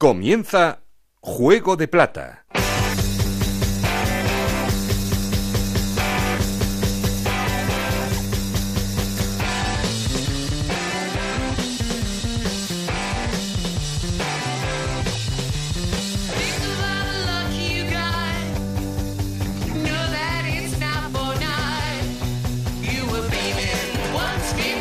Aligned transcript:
Comienza 0.00 0.80
Juego 1.20 1.76
de 1.76 1.86
Plata. 1.86 2.46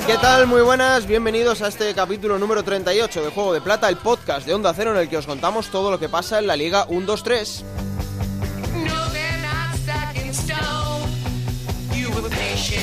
¿Qué 0.10 0.18
tal? 0.18 0.48
Muy 0.48 0.62
buenas, 0.62 1.06
bienvenidos 1.06 1.62
a 1.62 1.68
este 1.68 1.94
capítulo 1.94 2.40
número 2.40 2.64
38 2.64 3.26
de 3.26 3.30
Juego 3.30 3.54
de 3.54 3.62
Plata, 3.62 3.88
el 3.90 3.98
podcast 3.98 4.44
de 4.48 4.56
Onda 4.56 4.74
Cero 4.74 4.90
en 4.90 4.98
el 4.98 5.08
que 5.08 5.18
os 5.18 5.28
contamos 5.28 5.70
todo 5.70 5.92
lo 5.92 6.00
que 6.00 6.10
pasa 6.10 6.40
en 6.40 6.48
la 6.48 6.56
Liga 6.56 6.88
1-2-3. 6.88 7.64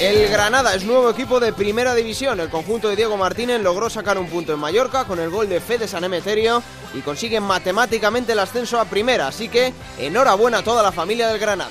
El 0.01 0.29
Granada 0.29 0.73
es 0.77 0.85
nuevo 0.85 1.11
equipo 1.11 1.41
de 1.41 1.53
primera 1.53 1.97
división. 1.97 2.39
El 2.39 2.49
conjunto 2.49 2.89
de 2.89 2.95
Diego 2.95 3.17
Martínez 3.17 3.61
logró 3.61 3.91
sacar 3.91 4.19
un 4.19 4.29
punto 4.29 4.53
en 4.53 4.61
Mallorca 4.61 5.05
con 5.05 5.19
el 5.19 5.29
gol 5.29 5.49
de 5.49 5.61
Fede 5.61 5.89
San 5.89 6.05
Emeterio 6.05 6.63
y 6.95 7.01
consiguen 7.01 7.43
matemáticamente 7.43 8.35
el 8.35 8.39
ascenso 8.39 8.79
a 8.79 8.85
primera. 8.85 9.27
Así 9.27 9.49
que 9.49 9.75
enhorabuena 9.99 10.59
a 10.59 10.63
toda 10.63 10.81
la 10.81 10.93
familia 10.93 11.27
del 11.27 11.41
Granada. 11.41 11.71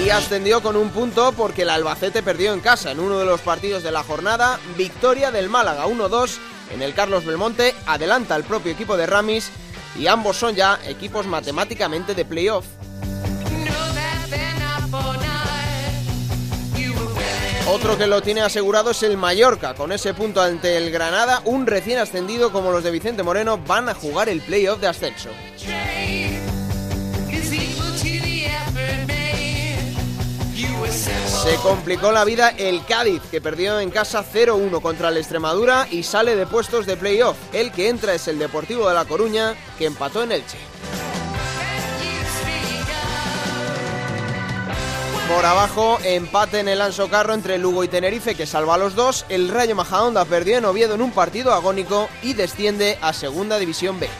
Y 0.00 0.10
ascendió 0.10 0.62
con 0.62 0.76
un 0.76 0.90
punto 0.90 1.32
porque 1.32 1.62
el 1.62 1.70
Albacete 1.70 2.22
perdió 2.22 2.52
en 2.52 2.60
casa 2.60 2.90
en 2.90 3.00
uno 3.00 3.18
de 3.18 3.24
los 3.24 3.40
partidos 3.40 3.82
de 3.82 3.92
la 3.92 4.02
jornada. 4.02 4.58
Victoria 4.76 5.30
del 5.30 5.48
Málaga 5.48 5.86
1-2 5.86 6.38
en 6.72 6.82
el 6.82 6.94
Carlos 6.94 7.24
Belmonte. 7.24 7.74
Adelanta 7.86 8.36
el 8.36 8.44
propio 8.44 8.72
equipo 8.72 8.96
de 8.96 9.06
Ramis 9.06 9.50
y 9.98 10.06
ambos 10.06 10.36
son 10.36 10.54
ya 10.54 10.78
equipos 10.86 11.26
matemáticamente 11.26 12.14
de 12.14 12.24
playoff. 12.24 12.64
Otro 17.68 17.96
que 17.96 18.06
lo 18.06 18.20
tiene 18.20 18.40
asegurado 18.42 18.90
es 18.90 19.02
el 19.02 19.16
Mallorca. 19.16 19.74
Con 19.74 19.92
ese 19.92 20.14
punto 20.14 20.42
ante 20.42 20.76
el 20.76 20.90
Granada, 20.90 21.42
un 21.44 21.66
recién 21.66 21.98
ascendido 21.98 22.52
como 22.52 22.72
los 22.72 22.82
de 22.82 22.90
Vicente 22.90 23.22
Moreno 23.22 23.56
van 23.58 23.88
a 23.88 23.94
jugar 23.94 24.28
el 24.28 24.40
playoff 24.40 24.80
de 24.80 24.88
ascenso. 24.88 25.30
Se 30.92 31.56
complicó 31.62 32.12
la 32.12 32.24
vida 32.24 32.50
el 32.50 32.84
Cádiz, 32.84 33.22
que 33.30 33.40
perdió 33.40 33.80
en 33.80 33.90
casa 33.90 34.22
0-1 34.22 34.82
contra 34.82 35.08
el 35.08 35.16
Extremadura 35.16 35.88
y 35.90 36.02
sale 36.02 36.36
de 36.36 36.46
puestos 36.46 36.84
de 36.86 36.96
playoff. 36.96 37.36
El 37.52 37.72
que 37.72 37.88
entra 37.88 38.14
es 38.14 38.28
el 38.28 38.38
Deportivo 38.38 38.88
de 38.88 38.94
La 38.94 39.06
Coruña, 39.06 39.54
que 39.78 39.86
empató 39.86 40.22
en 40.22 40.32
Elche. 40.32 40.58
Por 45.34 45.46
abajo, 45.46 45.98
empate 46.04 46.60
en 46.60 46.68
el 46.68 46.82
Anso 46.82 47.08
Carro 47.08 47.32
entre 47.32 47.56
Lugo 47.56 47.84
y 47.84 47.88
Tenerife, 47.88 48.34
que 48.34 48.44
salva 48.44 48.74
a 48.74 48.78
los 48.78 48.94
dos. 48.94 49.24
El 49.30 49.48
Rayo 49.48 49.74
Majadahonda 49.74 50.26
perdió 50.26 50.58
en 50.58 50.66
Oviedo 50.66 50.94
en 50.94 51.00
un 51.00 51.12
partido 51.12 51.54
agónico 51.54 52.10
y 52.22 52.34
desciende 52.34 52.98
a 53.00 53.14
Segunda 53.14 53.58
División 53.58 53.98
B. 53.98 54.10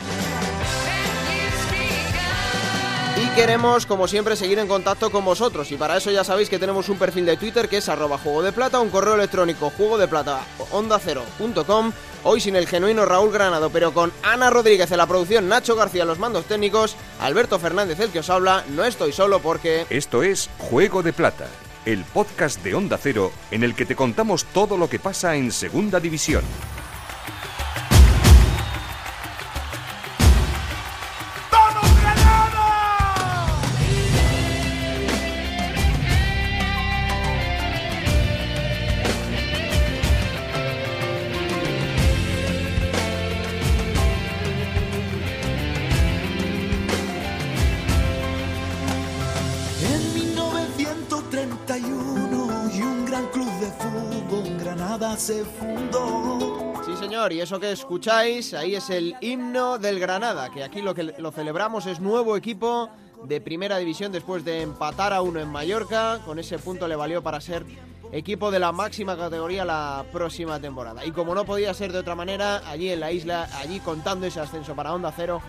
Y 3.17 3.27
queremos, 3.35 3.85
como 3.87 4.09
siempre, 4.09 4.37
seguir 4.37 4.59
en 4.59 4.67
contacto 4.67 5.11
con 5.11 5.25
vosotros. 5.25 5.71
Y 5.71 5.77
para 5.77 5.97
eso 5.97 6.11
ya 6.11 6.25
sabéis 6.25 6.49
que 6.49 6.59
tenemos 6.59 6.89
un 6.89 6.99
perfil 6.99 7.27
de 7.27 7.37
Twitter 7.37 7.69
que 7.69 7.79
es 7.79 7.89
arroba 7.89 8.19
juego 8.19 8.43
de 8.43 8.53
plata, 8.53 8.81
un 8.81 8.91
correo 8.91 9.15
electrónico 9.15 9.71
juego 9.71 9.99
de 9.99 10.09
plata 10.09 10.41
onda. 10.71 11.01
Hoy 12.25 12.41
sin 12.41 12.57
el 12.57 12.69
genuino 12.69 13.05
Raúl 13.05 13.33
Granado, 13.33 13.71
pero 13.71 13.93
con 13.93 14.13
Ana 14.23 14.49
Rodríguez 14.49 14.91
en 14.93 14.99
la 14.99 15.07
producción, 15.07 15.49
Nacho 15.49 15.75
García 15.75 16.03
en 16.03 16.09
los 16.09 16.21
mandos 16.21 16.45
técnicos, 16.45 16.97
Alberto 17.21 17.59
Fernández 17.59 17.99
el 18.01 18.11
que 18.11 18.21
os 18.21 18.31
habla. 18.31 18.65
No 18.69 18.85
estoy 18.85 19.13
solo 19.13 19.41
porque. 19.41 19.87
Esto 19.91 20.23
es 20.23 20.49
Juego 20.59 21.03
de 21.03 21.13
Plata, 21.13 21.49
el 21.85 22.05
podcast 22.05 22.63
de 22.63 22.75
Onda 22.75 22.97
Cero 22.97 23.33
en 23.51 23.65
el 23.65 23.75
que 23.75 23.87
te 23.87 23.97
contamos 23.97 24.45
todo 24.47 24.77
lo 24.79 24.89
que 24.89 25.01
pasa 25.01 25.35
en 25.35 25.51
Segunda 25.51 25.99
División. 25.99 26.45
Se 55.17 55.45
fundó. 55.45 56.73
Sí, 56.85 56.97
señor, 56.97 57.33
y 57.33 57.41
eso 57.41 57.61
que 57.61 57.73
escucháis, 57.73 58.55
ahí 58.55 58.75
es 58.75 58.91
el 58.91 59.15
himno 59.21 59.79
del 59.79 60.01
Granada, 60.01 60.51
que 60.51 60.65
aquí 60.65 60.83
lo 60.83 60.95
que 60.95 61.05
lo 61.05 61.31
celebramos 61.31 61.87
es 61.87 62.01
nuevo 62.01 62.37
equipo 62.37 62.91
de 63.25 63.41
primera 63.41 63.79
división 63.79 64.11
después 64.11 64.45
de 64.45 64.63
empatar 64.63 65.13
a 65.13 65.23
uno 65.23 65.41
en 65.41 65.49
Mallorca. 65.49 66.21
Con 66.25 66.39
ese 66.39 66.59
punto 66.59 66.89
le 66.89 66.97
valió 66.97 67.23
para 67.23 67.41
ser 67.41 67.65
equipo 68.11 68.51
de 68.51 68.59
la 68.59 68.73
máxima 68.73 69.17
categoría 69.17 69.65
la 69.65 70.05
próxima 70.13 70.61
temporada. 70.61 71.05
Y 71.05 71.13
como 71.13 71.35
no 71.35 71.45
podía 71.45 71.73
ser 71.75 71.93
de 71.93 71.99
otra 71.99 72.15
manera, 72.15 72.63
allí 72.69 72.91
en 72.91 73.01
la 73.01 73.13
isla, 73.13 73.49
allí 73.59 73.81
contando 73.81 74.27
ese 74.27 74.41
ascenso 74.41 74.75
para 74.75 74.93
Onda 74.93 75.13
Cero, 75.15 75.41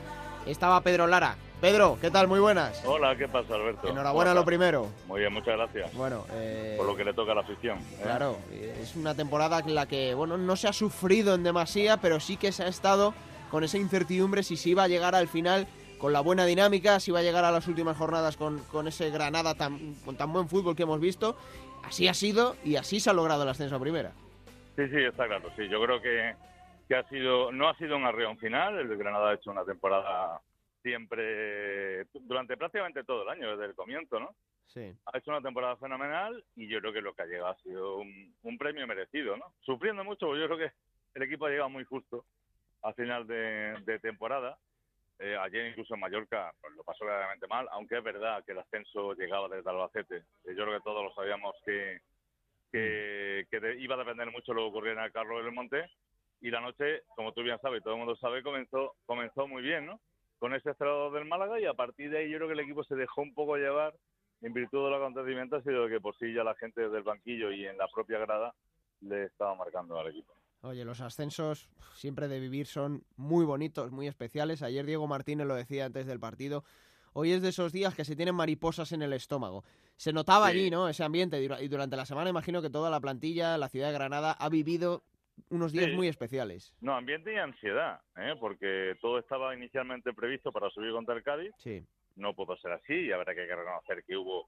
estaba 0.45 0.81
Pedro 0.81 1.07
Lara. 1.07 1.35
Pedro, 1.63 1.97
¿qué 2.01 2.11
tal? 2.11 2.27
Muy 2.27 2.41
buenas. 2.41 2.83
Hola, 2.85 3.15
¿qué 3.15 3.25
pasa, 3.25 3.55
Alberto? 3.55 3.87
Enhorabuena 3.87 4.31
¿Cómo 4.31 4.41
lo 4.41 4.45
primero. 4.45 4.87
Muy 5.07 5.21
bien, 5.21 5.31
muchas 5.31 5.55
gracias. 5.55 5.93
Bueno, 5.93 6.25
eh, 6.33 6.73
Por 6.75 6.85
lo 6.85 6.93
que 6.93 7.05
le 7.05 7.13
toca 7.13 7.31
a 7.31 7.35
la 7.35 7.39
afición. 7.39 7.77
¿eh? 7.79 7.99
Claro, 8.03 8.37
es 8.51 8.97
una 8.97 9.15
temporada 9.15 9.59
en 9.59 9.73
la 9.73 9.87
que, 9.87 10.13
bueno, 10.13 10.37
no 10.37 10.57
se 10.57 10.67
ha 10.67 10.73
sufrido 10.73 11.35
en 11.35 11.43
demasía, 11.43 11.95
pero 12.01 12.19
sí 12.19 12.35
que 12.35 12.51
se 12.51 12.63
ha 12.63 12.67
estado 12.67 13.13
con 13.49 13.63
esa 13.63 13.77
incertidumbre 13.77 14.43
si 14.43 14.57
se 14.57 14.71
iba 14.71 14.83
a 14.83 14.89
llegar 14.89 15.15
al 15.15 15.29
final 15.29 15.65
con 15.99 16.11
la 16.11 16.19
buena 16.19 16.43
dinámica, 16.45 16.99
si 16.99 17.11
iba 17.11 17.21
a 17.21 17.23
llegar 17.23 17.45
a 17.45 17.51
las 17.51 17.65
últimas 17.65 17.95
jornadas 17.95 18.35
con, 18.35 18.59
con 18.65 18.89
ese 18.89 19.09
Granada 19.09 19.55
tan, 19.55 19.93
con 20.03 20.17
tan 20.17 20.33
buen 20.33 20.49
fútbol 20.49 20.75
que 20.75 20.83
hemos 20.83 20.99
visto. 20.99 21.37
Así 21.85 22.09
ha 22.09 22.13
sido 22.13 22.57
y 22.65 22.75
así 22.75 22.99
se 22.99 23.09
ha 23.09 23.13
logrado 23.13 23.43
el 23.43 23.47
ascenso 23.47 23.77
a 23.77 23.79
primera. 23.79 24.11
Sí, 24.75 24.85
sí, 24.89 24.97
está 25.01 25.27
claro. 25.27 25.49
Sí, 25.55 25.69
yo 25.69 25.81
creo 25.81 26.01
que, 26.01 26.35
que 26.89 26.95
ha 26.97 27.07
sido, 27.07 27.53
no 27.53 27.69
ha 27.69 27.77
sido 27.77 27.95
un 27.95 28.03
arreón 28.03 28.37
final. 28.37 28.77
El 28.79 28.97
Granada 28.97 29.29
ha 29.29 29.35
hecho 29.35 29.49
una 29.49 29.63
temporada 29.63 30.41
siempre, 30.83 32.05
durante 32.13 32.55
prácticamente 32.57 33.03
todo 33.03 33.23
el 33.23 33.29
año, 33.29 33.51
desde 33.51 33.65
el 33.71 33.75
comienzo, 33.75 34.19
¿no? 34.19 34.35
Sí. 34.67 34.93
Ha 35.05 35.17
hecho 35.17 35.31
una 35.31 35.41
temporada 35.41 35.77
fenomenal 35.77 36.43
y 36.55 36.67
yo 36.67 36.79
creo 36.79 36.93
que 36.93 37.01
lo 37.01 37.13
que 37.13 37.21
ha 37.23 37.25
llegado 37.25 37.47
ha 37.51 37.57
sido 37.57 37.97
un, 37.97 38.35
un 38.43 38.57
premio 38.57 38.85
merecido, 38.85 39.37
¿no? 39.37 39.53
Sufriendo 39.61 40.03
mucho, 40.03 40.27
porque 40.27 40.41
yo 40.41 40.47
creo 40.47 40.57
que 40.59 40.75
el 41.15 41.23
equipo 41.23 41.45
ha 41.45 41.49
llegado 41.49 41.69
muy 41.69 41.83
justo 41.85 42.25
al 42.81 42.93
final 42.95 43.25
de, 43.27 43.75
de 43.85 43.99
temporada. 43.99 44.57
Eh, 45.19 45.37
ayer 45.39 45.67
incluso 45.67 45.93
en 45.93 45.99
Mallorca 46.01 46.51
pues, 46.59 46.73
lo 46.73 46.83
pasó 46.83 47.05
verdaderamente 47.05 47.47
mal, 47.47 47.67
aunque 47.71 47.97
es 47.97 48.03
verdad 48.03 48.43
que 48.43 48.51
el 48.51 48.59
ascenso 48.59 49.13
llegaba 49.13 49.47
desde 49.47 49.69
Albacete. 49.69 50.17
Eh, 50.17 50.55
yo 50.55 50.65
creo 50.65 50.77
que 50.77 50.83
todos 50.83 51.03
lo 51.03 51.13
sabíamos 51.13 51.55
que, 51.65 52.01
que, 52.71 53.45
que 53.49 53.59
de- 53.59 53.79
iba 53.79 53.95
a 53.95 53.99
depender 53.99 54.31
mucho 54.31 54.53
lo 54.53 54.61
que 54.63 54.67
ocurriera 54.69 55.01
en 55.01 55.05
el 55.05 55.11
Carlos 55.13 55.43
del 55.43 55.53
Monte. 55.53 55.89
Y 56.41 56.49
la 56.49 56.59
noche, 56.59 57.03
como 57.15 57.31
tú 57.31 57.41
bien 57.43 57.59
sabes, 57.61 57.81
todo 57.83 57.93
el 57.93 57.99
mundo 57.99 58.15
sabe, 58.17 58.43
comenzó, 58.43 58.95
comenzó 59.05 59.47
muy 59.47 59.61
bien, 59.61 59.85
¿no? 59.85 60.01
Con 60.39 60.53
ese 60.53 60.71
estrado 60.71 61.11
del 61.11 61.25
Málaga 61.25 61.59
y 61.59 61.65
a 61.65 61.73
partir 61.73 62.09
de 62.09 62.19
ahí 62.19 62.29
yo 62.29 62.37
creo 62.37 62.47
que 62.49 62.53
el 62.53 62.59
equipo 62.59 62.83
se 62.83 62.95
dejó 62.95 63.21
un 63.21 63.33
poco 63.33 63.55
llevar 63.57 63.93
en 64.41 64.53
virtud 64.53 64.83
del 64.85 64.95
acontecimiento, 64.95 65.55
ha 65.55 65.61
sido 65.63 65.87
que 65.87 66.01
por 66.01 66.17
sí 66.17 66.33
ya 66.33 66.43
la 66.43 66.55
gente 66.55 66.89
del 66.89 67.03
banquillo 67.03 67.51
y 67.51 67.65
en 67.65 67.77
la 67.77 67.87
propia 67.87 68.19
grada 68.19 68.53
le 68.99 69.23
estaba 69.25 69.55
marcando 69.55 69.97
al 69.97 70.07
equipo. 70.09 70.33
Oye, 70.63 70.83
los 70.85 70.99
ascensos 71.01 71.69
siempre 71.95 72.27
de 72.27 72.39
vivir 72.39 72.67
son 72.67 73.03
muy 73.15 73.45
bonitos, 73.45 73.91
muy 73.91 74.07
especiales. 74.07 74.61
Ayer 74.63 74.85
Diego 74.85 75.07
Martínez 75.07 75.47
lo 75.47 75.55
decía 75.55 75.85
antes 75.85 76.05
del 76.07 76.19
partido. 76.19 76.63
Hoy 77.13 77.31
es 77.31 77.41
de 77.41 77.49
esos 77.49 77.71
días 77.71 77.93
que 77.95 78.05
se 78.05 78.15
tienen 78.15 78.33
mariposas 78.35 78.91
en 78.91 79.01
el 79.01 79.13
estómago. 79.13 79.63
Se 79.97 80.11
notaba 80.13 80.49
Sí. 80.49 80.57
allí, 80.57 80.69
¿no? 80.71 80.87
Ese 80.89 81.03
ambiente. 81.03 81.41
Y 81.61 81.67
durante 81.67 81.95
la 81.95 82.05
semana 82.05 82.29
imagino 82.29 82.61
que 82.61 82.69
toda 82.69 82.89
la 82.89 82.99
plantilla, 82.99 83.57
la 83.57 83.69
ciudad 83.69 83.87
de 83.87 83.93
Granada, 83.93 84.31
ha 84.31 84.49
vivido 84.49 85.03
unos 85.49 85.71
días 85.71 85.85
Sí. 85.85 85.95
muy 85.95 86.07
especiales. 86.07 86.73
No, 86.81 86.95
ambiente 86.95 87.33
y 87.33 87.37
ansiedad, 87.37 88.01
¿eh? 88.17 88.35
porque 88.39 88.95
todo 89.01 89.19
estaba 89.19 89.55
inicialmente 89.55 90.13
previsto 90.13 90.51
para 90.51 90.69
subir 90.69 90.91
contra 90.91 91.15
el 91.15 91.23
Cádiz. 91.23 91.51
Sí. 91.57 91.85
No 92.15 92.33
pudo 92.35 92.55
ser 92.57 92.71
así 92.73 92.93
y 92.93 93.11
habrá 93.11 93.33
que 93.33 93.45
reconocer 93.45 94.03
que 94.05 94.15
hubo 94.17 94.47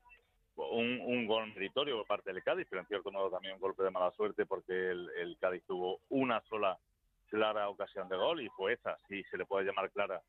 un, 0.56 1.02
un 1.02 1.26
gol 1.28 1.48
meritorio 1.54 1.98
por 1.98 2.08
parte 2.08 2.32
del 2.32 2.44
Cádiz, 2.44 2.68
pero 2.70 2.82
en 2.82 2.88
cierto 2.88 3.12
modo 3.12 3.30
también 3.30 3.56
un 3.56 3.60
golpe 3.60 3.84
de 3.84 3.92
mala 3.92 4.12
suerte 4.12 4.46
porque 4.46 4.92
el, 4.92 5.10
el 5.18 5.38
Cádiz 5.40 5.64
tuvo 5.68 6.00
una 6.10 6.42
sola 6.44 6.78
clara 7.28 7.68
ocasión 7.70 8.08
de 8.08 8.16
gol 8.18 8.42
y 8.42 8.50
fue 8.50 8.74
esa, 8.74 8.98
si 9.08 9.24
se 9.26 9.38
le 9.38 9.46
puede 9.46 9.66
llamar 9.66 9.92
clara, 9.92 10.22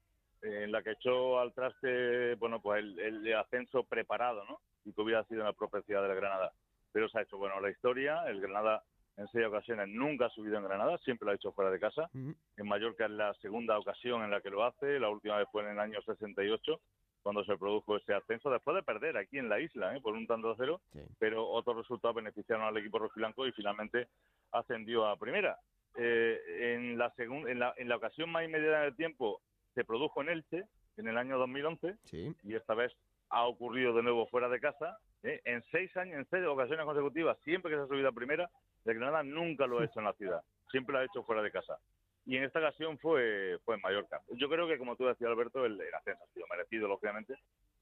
eh, 0.42 0.64
en 0.64 0.72
la 0.72 0.82
que 0.82 0.92
echó 0.92 1.38
al 1.38 1.52
traste, 1.52 2.34
bueno, 2.36 2.60
pues 2.60 2.80
el, 2.82 2.98
el 2.98 3.34
ascenso 3.36 3.84
preparado, 3.84 4.44
¿no? 4.46 4.60
Y 4.84 4.92
que 4.92 5.00
hubiera 5.02 5.22
sido 5.24 5.42
una 5.42 5.52
profecía 5.52 6.00
del 6.00 6.16
Granada. 6.16 6.52
Pero 6.92 7.08
se 7.08 7.18
ha 7.18 7.22
hecho, 7.22 7.36
bueno, 7.36 7.60
la 7.60 7.70
historia, 7.70 8.24
el 8.28 8.40
Granada 8.40 8.82
en 9.16 9.28
seis 9.28 9.46
ocasiones, 9.46 9.88
nunca 9.88 10.26
ha 10.26 10.30
subido 10.30 10.58
en 10.58 10.64
Granada, 10.64 10.98
siempre 10.98 11.26
lo 11.26 11.32
ha 11.32 11.36
hecho 11.36 11.52
fuera 11.52 11.70
de 11.70 11.80
casa. 11.80 12.10
En 12.12 12.68
Mallorca 12.68 13.06
es 13.06 13.10
la 13.12 13.32
segunda 13.34 13.78
ocasión 13.78 14.22
en 14.22 14.30
la 14.30 14.40
que 14.40 14.50
lo 14.50 14.64
hace, 14.64 14.98
la 15.00 15.08
última 15.08 15.38
vez 15.38 15.48
fue 15.50 15.62
en 15.62 15.70
el 15.70 15.78
año 15.78 16.00
68, 16.02 16.80
cuando 17.22 17.44
se 17.44 17.56
produjo 17.56 17.96
ese 17.96 18.14
ascenso, 18.14 18.50
después 18.50 18.76
de 18.76 18.82
perder 18.82 19.16
aquí 19.16 19.38
en 19.38 19.48
la 19.48 19.58
isla, 19.58 19.96
¿eh? 19.96 20.00
por 20.00 20.14
un 20.14 20.26
tanto 20.26 20.50
a 20.50 20.56
cero, 20.56 20.80
pero 21.18 21.48
otros 21.48 21.78
resultados 21.78 22.14
beneficiaron 22.14 22.64
al 22.64 22.76
equipo 22.76 22.98
rojiblanco 22.98 23.46
y 23.46 23.52
finalmente 23.52 24.08
ascendió 24.52 25.06
a 25.06 25.16
primera. 25.16 25.58
Eh, 25.96 26.74
en, 26.74 26.98
la 26.98 27.12
en, 27.16 27.58
la, 27.58 27.74
en 27.76 27.88
la 27.88 27.96
ocasión 27.96 28.30
más 28.30 28.44
inmediata 28.44 28.82
del 28.82 28.96
tiempo 28.96 29.40
se 29.74 29.84
produjo 29.84 30.20
en 30.22 30.28
Elche, 30.28 30.66
en 30.98 31.08
el 31.08 31.18
año 31.18 31.36
2011, 31.38 31.96
y 32.44 32.54
esta 32.54 32.74
vez 32.74 32.92
ha 33.31 33.46
ocurrido 33.46 33.93
de 33.93 34.02
nuevo 34.02 34.26
fuera 34.26 34.49
de 34.49 34.61
casa. 34.61 34.99
¿eh? 35.23 35.40
En 35.44 35.62
seis 35.70 35.94
años, 35.96 36.19
en 36.19 36.26
seis 36.28 36.44
ocasiones 36.46 36.84
consecutivas, 36.84 37.38
siempre 37.44 37.70
que 37.70 37.76
se 37.76 37.82
ha 37.82 37.87
subido 37.87 38.08
a 38.08 38.12
primera, 38.12 38.50
de 38.84 38.94
Granada 38.94 39.23
nunca 39.23 39.67
lo 39.67 39.81
ha 39.81 39.84
hecho 39.84 39.99
en 39.99 40.06
la 40.06 40.12
ciudad, 40.14 40.43
siempre 40.70 40.93
lo 40.93 41.00
ha 41.00 41.05
hecho 41.05 41.23
fuera 41.25 41.43
de 41.43 41.50
casa. 41.50 41.78
Y 42.25 42.37
en 42.37 42.44
esta 42.44 42.58
ocasión 42.58 42.99
fue, 42.99 43.58
fue 43.64 43.76
en 43.76 43.81
Mallorca. 43.82 44.20
Yo 44.32 44.49
creo 44.49 44.67
que, 44.67 44.78
como 44.78 44.96
tú 44.96 45.06
decías, 45.06 45.31
Alberto, 45.31 45.64
el, 45.64 45.81
ascenso 45.94 46.25
ha 46.25 46.34
sido 46.34 46.46
merecido, 46.50 46.88
lógicamente, 46.88 47.34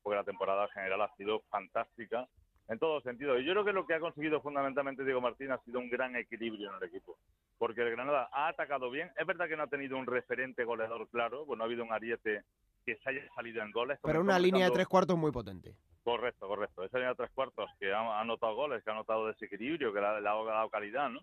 porque 0.03 0.17
la 0.17 0.25
temporada 0.25 0.69
general 0.69 1.01
ha 1.01 1.17
sido 1.17 1.41
fantástica 1.49 2.29
en 2.69 2.79
todos 2.79 3.03
sentidos. 3.03 3.41
Y 3.41 3.45
yo 3.45 3.53
creo 3.53 3.65
que 3.65 3.73
lo 3.73 3.87
que 3.87 3.95
ha 3.95 4.01
conseguido 4.01 4.43
fundamentalmente 4.43 5.03
Diego 5.03 5.23
Martín 5.23 5.51
ha 5.51 5.63
sido 5.65 5.79
un 5.79 5.89
gran 5.89 6.15
equilibrio 6.17 6.69
en 6.71 6.77
el 6.77 6.89
equipo. 6.89 7.17
Porque 7.57 7.81
el 7.81 7.91
Granada 7.93 8.29
ha 8.33 8.49
atacado 8.49 8.91
bien. 8.91 9.11
Es 9.17 9.27
verdad 9.27 9.49
que 9.49 9.57
no 9.57 9.63
ha 9.63 9.69
tenido 9.69 9.97
un 9.97 10.07
referente 10.07 10.65
goleador 10.65 11.09
claro, 11.09 11.47
pues 11.47 11.57
no 11.57 11.65
ha 11.65 11.67
habido 11.67 11.83
un 11.83 11.93
ariete 11.93 12.43
que 12.85 12.97
se 12.97 13.11
haya 13.11 13.35
salido 13.35 13.63
en 13.63 13.71
goles. 13.71 13.99
Pero 14.03 14.21
una 14.21 14.39
línea 14.39 14.67
de 14.67 14.73
tres 14.73 14.87
cuartos 14.87 15.17
muy 15.17 15.33
potente. 15.33 15.75
Correcto, 16.03 16.47
correcto. 16.47 16.85
Esa 16.85 16.99
línea 16.99 17.11
de 17.11 17.17
tres 17.17 17.31
cuartos 17.31 17.71
que 17.79 17.93
ha 17.93 18.21
anotado 18.21 18.55
goles, 18.55 18.85
que 18.85 18.91
ha 18.91 18.93
anotado 18.93 19.27
desequilibrio, 19.27 19.93
que 19.93 20.01
le 20.01 20.07
ha, 20.07 20.21
dado 20.21 20.69
calidad, 20.71 21.09
¿no? 21.09 21.21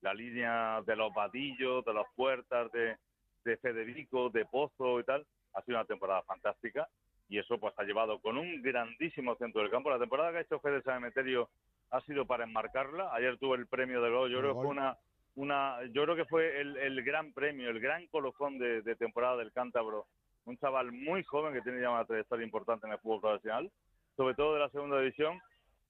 La 0.00 0.14
línea 0.14 0.82
de 0.86 0.96
los 0.96 1.12
vadillos, 1.12 1.84
de 1.84 1.94
las 1.94 2.06
puertas, 2.14 2.70
de, 2.72 2.96
de 3.44 3.56
Federico, 3.58 4.30
de 4.30 4.44
Pozo 4.46 5.00
y 5.00 5.04
tal, 5.04 5.26
ha 5.54 5.62
sido 5.62 5.78
una 5.78 5.86
temporada 5.86 6.22
fantástica 6.22 6.88
y 7.28 7.38
eso 7.38 7.58
pues 7.58 7.74
ha 7.78 7.84
llevado 7.84 8.18
con 8.20 8.36
un 8.36 8.62
grandísimo 8.62 9.34
centro 9.36 9.62
del 9.62 9.70
campo. 9.70 9.90
La 9.90 9.98
temporada 9.98 10.30
que 10.32 10.38
ha 10.38 10.42
hecho 10.42 10.60
Fede 10.60 10.82
Sanemeterio 10.82 11.48
ha 11.90 12.00
sido 12.02 12.26
para 12.26 12.44
enmarcarla. 12.44 13.14
Ayer 13.14 13.38
tuvo 13.38 13.54
el 13.54 13.66
premio 13.66 14.02
del 14.02 14.12
gol. 14.12 14.30
Yo 14.30 14.38
creo 14.40 14.54
que 14.54 14.60
fue 14.60 14.70
una, 14.70 14.96
una, 15.36 15.78
yo 15.92 16.04
creo 16.04 16.16
que 16.16 16.24
fue 16.26 16.60
el, 16.60 16.76
el 16.76 17.02
gran 17.02 17.32
premio, 17.32 17.70
el 17.70 17.80
gran 17.80 18.06
colofón 18.08 18.58
de, 18.58 18.82
de 18.82 18.96
temporada 18.96 19.36
del 19.36 19.52
cántabro 19.52 20.06
un 20.44 20.58
chaval 20.58 20.92
muy 20.92 21.22
joven 21.24 21.52
que 21.52 21.62
tiene 21.62 21.80
ya 21.80 21.90
una 21.90 22.04
trayectoria 22.04 22.44
importante 22.44 22.86
en 22.86 22.92
el 22.92 22.98
fútbol 22.98 23.20
profesional, 23.20 23.70
sobre 24.16 24.34
todo 24.34 24.54
de 24.54 24.60
la 24.60 24.70
segunda 24.70 25.00
división, 25.00 25.40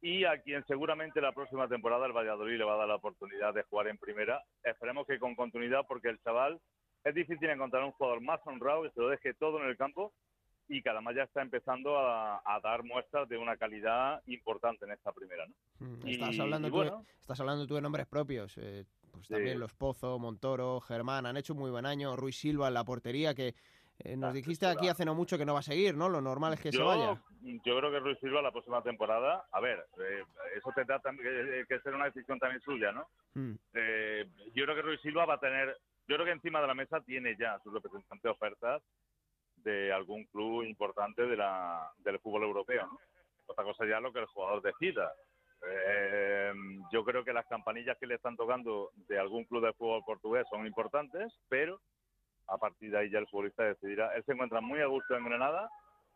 y 0.01 0.25
a 0.25 0.41
quien 0.43 0.65
seguramente 0.67 1.21
la 1.21 1.33
próxima 1.33 1.67
temporada 1.67 2.07
el 2.07 2.13
Valladolid 2.13 2.59
le 2.59 2.65
va 2.65 2.75
a 2.75 2.79
dar 2.79 2.89
la 2.89 2.97
oportunidad 2.97 3.55
de 3.55 3.63
jugar 3.63 3.89
en 3.89 3.99
primera. 3.99 4.43
Esperemos 4.63 5.07
que 5.07 5.19
con 5.19 5.35
continuidad, 5.35 5.87
porque 5.89 6.09
el 6.09 6.21
chaval 6.21 6.61
es 7.05 7.15
difícil 7.15 7.49
encontrar 7.49 7.85
un 7.85 7.93
jugador 7.93 8.21
más 8.21 8.41
honrado 8.45 8.83
que 8.83 8.91
se 8.91 9.01
lo 9.01 9.09
deje 9.09 9.35
todo 9.35 9.63
en 9.63 9.69
el 9.69 9.77
campo 9.77 10.13
y 10.69 10.83
que 10.83 10.89
además 10.89 11.15
ya 11.15 11.25
está 11.25 11.43
empezando 11.43 11.99
a, 11.99 12.41
dar 12.63 12.83
muestras 12.83 13.29
de 13.29 13.37
una 13.37 13.57
calidad 13.57 14.23
importante 14.27 14.85
en 14.85 14.93
esta 14.93 15.13
primera. 15.13 15.47
¿no? 15.47 15.87
Mm, 15.87 16.09
estás, 16.09 16.39
hablando 16.39 16.71
tú, 16.71 17.07
estás 17.21 17.41
hablando 17.41 17.67
tú 17.67 17.75
de 17.75 17.83
nombres 17.83 18.07
propios. 18.07 18.57
Eh, 18.57 18.85
pues 19.11 19.29
también 19.29 19.61
los 19.61 19.75
Pozo, 19.75 20.19
Montoro, 20.19 20.81
Germán 20.81 21.27
han 21.27 21.37
hecho 21.37 21.53
un 21.53 21.61
muy 21.61 21.71
buen 21.71 21.87
año. 21.87 22.17
Ruiz 22.17 22.37
Silva 22.37 22.69
en 22.69 22.75
la 22.75 22.85
portería, 22.85 23.35
que 23.35 23.55
eh, 23.99 24.17
nos 24.17 24.35
dijiste 24.35 24.67
aquí 24.67 24.89
hace 24.89 25.05
no 25.05 25.15
mucho 25.15 25.39
que 25.39 25.45
no 25.45 25.55
va 25.55 25.61
a 25.61 25.63
seguir, 25.63 25.97
¿no? 25.97 26.09
Lo 26.09 26.21
normal 26.21 26.55
es 26.55 26.61
que 26.61 26.73
se 26.73 26.83
vaya. 26.83 27.21
Yo 27.41 27.79
creo 27.79 27.91
que 27.91 28.01
Ruiz 28.01 28.19
Silva 28.19 28.43
la 28.43 28.51
próxima 28.51 28.83
temporada, 28.83 29.47
a 29.53 29.61
ver, 29.61 29.87
eh, 30.01 30.25
eso 30.57 30.71
tendrá 30.75 31.01
que, 31.01 31.65
que 31.69 31.81
ser 31.81 31.95
una 31.95 32.07
decisión 32.07 32.39
también 32.39 32.61
suya, 32.63 32.91
¿no? 32.91 33.07
Hmm. 33.35 33.55
Eh, 33.73 34.27
yo 34.55 34.65
creo 34.65 34.75
que 34.75 34.83
Ruiz 34.83 35.01
Silva 35.01 35.27
va 35.27 35.35
a 35.35 35.41
tener, 35.41 35.77
yo 36.09 36.17
creo 36.17 36.25
que 36.25 36.33
encima 36.33 36.61
de 36.61 36.67
la 36.67 36.75
mesa 36.75 37.01
tiene 37.03 37.37
ya 37.39 37.59
sus 37.63 37.73
representantes 37.73 38.31
ofertas 38.31 38.83
de 39.57 39.93
algún 39.93 40.25
club 40.25 40.65
importante 40.65 41.23
de 41.27 41.37
la, 41.37 41.89
del 41.99 42.19
fútbol 42.19 42.43
europeo, 42.43 42.87
¿no? 42.87 42.99
Otra 43.47 43.65
cosa 43.65 43.87
ya 43.87 44.01
lo 44.01 44.13
que 44.13 44.21
el 44.21 44.27
jugador 44.27 44.63
decida. 44.63 45.13
yo 46.91 47.05
creo 47.05 47.25
que 47.25 47.33
las 47.33 47.47
campanillas 47.47 47.97
que 47.99 48.07
le 48.07 48.15
están 48.17 48.37
tocando 48.37 48.91
de 49.09 49.19
algún 49.19 49.45
club 49.45 49.65
de 49.65 49.73
fútbol 49.75 50.03
portugués 50.05 50.47
son 50.51 50.67
importantes, 50.67 51.33
pero 51.49 51.81
a 52.47 52.59
partir 52.59 52.91
de 52.91 52.99
ahí 52.99 53.11
ya 53.11 53.19
el 53.19 53.29
futbolista 53.29 53.65
decidirá. 53.65 54.15
Él 54.15 54.25
se 54.25 54.33
encuentra 54.33 54.61
muy 54.61 54.81
a 54.81 54.87
gusto 54.87 55.17
en 55.17 55.25
Granada. 55.25 55.71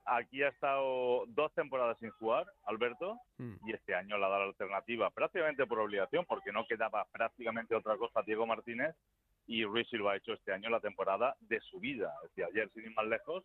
Aquí 0.04 0.42
ha 0.42 0.48
estado 0.48 1.24
dos 1.28 1.52
temporadas 1.54 1.98
sin 1.98 2.10
jugar, 2.12 2.46
Alberto, 2.64 3.18
hmm. 3.36 3.56
y 3.66 3.72
este 3.72 3.94
año 3.94 4.16
le 4.16 4.24
ha 4.24 4.28
dado 4.28 4.42
la 4.44 4.48
alternativa, 4.48 5.10
prácticamente 5.10 5.66
por 5.66 5.80
obligación, 5.80 6.24
porque 6.24 6.50
no 6.50 6.66
quedaba 6.66 7.04
prácticamente 7.12 7.74
otra 7.74 7.96
cosa 7.96 8.22
Diego 8.22 8.46
Martínez, 8.46 8.96
y 9.46 9.64
Ruiz 9.64 9.88
Silva 9.88 10.12
ha 10.12 10.16
hecho 10.16 10.32
este 10.32 10.52
año 10.52 10.70
la 10.70 10.80
temporada 10.80 11.36
de 11.40 11.60
su 11.60 11.78
vida. 11.78 12.12
Es 12.24 12.30
decir, 12.30 12.44
ayer, 12.44 12.70
sin 12.72 12.84
ir 12.84 12.94
más 12.94 13.06
lejos, 13.06 13.44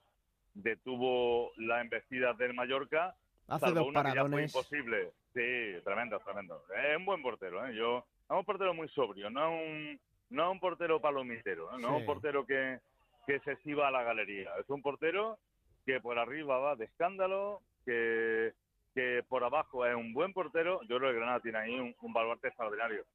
detuvo 0.53 1.51
la 1.57 1.81
embestida 1.81 2.33
del 2.33 2.53
Mallorca, 2.53 3.15
Hace 3.47 3.71
dos 3.71 3.87
una 3.87 4.03
que 4.03 4.15
ya 4.15 4.25
fue 4.25 4.43
imposible. 4.43 5.11
Sí, 5.33 5.81
tremendo, 5.83 6.19
tremendo. 6.19 6.63
Es 6.75 6.97
un 6.97 7.05
buen 7.05 7.21
portero, 7.21 7.65
¿eh? 7.65 7.75
Yo, 7.75 8.05
es 8.29 8.35
un 8.35 8.45
portero 8.45 8.73
muy 8.73 8.87
sobrio, 8.89 9.29
no 9.29 9.47
es 9.47 9.67
un 9.67 9.99
no 10.33 10.51
un 10.51 10.59
portero 10.59 10.99
palomitero, 10.99 11.75
¿eh? 11.75 11.79
no 11.79 11.97
un 11.97 12.05
portero 12.05 12.45
que, 12.45 12.79
que 13.27 13.39
se 13.41 13.51
exhiba 13.51 13.87
a 13.87 13.91
la 13.91 14.01
galería. 14.01 14.49
Es 14.59 14.67
un 14.69 14.81
portero 14.81 15.37
que 15.85 16.01
por 16.01 16.17
arriba 16.17 16.57
va 16.57 16.75
de 16.75 16.85
escándalo, 16.85 17.61
que, 17.85 18.53
que 18.95 19.23
por 19.29 19.43
abajo 19.43 19.85
es 19.85 19.95
un 19.95 20.11
buen 20.11 20.33
portero. 20.33 20.81
Yo 20.89 20.97
creo 20.97 21.11
que 21.11 21.17
Granada 21.17 21.39
tiene 21.39 21.59
ahí 21.59 21.79
un, 21.79 21.95
un 22.01 22.13
baluarte 22.13 22.47
extraordinario. 22.47 23.05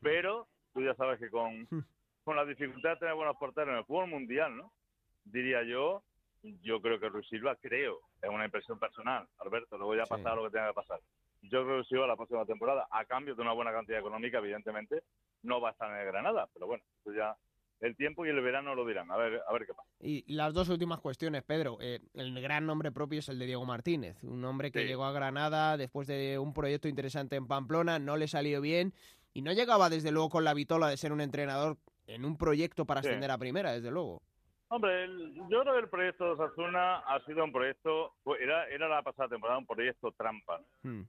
Pero 0.00 0.46
tú 0.72 0.80
ya 0.80 0.94
sabes 0.94 1.18
que 1.18 1.30
con, 1.30 1.66
hmm. 1.68 1.84
con 2.22 2.36
la 2.36 2.44
dificultad 2.44 2.90
de 2.90 2.96
tener 2.98 3.14
buenos 3.14 3.36
porteros 3.36 3.72
en 3.72 3.78
el 3.78 3.84
fútbol 3.84 4.08
mundial, 4.08 4.56
¿no? 4.56 4.70
Diría 5.24 5.64
yo, 5.64 6.04
yo 6.62 6.80
creo 6.80 7.00
que 7.00 7.08
Ruiz 7.08 7.26
Silva, 7.28 7.56
creo, 7.56 7.98
es 8.22 8.30
una 8.30 8.44
impresión 8.44 8.78
personal, 8.78 9.26
Alberto, 9.38 9.76
luego 9.76 9.96
ya 9.96 10.06
pasar 10.06 10.36
lo 10.36 10.44
que 10.44 10.50
tenga 10.50 10.68
que 10.68 10.74
pasar. 10.74 11.00
Yo 11.42 11.64
creo 11.64 11.82
que 11.82 11.88
Silva 11.88 12.06
la 12.06 12.16
próxima 12.16 12.46
temporada, 12.46 12.86
a 12.90 13.04
cambio 13.04 13.34
de 13.34 13.42
una 13.42 13.52
buena 13.52 13.72
cantidad 13.72 13.98
económica, 13.98 14.38
evidentemente, 14.38 15.02
no 15.42 15.60
va 15.60 15.70
a 15.70 15.72
estar 15.72 15.90
en 15.90 15.96
el 15.98 16.06
Granada, 16.06 16.48
pero 16.52 16.66
bueno, 16.66 16.82
eso 17.00 17.12
ya 17.12 17.36
el 17.80 17.96
tiempo 17.96 18.26
y 18.26 18.30
el 18.30 18.40
verano 18.40 18.74
lo 18.74 18.84
dirán. 18.86 19.10
A 19.10 19.16
ver, 19.16 19.40
a 19.46 19.52
ver 19.52 19.66
qué 19.66 19.74
pasa. 19.74 19.88
Y 20.00 20.24
las 20.32 20.52
dos 20.52 20.68
últimas 20.68 21.00
cuestiones, 21.00 21.42
Pedro. 21.44 21.78
Eh, 21.80 22.00
el 22.14 22.40
gran 22.40 22.66
nombre 22.66 22.90
propio 22.90 23.20
es 23.20 23.28
el 23.28 23.38
de 23.38 23.46
Diego 23.46 23.64
Martínez, 23.64 24.22
un 24.24 24.44
hombre 24.44 24.70
que 24.70 24.86
llegó 24.86 25.04
a 25.04 25.12
Granada 25.12 25.76
después 25.76 26.06
de 26.06 26.38
un 26.38 26.52
proyecto 26.52 26.88
interesante 26.88 27.36
en 27.36 27.46
Pamplona, 27.46 27.98
no 27.98 28.16
le 28.16 28.28
salió 28.28 28.60
bien 28.60 28.92
y 29.32 29.42
no 29.42 29.52
llegaba 29.52 29.88
desde 29.88 30.10
luego 30.10 30.30
con 30.30 30.44
la 30.44 30.54
vitola 30.54 30.88
de 30.88 30.96
ser 30.96 31.12
un 31.12 31.20
entrenador 31.20 31.76
en 32.06 32.24
un 32.24 32.36
proyecto 32.36 32.84
para 32.86 33.00
ascender 33.00 33.30
a 33.30 33.38
primera, 33.38 33.72
desde 33.72 33.90
luego. 33.90 34.22
Hombre, 34.68 35.06
yo 35.48 35.60
creo 35.60 35.72
que 35.74 35.80
el 35.80 35.88
proyecto 35.88 36.24
de 36.24 36.30
Osasuna 36.32 36.98
ha 36.98 37.24
sido 37.24 37.44
un 37.44 37.52
proyecto, 37.52 38.14
era, 38.38 38.68
era 38.68 38.88
la 38.88 39.02
pasada 39.02 39.28
temporada 39.28 39.58
un 39.58 39.66
proyecto 39.66 40.12
trampa. 40.12 40.60
Hmm. 40.82 41.02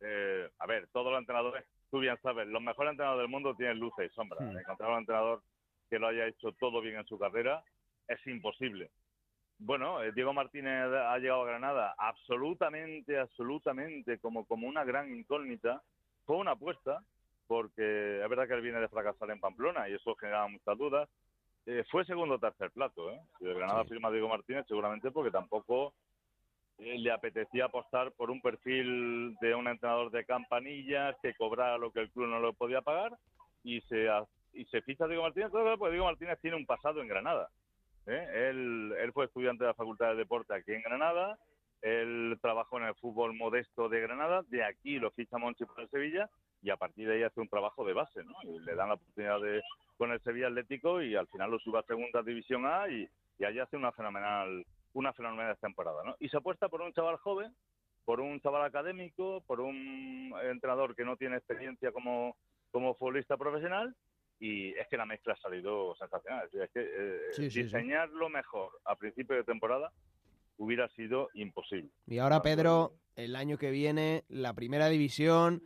Eh, 0.00 0.48
a 0.58 0.66
ver, 0.66 0.88
todos 0.92 1.10
los 1.12 1.20
entrenadores 1.20 1.64
tú 1.92 2.00
bien 2.00 2.18
sabes, 2.22 2.48
los 2.48 2.62
mejores 2.62 2.92
entrenadores 2.92 3.24
del 3.24 3.30
mundo 3.30 3.54
tienen 3.54 3.78
luces 3.78 4.10
y 4.10 4.14
sombras. 4.14 4.40
Hmm. 4.40 4.56
Encontrar 4.58 4.90
un 4.90 4.98
entrenador 5.00 5.42
que 5.90 5.98
lo 5.98 6.08
haya 6.08 6.26
hecho 6.26 6.52
todo 6.52 6.80
bien 6.80 6.96
en 6.96 7.06
su 7.06 7.18
carrera 7.18 7.62
es 8.08 8.26
imposible. 8.26 8.90
Bueno, 9.58 10.02
eh, 10.02 10.10
Diego 10.12 10.32
Martínez 10.32 10.90
ha 10.90 11.18
llegado 11.18 11.42
a 11.42 11.46
Granada 11.46 11.94
absolutamente, 11.98 13.18
absolutamente 13.18 14.18
como, 14.18 14.46
como 14.46 14.66
una 14.66 14.84
gran 14.84 15.14
incógnita. 15.14 15.82
Fue 16.24 16.36
una 16.36 16.52
apuesta, 16.52 17.04
porque 17.46 18.22
es 18.22 18.28
verdad 18.28 18.48
que 18.48 18.54
él 18.54 18.62
viene 18.62 18.80
de 18.80 18.88
fracasar 18.88 19.30
en 19.30 19.38
Pamplona 19.38 19.86
y 19.88 19.94
eso 19.94 20.14
generaba 20.16 20.48
muchas 20.48 20.78
dudas. 20.78 21.10
Eh, 21.66 21.84
fue 21.90 22.06
segundo 22.06 22.36
o 22.36 22.38
tercer 22.38 22.70
plato. 22.70 23.10
¿eh? 23.10 23.20
Si 23.38 23.44
de 23.44 23.52
Granada 23.52 23.84
firma 23.84 24.10
Diego 24.10 24.30
Martínez, 24.30 24.64
seguramente 24.66 25.10
porque 25.10 25.30
tampoco 25.30 25.92
le 26.82 27.10
apetecía 27.10 27.66
apostar 27.66 28.12
por 28.12 28.30
un 28.30 28.40
perfil 28.40 29.36
de 29.40 29.54
un 29.54 29.68
entrenador 29.68 30.10
de 30.10 30.24
campanillas 30.24 31.16
que 31.22 31.34
cobrara 31.34 31.78
lo 31.78 31.92
que 31.92 32.00
el 32.00 32.10
club 32.10 32.26
no 32.26 32.40
lo 32.40 32.52
podía 32.52 32.82
pagar 32.82 33.12
y 33.62 33.80
se 33.82 34.08
y 34.54 34.64
se 34.66 34.82
ficha 34.82 35.06
Diego 35.06 35.22
Martínez, 35.22 35.50
pues 35.78 35.92
Diego 35.92 36.06
Martínez 36.06 36.38
tiene 36.40 36.56
un 36.56 36.66
pasado 36.66 37.00
en 37.00 37.08
Granada. 37.08 37.48
¿eh? 38.06 38.50
Él, 38.50 38.94
él 38.98 39.12
fue 39.12 39.24
estudiante 39.24 39.64
de 39.64 39.68
la 39.68 39.74
Facultad 39.74 40.10
de 40.10 40.16
Deporte 40.16 40.54
aquí 40.54 40.72
en 40.72 40.82
Granada, 40.82 41.38
él 41.80 42.38
trabajó 42.40 42.78
en 42.78 42.84
el 42.84 42.94
fútbol 42.96 43.34
modesto 43.34 43.88
de 43.88 44.00
Granada, 44.00 44.42
de 44.48 44.62
aquí 44.64 44.98
lo 44.98 45.10
ficha 45.10 45.38
Monchi 45.38 45.64
por 45.64 45.80
el 45.80 45.88
Sevilla 45.88 46.28
y 46.62 46.70
a 46.70 46.76
partir 46.76 47.08
de 47.08 47.14
ahí 47.14 47.22
hace 47.22 47.40
un 47.40 47.48
trabajo 47.48 47.84
de 47.84 47.92
base, 47.92 48.22
¿no? 48.24 48.34
Y 48.44 48.60
le 48.60 48.74
dan 48.74 48.88
la 48.88 48.94
oportunidad 48.94 49.40
de 49.40 49.62
con 49.96 50.12
el 50.12 50.20
Sevilla 50.20 50.48
Atlético 50.48 51.02
y 51.02 51.16
al 51.16 51.26
final 51.28 51.50
lo 51.50 51.58
sube 51.58 51.78
a 51.78 51.82
Segunda 51.82 52.22
División 52.22 52.66
A 52.66 52.88
y, 52.88 53.08
y 53.38 53.44
allí 53.44 53.58
hace 53.58 53.76
una 53.76 53.92
fenomenal 53.92 54.64
una 54.94 55.12
fenomenal 55.12 55.56
temporada, 55.58 56.02
¿no? 56.04 56.16
Y 56.18 56.28
se 56.28 56.36
apuesta 56.36 56.68
por 56.68 56.82
un 56.82 56.92
chaval 56.92 57.16
joven, 57.16 57.54
por 58.04 58.20
un 58.20 58.40
chaval 58.40 58.64
académico, 58.64 59.42
por 59.46 59.60
un 59.60 60.34
entrenador 60.42 60.94
que 60.94 61.04
no 61.04 61.16
tiene 61.16 61.36
experiencia 61.36 61.92
como, 61.92 62.36
como 62.70 62.94
futbolista 62.94 63.36
profesional 63.36 63.94
y 64.38 64.70
es 64.70 64.88
que 64.88 64.96
la 64.96 65.06
mezcla 65.06 65.34
ha 65.34 65.36
salido 65.36 65.94
sensacional. 65.94 66.48
Es, 66.52 66.70
que 66.72 66.80
eh, 66.80 67.48
diseñarlo 67.48 68.28
mejor 68.28 68.70
a 68.84 68.96
principio 68.96 69.36
de 69.36 69.44
temporada 69.44 69.92
hubiera 70.58 70.88
sido 70.88 71.28
imposible. 71.34 71.90
Y 72.06 72.18
ahora, 72.18 72.42
Pedro, 72.42 72.94
el 73.14 73.36
año 73.36 73.56
que 73.56 73.70
viene, 73.70 74.24
la 74.28 74.52
primera 74.54 74.88
división, 74.88 75.62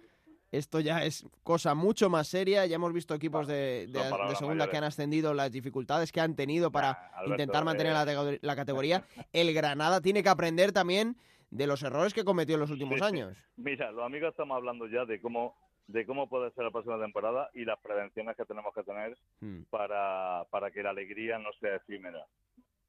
esto 0.53 0.81
ya 0.81 1.05
es 1.05 1.27
cosa 1.43 1.75
mucho 1.75 2.09
más 2.09 2.29
seria. 2.29 2.67
Ya 2.67 2.77
hemos 2.77 2.93
visto 2.93 3.15
equipos 3.15 3.47
de, 3.47 3.89
segunda 4.39 4.69
que 4.69 4.77
han 4.77 4.85
ascendido, 4.85 5.35
las 5.35 5.51
dificultades 5.51 6.13
que 6.13 6.21
han 6.21 6.37
tenido 6.37 6.71
para 6.71 7.11
intentar 7.27 7.65
mantener 7.65 7.93
eh. 7.93 8.39
la, 8.41 8.57
categoría. 8.57 9.05
El 9.33 9.53
Granada 9.53 10.01
tiene 10.01 10.23
que 10.23 10.29
aprender 10.29 10.73
también 10.73 11.17
de 11.51 11.67
los 11.67 11.83
errores 11.83 12.15
que 12.15 12.25
cometió 12.25 12.55
en 12.55 12.61
los 12.61 12.71
últimos 12.71 13.03
años. 13.03 13.37
Mira, 13.57 13.91
los 13.93 14.05
amigos 14.05 14.31
estamos 14.31 14.57
hablando 14.57 14.87
ya 14.87 15.05
de 15.05 15.21
cómo 15.21 15.55
de 15.89 16.05
cómo 16.05 16.29
puede 16.29 16.51
ser 16.51 16.65
la 16.65 16.73
próxima 16.73 16.99
temporada 16.99 17.49
y 17.55 17.65
las 17.65 17.79
prevenciones 17.79 18.37
que 18.37 18.45
tenemos 18.45 18.75
que 18.75 18.83
tener 18.83 19.17
hmm. 19.41 19.63
para, 19.71 20.45
para 20.51 20.73
que 20.73 20.83
la 20.83 20.91
alegría 20.91 21.39
no 21.39 21.53
sea 21.61 21.77
efímera. 21.77 22.27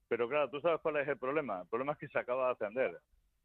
Pero 0.08 0.28
claro, 0.28 0.50
tú 0.50 0.60
sabes 0.62 0.80
cuál 0.82 0.98
es 0.98 1.08
el 1.08 1.18
problema. 1.18 1.62
El 1.62 1.68
problema 1.68 1.92
es 1.92 2.00
que 2.00 2.08
se 2.08 2.18
acaba 2.18 2.48
de 2.48 2.52
ascender 2.54 3.00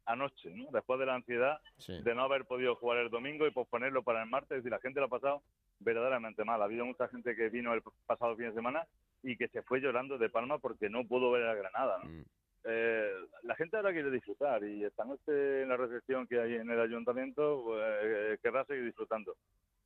anoche, 0.05 0.49
¿no? 0.55 0.69
después 0.71 0.99
de 0.99 1.05
la 1.05 1.15
ansiedad 1.15 1.59
de 1.87 2.15
no 2.15 2.23
haber 2.23 2.45
podido 2.45 2.75
jugar 2.75 2.99
el 2.99 3.09
domingo 3.09 3.47
y 3.47 3.51
posponerlo 3.51 4.03
para 4.03 4.23
el 4.23 4.29
martes. 4.29 4.65
Y 4.65 4.69
la 4.69 4.79
gente 4.79 4.99
lo 4.99 5.07
ha 5.07 5.09
pasado 5.09 5.43
verdaderamente 5.79 6.43
mal. 6.43 6.61
Ha 6.61 6.65
habido 6.65 6.85
mucha 6.85 7.07
gente 7.07 7.35
que 7.35 7.49
vino 7.49 7.73
el 7.73 7.81
pasado 8.05 8.35
fin 8.35 8.47
de 8.47 8.53
semana 8.53 8.85
y 9.21 9.37
que 9.37 9.47
se 9.47 9.61
fue 9.63 9.79
llorando 9.79 10.17
de 10.17 10.29
palma 10.29 10.59
porque 10.59 10.89
no 10.89 11.05
pudo 11.05 11.31
ver 11.31 11.45
a 11.45 11.55
Granada. 11.55 11.99
Mm. 12.03 12.23
Eh, 12.65 13.11
la 13.43 13.55
gente 13.55 13.75
ahora 13.75 13.91
quiere 13.91 14.09
disfrutar 14.09 14.63
y 14.63 14.85
esta 14.85 15.03
noche 15.03 15.63
en 15.63 15.69
la 15.69 15.75
recepción 15.75 16.25
que 16.27 16.39
hay 16.39 16.55
en 16.55 16.69
el 16.69 16.79
ayuntamiento 16.79 17.61
pues, 17.65 17.83
eh, 18.03 18.37
querrá 18.41 18.65
seguir 18.65 18.85
disfrutando. 18.85 19.35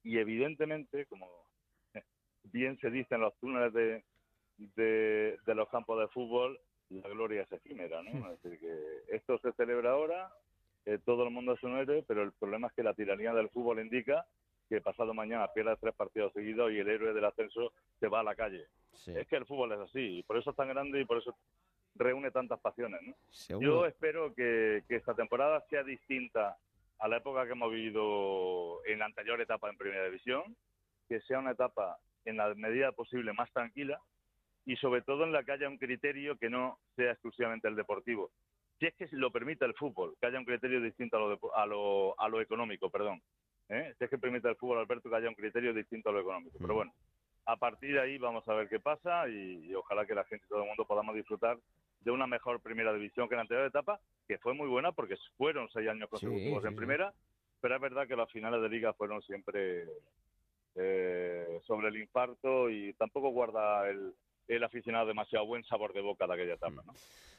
Y 0.03 0.19
evidentemente, 0.19 1.05
como 1.07 1.27
bien 2.43 2.77
se 2.79 2.89
dice 2.89 3.15
en 3.15 3.21
los 3.21 3.35
túneles 3.39 3.73
de, 3.73 4.03
de 4.57 5.55
los 5.55 5.67
campos 5.69 5.99
de 5.99 6.07
fútbol, 6.07 6.59
la 6.89 7.09
gloria 7.09 7.41
es 7.41 7.51
efímera, 7.51 8.01
¿no? 8.03 8.31
Es 8.31 8.41
decir, 8.41 8.59
que 8.59 9.15
esto 9.15 9.37
se 9.39 9.51
celebra 9.53 9.91
ahora, 9.91 10.31
eh, 10.85 10.99
todo 11.03 11.23
el 11.23 11.31
mundo 11.31 11.53
es 11.53 11.63
un 11.63 11.77
héroe, 11.77 12.03
pero 12.07 12.23
el 12.23 12.31
problema 12.33 12.67
es 12.67 12.73
que 12.73 12.83
la 12.83 12.93
tiranía 12.93 13.33
del 13.33 13.49
fútbol 13.49 13.79
indica 13.79 14.25
que 14.69 14.81
pasado 14.81 15.13
mañana 15.13 15.51
pierde 15.53 15.75
tres 15.77 15.95
partidos 15.95 16.33
seguidos 16.33 16.71
y 16.71 16.79
el 16.79 16.89
héroe 16.89 17.13
del 17.13 17.25
ascenso 17.25 17.73
se 17.99 18.07
va 18.07 18.21
a 18.21 18.23
la 18.23 18.35
calle. 18.35 18.65
Es 19.05 19.27
que 19.27 19.37
el 19.37 19.45
fútbol 19.45 19.71
es 19.73 19.79
así, 19.79 20.19
y 20.19 20.23
por 20.23 20.37
eso 20.37 20.51
es 20.51 20.55
tan 20.55 20.67
grande 20.67 21.01
y 21.01 21.05
por 21.05 21.17
eso 21.17 21.37
reúne 21.95 22.31
tantas 22.31 22.59
pasiones, 22.59 23.01
¿no? 23.01 23.59
Yo 23.59 23.85
espero 23.85 24.33
que, 24.33 24.83
que 24.87 24.95
esta 24.95 25.13
temporada 25.13 25.63
sea 25.69 25.83
distinta 25.83 26.57
a 26.99 27.07
la 27.07 27.17
época 27.17 27.45
que 27.45 27.51
hemos 27.51 27.71
vivido 27.71 28.85
en 28.85 28.99
la 28.99 29.05
anterior 29.05 29.39
etapa 29.39 29.69
en 29.69 29.77
Primera 29.77 30.05
División, 30.05 30.55
que 31.07 31.21
sea 31.21 31.39
una 31.39 31.51
etapa 31.51 31.97
en 32.25 32.37
la 32.37 32.53
medida 32.55 32.91
posible 32.91 33.33
más 33.33 33.51
tranquila, 33.51 34.01
y 34.67 34.75
sobre 34.75 35.01
todo 35.01 35.23
en 35.23 35.31
la 35.31 35.43
que 35.43 35.53
haya 35.53 35.69
un 35.69 35.77
criterio 35.77 36.37
que 36.37 36.49
no 36.49 36.77
sea 36.97 37.13
exclusivamente 37.13 37.69
el 37.69 37.75
deportivo. 37.75 38.31
Si 38.77 38.85
es 38.85 38.93
que 38.95 39.07
lo 39.13 39.31
permite 39.31 39.63
el 39.63 39.73
fútbol, 39.73 40.15
que 40.19 40.27
haya 40.27 40.37
un 40.37 40.45
criterio 40.45 40.81
distinto 40.81 41.15
a 41.15 41.19
lo, 41.21 41.55
a 41.55 41.65
lo, 41.65 42.19
a 42.19 42.27
lo 42.27 42.41
económico, 42.41 42.89
perdón. 42.89 43.21
¿eh? 43.69 43.93
Si 43.97 44.03
es 44.03 44.09
que 44.09 44.17
permite 44.17 44.49
el 44.49 44.57
fútbol, 44.57 44.79
Alberto, 44.79 45.09
que 45.09 45.15
haya 45.15 45.29
un 45.29 45.35
criterio 45.35 45.73
distinto 45.73 46.09
a 46.09 46.11
lo 46.11 46.19
económico. 46.19 46.57
Pero 46.59 46.75
bueno, 46.75 46.93
a 47.45 47.55
partir 47.55 47.93
de 47.93 48.01
ahí 48.01 48.17
vamos 48.17 48.45
a 48.49 48.53
ver 48.55 48.67
qué 48.67 48.81
pasa 48.81 49.29
y, 49.29 49.73
ojalá 49.73 50.05
que 50.05 50.13
la 50.13 50.25
gente 50.25 50.45
y 50.45 50.49
todo 50.49 50.63
el 50.63 50.67
mundo 50.67 50.85
podamos 50.85 51.15
disfrutar 51.15 51.57
de 52.01 52.11
una 52.11 52.27
mejor 52.27 52.59
primera 52.59 52.93
división 52.93 53.29
que 53.29 53.35
en 53.35 53.37
la 53.37 53.43
anterior 53.43 53.67
etapa, 53.67 54.01
que 54.27 54.37
fue 54.37 54.53
muy 54.53 54.67
buena 54.67 54.91
porque 54.91 55.15
fueron 55.37 55.69
seis 55.69 55.87
años 55.87 56.09
consecutivos 56.09 56.65
en 56.65 56.75
primera, 56.75 57.13
pero 57.61 57.75
es 57.75 57.81
verdad 57.81 58.05
que 58.05 58.17
las 58.17 58.29
finales 58.33 58.61
de 58.61 58.69
liga 58.69 58.93
fueron 58.93 59.21
siempre 59.21 59.85
eh, 60.75 61.61
sobre 61.65 61.87
el 61.87 61.97
infarto 61.97 62.69
y 62.69 62.93
tampoco 62.93 63.29
guarda 63.29 63.89
el, 63.89 64.13
el 64.47 64.63
aficionado 64.63 65.07
demasiado 65.07 65.45
buen 65.45 65.63
sabor 65.63 65.93
de 65.93 66.01
boca 66.01 66.27
de 66.27 66.33
aquella 66.33 66.53
etapa. 66.53 66.83
¿no? 66.85 66.93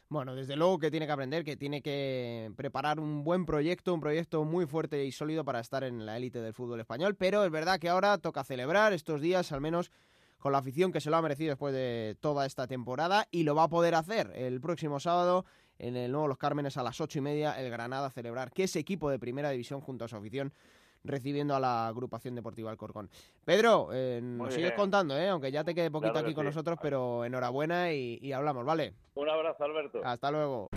Bueno, 0.08 0.34
desde 0.34 0.56
luego 0.56 0.78
que 0.78 0.90
tiene 0.90 1.06
que 1.06 1.12
aprender, 1.12 1.44
que 1.44 1.56
tiene 1.56 1.82
que 1.82 2.50
preparar 2.56 2.98
un 2.98 3.24
buen 3.24 3.44
proyecto, 3.44 3.92
un 3.92 4.00
proyecto 4.00 4.44
muy 4.44 4.66
fuerte 4.66 5.04
y 5.04 5.12
sólido 5.12 5.44
para 5.44 5.60
estar 5.60 5.84
en 5.84 6.06
la 6.06 6.16
élite 6.16 6.40
del 6.40 6.54
fútbol 6.54 6.80
español, 6.80 7.14
pero 7.14 7.44
es 7.44 7.50
verdad 7.50 7.78
que 7.78 7.88
ahora 7.88 8.16
toca 8.18 8.44
celebrar 8.44 8.92
estos 8.92 9.20
días, 9.20 9.52
al 9.52 9.60
menos 9.60 9.90
con 10.38 10.52
la 10.52 10.58
afición 10.58 10.92
que 10.92 11.00
se 11.00 11.10
lo 11.10 11.16
ha 11.16 11.22
merecido 11.22 11.50
después 11.50 11.74
de 11.74 12.16
toda 12.20 12.46
esta 12.46 12.66
temporada 12.66 13.26
y 13.30 13.42
lo 13.42 13.54
va 13.54 13.64
a 13.64 13.68
poder 13.68 13.94
hacer 13.94 14.32
el 14.34 14.60
próximo 14.60 15.00
sábado 15.00 15.44
en 15.78 15.96
el 15.96 16.12
nuevo 16.12 16.28
Los 16.28 16.38
Cármenes 16.38 16.76
a 16.76 16.82
las 16.82 17.00
ocho 17.00 17.18
y 17.18 17.22
media 17.22 17.60
el 17.60 17.70
Granada 17.70 18.06
a 18.06 18.10
celebrar 18.10 18.52
que 18.52 18.64
ese 18.64 18.78
equipo 18.78 19.10
de 19.10 19.18
primera 19.18 19.50
división 19.50 19.80
junto 19.80 20.04
a 20.04 20.08
su 20.08 20.16
afición 20.16 20.52
recibiendo 21.04 21.54
a 21.54 21.60
la 21.60 21.88
agrupación 21.88 22.34
deportiva 22.34 22.70
Alcorcón. 22.70 23.08
Pedro, 23.44 23.88
eh, 23.92 24.20
nos 24.22 24.54
sigues 24.54 24.72
contando, 24.72 25.16
¿eh? 25.16 25.28
aunque 25.28 25.50
ya 25.50 25.64
te 25.64 25.74
quede 25.74 25.90
poquito 25.90 26.18
aquí 26.18 26.34
con 26.34 26.44
nosotros, 26.44 26.78
pero 26.80 27.24
enhorabuena 27.24 27.92
y, 27.92 28.18
y 28.20 28.32
hablamos, 28.32 28.64
¿vale? 28.64 28.94
Un 29.14 29.28
abrazo, 29.28 29.64
Alberto. 29.64 30.00
Hasta 30.04 30.30
luego. 30.30 30.68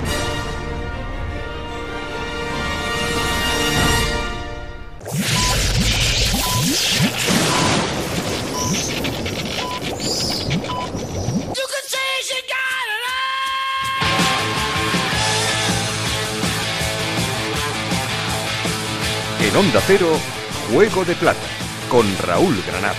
En 19.41 19.55
Onda 19.55 19.81
Cero, 19.85 20.07
Juego 20.71 21.03
de 21.03 21.15
Plata, 21.15 21.39
con 21.89 22.05
Raúl 22.19 22.61
Granada. 22.65 22.95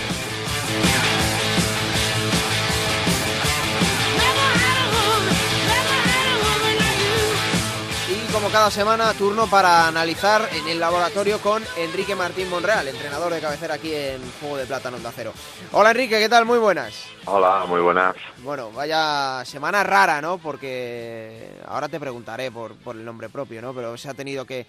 Y 8.10 8.32
como 8.32 8.48
cada 8.48 8.70
semana, 8.72 9.14
turno 9.14 9.46
para 9.46 9.86
analizar 9.86 10.48
en 10.52 10.68
el 10.68 10.80
laboratorio 10.80 11.38
con 11.40 11.62
Enrique 11.76 12.16
Martín 12.16 12.50
Monreal, 12.50 12.88
entrenador 12.88 13.32
de 13.32 13.40
cabecera 13.40 13.74
aquí 13.74 13.94
en 13.94 14.20
Juego 14.40 14.56
de 14.56 14.66
Plata 14.66 14.88
en 14.88 14.96
Onda 14.96 15.12
Cero. 15.14 15.32
Hola 15.70 15.92
Enrique, 15.92 16.18
¿qué 16.18 16.28
tal? 16.28 16.44
Muy 16.44 16.58
buenas. 16.58 17.04
Hola, 17.24 17.64
muy 17.68 17.80
buenas. 17.80 18.16
Bueno, 18.38 18.72
vaya 18.72 19.44
semana 19.44 19.84
rara, 19.84 20.20
¿no? 20.20 20.38
Porque 20.38 21.56
ahora 21.68 21.88
te 21.88 22.00
preguntaré 22.00 22.50
por, 22.50 22.74
por 22.74 22.96
el 22.96 23.04
nombre 23.04 23.28
propio, 23.28 23.62
¿no? 23.62 23.72
Pero 23.72 23.96
se 23.96 24.10
ha 24.10 24.14
tenido 24.14 24.44
que 24.44 24.66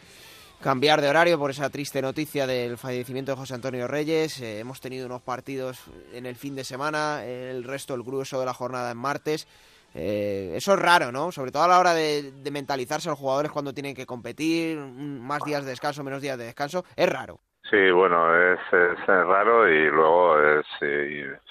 cambiar 0.63 1.01
de 1.01 1.09
horario 1.09 1.37
por 1.37 1.51
esa 1.51 1.69
triste 1.69 2.01
noticia 2.01 2.47
del 2.47 2.77
fallecimiento 2.77 3.33
de 3.33 3.37
José 3.37 3.53
Antonio 3.53 3.85
Reyes. 3.85 4.39
Eh, 4.41 4.59
hemos 4.59 4.79
tenido 4.79 5.05
unos 5.05 5.21
partidos 5.21 5.91
en 6.13 6.25
el 6.25 6.35
fin 6.35 6.55
de 6.55 6.63
semana, 6.63 7.25
el 7.25 7.65
resto, 7.65 7.93
el 7.93 8.01
grueso 8.01 8.39
de 8.39 8.45
la 8.45 8.53
jornada 8.53 8.89
en 8.91 8.97
martes. 8.97 9.45
Eh, 9.93 10.53
eso 10.55 10.73
es 10.73 10.79
raro, 10.79 11.11
¿no? 11.11 11.33
Sobre 11.33 11.51
todo 11.51 11.63
a 11.63 11.67
la 11.67 11.79
hora 11.79 11.93
de, 11.93 12.31
mentalizarse 12.49 13.09
a 13.09 13.11
los 13.11 13.19
jugadores 13.19 13.51
cuando 13.51 13.73
tienen 13.73 13.93
que 13.93 14.05
competir, 14.05 14.77
más 14.77 15.43
días 15.43 15.65
de 15.65 15.71
descanso, 15.71 16.01
menos 16.01 16.21
días 16.21 16.37
de 16.37 16.45
descanso. 16.45 16.85
Es 16.95 17.09
raro. 17.09 17.39
Sí, 17.69 17.91
bueno, 17.91 18.33
es, 18.53 18.59
es, 18.71 19.05
raro 19.05 19.69
y 19.69 19.89
luego 19.89 20.39
es 20.39 20.65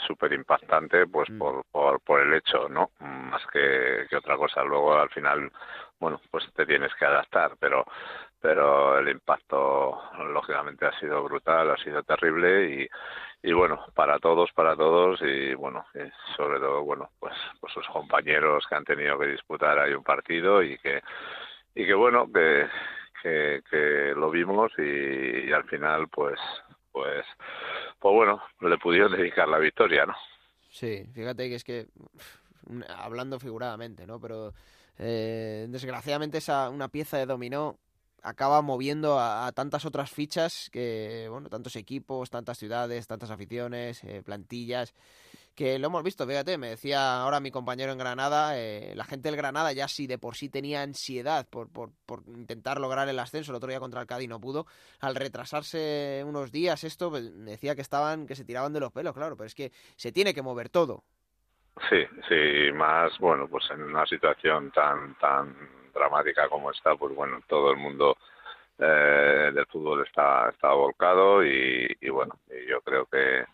súper 0.06 0.32
impactante 0.32 1.06
pues 1.06 1.28
mm. 1.28 1.38
por, 1.38 1.64
por, 1.70 2.00
por, 2.00 2.20
el 2.20 2.32
hecho, 2.34 2.68
¿no? 2.68 2.90
Más 3.00 3.42
que, 3.52 4.06
que 4.08 4.16
otra 4.16 4.36
cosa. 4.36 4.62
Luego 4.62 4.94
al 4.94 5.10
final, 5.10 5.50
bueno, 5.98 6.20
pues 6.30 6.44
te 6.54 6.66
tienes 6.66 6.92
que 6.98 7.04
adaptar, 7.04 7.56
pero 7.58 7.84
pero 8.42 8.98
el 8.98 9.08
impacto 9.08 10.02
lógicamente 10.32 10.84
ha 10.84 10.98
sido 10.98 11.22
brutal, 11.22 11.70
ha 11.70 11.76
sido 11.76 12.02
terrible 12.02 12.74
y, 12.74 12.88
y 13.48 13.52
bueno, 13.52 13.86
para 13.94 14.18
todos, 14.18 14.50
para 14.52 14.74
todos 14.74 15.20
y 15.22 15.54
bueno, 15.54 15.86
sobre 16.36 16.58
todo, 16.58 16.82
bueno, 16.82 17.10
pues, 17.20 17.34
pues 17.60 17.72
sus 17.72 17.86
compañeros 17.86 18.64
que 18.68 18.74
han 18.74 18.84
tenido 18.84 19.16
que 19.16 19.28
disputar 19.28 19.78
ahí 19.78 19.94
un 19.94 20.02
partido 20.02 20.60
y 20.60 20.76
que, 20.78 21.00
y 21.76 21.86
que 21.86 21.94
bueno, 21.94 22.28
que, 23.22 23.62
que, 23.70 24.12
lo 24.16 24.28
vimos 24.28 24.72
y, 24.76 25.52
al 25.52 25.64
final 25.64 26.08
pues, 26.08 26.40
pues, 26.90 27.24
pues 28.00 28.14
bueno, 28.14 28.42
le 28.60 28.76
pudieron 28.78 29.12
dedicar 29.12 29.46
la 29.46 29.58
victoria, 29.58 30.04
¿no? 30.04 30.14
Sí, 30.68 31.06
fíjate 31.14 31.48
que 31.48 31.54
es 31.54 31.62
que, 31.62 31.86
hablando 32.88 33.38
figuradamente, 33.38 34.04
¿no? 34.04 34.20
Pero 34.20 34.52
eh, 34.98 35.66
desgraciadamente 35.68 36.38
esa 36.38 36.68
una 36.70 36.88
pieza 36.88 37.18
de 37.18 37.26
dominó 37.26 37.78
acaba 38.22 38.62
moviendo 38.62 39.18
a, 39.18 39.50
tantas 39.52 39.84
otras 39.84 40.10
fichas 40.10 40.70
que, 40.70 41.26
bueno, 41.30 41.48
tantos 41.48 41.76
equipos, 41.76 42.30
tantas 42.30 42.58
ciudades, 42.58 43.06
tantas 43.06 43.30
aficiones, 43.30 44.02
eh, 44.04 44.22
plantillas, 44.24 44.94
que 45.54 45.78
lo 45.78 45.88
hemos 45.88 46.02
visto, 46.02 46.26
fíjate, 46.26 46.56
me 46.56 46.70
decía 46.70 47.20
ahora 47.20 47.40
mi 47.40 47.50
compañero 47.50 47.92
en 47.92 47.98
Granada, 47.98 48.58
eh, 48.58 48.94
la 48.96 49.04
gente 49.04 49.28
del 49.28 49.36
Granada 49.36 49.72
ya 49.72 49.86
sí 49.86 50.06
de 50.06 50.16
por 50.16 50.34
sí 50.34 50.48
tenía 50.48 50.82
ansiedad 50.82 51.46
por, 51.50 51.70
por, 51.70 51.90
por, 52.06 52.22
intentar 52.28 52.80
lograr 52.80 53.08
el 53.08 53.18
ascenso, 53.18 53.52
el 53.52 53.56
otro 53.56 53.68
día 53.68 53.80
contra 53.80 54.00
el 54.00 54.06
Cádiz 54.06 54.28
no 54.28 54.40
pudo, 54.40 54.66
al 55.00 55.14
retrasarse 55.14 56.22
unos 56.26 56.52
días 56.52 56.84
esto, 56.84 57.10
pues, 57.10 57.44
decía 57.44 57.74
que 57.74 57.82
estaban, 57.82 58.26
que 58.26 58.36
se 58.36 58.44
tiraban 58.44 58.72
de 58.72 58.80
los 58.80 58.92
pelos, 58.92 59.12
claro, 59.12 59.36
pero 59.36 59.46
es 59.46 59.54
que 59.54 59.72
se 59.96 60.12
tiene 60.12 60.32
que 60.32 60.42
mover 60.42 60.70
todo. 60.70 61.04
Sí, 61.88 62.04
sí, 62.28 62.72
más, 62.74 63.18
bueno, 63.18 63.48
pues 63.48 63.64
en 63.70 63.82
una 63.82 64.06
situación 64.06 64.70
tan, 64.72 65.14
tan 65.18 65.81
dramática 65.92 66.48
como 66.48 66.70
esta, 66.70 66.94
pues 66.96 67.14
bueno, 67.14 67.40
todo 67.46 67.70
el 67.70 67.76
mundo 67.76 68.16
eh, 68.78 69.50
del 69.54 69.66
fútbol 69.66 70.04
está, 70.06 70.48
está 70.50 70.72
volcado 70.72 71.44
y, 71.44 71.94
bueno, 72.10 72.38
yo 72.68 72.80
creo 72.80 73.06
que, 73.06 73.44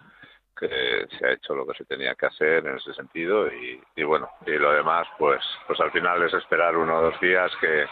que 0.57 1.07
se 1.19 1.27
ha 1.27 1.33
hecho 1.33 1.55
lo 1.55 1.67
que 1.67 1.77
se 1.77 1.85
tenía 1.85 2.15
que 2.15 2.27
hacer 2.27 2.67
en 2.67 2.77
ese 2.77 2.95
sentido 2.95 3.49
y, 3.53 3.83
y 3.97 4.03
bueno, 4.05 4.31
y 4.47 4.53
lo 4.53 4.73
demás, 4.73 5.07
pues, 5.19 5.43
pues 5.67 5.79
al 5.81 5.91
final 5.91 6.23
es 6.23 6.35
esperar 6.35 6.77
uno 6.77 6.99
o 6.99 7.03
dos 7.03 7.21
días 7.21 7.51
que, 7.61 7.87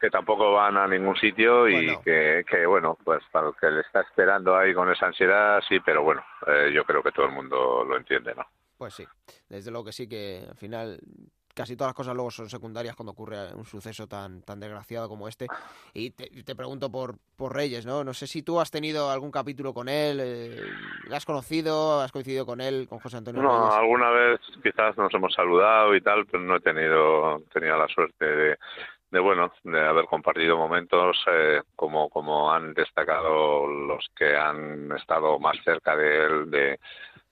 que 0.00 0.10
tampoco 0.10 0.52
van 0.52 0.76
a 0.76 0.86
ningún 0.86 1.16
sitio 1.16 1.68
y 1.68 1.96
que, 1.98 2.44
que, 2.48 2.66
bueno, 2.66 2.96
pues 3.04 3.22
para 3.32 3.48
el 3.48 3.54
que 3.60 3.70
le 3.70 3.80
está 3.80 4.02
esperando 4.02 4.56
ahí 4.56 4.72
con 4.72 4.90
esa 4.90 5.06
ansiedad, 5.06 5.60
sí, 5.68 5.80
pero 5.80 6.02
bueno, 6.02 6.24
eh, 6.46 6.70
yo 6.72 6.84
creo 6.84 7.02
que 7.02 7.10
todo 7.10 7.26
el 7.26 7.32
mundo 7.32 7.84
lo 7.84 7.96
entiende, 7.96 8.34
¿no? 8.34 8.46
Pues 8.76 8.94
sí, 8.94 9.04
desde 9.48 9.72
luego 9.72 9.86
que 9.86 9.92
sí, 9.92 10.08
que 10.08 10.44
al 10.48 10.56
final 10.56 11.00
casi 11.58 11.76
todas 11.76 11.88
las 11.88 11.96
cosas 11.96 12.14
luego 12.14 12.30
son 12.30 12.48
secundarias 12.48 12.94
cuando 12.94 13.10
ocurre 13.10 13.52
un 13.52 13.64
suceso 13.64 14.06
tan, 14.06 14.42
tan 14.42 14.60
desgraciado 14.60 15.08
como 15.08 15.26
este. 15.26 15.48
Y 15.92 16.10
te, 16.10 16.54
pregunto 16.54 16.88
por, 16.88 17.16
por 17.36 17.52
Reyes, 17.52 17.84
¿no? 17.84 18.04
No 18.04 18.14
sé 18.14 18.28
si 18.28 18.44
tú 18.44 18.60
has 18.60 18.70
tenido 18.70 19.10
algún 19.10 19.32
capítulo 19.32 19.74
con 19.74 19.88
él, 19.88 20.20
eh, 20.22 20.62
¿le 21.08 21.16
has 21.16 21.26
conocido, 21.26 22.00
has 22.00 22.12
coincidido 22.12 22.46
con 22.46 22.60
él, 22.60 22.86
con 22.88 23.00
José 23.00 23.16
Antonio 23.16 23.42
No, 23.42 23.72
alguna 23.72 24.10
vez 24.10 24.40
quizás 24.62 24.96
nos 24.96 25.12
hemos 25.12 25.34
saludado 25.34 25.96
y 25.96 26.00
tal, 26.00 26.26
pero 26.26 26.44
no 26.44 26.56
he 26.56 26.60
tenido, 26.60 27.40
tenido 27.52 27.76
la 27.76 27.88
suerte 27.88 28.24
de, 28.24 28.58
de 29.10 29.18
bueno 29.18 29.50
de 29.64 29.80
haber 29.80 30.04
compartido 30.04 30.56
momentos 30.56 31.16
eh, 31.26 31.62
como 31.74 32.08
como 32.08 32.52
han 32.52 32.74
destacado 32.74 33.66
los 33.66 34.06
que 34.14 34.36
han 34.36 34.92
estado 34.92 35.38
más 35.40 35.56
cerca 35.64 35.96
de 35.96 36.24
él 36.24 36.50
de 36.50 36.78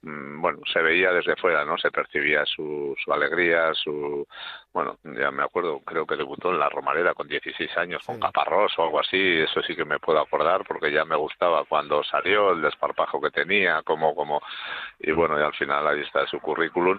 bueno, 0.03 0.61
se 0.73 0.81
veía 0.81 1.13
desde 1.13 1.37
fuera, 1.37 1.65
¿no? 1.65 1.77
Se 1.79 1.91
percibía 1.91 2.45
su, 2.47 2.95
su 3.03 3.13
alegría, 3.13 3.75
su... 3.75 4.27
Bueno, 4.73 4.99
ya 5.03 5.31
me 5.31 5.43
acuerdo, 5.43 5.81
creo 5.81 6.07
que 6.07 6.17
debutó 6.17 6.51
en 6.51 6.59
La 6.59 6.69
Romareda 6.69 7.15
con 7.15 7.27
16 7.27 7.77
años, 7.77 8.03
con 8.05 8.21
Caparrós 8.21 8.79
o 8.79 8.83
algo 8.85 9.01
así, 9.01 9.41
eso 9.41 9.63
sí 9.63 9.75
que 9.75 9.85
me 9.85 9.99
puedo 9.99 10.21
acordar 10.21 10.65
porque 10.65 10.93
ya 10.93 11.05
me 11.05 11.17
gustaba 11.17 11.65
cuando 11.65 12.05
salió, 12.05 12.53
el 12.53 12.63
desparpajo 12.63 13.21
que 13.21 13.31
tenía, 13.31 13.83
como, 13.83 14.15
como... 14.15 14.41
Y 15.01 15.13
bueno, 15.13 15.39
y 15.41 15.43
al 15.43 15.55
final 15.55 15.87
ahí 15.87 16.03
está 16.03 16.27
su 16.27 16.39
currículum 16.41 16.99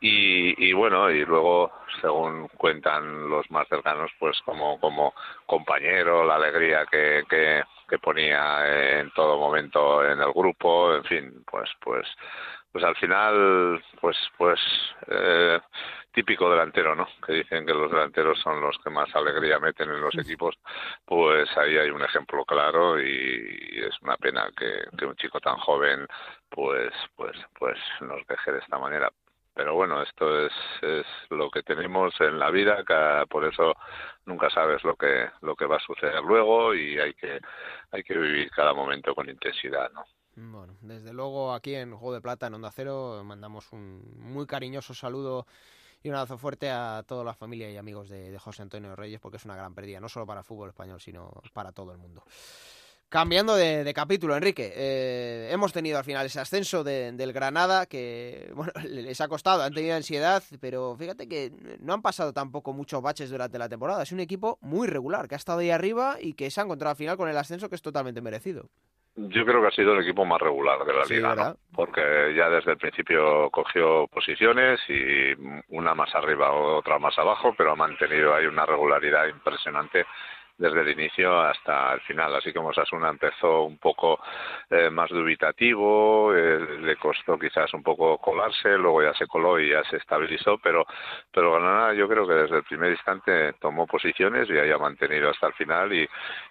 y, 0.00 0.68
y, 0.68 0.72
bueno 0.72 1.10
y 1.10 1.24
luego 1.24 1.72
según 2.00 2.48
cuentan 2.48 3.28
los 3.28 3.50
más 3.50 3.66
cercanos 3.68 4.10
pues 4.18 4.38
como 4.44 4.78
como 4.78 5.14
compañero 5.46 6.24
la 6.24 6.36
alegría 6.36 6.84
que, 6.86 7.24
que, 7.28 7.62
que 7.88 7.98
ponía 7.98 9.00
en 9.00 9.10
todo 9.12 9.38
momento 9.38 10.04
en 10.04 10.20
el 10.20 10.32
grupo 10.32 10.94
en 10.94 11.04
fin 11.04 11.44
pues 11.50 11.70
pues 11.80 12.06
pues 12.72 12.84
al 12.84 12.96
final 12.96 13.82
pues 14.00 14.16
pues 14.36 14.60
eh, 15.08 15.58
típico 16.12 16.50
delantero 16.50 16.94
no 16.94 17.08
que 17.26 17.32
dicen 17.32 17.64
que 17.64 17.72
los 17.72 17.90
delanteros 17.90 18.38
son 18.40 18.60
los 18.60 18.76
que 18.84 18.90
más 18.90 19.08
alegría 19.14 19.58
meten 19.58 19.90
en 19.90 20.00
los 20.00 20.14
equipos 20.18 20.58
pues 21.06 21.48
ahí 21.56 21.78
hay 21.78 21.88
un 21.88 22.02
ejemplo 22.02 22.44
claro 22.44 23.00
y, 23.00 23.62
es 23.76 24.02
una 24.02 24.16
pena 24.16 24.50
que, 24.56 24.84
que 24.98 25.06
un 25.06 25.16
chico 25.16 25.40
tan 25.40 25.56
joven 25.56 26.06
pues 26.50 26.92
pues 27.16 27.36
pues 27.58 27.78
nos 28.00 28.26
deje 28.26 28.52
de 28.52 28.58
esta 28.58 28.78
manera 28.78 29.10
pero 29.56 29.74
bueno, 29.74 30.02
esto 30.02 30.44
es, 30.44 30.52
es 30.82 31.06
lo 31.30 31.50
que 31.50 31.62
tenemos 31.62 32.12
en 32.20 32.38
la 32.38 32.50
vida, 32.50 32.84
por 33.26 33.46
eso 33.46 33.72
nunca 34.26 34.50
sabes 34.50 34.84
lo 34.84 34.96
que 34.96 35.30
lo 35.40 35.56
que 35.56 35.64
va 35.64 35.76
a 35.76 35.80
suceder 35.80 36.22
luego 36.22 36.74
y 36.74 36.98
hay 36.98 37.14
que 37.14 37.40
hay 37.90 38.02
que 38.02 38.18
vivir 38.18 38.50
cada 38.50 38.74
momento 38.74 39.14
con 39.14 39.30
intensidad, 39.30 39.90
¿no? 39.92 40.04
Bueno, 40.36 40.76
desde 40.82 41.14
luego 41.14 41.54
aquí 41.54 41.74
en 41.74 41.96
Juego 41.96 42.12
de 42.12 42.20
Plata 42.20 42.48
en 42.48 42.54
Onda 42.54 42.70
Cero 42.70 43.22
mandamos 43.24 43.72
un 43.72 44.02
muy 44.18 44.46
cariñoso 44.46 44.92
saludo 44.92 45.46
y 46.02 46.10
un 46.10 46.16
abrazo 46.16 46.36
fuerte 46.36 46.70
a 46.70 47.02
toda 47.08 47.24
la 47.24 47.32
familia 47.32 47.70
y 47.70 47.78
amigos 47.78 48.10
de, 48.10 48.30
de 48.30 48.38
José 48.38 48.60
Antonio 48.60 48.94
Reyes 48.94 49.20
porque 49.20 49.38
es 49.38 49.44
una 49.46 49.56
gran 49.56 49.74
pérdida, 49.74 50.00
no 50.00 50.10
solo 50.10 50.26
para 50.26 50.40
el 50.40 50.44
fútbol 50.44 50.68
español, 50.68 51.00
sino 51.00 51.32
para 51.54 51.72
todo 51.72 51.92
el 51.92 51.98
mundo. 51.98 52.22
Cambiando 53.08 53.54
de, 53.54 53.92
capítulo, 53.94 54.34
Enrique, 54.34 54.72
eh, 54.74 55.48
hemos 55.52 55.72
tenido 55.72 55.96
al 55.96 56.04
final 56.04 56.26
ese 56.26 56.40
ascenso 56.40 56.82
del 56.82 57.32
Granada 57.32 57.86
que, 57.86 58.50
bueno, 58.54 58.72
les 58.84 59.20
ha 59.20 59.28
costado, 59.28 59.62
han 59.62 59.72
tenido 59.72 59.94
ansiedad, 59.94 60.42
pero 60.60 60.96
fíjate 60.96 61.28
que 61.28 61.52
no 61.80 61.94
han 61.94 62.02
pasado 62.02 62.32
tampoco 62.32 62.72
muchos 62.72 63.00
baches 63.00 63.30
durante 63.30 63.58
la 63.58 63.68
temporada. 63.68 64.02
Es 64.02 64.10
un 64.10 64.18
equipo 64.18 64.58
muy 64.60 64.88
regular, 64.88 65.28
que 65.28 65.36
ha 65.36 65.38
estado 65.38 65.60
ahí 65.60 65.70
arriba 65.70 66.16
y 66.20 66.34
que 66.34 66.50
se 66.50 66.60
ha 66.60 66.64
encontrado 66.64 66.90
al 66.90 66.96
final 66.96 67.16
con 67.16 67.28
el 67.28 67.36
ascenso 67.36 67.68
que 67.68 67.76
es 67.76 67.82
totalmente 67.82 68.20
merecido. 68.20 68.68
Yo 69.14 69.46
creo 69.46 69.62
que 69.62 69.68
ha 69.68 69.70
sido 69.70 69.94
el 69.94 70.02
equipo 70.02 70.26
más 70.26 70.40
regular 70.42 70.84
de 70.84 70.92
la 70.92 71.04
liga, 71.04 71.56
porque 71.74 72.34
ya 72.36 72.50
desde 72.50 72.72
el 72.72 72.76
principio 72.76 73.48
cogió 73.50 74.06
posiciones 74.08 74.78
y 74.90 75.32
una 75.68 75.94
más 75.94 76.14
arriba, 76.14 76.52
otra 76.52 76.98
más 76.98 77.16
abajo, 77.18 77.54
pero 77.56 77.72
ha 77.72 77.76
mantenido 77.76 78.34
ahí 78.34 78.44
una 78.44 78.66
regularidad 78.66 79.26
impresionante 79.28 80.04
desde 80.58 80.80
el 80.80 80.88
inicio 80.90 81.40
hasta 81.40 81.94
el 81.94 82.00
final. 82.02 82.34
Así 82.34 82.52
como 82.52 82.72
Sasuna 82.72 83.10
empezó 83.10 83.62
un 83.62 83.78
poco 83.78 84.20
eh, 84.70 84.90
más 84.90 85.10
dubitativo, 85.10 86.34
eh, 86.34 86.78
le 86.80 86.96
costó 86.96 87.38
quizás 87.38 87.72
un 87.74 87.82
poco 87.82 88.18
colarse, 88.18 88.76
luego 88.76 89.02
ya 89.02 89.14
se 89.14 89.26
coló 89.26 89.58
y 89.60 89.70
ya 89.70 89.82
se 89.84 89.96
estabilizó, 89.96 90.58
pero, 90.58 90.86
pero 91.32 91.52
Granada 91.52 91.94
yo 91.94 92.08
creo 92.08 92.26
que 92.26 92.34
desde 92.34 92.56
el 92.56 92.64
primer 92.64 92.92
instante 92.92 93.54
tomó 93.54 93.86
posiciones 93.86 94.48
y 94.48 94.58
haya 94.58 94.78
mantenido 94.78 95.30
hasta 95.30 95.48
el 95.48 95.54
final 95.54 95.92
y, 95.92 96.08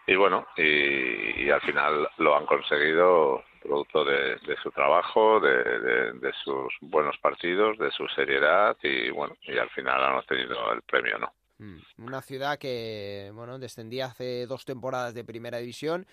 y 0.08 0.15
bueno, 0.15 0.48
y, 0.58 1.50
al 1.50 1.62
final 1.62 2.10
lo 2.18 2.36
han 2.36 2.46
conseguido 2.46 3.44
producto 3.62 4.04
de, 4.04 4.38
su 4.62 4.72
trabajo, 4.72 5.39
de, 5.39 6.32
sus 6.44 6.74
buenos 6.82 7.18
partidos, 7.18 7.78
de 7.78 7.91
su 7.91 8.08
seriedad 8.10 8.78
y 8.84 9.10
bueno, 9.10 9.36
y 9.41 9.58
al 9.58 9.70
final 9.70 10.04
han 10.04 10.15
obtenido 10.15 10.74
el 10.74 10.82
premio, 10.84 11.18
¿no? 11.18 11.32
Mm, 11.58 11.78
una 12.00 12.22
ciudad 12.22 12.58
que, 12.58 13.32
bueno, 13.34 13.60
descendía 13.60 14.08
hace 14.08 14.46
dos 14.46 14.65
temporadas 14.65 15.13
de 15.13 15.24
primera 15.24 15.58
división 15.60 16.06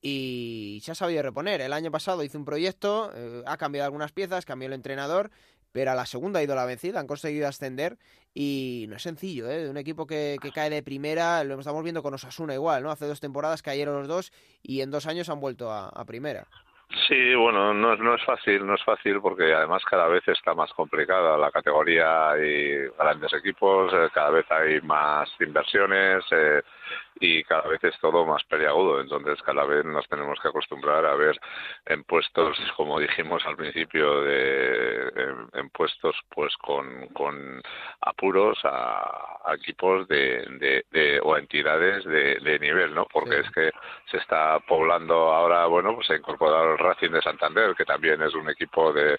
y 0.00 0.80
se 0.82 0.92
ha 0.92 0.94
sabido 0.94 1.22
reponer. 1.22 1.60
El 1.60 1.72
año 1.72 1.90
pasado 1.90 2.24
hizo 2.24 2.38
un 2.38 2.44
proyecto, 2.44 3.12
eh, 3.14 3.42
ha 3.46 3.56
cambiado 3.56 3.86
algunas 3.86 4.12
piezas, 4.12 4.44
cambió 4.44 4.66
el 4.66 4.72
entrenador, 4.74 5.30
pero 5.70 5.92
a 5.92 5.94
la 5.94 6.06
segunda 6.06 6.40
ha 6.40 6.42
ido 6.42 6.54
la 6.54 6.64
vencida, 6.66 7.00
han 7.00 7.06
conseguido 7.06 7.46
ascender 7.48 7.98
y 8.34 8.86
no 8.88 8.96
es 8.96 9.02
sencillo, 9.02 9.48
¿eh? 9.50 9.68
Un 9.70 9.76
equipo 9.76 10.06
que, 10.06 10.38
cae 10.54 10.70
de 10.70 10.82
primera, 10.82 11.44
lo 11.44 11.58
estamos 11.58 11.82
viendo 11.82 12.02
con 12.02 12.14
Osasuna 12.14 12.54
igual, 12.54 12.82
¿no? 12.82 12.90
Hace 12.90 13.06
dos 13.06 13.20
temporadas 13.20 13.62
cayeron 13.62 13.98
los 13.98 14.08
dos 14.08 14.32
y 14.62 14.80
en 14.80 14.90
dos 14.90 15.06
años 15.06 15.28
han 15.28 15.40
vuelto 15.40 15.70
a 15.72 16.04
primera. 16.04 16.48
Sí, 17.08 17.34
bueno, 17.34 17.72
no, 17.72 17.96
no 17.96 18.14
es 18.14 18.24
fácil, 18.24 18.66
no 18.66 18.74
es 18.74 18.84
fácil 18.84 19.20
porque 19.20 19.54
además 19.54 19.82
cada 19.84 20.08
vez 20.08 20.26
está 20.28 20.54
más 20.54 20.72
complicada 20.74 21.38
la 21.38 21.50
categoría, 21.50 22.30
hay 22.30 22.86
grandes 22.98 23.32
equipos, 23.32 23.92
eh, 23.94 24.08
cada 24.12 24.30
vez 24.30 24.50
hay 24.50 24.80
más 24.82 25.28
inversiones, 25.40 26.22
eh, 26.30 26.62
y 27.20 27.42
cada 27.44 27.68
vez 27.68 27.82
es 27.84 27.98
todo 28.00 28.24
más 28.26 28.42
peliagudo. 28.44 29.00
Entonces, 29.00 29.40
cada 29.42 29.64
vez 29.64 29.84
nos 29.84 30.08
tenemos 30.08 30.38
que 30.40 30.48
acostumbrar 30.48 31.04
a 31.06 31.14
ver 31.14 31.38
en 31.86 32.04
puestos, 32.04 32.58
como 32.76 32.98
dijimos 32.98 33.44
al 33.46 33.56
principio, 33.56 34.22
de, 34.22 35.12
en, 35.54 35.70
puestos 35.70 36.16
pues 36.30 36.56
con, 36.56 37.06
con 37.08 37.62
apuros 38.00 38.58
a, 38.64 39.54
equipos 39.54 40.06
de, 40.08 40.84
de, 40.90 41.20
o 41.22 41.36
entidades 41.36 42.04
de, 42.04 42.36
de 42.36 42.58
nivel, 42.58 42.94
¿no? 42.94 43.06
Porque 43.12 43.40
es 43.40 43.50
que 43.50 43.70
se 44.10 44.18
está 44.18 44.58
poblando 44.60 45.14
ahora, 45.32 45.66
bueno, 45.66 45.94
pues 45.94 46.06
se 46.06 46.14
ha 46.14 46.16
incorporado 46.16 46.72
el 46.72 46.78
Racing 46.78 47.10
de 47.10 47.22
Santander, 47.22 47.74
que 47.74 47.84
también 47.84 48.22
es 48.22 48.34
un 48.34 48.48
equipo 48.48 48.92
de, 48.92 49.18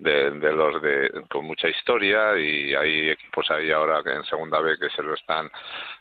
de, 0.00 0.30
de 0.30 0.52
los 0.52 0.80
de 0.80 1.24
con 1.28 1.44
mucha 1.44 1.68
historia 1.68 2.36
y 2.38 2.74
hay 2.74 3.10
equipos 3.10 3.50
ahí 3.50 3.70
ahora 3.70 4.02
que 4.02 4.12
en 4.12 4.24
segunda 4.24 4.58
B 4.60 4.78
que 4.78 4.88
se 4.90 5.02
lo 5.02 5.14
están 5.14 5.50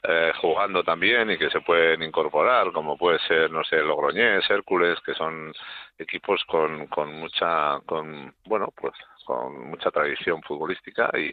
eh, 0.04 0.32
jugando 0.42 0.84
también 0.84 1.30
y 1.32 1.38
que 1.38 1.50
se 1.50 1.60
pueden 1.62 2.02
incorporar 2.04 2.72
como 2.72 2.98
puede 2.98 3.20
ser 3.20 3.52
no 3.52 3.64
sé 3.64 3.78
Logroñés 3.78 4.50
Hércules 4.50 5.00
que 5.06 5.14
son 5.14 5.54
equipos 5.98 6.44
con 6.46 6.88
con 6.88 7.14
mucha 7.14 7.80
con 7.86 8.34
bueno 8.46 8.74
pues 8.76 8.94
con 9.30 9.70
mucha 9.70 9.92
tradición 9.92 10.42
futbolística 10.42 11.12
y, 11.16 11.32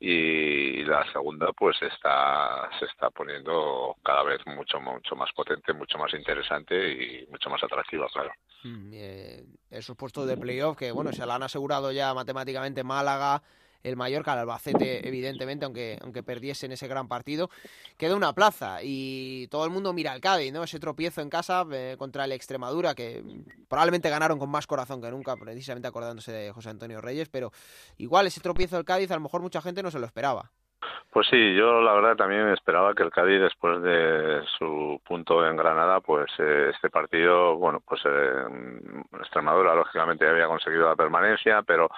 y 0.00 0.82
la 0.82 1.04
segunda 1.12 1.52
pues 1.52 1.80
está 1.80 2.68
se 2.76 2.86
está 2.86 3.08
poniendo 3.10 3.94
cada 4.02 4.24
vez 4.24 4.40
mucho 4.46 4.80
mucho 4.80 5.14
más 5.14 5.30
potente 5.32 5.72
mucho 5.72 5.96
más 5.96 6.12
interesante 6.12 6.74
y 6.74 7.26
mucho 7.30 7.48
más 7.48 7.62
atractiva 7.62 8.08
claro. 8.12 8.32
Mm, 8.64 8.90
eh, 8.92 9.44
esos 9.70 9.96
puestos 9.96 10.26
de 10.26 10.36
playoff 10.36 10.76
que 10.76 10.90
bueno 10.90 11.12
se 11.12 11.24
lo 11.24 11.34
han 11.34 11.44
asegurado 11.44 11.92
ya 11.92 12.12
matemáticamente 12.14 12.82
Málaga 12.82 13.40
el 13.86 13.96
Mallorca, 13.96 14.32
el 14.32 14.40
Albacete, 14.40 15.06
evidentemente, 15.06 15.64
aunque, 15.64 15.98
aunque 16.02 16.22
perdiese 16.22 16.66
en 16.66 16.72
ese 16.72 16.88
gran 16.88 17.08
partido, 17.08 17.48
queda 17.96 18.16
una 18.16 18.32
plaza 18.32 18.78
y 18.82 19.46
todo 19.48 19.64
el 19.64 19.70
mundo 19.70 19.92
mira 19.92 20.12
al 20.12 20.20
Cádiz, 20.20 20.52
¿no? 20.52 20.64
Ese 20.64 20.80
tropiezo 20.80 21.20
en 21.20 21.30
casa 21.30 21.64
eh, 21.72 21.96
contra 21.98 22.24
el 22.24 22.32
Extremadura, 22.32 22.94
que 22.94 23.22
probablemente 23.68 24.10
ganaron 24.10 24.38
con 24.38 24.50
más 24.50 24.66
corazón 24.66 25.00
que 25.00 25.10
nunca, 25.10 25.36
precisamente 25.36 25.88
acordándose 25.88 26.32
de 26.32 26.52
José 26.52 26.70
Antonio 26.70 27.00
Reyes, 27.00 27.28
pero 27.28 27.52
igual 27.98 28.26
ese 28.26 28.40
tropiezo 28.40 28.76
del 28.76 28.84
Cádiz 28.84 29.10
a 29.10 29.14
lo 29.14 29.20
mejor 29.20 29.40
mucha 29.40 29.62
gente 29.62 29.82
no 29.82 29.90
se 29.90 30.00
lo 30.00 30.06
esperaba. 30.06 30.50
Pues 31.10 31.28
sí, 31.30 31.54
yo 31.54 31.80
la 31.80 31.94
verdad 31.94 32.16
también 32.16 32.48
esperaba 32.48 32.94
que 32.94 33.02
el 33.02 33.10
Cádiz 33.10 33.40
después 33.40 33.82
de 33.82 34.42
su 34.58 35.00
punto 35.04 35.46
en 35.46 35.56
Granada, 35.56 36.00
pues 36.00 36.30
eh, 36.38 36.70
este 36.74 36.90
partido, 36.90 37.56
bueno, 37.56 37.80
pues 37.80 38.02
eh, 38.04 38.44
Extremadura 39.20 39.74
lógicamente 39.74 40.28
había 40.28 40.46
conseguido 40.46 40.88
la 40.88 40.96
permanencia, 40.96 41.62
pero 41.62 41.88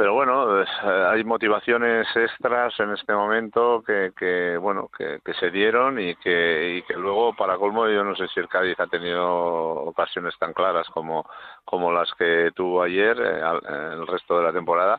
pero 0.00 0.14
bueno, 0.14 0.62
eh, 0.62 0.66
hay 1.10 1.24
motivaciones 1.24 2.06
extras 2.16 2.72
en 2.80 2.92
este 2.94 3.12
momento 3.12 3.82
que, 3.86 4.12
que 4.16 4.56
bueno, 4.56 4.88
que, 4.96 5.20
que, 5.22 5.34
se 5.34 5.50
dieron 5.50 6.00
y 6.00 6.14
que, 6.14 6.78
y 6.78 6.82
que 6.84 6.94
luego, 6.94 7.36
para 7.36 7.58
colmo, 7.58 7.86
yo 7.86 8.02
no 8.02 8.16
sé 8.16 8.26
si 8.28 8.40
el 8.40 8.48
Cádiz 8.48 8.80
ha 8.80 8.86
tenido 8.86 9.22
ocasiones 9.28 10.38
tan 10.38 10.54
claras 10.54 10.88
como, 10.88 11.28
como 11.66 11.92
las 11.92 12.10
que 12.14 12.50
tuvo 12.54 12.82
ayer, 12.82 13.14
eh, 13.20 13.92
el 13.92 14.06
resto 14.06 14.38
de 14.38 14.44
la 14.44 14.54
temporada, 14.54 14.98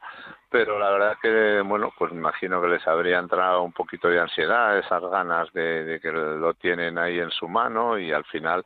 pero 0.51 0.77
la 0.77 0.91
verdad 0.91 1.17
que, 1.19 1.61
bueno, 1.65 1.91
pues 1.97 2.11
imagino 2.11 2.61
que 2.61 2.67
les 2.67 2.87
habría 2.87 3.17
entrado 3.17 3.63
un 3.63 3.73
poquito 3.73 4.07
de 4.07 4.19
ansiedad, 4.19 4.77
esas 4.77 5.01
ganas 5.01 5.51
de, 5.53 5.83
de 5.83 5.99
que 5.99 6.11
lo 6.11 6.53
tienen 6.53 6.99
ahí 6.99 7.17
en 7.17 7.31
su 7.31 7.47
mano 7.47 7.97
y 7.97 8.11
al 8.11 8.25
final 8.25 8.63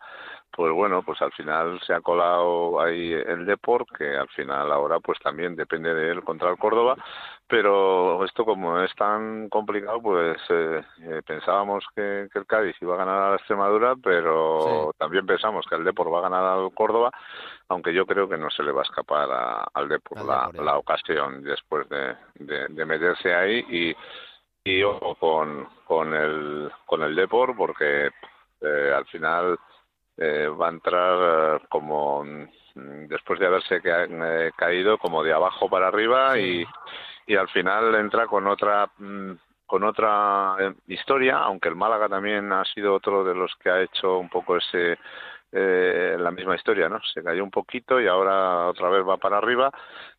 pues 0.56 0.72
bueno, 0.72 1.04
pues 1.04 1.22
al 1.22 1.34
final 1.34 1.80
se 1.86 1.94
ha 1.94 2.00
colado 2.00 2.80
ahí 2.80 3.12
el 3.12 3.46
Deport, 3.46 3.90
que 3.98 4.16
al 4.16 4.30
final 4.30 4.72
ahora 4.72 5.00
pues 5.00 5.20
también 5.20 5.56
depende 5.56 5.94
de 5.94 6.12
él 6.12 6.24
contra 6.24 6.50
el 6.50 6.58
Córdoba, 6.58 6.96
pero 7.48 8.24
esto 8.24 8.46
como 8.46 8.80
es 8.80 8.94
tan 8.96 9.50
complicado, 9.50 10.02
pues 10.02 10.38
eh, 10.50 10.82
eh, 11.02 11.22
pensábamos 11.26 11.84
que, 11.94 12.30
el 12.34 12.46
Cádiz 12.46 12.76
iba 12.82 12.96
a 12.96 13.00
ganar 13.00 13.22
a 13.22 13.30
la 13.32 13.36
Extremadura, 13.36 13.96
pero 14.02 14.94
también 14.98 15.26
pensamos 15.26 15.66
que 15.68 15.76
el 15.76 15.84
Deport 15.84 16.14
va 16.14 16.20
a 16.20 16.30
ganar 16.30 16.44
al 16.44 16.74
Córdoba, 16.74 17.12
aunque 17.68 17.94
yo 17.94 18.06
creo 18.06 18.30
que 18.30 18.38
no 18.38 18.50
se 18.50 18.64
le 18.64 18.72
va 18.72 18.82
a 18.82 18.86
escapar 18.86 19.30
al 19.74 19.90
Deport 19.90 20.24
la, 20.24 20.78
ocasión 20.78 21.44
después 21.44 21.88
de, 21.90 22.16
de, 22.36 22.86
meterse 22.86 23.34
ahí. 23.34 23.66
Y 23.70 23.96
y 24.68 24.82
ojo 24.82 25.14
con, 25.16 25.68
con 25.86 26.14
el 26.14 26.72
con 26.88 27.04
el 27.04 27.16
Deport 27.16 27.56
porque 27.56 28.10
eh, 28.62 28.94
al 28.96 29.06
final 29.06 29.60
eh, 30.18 30.48
va 30.48 30.68
a 30.68 30.72
entrar 30.72 31.58
eh, 31.58 31.66
como 31.68 32.24
mm, 32.24 33.08
después 33.08 33.38
de 33.38 33.48
haberse 33.48 33.82
eh, 33.84 34.52
caído 34.56 34.98
como 34.98 35.22
de 35.22 35.34
abajo 35.34 35.70
para 35.70 35.88
arriba 35.90 36.40
y, 36.40 36.66
y 37.28 37.36
al 37.36 37.50
final 37.50 37.94
entra 37.96 38.26
con 38.26 38.48
otra 38.48 38.90
mm, 38.98 39.32
con 39.66 39.84
otra 39.84 40.56
historia 40.88 41.40
aunque 41.40 41.68
el 41.68 41.76
Málaga 41.76 42.08
también 42.08 42.54
ha 42.54 42.64
sido 42.64 42.94
otro 42.94 43.26
de 43.26 43.36
los 43.36 43.54
que 43.56 43.70
ha 43.70 43.82
hecho 43.82 44.18
un 44.18 44.30
poco 44.30 44.58
ese 44.58 44.98
la 45.52 46.32
misma 46.32 46.56
historia 46.56 46.90
no 46.90 47.00
se 47.14 47.24
cayó 47.24 47.44
un 47.44 47.52
poquito 47.52 48.00
y 48.02 48.08
ahora 48.08 48.68
otra 48.68 48.90
vez 48.90 49.08
va 49.08 49.18
para 49.18 49.38
arriba 49.38 49.72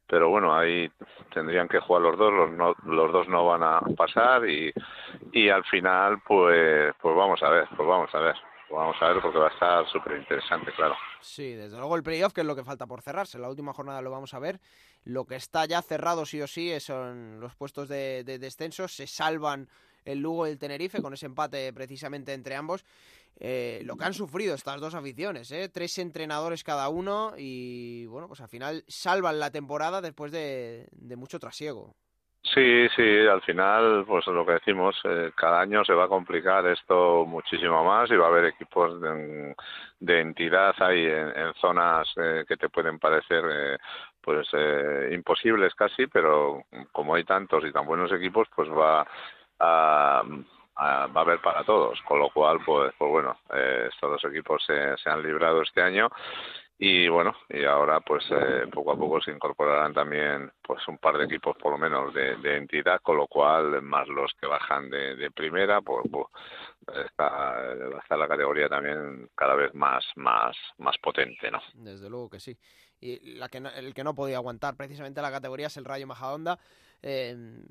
pero 0.07 0.31
bueno 0.31 0.57
ahí 0.57 0.91
tendrían 1.33 1.69
que 1.69 1.79
jugar 1.79 2.03
los 2.03 2.19
dos 2.19 2.33
los, 2.33 2.77
los 2.85 3.13
dos 3.13 3.29
no 3.29 3.47
van 3.47 3.63
a 3.63 3.81
pasar 3.97 4.49
y 4.49 4.73
y 5.33 5.49
al 5.49 5.65
final 5.65 6.21
pues 6.27 6.95
pues 7.01 7.17
vamos 7.17 7.43
a 7.43 7.51
ver 7.51 7.69
pues 7.77 7.89
vamos 7.89 8.15
a 8.15 8.21
ver 8.21 8.37
vamos 8.71 8.97
a 9.01 9.09
ver 9.09 9.23
porque 9.23 9.39
va 9.39 9.49
a 9.49 9.53
estar 9.53 9.89
súper 9.89 10.19
interesante, 10.19 10.73
claro. 10.73 10.95
Sí, 11.21 11.53
desde 11.53 11.77
luego 11.77 11.97
el 11.97 12.03
playoff, 12.03 12.33
que 12.33 12.41
es 12.41 12.47
lo 12.47 12.57
que 12.57 12.65
falta 12.65 12.87
por 12.87 13.03
cerrarse. 13.03 13.39
La 13.39 13.49
última 13.49 13.73
jornada 13.73 14.03
lo 14.03 14.11
vamos 14.11 14.35
a 14.35 14.39
ver. 14.39 14.61
Lo 15.05 15.25
que 15.25 15.37
está 15.37 15.65
ya 15.67 15.83
cerrado 15.83 16.27
sí 16.27 16.41
o 16.41 16.47
sí 16.47 16.79
son 16.81 17.41
los 17.41 17.55
puestos 17.55 17.89
de, 17.89 18.25
descenso. 18.25 18.89
Se 18.89 19.07
salvan 19.07 19.69
el 20.05 20.21
Lugo 20.21 20.47
y 20.47 20.51
el 20.51 20.59
Tenerife 20.59 21.03
con 21.03 21.15
ese 21.15 21.27
empate 21.27 21.73
precisamente 21.73 22.33
entre 22.33 22.55
ambos. 22.55 22.85
Eh, 23.39 23.83
lo 23.85 23.97
que 23.97 24.05
han 24.05 24.15
sufrido 24.15 24.55
estas 24.55 24.81
dos 24.81 24.95
aficiones, 24.95 25.51
¿eh? 25.51 25.69
tres 25.69 25.99
entrenadores 25.99 26.65
cada 26.65 26.89
uno 26.89 27.35
y 27.37 28.07
bueno, 28.07 28.29
pues 28.29 28.41
al 28.41 28.49
final 28.49 28.83
salvan 28.89 29.39
la 29.39 29.51
temporada 29.51 30.01
después 30.01 30.33
de 30.33 30.89
mucho 31.17 31.39
trasiego. 31.39 31.95
Sí, 32.55 32.89
sí, 32.95 33.27
al 33.27 33.43
final, 33.43 34.05
pues 34.07 34.27
lo 34.29 34.47
que 34.47 34.53
decimos, 34.53 34.97
eh, 35.05 35.33
cada 35.35 35.61
año 35.61 35.85
se 35.85 35.93
va 35.93 36.05
a 36.05 36.09
complicar 36.09 36.67
esto 36.67 37.25
muchísimo 37.27 37.85
más 37.85 38.11
y 38.11 38.17
va 38.17 38.27
a 38.27 38.29
haber 38.29 38.45
equipos 38.47 39.01
de, 39.01 40.21
entidad 40.21 40.75
ahí 40.79 41.07
en, 41.07 41.53
zonas 41.55 42.09
eh, 42.17 42.45
que 42.47 42.57
te 42.57 42.69
pueden 42.69 42.99
parecer 42.99 43.45
eh, 43.51 43.79
pues 44.21 44.49
imposibles 45.13 45.75
casi, 45.75 46.07
pero 46.07 46.65
como 46.93 47.15
hay 47.15 47.25
tantos 47.25 47.65
y 47.65 47.73
tan 47.73 47.87
buenos 47.87 48.13
equipos, 48.13 48.49
pues 48.55 48.69
va 48.71 49.07
a, 49.59 50.23
va 50.79 51.21
a 51.21 51.21
haber 51.21 51.41
para 51.41 51.65
todos, 51.65 52.01
con 52.03 52.19
lo 52.21 52.31
cual, 52.31 52.61
pues, 52.65 52.93
pues 52.99 53.11
bueno, 53.11 53.37
estos 53.89 54.11
dos 54.11 54.25
equipos 54.25 54.65
se 54.67 55.11
han 55.11 55.23
librado 55.23 55.63
este 55.63 55.83
año 55.83 56.09
y 56.79 57.09
bueno 57.09 57.35
y 57.49 57.65
ahora 57.65 58.01
pues 58.01 58.25
eh, 58.31 58.67
poco 58.71 58.93
a 58.93 58.97
poco 58.97 59.21
se 59.21 59.31
incorporarán 59.31 59.95
también 59.95 60.53
pues 60.62 60.87
un 60.89 60.99
par 60.99 61.17
de 61.17 61.25
equipos 61.25 61.57
por 61.57 61.73
lo 61.73 61.79
menos 61.79 62.12
de, 62.12 62.57
entidad 62.57 63.01
con 63.01 63.17
lo 63.17 63.27
cual 63.27 63.81
más 63.83 64.07
los 64.09 64.33
que 64.39 64.47
bajan 64.47 64.91
de, 64.91 65.17
de 65.17 65.31
primera 65.31 65.81
pues, 65.81 66.07
pues 66.11 66.27
está, 67.07 67.29
va 67.29 67.97
a 67.97 68.03
estar 68.03 68.19
la 68.19 68.29
categoría 68.29 68.69
también 68.69 69.31
cada 69.35 69.55
vez 69.55 69.73
más 69.75 70.05
más 70.17 70.55
más 70.77 70.97
potente 70.99 71.51
no 71.51 71.61
desde 71.75 72.11
luego 72.11 72.29
que 72.31 72.41
sí. 72.41 72.57
Y 72.99 73.35
la 73.35 73.49
que 73.49 73.59
el 73.59 73.93
que 73.93 74.05
no 74.05 74.15
podía 74.15 74.37
aguantar 74.37 74.77
precisamente 74.77 75.21
la 75.21 75.31
categoría 75.31 75.67
es 75.67 75.77
el 75.77 75.85
Rayo 75.85 76.07
Majadahonda 76.07 76.59
eh, 77.03 77.65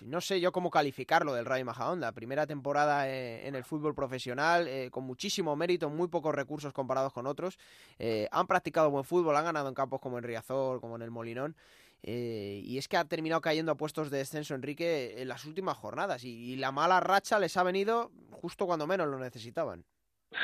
no 0.00 0.20
sé 0.20 0.40
yo 0.40 0.52
cómo 0.52 0.70
calificarlo 0.70 1.34
del 1.34 1.44
Rayo 1.44 1.64
Majadahonda. 1.64 2.12
Primera 2.12 2.46
temporada 2.46 3.08
eh, 3.08 3.46
en 3.46 3.54
el 3.54 3.64
fútbol 3.64 3.94
profesional, 3.94 4.68
eh, 4.68 4.90
con 4.90 5.04
muchísimo 5.04 5.56
mérito, 5.56 5.90
muy 5.90 6.08
pocos 6.08 6.34
recursos 6.34 6.72
comparados 6.72 7.12
con 7.12 7.26
otros. 7.26 7.58
Eh, 7.98 8.28
han 8.30 8.46
practicado 8.46 8.90
buen 8.90 9.04
fútbol, 9.04 9.36
han 9.36 9.44
ganado 9.44 9.68
en 9.68 9.74
campos 9.74 10.00
como 10.00 10.18
en 10.18 10.24
Riazor, 10.24 10.80
como 10.80 10.96
en 10.96 11.02
el 11.02 11.10
Molinón. 11.10 11.56
y 12.04 12.78
es 12.78 12.88
que 12.88 12.96
ha 12.96 13.04
terminado 13.04 13.40
cayendo 13.40 13.72
a 13.72 13.76
puestos 13.76 14.10
de 14.10 14.18
descenso 14.18 14.54
Enrique 14.54 15.14
en 15.22 15.28
las 15.28 15.44
últimas 15.44 15.76
jornadas. 15.76 16.24
y 16.24 16.56
la 16.56 16.72
mala 16.72 17.00
racha 17.00 17.38
les 17.38 17.56
ha 17.56 17.62
venido 17.62 18.10
justo 18.30 18.66
cuando 18.66 18.86
menos 18.86 19.08
lo 19.08 19.18
necesitaban. 19.18 19.84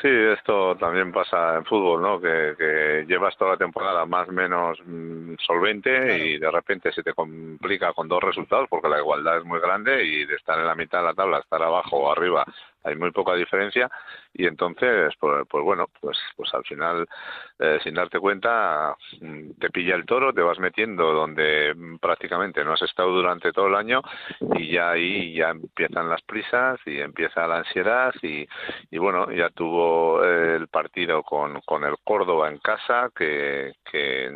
Sí, 0.02 0.08
esto 0.08 0.76
también 0.76 1.10
pasa 1.10 1.56
en 1.56 1.64
fútbol, 1.64 2.02
¿no? 2.02 2.20
Que, 2.20 2.54
que 2.58 3.04
llevas 3.08 3.36
toda 3.36 3.52
la 3.52 3.56
temporada 3.56 4.04
más 4.04 4.28
o 4.28 4.32
menos 4.32 4.78
mm, 4.84 5.34
solvente 5.44 6.18
y 6.18 6.38
de 6.38 6.50
repente 6.50 6.92
se 6.92 7.02
te 7.02 7.14
complica 7.14 7.92
con 7.94 8.06
dos 8.06 8.22
resultados 8.22 8.68
porque 8.68 8.88
la 8.88 8.98
igualdad 8.98 9.38
es 9.38 9.44
muy 9.44 9.58
grande 9.60 10.04
y 10.04 10.26
de 10.26 10.34
estar 10.34 10.58
en 10.58 10.66
la 10.66 10.74
mitad 10.74 10.98
de 10.98 11.06
la 11.06 11.14
tabla, 11.14 11.38
estar 11.38 11.62
abajo 11.62 11.96
o 11.96 12.12
arriba, 12.12 12.44
hay 12.84 12.96
muy 12.96 13.10
poca 13.10 13.34
diferencia 13.34 13.90
y 14.32 14.46
entonces 14.46 15.12
pues, 15.18 15.46
pues 15.48 15.64
bueno 15.64 15.88
pues 16.00 16.18
pues 16.36 16.52
al 16.54 16.64
final 16.64 17.06
eh, 17.58 17.78
sin 17.82 17.94
darte 17.94 18.18
cuenta 18.18 18.96
mm, 19.20 19.50
te 19.58 19.70
pilla 19.70 19.94
el 19.94 20.06
toro 20.06 20.32
te 20.32 20.42
vas 20.42 20.58
metiendo 20.58 21.12
donde 21.12 21.74
prácticamente 22.00 22.64
no 22.64 22.72
has 22.72 22.82
estado 22.82 23.10
durante 23.10 23.52
todo 23.52 23.66
el 23.66 23.74
año 23.74 24.02
y 24.54 24.72
ya 24.72 24.90
ahí 24.90 25.34
ya 25.34 25.50
empiezan 25.50 26.08
las 26.08 26.22
prisas 26.22 26.78
y 26.86 27.00
empieza 27.00 27.46
la 27.46 27.58
ansiedad 27.58 28.14
y, 28.22 28.46
y 28.90 28.98
bueno 28.98 29.30
ya 29.32 29.50
tuvo 29.50 30.24
el 30.24 30.68
partido 30.68 31.22
con 31.22 31.60
con 31.62 31.84
el 31.84 31.96
Córdoba 32.04 32.48
en 32.48 32.58
casa 32.58 33.10
que 33.14 33.74
que 33.90 34.30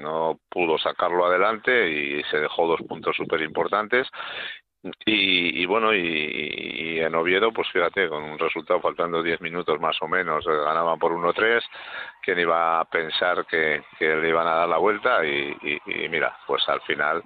no 0.00 0.38
pudo 0.48 0.78
sacarlo 0.78 1.26
adelante 1.26 1.90
y 1.90 2.22
se 2.24 2.38
dejó 2.38 2.66
dos 2.66 2.80
puntos 2.82 3.16
súper 3.16 3.40
importantes 3.42 4.06
y, 5.04 5.62
y, 5.62 5.66
bueno, 5.66 5.94
y, 5.94 6.98
en 7.00 7.14
Oviedo, 7.14 7.52
pues 7.52 7.68
fíjate, 7.72 8.08
con 8.08 8.22
un 8.22 8.38
resultado 8.38 8.80
faltando 8.80 9.22
10 9.22 9.40
minutos 9.40 9.80
más 9.80 9.96
o 10.00 10.08
menos, 10.08 10.46
eh, 10.46 10.50
ganaban 10.50 10.98
por 10.98 11.12
1-3, 11.12 11.62
¿quién 12.22 12.38
iba 12.38 12.80
a 12.80 12.84
pensar 12.84 13.46
que, 13.46 13.82
que, 13.98 14.16
le 14.16 14.28
iban 14.28 14.46
a 14.46 14.54
dar 14.54 14.68
la 14.68 14.78
vuelta? 14.78 15.24
Y, 15.24 15.56
y 15.62 16.08
mira, 16.08 16.36
pues 16.46 16.68
al 16.68 16.80
final 16.82 17.22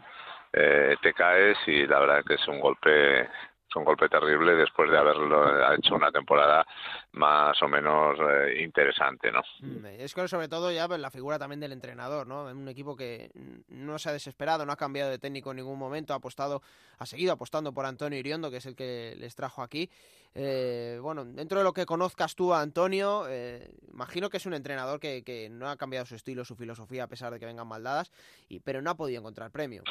eh, 0.52 0.96
te 1.00 1.12
caes 1.12 1.56
y 1.66 1.86
la 1.86 2.00
verdad 2.00 2.24
que 2.26 2.34
es 2.34 2.48
un 2.48 2.58
golpe 2.58 3.28
es 3.70 3.76
un 3.76 3.84
golpe 3.84 4.08
terrible 4.08 4.56
después 4.56 4.90
de 4.90 4.98
haberlo 4.98 5.74
hecho 5.74 5.94
una 5.94 6.10
temporada 6.10 6.66
más 7.12 7.60
o 7.62 7.68
menos 7.68 8.18
eh, 8.18 8.62
interesante, 8.62 9.30
¿no? 9.30 9.42
Mm, 9.60 9.86
es 9.86 10.12
que 10.12 10.26
sobre 10.26 10.48
todo 10.48 10.72
ya 10.72 10.88
pues, 10.88 10.98
la 10.98 11.10
figura 11.10 11.38
también 11.38 11.60
del 11.60 11.72
entrenador, 11.72 12.26
¿no? 12.26 12.44
Un 12.44 12.68
equipo 12.68 12.96
que 12.96 13.30
no 13.68 13.98
se 13.98 14.08
ha 14.08 14.12
desesperado, 14.12 14.66
no 14.66 14.72
ha 14.72 14.76
cambiado 14.76 15.10
de 15.10 15.18
técnico 15.18 15.52
en 15.52 15.58
ningún 15.58 15.78
momento, 15.78 16.12
ha 16.12 16.16
apostado, 16.16 16.62
ha 16.98 17.06
seguido 17.06 17.32
apostando 17.32 17.72
por 17.72 17.86
Antonio 17.86 18.18
Iriondo, 18.18 18.50
que 18.50 18.56
es 18.56 18.66
el 18.66 18.74
que 18.74 19.14
les 19.16 19.36
trajo 19.36 19.62
aquí. 19.62 19.88
Eh, 20.34 20.98
bueno, 21.00 21.24
dentro 21.24 21.58
de 21.58 21.64
lo 21.64 21.72
que 21.72 21.86
conozcas 21.86 22.34
tú 22.34 22.52
a 22.52 22.60
Antonio, 22.60 23.26
eh, 23.28 23.70
imagino 23.92 24.30
que 24.30 24.38
es 24.38 24.46
un 24.46 24.54
entrenador 24.54 24.98
que, 24.98 25.22
que 25.22 25.48
no 25.48 25.68
ha 25.68 25.76
cambiado 25.76 26.06
su 26.06 26.16
estilo, 26.16 26.44
su 26.44 26.56
filosofía, 26.56 27.04
a 27.04 27.08
pesar 27.08 27.32
de 27.32 27.38
que 27.38 27.46
vengan 27.46 27.68
maldadas, 27.68 28.10
y, 28.48 28.60
pero 28.60 28.82
no 28.82 28.90
ha 28.90 28.96
podido 28.96 29.20
encontrar 29.20 29.50
premio. 29.50 29.82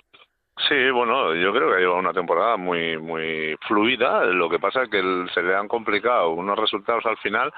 Sí, 0.68 0.90
bueno, 0.92 1.34
yo 1.36 1.54
creo 1.54 1.70
que 1.70 1.76
ha 1.78 1.80
llevado 1.80 2.00
una 2.00 2.14
temporada 2.14 2.58
muy 2.58 2.98
muy 2.98 3.56
fluida. 3.68 4.26
Lo 4.26 4.50
que 4.50 4.60
pasa 4.60 4.84
es 4.84 4.90
que 4.90 5.02
se 5.34 5.42
le 5.42 5.56
han 5.56 5.68
complicado 5.68 6.32
unos 6.32 6.60
resultados 6.60 7.06
al 7.06 7.18
final, 7.18 7.52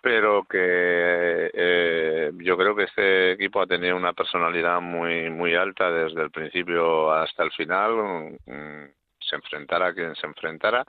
pero 0.00 0.44
que 0.44 1.50
eh, 1.52 2.30
yo 2.38 2.56
creo 2.56 2.76
que 2.76 2.84
este 2.84 3.32
equipo 3.32 3.60
ha 3.60 3.66
tenido 3.66 3.96
una 3.96 4.12
personalidad 4.12 4.80
muy 4.80 5.28
muy 5.30 5.54
alta 5.54 5.90
desde 5.90 6.22
el 6.22 6.30
principio 6.30 7.12
hasta 7.12 7.42
el 7.42 7.50
final. 7.52 8.38
Mm, 8.46 8.84
se 9.20 9.36
enfrentara 9.36 9.88
a 9.88 9.92
quien 9.94 10.14
se 10.14 10.26
enfrentara 10.26 10.84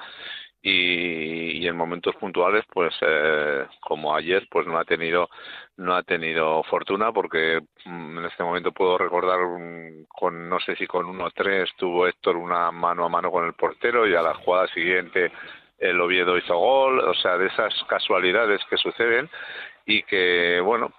y, 0.62 1.60
y 1.60 1.67
en 1.67 1.76
momentos 1.76 2.15
puntuales 2.15 2.65
pues 2.74 2.93
eh, 3.02 3.65
como 3.80 4.15
ayer 4.15 4.48
pues 4.50 4.67
no 4.67 4.78
ha 4.78 4.86
tenido 4.86 5.30
no 5.78 5.96
ha 5.96 6.04
tenido 6.04 6.63
fortuna 6.63 7.12
porque 7.12 7.62
mm, 7.86 8.17
en 8.17 8.26
este 8.26 8.43
momento 8.43 8.72
puedo 8.72 8.98
recordar 8.98 9.39
con 10.08 10.50
no 10.50 10.60
sé 10.60 10.76
si 10.76 10.88
con 10.88 11.06
uno 11.06 11.26
o 11.26 11.32
tres 11.32 11.70
tuvo 11.78 12.08
Héctor 12.08 12.38
una 12.38 12.72
mano 12.72 13.06
a 13.06 13.10
mano 13.10 13.32
con 13.32 13.46
el 13.46 13.54
portero 13.54 14.08
y 14.08 14.15
a 14.15 14.22
la 14.22 14.34
jugada 14.34 14.67
siguiente 14.67 15.32
el 15.80 16.00
Oviedo 16.02 16.38
hizo 16.38 16.58
gol. 16.58 17.00
O 17.00 17.13
sea 17.15 17.38
de 17.38 17.48
esas 17.48 17.74
casualidades 17.88 18.62
que 18.70 18.78
suceden 18.78 19.30
y 19.89 20.04
que 20.04 20.60
bueno 20.60 20.91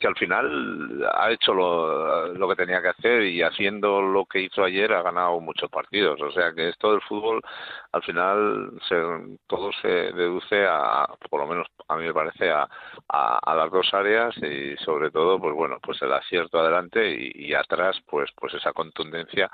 que 0.00 0.06
al 0.08 0.16
final 0.16 1.08
ha 1.14 1.30
hecho 1.30 1.54
lo, 1.54 2.34
lo 2.34 2.48
que 2.48 2.56
tenía 2.56 2.82
que 2.82 2.88
hacer 2.88 3.22
y 3.22 3.40
haciendo 3.40 4.02
lo 4.02 4.26
que 4.26 4.40
hizo 4.40 4.64
ayer 4.64 4.92
ha 4.92 5.02
ganado 5.02 5.40
muchos 5.40 5.70
partidos. 5.70 6.20
O 6.20 6.32
sea 6.32 6.52
que 6.52 6.68
esto 6.70 6.90
del 6.90 7.00
fútbol 7.02 7.40
al 7.92 8.02
final 8.02 8.72
se, 8.88 8.96
todo 9.46 9.70
se 9.80 9.88
deduce 9.88 10.66
a 10.68 11.06
por 11.30 11.40
lo 11.40 11.46
menos 11.46 11.68
a 11.88 11.96
mí 11.96 12.04
me 12.04 12.12
parece 12.12 12.50
a, 12.50 12.68
a, 13.08 13.54
las 13.54 13.70
dos 13.70 13.94
áreas 13.94 14.36
y 14.38 14.76
sobre 14.84 15.10
todo 15.12 15.38
pues 15.38 15.54
bueno 15.54 15.78
pues 15.80 16.02
el 16.02 16.12
acierto 16.12 16.58
adelante 16.58 17.08
y, 17.08 17.54
atrás 17.54 17.96
pues 18.06 18.30
pues 18.36 18.54
esa 18.54 18.72
contundencia 18.72 19.50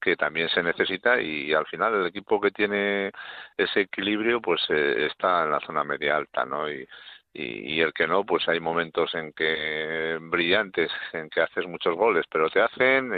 que 0.00 0.16
también 0.16 0.48
se 0.48 0.62
necesita 0.62 1.20
y 1.20 1.52
al 1.52 1.66
final 1.66 1.94
el 1.94 2.06
equipo 2.06 2.40
que 2.40 2.50
tiene 2.50 3.10
ese 3.56 3.82
equilibrio 3.82 4.40
pues 4.40 4.62
eh, 4.70 5.06
está 5.10 5.44
en 5.44 5.50
la 5.50 5.60
zona 5.60 5.84
media 5.84 6.16
alta 6.16 6.44
no 6.44 6.70
y 6.70 6.86
y, 7.34 7.80
el 7.80 7.92
que 7.94 8.06
no, 8.06 8.24
pues 8.24 8.46
hay 8.48 8.60
momentos 8.60 9.14
en 9.14 9.32
que 9.32 10.18
brillantes, 10.20 10.90
en 11.12 11.30
que 11.30 11.40
haces 11.40 11.66
muchos 11.66 11.96
goles, 11.96 12.26
pero 12.30 12.50
te 12.50 12.60
hacen 12.60 13.12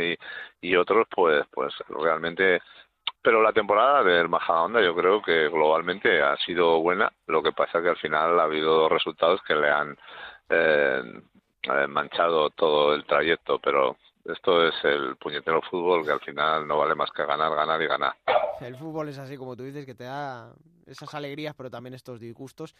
y, 0.60 0.76
otros 0.76 1.06
pues 1.10 1.44
pues 1.52 1.74
realmente 1.88 2.60
pero 3.22 3.42
la 3.42 3.52
temporada 3.52 4.02
del 4.02 4.28
Majadahonda 4.28 4.82
yo 4.82 4.94
creo 4.94 5.22
que 5.22 5.48
globalmente 5.48 6.22
ha 6.22 6.36
sido 6.38 6.80
buena, 6.80 7.10
lo 7.26 7.42
que 7.42 7.52
pasa 7.52 7.82
que 7.82 7.88
al 7.88 7.96
final 7.96 8.38
ha 8.38 8.44
habido 8.44 8.74
dos 8.74 8.92
resultados 8.92 9.40
que 9.46 9.54
le 9.54 9.70
han 9.70 9.96
eh, 10.50 11.02
eh, 11.62 11.86
manchado 11.86 12.50
todo 12.50 12.94
el 12.94 13.04
trayecto, 13.06 13.58
pero 13.58 13.96
esto 14.24 14.66
es 14.66 14.74
el 14.84 15.16
puñetero 15.16 15.62
fútbol 15.62 16.04
que 16.04 16.12
al 16.12 16.20
final 16.20 16.66
no 16.66 16.78
vale 16.78 16.94
más 16.94 17.10
que 17.10 17.24
ganar, 17.24 17.54
ganar 17.54 17.80
y 17.80 17.86
ganar. 17.86 18.14
El 18.60 18.76
fútbol 18.76 19.08
es 19.08 19.18
así 19.18 19.36
como 19.36 19.56
tú 19.56 19.64
dices, 19.64 19.84
que 19.86 19.94
te 19.94 20.04
da 20.04 20.52
esas 20.86 21.14
alegrías, 21.14 21.54
pero 21.54 21.70
también 21.70 21.94
estos 21.94 22.20
disgustos. 22.20 22.74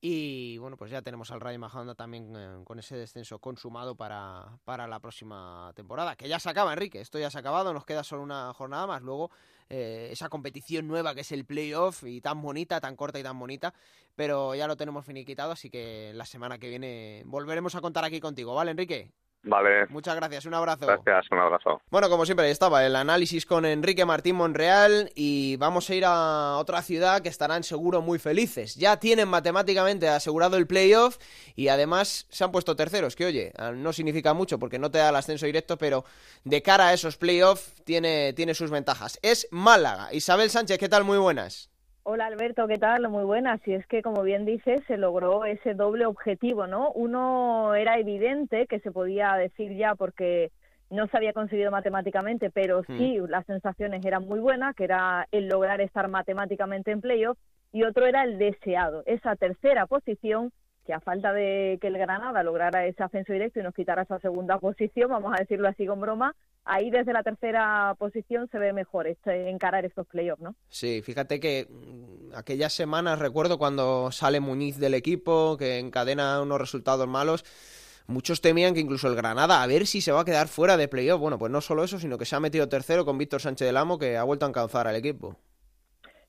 Y 0.00 0.58
bueno, 0.58 0.76
pues 0.76 0.92
ya 0.92 1.02
tenemos 1.02 1.32
al 1.32 1.40
Rayo 1.40 1.58
Majadahonda 1.58 1.96
también 1.96 2.32
eh, 2.36 2.62
con 2.64 2.78
ese 2.78 2.96
descenso 2.96 3.40
consumado 3.40 3.96
para, 3.96 4.58
para 4.64 4.86
la 4.86 5.00
próxima 5.00 5.72
temporada, 5.74 6.14
que 6.14 6.28
ya 6.28 6.38
se 6.38 6.48
acaba, 6.48 6.72
Enrique. 6.72 7.00
Esto 7.00 7.18
ya 7.18 7.30
se 7.30 7.38
ha 7.38 7.40
acabado, 7.40 7.72
nos 7.72 7.84
queda 7.84 8.04
solo 8.04 8.22
una 8.22 8.52
jornada 8.54 8.86
más. 8.86 9.02
Luego 9.02 9.32
eh, 9.68 10.08
esa 10.12 10.28
competición 10.28 10.86
nueva 10.86 11.16
que 11.16 11.22
es 11.22 11.32
el 11.32 11.44
playoff 11.44 12.04
y 12.04 12.20
tan 12.20 12.40
bonita, 12.40 12.80
tan 12.80 12.94
corta 12.94 13.18
y 13.18 13.24
tan 13.24 13.38
bonita, 13.40 13.74
pero 14.14 14.54
ya 14.54 14.68
lo 14.68 14.76
tenemos 14.76 15.04
finiquitado, 15.04 15.50
así 15.50 15.68
que 15.68 16.12
la 16.14 16.24
semana 16.24 16.58
que 16.58 16.68
viene 16.68 17.24
volveremos 17.26 17.74
a 17.74 17.80
contar 17.80 18.04
aquí 18.04 18.20
contigo, 18.20 18.54
¿vale, 18.54 18.70
Enrique? 18.70 19.10
Vale. 19.42 19.86
Muchas 19.88 20.16
gracias, 20.16 20.44
un 20.46 20.54
abrazo. 20.54 20.86
Gracias, 20.86 21.26
un 21.30 21.38
abrazo. 21.38 21.80
Bueno, 21.90 22.08
como 22.10 22.26
siempre, 22.26 22.46
ahí 22.46 22.52
estaba 22.52 22.84
el 22.84 22.96
análisis 22.96 23.46
con 23.46 23.64
Enrique 23.64 24.04
Martín 24.04 24.36
Monreal 24.36 25.10
y 25.14 25.56
vamos 25.56 25.88
a 25.88 25.94
ir 25.94 26.04
a 26.04 26.56
otra 26.58 26.82
ciudad 26.82 27.22
que 27.22 27.28
estarán 27.28 27.62
seguro 27.62 28.02
muy 28.02 28.18
felices. 28.18 28.74
Ya 28.74 28.98
tienen 28.98 29.28
matemáticamente 29.28 30.08
asegurado 30.08 30.56
el 30.56 30.66
playoff 30.66 31.18
y 31.54 31.68
además 31.68 32.26
se 32.30 32.44
han 32.44 32.52
puesto 32.52 32.76
terceros, 32.76 33.16
que 33.16 33.26
oye, 33.26 33.52
no 33.74 33.92
significa 33.92 34.34
mucho 34.34 34.58
porque 34.58 34.78
no 34.78 34.90
te 34.90 34.98
da 34.98 35.10
el 35.10 35.16
ascenso 35.16 35.46
directo, 35.46 35.78
pero 35.78 36.04
de 36.44 36.62
cara 36.62 36.88
a 36.88 36.92
esos 36.92 37.16
playoffs 37.16 37.72
tiene, 37.84 38.32
tiene 38.32 38.54
sus 38.54 38.70
ventajas. 38.70 39.18
Es 39.22 39.48
Málaga. 39.50 40.12
Isabel 40.12 40.50
Sánchez, 40.50 40.78
¿qué 40.78 40.88
tal? 40.88 41.04
Muy 41.04 41.18
buenas. 41.18 41.70
Hola 42.10 42.24
Alberto, 42.24 42.66
¿qué 42.66 42.78
tal? 42.78 43.06
Muy 43.10 43.22
buena. 43.24 43.58
Si 43.66 43.74
es 43.74 43.86
que, 43.86 44.00
como 44.00 44.22
bien 44.22 44.46
dices, 44.46 44.80
se 44.86 44.96
logró 44.96 45.44
ese 45.44 45.74
doble 45.74 46.06
objetivo, 46.06 46.66
¿no? 46.66 46.90
Uno 46.92 47.74
era 47.74 47.98
evidente 47.98 48.66
que 48.66 48.80
se 48.80 48.90
podía 48.90 49.34
decir 49.34 49.76
ya 49.76 49.94
porque 49.94 50.50
no 50.88 51.06
se 51.08 51.18
había 51.18 51.34
conseguido 51.34 51.70
matemáticamente, 51.70 52.48
pero 52.48 52.80
hmm. 52.80 52.96
sí 52.96 53.18
las 53.28 53.44
sensaciones 53.44 54.02
eran 54.06 54.26
muy 54.26 54.40
buenas, 54.40 54.74
que 54.74 54.84
era 54.84 55.28
el 55.32 55.48
lograr 55.48 55.82
estar 55.82 56.08
matemáticamente 56.08 56.92
en 56.92 57.02
playoff, 57.02 57.36
y 57.72 57.82
otro 57.82 58.06
era 58.06 58.24
el 58.24 58.38
deseado, 58.38 59.02
esa 59.04 59.36
tercera 59.36 59.86
posición 59.86 60.50
que 60.88 60.94
a 60.94 61.00
falta 61.00 61.34
de 61.34 61.76
que 61.82 61.88
el 61.88 61.98
Granada 61.98 62.42
lograra 62.42 62.86
ese 62.86 63.02
ascenso 63.02 63.34
directo 63.34 63.60
y 63.60 63.62
nos 63.62 63.74
quitara 63.74 64.04
esa 64.04 64.18
segunda 64.20 64.58
posición, 64.58 65.10
vamos 65.10 65.34
a 65.36 65.40
decirlo 65.40 65.68
así 65.68 65.86
con 65.86 66.00
broma, 66.00 66.34
ahí 66.64 66.90
desde 66.90 67.12
la 67.12 67.22
tercera 67.22 67.94
posición 67.98 68.48
se 68.50 68.58
ve 68.58 68.72
mejor 68.72 69.06
este, 69.06 69.50
encarar 69.50 69.84
estos 69.84 70.06
playoffs, 70.06 70.40
¿no? 70.40 70.54
Sí, 70.70 71.02
fíjate 71.02 71.40
que 71.40 71.66
mm, 71.68 72.34
aquellas 72.34 72.72
semanas 72.72 73.18
recuerdo 73.18 73.58
cuando 73.58 74.10
sale 74.12 74.40
Muñiz 74.40 74.78
del 74.78 74.94
equipo, 74.94 75.58
que 75.58 75.78
encadena 75.78 76.40
unos 76.40 76.58
resultados 76.58 77.06
malos, 77.06 77.44
muchos 78.06 78.40
temían 78.40 78.72
que 78.72 78.80
incluso 78.80 79.08
el 79.08 79.14
Granada, 79.14 79.62
a 79.62 79.66
ver 79.66 79.86
si 79.86 80.00
se 80.00 80.12
va 80.12 80.22
a 80.22 80.24
quedar 80.24 80.48
fuera 80.48 80.78
de 80.78 80.88
playoff. 80.88 81.20
Bueno, 81.20 81.38
pues 81.38 81.52
no 81.52 81.60
solo 81.60 81.84
eso, 81.84 81.98
sino 81.98 82.16
que 82.16 82.24
se 82.24 82.34
ha 82.34 82.40
metido 82.40 82.66
tercero 82.70 83.04
con 83.04 83.18
Víctor 83.18 83.42
Sánchez 83.42 83.66
del 83.66 83.76
Amo, 83.76 83.98
que 83.98 84.16
ha 84.16 84.24
vuelto 84.24 84.46
a 84.46 84.48
alcanzar 84.48 84.88
al 84.88 84.96
equipo. 84.96 85.36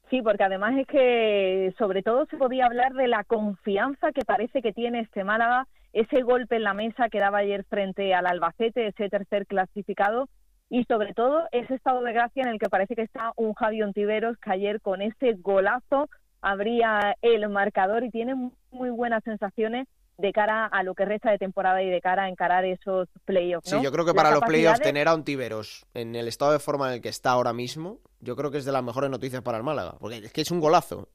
Sí, 0.10 0.24
porque 0.24 0.44
además 0.44 0.76
es 0.78 0.88
que 0.88 1.74
sobre 1.78 2.02
todo 2.02 2.26
se 2.26 2.38
podía 2.38 2.66
hablar 2.66 2.94
de 2.94 3.08
la 3.08 3.24
confianza 3.24 4.12
que 4.12 4.26
parece 4.26 4.62
que 4.62 4.74
tiene 4.74 5.02
este 5.02 5.24
Málaga, 5.24 5.68
ese 5.94 6.22
golpe 6.24 6.56
en 6.56 6.64
la 6.64 6.74
mesa 6.74 7.10
que 7.10 7.20
daba 7.20 7.40
ayer 7.40 7.64
frente 7.66 8.14
al 8.16 8.26
Albacete, 8.26 8.88
ese 8.88 9.10
tercer 9.10 9.46
clasificado, 9.46 10.28
y 10.70 10.84
sobre 10.86 11.14
todo 11.14 11.48
ese 11.52 11.76
estado 11.76 12.02
de 12.02 12.14
gracia 12.14 12.44
en 12.44 12.50
el 12.50 12.60
que 12.60 12.70
parece 12.70 12.96
que 12.96 13.04
está 13.04 13.34
un 13.36 13.54
Javi 13.54 13.84
Ontiveros 13.84 14.38
que 14.40 14.52
ayer 14.52 14.82
con 14.82 15.02
ese 15.02 15.34
golazo 15.34 16.10
abría 16.42 17.16
el 17.22 17.48
marcador 17.50 18.04
y 18.04 18.12
tiene 18.12 18.34
muy 18.72 18.90
buenas 18.90 19.24
sensaciones 19.24 19.88
de 20.20 20.34
cara 20.34 20.66
a 20.66 20.84
lo 20.84 20.94
que 20.96 21.06
resta 21.06 21.32
de 21.32 21.38
temporada 21.38 21.82
y 21.82 21.90
de 21.90 22.02
cara 22.02 22.24
a 22.24 22.30
encarar 22.30 22.66
esos 22.66 23.08
playoffs. 23.24 23.70
Sí, 23.70 23.78
yo 23.82 23.92
creo 23.92 24.06
que 24.06 24.14
para 24.14 24.32
los 24.32 24.42
playoffs 24.42 24.82
tener 24.82 25.08
a 25.08 25.14
Ontiveros 25.14 25.86
en 25.94 26.14
el 26.16 26.28
estado 26.28 26.52
de 26.52 26.60
forma 26.60 26.90
en 26.90 26.96
el 26.96 27.02
que 27.02 27.10
está 27.10 27.32
ahora 27.32 27.54
mismo, 27.54 28.00
yo 28.20 28.36
creo 28.36 28.52
que 28.52 28.58
es 28.58 28.66
de 28.66 28.74
las 28.74 28.84
mejores 28.84 29.10
noticias 29.10 29.42
para 29.42 29.58
el 29.58 29.64
Málaga, 29.64 29.96
porque 30.00 30.18
es 30.18 30.34
que 30.34 30.42
es 30.42 30.52
un 30.52 30.60
golazo. 30.60 31.08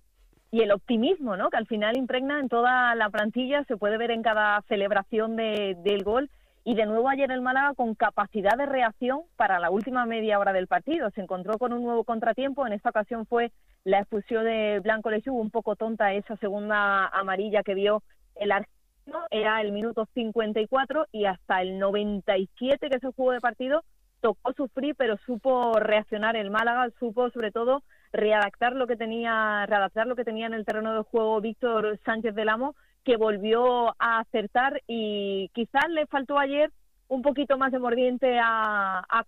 Y 0.50 0.62
el 0.62 0.72
optimismo, 0.72 1.36
¿no? 1.36 1.50
Que 1.50 1.58
al 1.58 1.66
final 1.66 1.96
impregna 1.98 2.40
en 2.40 2.48
toda 2.48 2.94
la 2.94 3.10
plantilla, 3.10 3.64
se 3.64 3.76
puede 3.76 3.98
ver 3.98 4.10
en 4.10 4.22
cada 4.22 4.62
celebración 4.68 5.36
de, 5.36 5.76
del 5.82 6.02
gol. 6.02 6.30
Y 6.66 6.74
de 6.74 6.86
nuevo 6.86 7.10
ayer 7.10 7.30
el 7.30 7.42
Málaga 7.42 7.74
con 7.74 7.94
capacidad 7.94 8.56
de 8.56 8.64
reacción 8.64 9.22
para 9.36 9.58
la 9.58 9.70
última 9.70 10.06
media 10.06 10.38
hora 10.38 10.54
del 10.54 10.66
partido. 10.66 11.10
Se 11.10 11.20
encontró 11.20 11.58
con 11.58 11.74
un 11.74 11.82
nuevo 11.82 12.04
contratiempo. 12.04 12.66
En 12.66 12.72
esta 12.72 12.88
ocasión 12.88 13.26
fue 13.26 13.52
la 13.84 13.98
expulsión 13.98 14.44
de 14.44 14.80
Blanco 14.80 15.10
Lechuga, 15.10 15.42
un 15.42 15.50
poco 15.50 15.76
tonta 15.76 16.14
esa 16.14 16.36
segunda 16.36 17.08
amarilla 17.08 17.62
que 17.62 17.74
vio 17.74 18.02
el 18.36 18.52
argentino. 18.52 18.73
Era 19.30 19.60
el 19.60 19.72
minuto 19.72 20.06
54 20.14 21.06
y 21.12 21.24
hasta 21.26 21.60
el 21.62 21.78
97 21.78 22.88
que 22.88 22.98
se 22.98 23.12
jugó 23.12 23.32
de 23.32 23.40
partido 23.40 23.82
tocó 24.20 24.54
sufrir, 24.54 24.94
pero 24.96 25.18
supo 25.18 25.74
reaccionar 25.74 26.34
el 26.36 26.50
Málaga, 26.50 26.88
supo 26.98 27.28
sobre 27.30 27.52
todo 27.52 27.82
readaptar 28.10 28.74
lo 28.74 28.86
que 28.86 28.96
tenía, 28.96 29.66
readaptar 29.66 30.06
lo 30.06 30.16
que 30.16 30.24
tenía 30.24 30.46
en 30.46 30.54
el 30.54 30.64
terreno 30.64 30.94
de 30.94 31.02
juego 31.02 31.40
Víctor 31.42 31.98
Sánchez 32.06 32.34
del 32.34 32.48
Amo, 32.48 32.74
que 33.04 33.18
volvió 33.18 33.88
a 33.98 34.20
acertar 34.20 34.80
y 34.86 35.50
quizás 35.52 35.90
le 35.90 36.06
faltó 36.06 36.38
ayer 36.38 36.70
un 37.08 37.20
poquito 37.20 37.58
más 37.58 37.70
de 37.70 37.78
mordiente 37.78 38.38
a, 38.42 39.00
a 39.00 39.24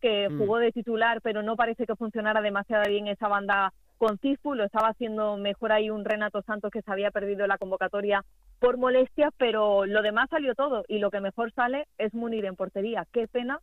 que 0.00 0.28
mm. 0.30 0.38
jugó 0.38 0.58
de 0.58 0.72
titular, 0.72 1.20
pero 1.20 1.42
no 1.42 1.56
parece 1.56 1.86
que 1.86 1.94
funcionara 1.94 2.40
demasiado 2.40 2.84
bien 2.88 3.06
esa 3.06 3.28
banda 3.28 3.74
con 3.98 4.18
Cifu, 4.18 4.54
lo 4.54 4.64
estaba 4.64 4.88
haciendo 4.88 5.36
mejor 5.36 5.72
ahí 5.72 5.90
un 5.90 6.04
Renato 6.04 6.40
Santos 6.42 6.70
que 6.70 6.82
se 6.82 6.90
había 6.90 7.10
perdido 7.10 7.46
la 7.46 7.58
convocatoria 7.58 8.24
por 8.60 8.78
molestias, 8.78 9.32
pero 9.36 9.84
lo 9.84 10.02
demás 10.02 10.30
salió 10.30 10.54
todo 10.54 10.84
y 10.88 10.98
lo 10.98 11.10
que 11.10 11.20
mejor 11.20 11.52
sale 11.52 11.86
es 11.98 12.14
Munir 12.14 12.46
en 12.46 12.56
portería. 12.56 13.06
Qué 13.12 13.28
pena 13.28 13.60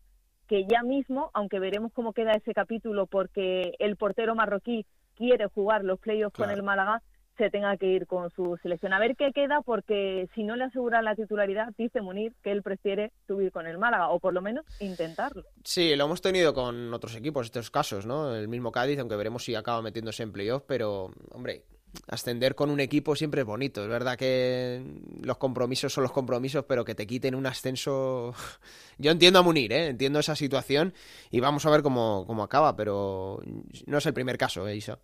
que 0.48 0.66
ya 0.66 0.84
mismo, 0.84 1.32
aunque 1.34 1.60
veremos 1.60 1.92
cómo 1.94 2.14
queda 2.14 2.34
ese 2.34 2.54
capítulo 2.54 3.08
porque 3.08 3.74
el 3.80 3.96
portero 3.96 4.36
marroquí 4.36 4.86
quiere 5.16 5.48
jugar 5.48 5.84
los 5.84 6.00
playoffs 6.00 6.38
con 6.38 6.52
el 6.52 6.62
Málaga, 6.62 7.02
se 7.38 7.50
tenga 7.50 7.76
que 7.78 7.88
ir 7.88 8.08
con 8.08 8.30
su 8.32 8.58
selección. 8.62 8.94
A 8.94 9.00
ver 9.00 9.16
qué 9.16 9.32
queda, 9.34 9.62
porque 9.62 10.28
si 10.36 10.44
no 10.44 10.56
le 10.56 10.66
asegura 10.66 11.02
la 11.02 11.16
titularidad, 11.16 11.74
dice 11.78 12.02
Munir 12.02 12.34
que 12.44 12.52
él 12.52 12.64
prefiere 12.64 13.12
subir 13.28 13.52
con 13.52 13.68
el 13.68 13.78
Málaga, 13.78 14.10
o 14.10 14.20
por 14.20 14.34
lo 14.34 14.42
menos 14.42 14.66
intentarlo. 14.80 15.44
Sí, 15.64 15.96
lo 15.96 16.06
hemos 16.06 16.22
tenido 16.22 16.54
con 16.54 16.94
otros 16.94 17.16
equipos, 17.16 17.48
estos 17.48 17.72
casos, 17.72 18.06
¿no? 18.06 18.36
El 18.36 18.48
mismo 18.48 18.72
Cádiz, 18.72 19.00
aunque 19.00 19.16
veremos 19.16 19.44
si 19.44 19.56
acaba 19.56 19.82
metiéndose 19.82 20.24
en 20.24 20.32
playoff, 20.32 20.64
pero, 20.68 21.12
hombre, 21.32 21.64
ascender 22.08 22.56
con 22.56 22.70
un 22.70 22.80
equipo 22.80 23.16
siempre 23.16 23.42
es 23.42 23.48
bonito. 23.48 23.84
Es 23.84 23.90
verdad 23.90 24.18
que 24.18 24.84
los 25.22 25.38
compromisos 25.38 25.94
son 25.94 26.04
los 26.04 26.12
compromisos, 26.12 26.66
pero 26.68 26.86
que 26.86 26.96
te 26.96 27.08
quiten 27.08 27.36
un 27.36 27.46
ascenso. 27.46 28.34
Yo 28.98 29.12
entiendo 29.12 29.40
a 29.40 29.44
Munir, 29.44 29.74
¿eh? 29.74 29.88
entiendo 29.88 30.20
esa 30.20 30.36
situación 30.36 30.94
y 31.32 31.40
vamos 31.40 31.66
a 31.66 31.70
ver 31.70 31.82
cómo, 31.82 32.26
cómo 32.28 32.44
acaba, 32.44 32.76
pero 32.76 33.42
no 33.86 33.98
es 33.98 34.06
el 34.06 34.14
primer 34.14 34.38
caso, 34.38 34.68
¿eh, 34.68 34.76
Isa? 34.76 35.00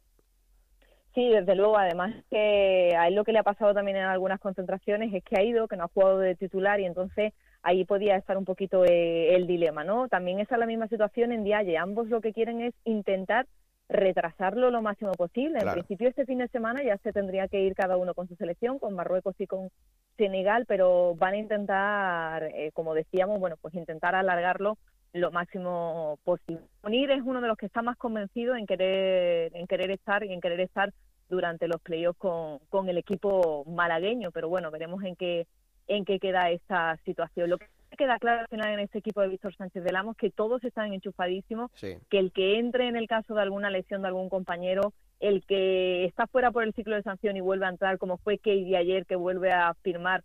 Sí, 1.13 1.29
desde 1.29 1.55
luego. 1.55 1.77
Además 1.77 2.13
que 2.29 2.95
a 2.97 3.07
él 3.07 3.15
lo 3.15 3.23
que 3.23 3.33
le 3.33 3.39
ha 3.39 3.43
pasado 3.43 3.73
también 3.73 3.97
en 3.97 4.03
algunas 4.03 4.39
concentraciones 4.39 5.13
es 5.13 5.23
que 5.23 5.39
ha 5.39 5.43
ido, 5.43 5.67
que 5.67 5.75
no 5.75 5.85
ha 5.85 5.89
jugado 5.89 6.19
de 6.19 6.35
titular 6.35 6.79
y 6.79 6.85
entonces 6.85 7.33
ahí 7.63 7.85
podía 7.85 8.15
estar 8.15 8.37
un 8.37 8.45
poquito 8.45 8.85
eh, 8.85 9.35
el 9.35 9.45
dilema, 9.45 9.83
¿no? 9.83 10.07
También 10.07 10.39
esa 10.39 10.55
es 10.55 10.59
la 10.59 10.65
misma 10.65 10.87
situación 10.87 11.31
en 11.31 11.43
Dialle. 11.43 11.77
Ambos 11.77 12.07
lo 12.07 12.21
que 12.21 12.33
quieren 12.33 12.61
es 12.61 12.73
intentar 12.85 13.45
retrasarlo 13.89 14.71
lo 14.71 14.81
máximo 14.81 15.11
posible. 15.11 15.59
En 15.59 15.73
principio 15.73 16.07
este 16.07 16.25
fin 16.25 16.37
de 16.37 16.47
semana 16.47 16.81
ya 16.81 16.97
se 16.99 17.11
tendría 17.11 17.49
que 17.49 17.59
ir 17.59 17.75
cada 17.75 17.97
uno 17.97 18.13
con 18.13 18.27
su 18.29 18.35
selección, 18.35 18.79
con 18.79 18.95
Marruecos 18.95 19.35
y 19.39 19.47
con 19.47 19.69
Senegal, 20.17 20.65
pero 20.65 21.15
van 21.15 21.33
a 21.33 21.37
intentar, 21.37 22.43
eh, 22.43 22.71
como 22.73 22.93
decíamos, 22.93 23.39
bueno, 23.39 23.57
pues 23.61 23.75
intentar 23.75 24.15
alargarlo 24.15 24.77
lo 25.13 25.31
máximo 25.31 26.19
posible. 26.23 26.61
Unir 26.83 27.11
es 27.11 27.21
uno 27.23 27.41
de 27.41 27.47
los 27.47 27.57
que 27.57 27.65
está 27.65 27.81
más 27.81 27.97
convencido 27.97 28.55
en 28.55 28.65
querer, 28.65 29.55
en 29.55 29.67
querer 29.67 29.91
estar 29.91 30.23
y 30.23 30.33
en 30.33 30.41
querer 30.41 30.61
estar 30.61 30.93
durante 31.29 31.67
los 31.67 31.81
playoffs 31.81 32.19
con, 32.19 32.59
con 32.69 32.89
el 32.89 32.97
equipo 32.97 33.63
malagueño, 33.65 34.31
pero 34.31 34.49
bueno, 34.49 34.71
veremos 34.71 35.03
en 35.03 35.15
qué 35.15 35.47
en 35.87 36.05
qué 36.05 36.19
queda 36.19 36.49
esta 36.51 36.97
situación. 37.05 37.49
Lo 37.49 37.57
que 37.57 37.67
queda 37.97 38.17
claro 38.17 38.41
al 38.41 38.47
final 38.47 38.73
en 38.73 38.79
este 38.79 38.99
equipo 38.99 39.21
de 39.21 39.27
Víctor 39.27 39.55
Sánchez 39.55 39.83
de 39.83 39.91
Lamos 39.91 40.15
que 40.15 40.29
todos 40.29 40.63
están 40.63 40.93
enchufadísimos, 40.93 41.71
que 41.73 42.19
el 42.19 42.31
que 42.31 42.59
entre 42.59 42.87
en 42.87 42.95
el 42.95 43.07
caso 43.07 43.35
de 43.35 43.41
alguna 43.41 43.69
lesión 43.69 44.01
de 44.01 44.07
algún 44.07 44.29
compañero, 44.29 44.93
el 45.19 45.45
que 45.45 46.05
está 46.05 46.27
fuera 46.27 46.51
por 46.51 46.63
el 46.63 46.73
ciclo 46.73 46.95
de 46.95 47.03
sanción 47.03 47.35
y 47.35 47.41
vuelve 47.41 47.65
a 47.65 47.69
entrar, 47.69 47.97
como 47.97 48.17
fue 48.17 48.37
Katie 48.37 48.77
ayer, 48.77 49.05
que 49.05 49.15
vuelve 49.15 49.51
a 49.51 49.73
firmar 49.81 50.23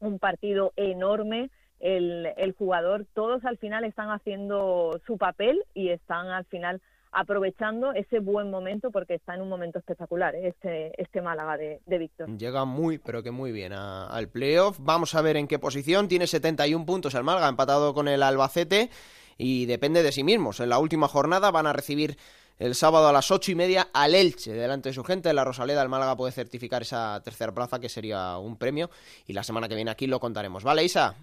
un 0.00 0.18
partido 0.18 0.72
enorme, 0.76 1.50
el, 1.80 2.54
jugador, 2.58 3.06
todos 3.14 3.44
al 3.44 3.58
final 3.58 3.84
están 3.84 4.10
haciendo 4.10 5.00
su 5.06 5.18
papel 5.18 5.62
y 5.74 5.90
están 5.90 6.28
al 6.28 6.44
final 6.46 6.80
aprovechando 7.12 7.92
ese 7.92 8.18
buen 8.18 8.50
momento 8.50 8.90
porque 8.90 9.14
está 9.14 9.34
en 9.34 9.40
un 9.40 9.48
momento 9.48 9.78
espectacular 9.78 10.34
¿eh? 10.34 10.48
este, 10.48 11.00
este 11.00 11.22
Málaga 11.22 11.56
de, 11.56 11.98
Víctor. 11.98 12.28
Llega 12.36 12.64
muy, 12.64 12.98
pero 12.98 13.22
que 13.22 13.30
muy 13.30 13.52
bien 13.52 13.72
al 13.72 14.28
playoff. 14.28 14.78
Vamos 14.80 15.14
a 15.14 15.22
ver 15.22 15.36
en 15.36 15.48
qué 15.48 15.58
posición. 15.58 16.08
Tiene 16.08 16.26
71 16.26 16.84
puntos 16.84 17.14
el 17.14 17.24
Málaga, 17.24 17.48
empatado 17.48 17.94
con 17.94 18.08
el 18.08 18.22
Albacete 18.22 18.90
y 19.38 19.66
depende 19.66 20.02
de 20.02 20.12
sí 20.12 20.24
mismos. 20.24 20.60
En 20.60 20.68
la 20.68 20.78
última 20.78 21.08
jornada 21.08 21.50
van 21.50 21.66
a 21.66 21.72
recibir 21.72 22.16
el 22.58 22.74
sábado 22.74 23.08
a 23.08 23.12
las 23.12 23.30
ocho 23.30 23.52
y 23.52 23.54
media 23.54 23.88
al 23.92 24.14
Elche, 24.14 24.52
delante 24.52 24.88
de 24.88 24.94
su 24.94 25.04
gente. 25.04 25.32
La 25.32 25.44
Rosaleda, 25.44 25.82
el 25.82 25.88
Málaga 25.88 26.16
puede 26.16 26.32
certificar 26.32 26.82
esa 26.82 27.20
tercera 27.22 27.52
plaza, 27.52 27.78
que 27.80 27.88
sería 27.88 28.38
un 28.38 28.56
premio. 28.56 28.90
Y 29.26 29.34
la 29.34 29.42
semana 29.42 29.68
que 29.68 29.74
viene 29.74 29.90
aquí 29.90 30.06
lo 30.06 30.20
contaremos. 30.20 30.64
¿Vale, 30.64 30.84
Isa? 30.84 31.16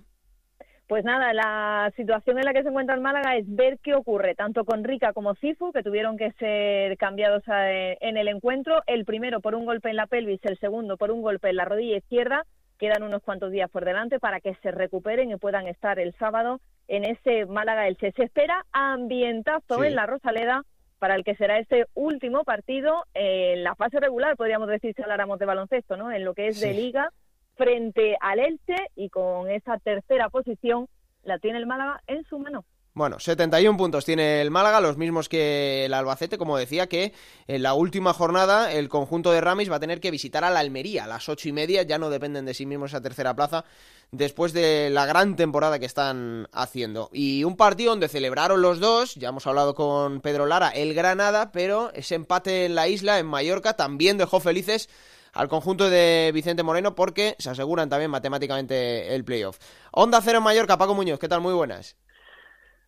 Pues 0.88 1.06
nada, 1.06 1.34
la 1.34 1.92
situación 1.96 2.38
en 2.38 2.46
la 2.46 2.54
que 2.54 2.62
se 2.62 2.70
encuentra 2.70 2.94
el 2.94 3.02
Málaga 3.02 3.38
es 3.38 3.46
ver 3.48 3.80
qué 3.80 3.96
ocurre, 3.96 4.36
tanto 4.36 4.66
con 4.66 4.84
Rica 4.84 5.14
como 5.14 5.34
Cifu, 5.36 5.72
que 5.72 5.82
tuvieron 5.82 6.18
que 6.18 6.32
ser 6.34 6.98
cambiados 6.98 7.42
en 7.48 8.18
el 8.18 8.28
encuentro. 8.28 8.84
El 8.86 9.06
primero 9.06 9.40
por 9.40 9.56
un 9.56 9.66
golpe 9.66 9.90
en 9.90 9.96
la 9.96 10.08
pelvis, 10.08 10.42
el 10.44 10.60
segundo 10.60 10.98
por 10.98 11.10
un 11.10 11.22
golpe 11.22 11.50
en 11.50 11.56
la 11.56 11.66
rodilla 11.66 11.98
izquierda. 11.98 12.46
Quedan 12.78 13.04
unos 13.04 13.24
cuantos 13.24 13.52
días 13.52 13.70
por 13.70 13.86
delante 13.86 14.20
para 14.20 14.42
que 14.42 14.56
se 14.56 14.72
recuperen 14.72 15.32
y 15.32 15.38
puedan 15.38 15.68
estar 15.68 16.00
el 16.00 16.14
sábado 16.16 16.60
en 16.90 17.06
ese 17.06 17.46
Málaga 17.46 17.88
Elche. 17.88 18.12
Se 18.12 18.24
espera 18.24 18.66
ambientazo 18.74 19.86
en 19.86 19.96
la 19.96 20.06
Rosaleda 20.06 20.64
para 21.00 21.16
el 21.16 21.24
que 21.24 21.36
será 21.36 21.60
este 21.60 21.86
último 21.94 22.44
partido 22.44 23.06
en 23.14 23.64
la 23.64 23.76
fase 23.76 24.00
regular, 24.00 24.36
podríamos 24.36 24.68
decir 24.68 24.94
si 24.96 25.02
habláramos 25.02 25.40
de 25.40 25.46
baloncesto, 25.46 25.98
¿no? 25.98 26.12
En 26.12 26.26
lo 26.26 26.34
que 26.34 26.48
es 26.48 26.60
de 26.60 26.74
liga 26.74 27.10
frente 27.56 28.18
al 28.20 28.40
Elche 28.40 28.76
y 28.96 29.10
con 29.10 29.50
esa 29.50 29.78
tercera 29.80 30.30
posición 30.30 30.88
la 31.24 31.40
tiene 31.40 31.60
el 31.60 31.66
Málaga 31.66 32.02
en 32.08 32.24
su 32.26 32.40
mano. 32.40 32.66
Bueno, 32.96 33.20
71 33.20 33.76
puntos 33.76 34.06
tiene 34.06 34.40
el 34.40 34.52
Málaga, 34.52 34.80
los 34.80 34.98
mismos 34.98 35.28
que 35.28 35.86
el 35.86 35.96
Albacete, 35.96 36.38
como 36.38 36.60
decía, 36.60 36.86
que 36.86 37.12
en 37.48 37.64
la 37.64 37.74
última 37.74 38.14
jornada 38.14 38.72
el 38.72 38.88
conjunto 38.88 39.32
de 39.32 39.42
Ramis 39.42 39.72
va 39.72 39.78
a 39.78 39.80
tener 39.80 40.00
que 40.00 40.12
visitar 40.12 40.44
a 40.44 40.52
la 40.52 40.60
Almería 40.60 41.06
a 41.06 41.08
las 41.08 41.28
ocho 41.28 41.50
y 41.50 41.54
media, 41.54 41.82
ya 41.82 41.98
no 41.98 42.12
dependen 42.12 42.46
de 42.46 42.54
sí 42.54 42.68
mismos 42.68 42.92
esa 42.92 43.02
tercera 43.02 43.36
plaza, 43.36 43.66
después 44.12 44.54
de 44.54 44.92
la 44.92 45.08
gran 45.08 45.36
temporada 45.36 45.80
que 45.80 45.88
están 45.88 46.48
haciendo. 46.52 47.10
Y 47.12 47.44
un 47.46 47.58
partido 47.58 47.90
donde 47.90 48.10
celebraron 48.10 48.62
los 48.62 48.80
dos, 48.80 49.16
ya 49.16 49.30
hemos 49.30 49.48
hablado 49.48 49.74
con 49.74 50.22
Pedro 50.22 50.46
Lara, 50.46 50.70
el 50.70 50.94
Granada, 50.94 51.52
pero 51.52 51.92
ese 51.96 52.14
empate 52.14 52.66
en 52.66 52.76
la 52.76 52.88
isla, 52.88 53.18
en 53.18 53.26
Mallorca, 53.26 53.74
también 53.74 54.20
dejó 54.20 54.40
felices 54.40 54.88
al 55.34 55.48
conjunto 55.48 55.90
de 55.90 56.32
Vicente 56.34 56.64
Moreno 56.64 56.96
porque 56.96 57.36
se 57.40 57.50
aseguran 57.50 57.90
también 57.90 58.12
matemáticamente 58.12 59.16
el 59.16 59.26
playoff. 59.26 59.58
Onda 59.92 60.22
Cero 60.22 60.42
Mallorca, 60.42 60.78
Paco 60.78 60.94
Muñoz, 60.94 61.20
¿qué 61.20 61.28
tal? 61.28 61.42
Muy 61.42 61.54
buenas. 61.54 61.98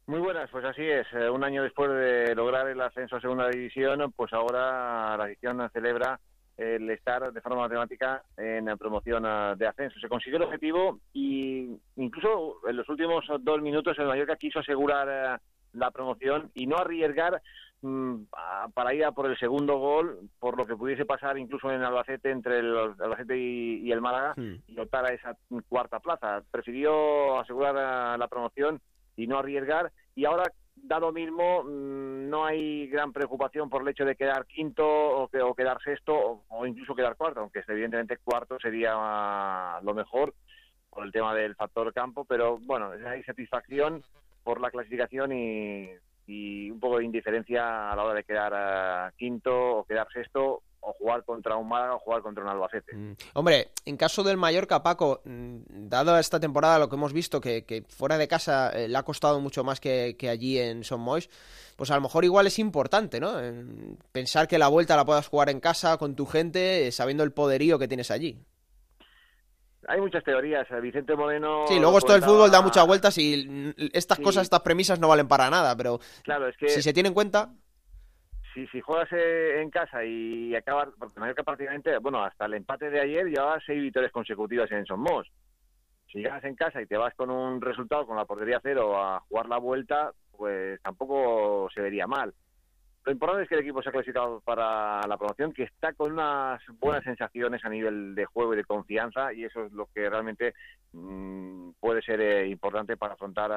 Muy 0.07 0.19
buenas, 0.19 0.49
pues 0.51 0.63
así 0.63 0.83
es. 0.83 1.07
Eh, 1.13 1.29
un 1.29 1.43
año 1.43 1.63
después 1.63 1.89
de 1.89 2.35
lograr 2.35 2.67
el 2.67 2.79
ascenso 2.79 3.15
a 3.15 3.21
Segunda 3.21 3.49
División, 3.49 4.13
pues 4.15 4.31
ahora 4.33 5.17
la 5.17 5.27
edición 5.27 5.67
celebra 5.73 6.19
el 6.57 6.89
estar 6.91 7.33
de 7.33 7.41
forma 7.41 7.61
matemática 7.61 8.23
en 8.37 8.65
la 8.65 8.77
promoción 8.77 9.25
eh, 9.25 9.55
de 9.57 9.67
ascenso. 9.67 9.99
Se 9.99 10.07
consiguió 10.07 10.37
el 10.37 10.43
objetivo 10.43 10.99
y 11.11 11.75
incluso 11.95 12.57
en 12.67 12.77
los 12.77 12.87
últimos 12.87 13.25
dos 13.39 13.61
minutos 13.61 13.97
el 13.97 14.05
Mallorca 14.05 14.35
quiso 14.35 14.59
asegurar 14.59 15.07
eh, 15.09 15.41
la 15.73 15.89
promoción 15.89 16.51
y 16.53 16.67
no 16.67 16.77
arriesgar 16.77 17.41
para 18.73 18.93
ir 18.93 19.05
a 19.05 19.11
por 19.11 19.29
el 19.29 19.37
segundo 19.37 19.77
gol, 19.77 20.29
por 20.39 20.57
lo 20.57 20.65
que 20.65 20.75
pudiese 20.75 21.05
pasar 21.05 21.37
incluso 21.37 21.71
en 21.71 21.83
Albacete 21.83 22.31
entre 22.31 22.59
el 22.59 22.75
Albacete 22.75 23.37
y, 23.37 23.91
el 23.91 24.01
Málaga 24.01 24.33
y 24.67 24.79
optar 24.79 25.05
a 25.05 25.13
esa 25.13 25.37
cuarta 25.69 25.99
plaza. 25.99 26.41
Prefirió 26.49 27.39
asegurar 27.39 28.17
la 28.17 28.27
promoción 28.27 28.81
y 29.15 29.27
no 29.27 29.37
arriesgar 29.37 29.91
y 30.15 30.25
ahora 30.25 30.45
dado 30.75 31.11
mismo 31.11 31.63
mm, 31.63 32.29
no 32.29 32.45
hay 32.45 32.87
gran 32.87 33.13
preocupación 33.13 33.69
por 33.69 33.81
el 33.81 33.87
hecho 33.87 34.05
de 34.05 34.15
quedar 34.15 34.45
quinto 34.45 34.85
o, 34.85 35.23
o 35.23 35.55
quedar 35.55 35.81
sexto 35.81 36.43
o, 36.47 36.65
incluso 36.65 36.95
quedar 36.95 37.15
cuarto, 37.15 37.41
aunque 37.41 37.63
evidentemente 37.67 38.17
cuarto 38.17 38.59
sería 38.59 39.79
lo 39.81 39.93
mejor 39.93 40.33
por 40.89 41.05
el 41.05 41.11
tema 41.11 41.33
del 41.33 41.55
factor 41.55 41.93
campo, 41.93 42.25
pero 42.25 42.57
bueno, 42.57 42.91
hay 43.07 43.23
satisfacción 43.23 44.03
por 44.43 44.61
la 44.61 44.69
clasificación 44.69 45.31
y 45.33 45.89
y 46.27 46.69
un 46.69 46.79
poco 46.79 46.97
de 46.97 47.05
indiferencia 47.05 47.91
a 47.91 47.95
la 47.95 48.03
hora 48.03 48.15
de 48.15 48.23
quedar 48.23 48.53
eh, 48.55 49.13
quinto 49.17 49.77
o 49.77 49.83
quedar 49.83 50.07
sexto 50.11 50.63
o 50.87 50.93
jugar 50.93 51.23
contra 51.23 51.55
un 51.55 51.67
Málaga 51.67 51.95
o 51.95 51.99
jugar 51.99 52.21
contra 52.21 52.43
un 52.43 52.49
Albacete. 52.49 52.95
Mm. 52.95 53.15
Hombre, 53.33 53.69
en 53.85 53.97
caso 53.97 54.23
del 54.23 54.37
Mallorca, 54.37 54.83
Paco, 54.83 55.21
mm, 55.25 55.87
dado 55.89 56.17
esta 56.19 56.39
temporada 56.39 56.79
lo 56.79 56.89
que 56.89 56.95
hemos 56.95 57.11
visto, 57.11 57.41
que, 57.41 57.83
fuera 57.89 58.17
de 58.17 58.27
casa 58.27 58.69
eh, 58.69 58.87
le 58.87 58.97
ha 58.97 59.03
costado 59.03 59.39
mucho 59.39 59.63
más 59.63 59.79
que, 59.79 60.15
allí 60.29 60.59
en 60.59 60.83
Son 60.83 61.01
Mois, 61.01 61.29
pues 61.75 61.89
a 61.89 61.95
lo 61.95 62.01
mejor 62.01 62.23
igual 62.23 62.47
es 62.47 62.59
importante, 62.59 63.19
¿no? 63.19 63.33
Pensar 64.11 64.47
que 64.47 64.59
la 64.59 64.67
vuelta 64.67 64.95
la 64.95 65.05
puedas 65.05 65.27
jugar 65.27 65.49
en 65.49 65.59
casa 65.59 65.97
con 65.97 66.15
tu 66.15 66.25
gente, 66.25 66.87
eh, 66.87 66.91
sabiendo 66.91 67.23
el 67.23 67.31
poderío 67.31 67.79
que 67.79 67.87
tienes 67.87 68.11
allí 68.11 68.39
hay 69.87 70.01
muchas 70.01 70.23
teorías. 70.23 70.67
Vicente 70.81 71.15
Moreno. 71.15 71.65
Sí, 71.67 71.79
luego 71.79 71.97
esto 71.97 72.13
del 72.13 72.23
fútbol 72.23 72.51
da 72.51 72.61
muchas 72.61 72.85
vueltas 72.85 73.17
y 73.17 73.73
estas 73.93 74.19
cosas, 74.19 74.43
estas 74.43 74.61
premisas 74.61 74.99
no 74.99 75.07
valen 75.07 75.27
para 75.27 75.49
nada, 75.49 75.75
pero 75.75 75.99
claro, 76.23 76.47
es 76.47 76.57
que 76.57 76.69
si 76.69 76.81
se 76.81 76.93
tiene 76.93 77.09
en 77.09 77.15
cuenta. 77.15 77.49
Si, 78.53 78.65
si 78.67 78.79
juegas 78.79 79.11
eh, 79.11 79.61
en 79.61 79.69
casa 79.69 80.05
y 80.05 80.55
acabas, 80.55 80.87
porque 80.97 81.19
Mallorca 81.19 81.43
prácticamente, 81.43 81.97
bueno, 81.97 82.23
hasta 82.23 82.45
el 82.45 82.53
empate 82.53 82.89
de 82.89 83.01
ayer 83.01 83.25
llevaba 83.25 83.59
seis 83.65 83.81
victorias 83.81 84.13
consecutivas 84.13 84.71
en 84.71 84.85
Somos. 84.85 85.27
Si 86.09 86.19
llegas 86.19 86.43
en 86.45 86.55
casa 86.55 86.81
y 86.81 86.85
te 86.85 86.95
vas 86.95 87.13
con 87.15 87.29
un 87.29 87.59
resultado, 87.59 88.07
con 88.07 88.15
la 88.15 88.23
portería 88.23 88.61
cero, 88.63 88.97
a 88.97 89.19
jugar 89.27 89.47
la 89.49 89.57
vuelta, 89.57 90.13
pues 90.31 90.81
tampoco 90.81 91.67
se 91.73 91.81
vería 91.81 92.07
mal. 92.07 92.33
Lo 93.05 93.11
importante 93.11 93.43
es 93.43 93.49
que 93.49 93.53
el 93.53 93.61
equipo 93.61 93.83
se 93.83 93.89
ha 93.89 93.91
clasificado 93.91 94.41
para 94.41 94.99
la 95.07 95.17
promoción, 95.17 95.53
que 95.53 95.63
está 95.63 95.93
con 95.93 96.13
unas 96.13 96.59
buenas 96.79 97.03
sensaciones 97.03 97.63
a 97.63 97.69
nivel 97.69 98.15
de 98.15 98.25
juego 98.25 98.53
y 98.53 98.57
de 98.57 98.63
confianza, 98.63 99.31
y 99.31 99.43
eso 99.43 99.65
es 99.65 99.71
lo 99.73 99.85
que 99.93 100.09
realmente 100.09 100.55
mm, 100.91 101.69
puede 101.79 102.01
ser 102.01 102.19
eh, 102.19 102.47
importante 102.47 102.97
para 102.97 103.13
afrontar 103.13 103.51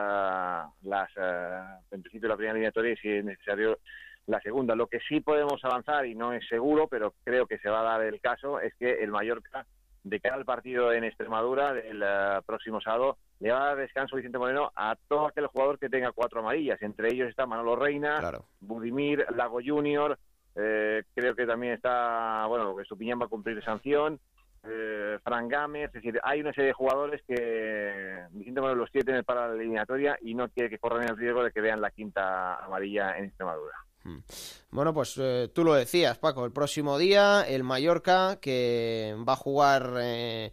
las, 0.83 1.17
uh, 1.17 1.95
en 1.95 2.03
principio, 2.03 2.29
la 2.29 2.37
primera 2.37 2.53
eliminatoria 2.53 2.93
y, 2.93 2.97
si 2.99 3.09
es 3.09 3.25
necesario, 3.25 3.79
la 4.27 4.39
segunda. 4.43 4.77
Lo 4.77 4.87
que 4.87 5.01
sí 5.09 5.21
podemos 5.21 5.65
avanzar, 5.65 6.05
y 6.05 6.15
no 6.15 6.35
es 6.35 6.47
seguro, 6.47 6.87
pero 6.87 7.15
creo 7.25 7.47
que 7.47 7.59
se 7.59 7.71
va 7.71 7.81
a 7.81 7.99
dar 7.99 8.03
el 8.03 8.21
caso, 8.21 8.61
es 8.61 8.75
que 8.75 9.03
el 9.03 9.11
Mallorca 9.11 9.65
de 10.09 10.21
cara 10.21 10.37
al 10.37 10.45
partido 10.45 10.93
en 10.93 11.05
Extremadura 11.05 11.73
del 11.73 12.03
eh, 12.03 12.41
próximo 12.47 12.81
sábado, 12.81 13.19
le 13.41 13.53
va 13.53 13.63
a 13.63 13.67
dar 13.69 13.77
descanso 13.77 14.17
Vicente 14.17 14.39
Moreno 14.39 14.73
a 14.75 14.97
todo 15.09 15.27
aquel 15.27 15.47
jugador 15.47 15.79
que 15.79 15.89
tenga 15.89 16.13
cuatro 16.13 16.41
amarillas. 16.41 16.81
Entre 16.83 17.13
ellos 17.13 17.29
está 17.29 17.47
Manolo 17.47 17.77
Reina, 17.77 18.21
Budimir, 18.61 19.27
Lago 19.35 19.61
Junior, 19.65 20.19
eh, 20.55 21.05
creo 21.15 21.35
que 21.35 21.47
también 21.47 21.75
está, 21.75 22.47
bueno, 22.47 22.75
que 22.75 22.83
Estupiñán 22.83 23.21
va 23.21 23.27
a 23.27 23.29
cumplir 23.29 23.63
sanción, 23.63 24.19
eh, 24.65 25.19
Fran 25.23 25.49
Gámez, 25.49 25.87
es 25.87 25.93
decir, 25.93 26.21
hay 26.23 26.41
una 26.41 26.53
serie 26.53 26.69
de 26.69 26.73
jugadores 26.73 27.23
que 27.27 28.25
Vicente 28.33 28.61
Moreno 28.61 28.81
los 28.81 28.91
tiene 28.91 29.23
para 29.23 29.49
la 29.49 29.55
eliminatoria 29.55 30.19
y 30.21 30.35
no 30.35 30.49
quiere 30.49 30.69
que 30.69 30.79
corran 30.79 31.09
el 31.09 31.17
riesgo 31.17 31.45
de 31.45 31.53
que 31.53 31.61
vean 31.61 31.81
la 31.81 31.91
quinta 31.91 32.57
amarilla 32.57 33.17
en 33.17 33.27
Extremadura. 33.27 33.75
Hmm. 34.09 34.23
Bueno, 34.71 34.95
pues 34.95 35.15
eh, 35.19 35.51
tú 35.53 35.65
lo 35.65 35.75
decías, 35.75 36.19
Paco, 36.19 36.45
el 36.45 36.53
próximo 36.53 36.99
día 36.99 37.45
el 37.47 37.63
Mallorca 37.63 38.39
que 38.41 39.15
va 39.29 39.35
a 39.35 39.37
jugar 39.37 39.95
eh, 39.99 40.53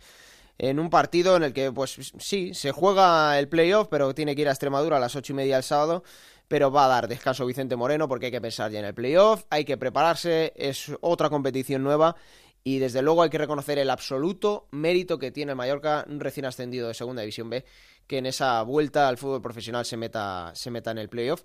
en 0.57 0.79
un 0.79 0.89
partido 0.89 1.35
en 1.37 1.43
el 1.43 1.53
que, 1.53 1.71
pues 1.71 2.13
sí, 2.17 2.53
se 2.53 2.71
juega 2.71 3.37
el 3.39 3.47
playoff, 3.47 3.87
pero 3.89 4.13
tiene 4.13 4.35
que 4.35 4.41
ir 4.41 4.49
a 4.49 4.51
Extremadura 4.51 4.97
a 4.97 4.99
las 4.99 5.15
ocho 5.15 5.33
y 5.33 5.35
media 5.35 5.57
el 5.57 5.63
sábado, 5.63 6.03
pero 6.47 6.71
va 6.71 6.85
a 6.85 6.89
dar 6.89 7.07
descanso 7.07 7.45
Vicente 7.45 7.75
Moreno 7.75 8.07
porque 8.07 8.27
hay 8.27 8.31
que 8.31 8.41
pensar 8.41 8.71
ya 8.71 8.79
en 8.79 8.85
el 8.85 8.93
playoff, 8.93 9.43
hay 9.49 9.65
que 9.65 9.77
prepararse, 9.77 10.53
es 10.55 10.91
otra 11.01 11.29
competición 11.29 11.83
nueva 11.83 12.15
y 12.63 12.79
desde 12.79 13.01
luego 13.01 13.21
hay 13.21 13.29
que 13.29 13.37
reconocer 13.37 13.77
el 13.79 13.89
absoluto 13.89 14.67
mérito 14.71 15.19
que 15.19 15.31
tiene 15.31 15.51
el 15.51 15.55
Mallorca 15.55 16.05
recién 16.07 16.45
ascendido 16.45 16.87
de 16.87 16.93
Segunda 16.93 17.21
División 17.21 17.49
B, 17.49 17.63
que 18.07 18.17
en 18.17 18.25
esa 18.25 18.61
vuelta 18.63 19.07
al 19.07 19.17
fútbol 19.17 19.41
profesional 19.41 19.85
se 19.85 19.97
meta, 19.97 20.51
se 20.55 20.71
meta 20.71 20.91
en 20.91 20.97
el 20.97 21.09
playoff. 21.09 21.43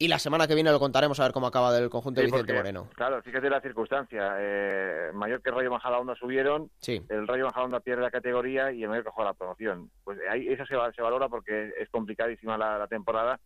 Y 0.00 0.06
la 0.06 0.20
semana 0.20 0.46
que 0.46 0.54
viene 0.54 0.70
lo 0.70 0.78
contaremos 0.78 1.18
a 1.18 1.24
ver 1.24 1.32
cómo 1.32 1.48
acaba 1.48 1.72
del 1.72 1.90
conjunto 1.90 2.20
de 2.20 2.26
Vicente 2.26 2.52
Moreno. 2.52 2.88
Claro, 2.94 3.20
fíjate 3.20 3.50
la 3.50 3.60
circunstancia. 3.60 4.36
Eh, 4.38 5.10
mayor 5.12 5.42
que 5.42 5.50
Rayo 5.50 5.72
Majadahonda 5.72 6.14
subieron, 6.14 6.70
el 6.86 7.26
Rayo 7.26 7.46
Majadahonda 7.46 7.80
pierde 7.80 8.02
la 8.02 8.10
categoría 8.12 8.70
y 8.70 8.84
el 8.84 8.88
Mallorca 8.88 9.10
juega 9.10 9.30
la 9.30 9.36
promoción. 9.36 9.90
Pues 10.04 10.20
ahí 10.30 10.46
eso 10.46 10.64
se, 10.66 10.76
se 10.94 11.02
valora 11.02 11.28
porque 11.28 11.72
es 11.76 11.88
complicadísima 11.90 12.56
la, 12.56 12.86
temporada 12.86 13.40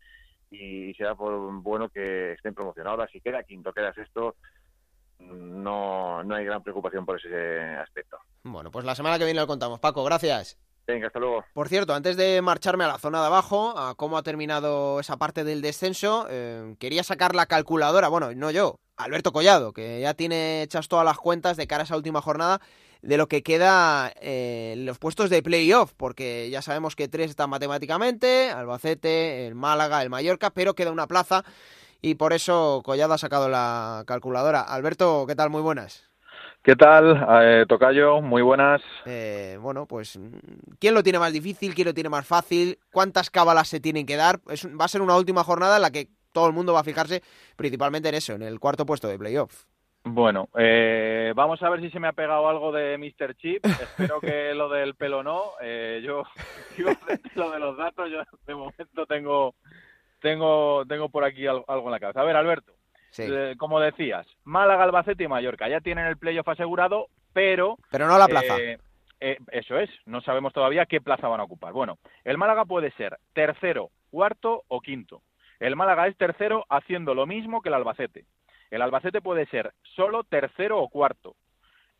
y, 0.50 0.92
se 0.92 1.04
da 1.04 1.14
por 1.14 1.34
bueno 1.62 1.88
que 1.88 2.32
estén 2.32 2.52
promocionados. 2.52 2.98
Ahora, 2.98 3.10
si 3.10 3.22
queda 3.22 3.42
quinto, 3.44 3.72
queda 3.72 3.94
sexto, 3.94 4.36
no, 5.20 6.22
no 6.22 6.34
hay 6.34 6.44
gran 6.44 6.62
preocupación 6.62 7.06
por 7.06 7.16
ese 7.18 7.62
aspecto. 7.76 8.18
Bueno, 8.42 8.70
pues 8.70 8.84
la 8.84 8.94
semana 8.94 9.18
que 9.18 9.24
viene 9.24 9.40
lo 9.40 9.46
contamos. 9.46 9.80
Paco, 9.80 10.04
gracias. 10.04 10.58
Venga, 10.86 11.06
hasta 11.06 11.20
luego. 11.20 11.44
Por 11.54 11.68
cierto, 11.68 11.94
antes 11.94 12.16
de 12.16 12.42
marcharme 12.42 12.84
a 12.84 12.88
la 12.88 12.98
zona 12.98 13.20
de 13.20 13.26
abajo, 13.26 13.78
a 13.78 13.94
cómo 13.94 14.18
ha 14.18 14.22
terminado 14.22 15.00
esa 15.00 15.16
parte 15.16 15.44
del 15.44 15.62
descenso, 15.62 16.26
eh, 16.28 16.74
quería 16.78 17.04
sacar 17.04 17.34
la 17.34 17.46
calculadora, 17.46 18.08
bueno, 18.08 18.32
no 18.34 18.50
yo, 18.50 18.80
Alberto 18.96 19.32
Collado, 19.32 19.72
que 19.72 20.00
ya 20.00 20.14
tiene 20.14 20.62
hechas 20.62 20.88
todas 20.88 21.04
las 21.04 21.18
cuentas 21.18 21.56
de 21.56 21.66
cara 21.66 21.82
a 21.82 21.84
esa 21.84 21.96
última 21.96 22.20
jornada 22.20 22.60
de 23.00 23.16
lo 23.16 23.26
que 23.26 23.42
queda 23.42 24.12
eh, 24.20 24.74
los 24.78 24.98
puestos 24.98 25.28
de 25.30 25.42
playoff, 25.42 25.92
porque 25.96 26.48
ya 26.50 26.62
sabemos 26.62 26.96
que 26.96 27.08
tres 27.08 27.30
están 27.30 27.50
matemáticamente, 27.50 28.50
Albacete, 28.50 29.46
el 29.46 29.54
Málaga, 29.54 30.02
el 30.02 30.10
Mallorca, 30.10 30.50
pero 30.50 30.74
queda 30.74 30.92
una 30.92 31.08
plaza 31.08 31.44
y 32.00 32.14
por 32.16 32.32
eso 32.32 32.82
Collado 32.84 33.14
ha 33.14 33.18
sacado 33.18 33.48
la 33.48 34.04
calculadora. 34.06 34.60
Alberto, 34.62 35.24
¿qué 35.26 35.34
tal? 35.34 35.50
Muy 35.50 35.62
buenas. 35.62 36.11
¿Qué 36.62 36.76
tal, 36.76 37.26
eh, 37.42 37.66
Tocayo? 37.66 38.20
Muy 38.20 38.40
buenas. 38.40 38.80
Eh, 39.04 39.58
bueno, 39.60 39.84
pues, 39.86 40.16
¿quién 40.78 40.94
lo 40.94 41.02
tiene 41.02 41.18
más 41.18 41.32
difícil? 41.32 41.74
¿Quién 41.74 41.88
lo 41.88 41.94
tiene 41.94 42.08
más 42.08 42.24
fácil? 42.24 42.78
¿Cuántas 42.92 43.30
cábalas 43.30 43.66
se 43.66 43.80
tienen 43.80 44.06
que 44.06 44.14
dar? 44.14 44.38
Es, 44.48 44.68
va 44.68 44.84
a 44.84 44.88
ser 44.88 45.02
una 45.02 45.16
última 45.16 45.42
jornada 45.42 45.74
en 45.74 45.82
la 45.82 45.90
que 45.90 46.06
todo 46.32 46.46
el 46.46 46.52
mundo 46.52 46.72
va 46.72 46.80
a 46.80 46.84
fijarse 46.84 47.20
principalmente 47.56 48.10
en 48.10 48.14
eso, 48.14 48.34
en 48.34 48.42
el 48.42 48.60
cuarto 48.60 48.86
puesto 48.86 49.08
de 49.08 49.18
playoff. 49.18 49.64
Bueno, 50.04 50.50
eh, 50.56 51.32
vamos 51.34 51.60
a 51.64 51.68
ver 51.68 51.80
si 51.80 51.90
se 51.90 51.98
me 51.98 52.06
ha 52.06 52.12
pegado 52.12 52.48
algo 52.48 52.70
de 52.70 52.96
Mr. 52.96 53.34
Chip. 53.34 53.66
Espero 53.66 54.20
que 54.20 54.54
lo 54.54 54.68
del 54.68 54.94
pelo 54.94 55.24
no. 55.24 55.54
Eh, 55.60 56.00
yo, 56.04 56.22
yo, 56.78 56.86
lo 57.34 57.50
de 57.50 57.58
los 57.58 57.76
datos, 57.76 58.08
yo 58.08 58.22
de 58.46 58.54
momento 58.54 59.04
tengo, 59.06 59.56
tengo, 60.20 60.86
tengo 60.86 61.08
por 61.08 61.24
aquí 61.24 61.44
algo, 61.44 61.64
algo 61.66 61.88
en 61.88 61.92
la 61.92 61.98
cabeza. 61.98 62.20
A 62.20 62.24
ver, 62.24 62.36
Alberto. 62.36 62.72
Sí. 63.12 63.22
Eh, 63.26 63.54
como 63.56 63.78
decías, 63.80 64.26
Málaga, 64.44 64.82
Albacete 64.84 65.24
y 65.24 65.28
Mallorca 65.28 65.68
ya 65.68 65.80
tienen 65.80 66.06
el 66.06 66.16
playoff 66.18 66.48
asegurado, 66.48 67.06
pero... 67.32 67.78
Pero 67.90 68.06
no 68.08 68.18
la 68.18 68.26
plaza. 68.26 68.58
eh, 68.58 68.78
eh, 69.20 69.38
eso 69.52 69.78
es, 69.78 69.88
no 70.04 70.20
sabemos 70.22 70.52
todavía 70.52 70.84
qué 70.86 71.00
plaza 71.00 71.28
van 71.28 71.38
a 71.40 71.44
ocupar. 71.44 71.72
Bueno, 71.72 71.98
el 72.24 72.36
Málaga 72.38 72.64
puede 72.64 72.90
ser 72.92 73.18
tercero, 73.32 73.90
cuarto 74.10 74.64
o 74.66 74.80
quinto. 74.80 75.22
El 75.60 75.76
Málaga 75.76 76.08
es 76.08 76.16
tercero 76.16 76.66
haciendo 76.68 77.14
lo 77.14 77.24
mismo 77.24 77.62
que 77.62 77.68
el 77.68 77.74
Albacete. 77.76 78.24
El 78.72 78.82
Albacete 78.82 79.20
puede 79.20 79.46
ser 79.46 79.72
solo 79.94 80.24
tercero 80.24 80.80
o 80.80 80.88
cuarto. 80.88 81.36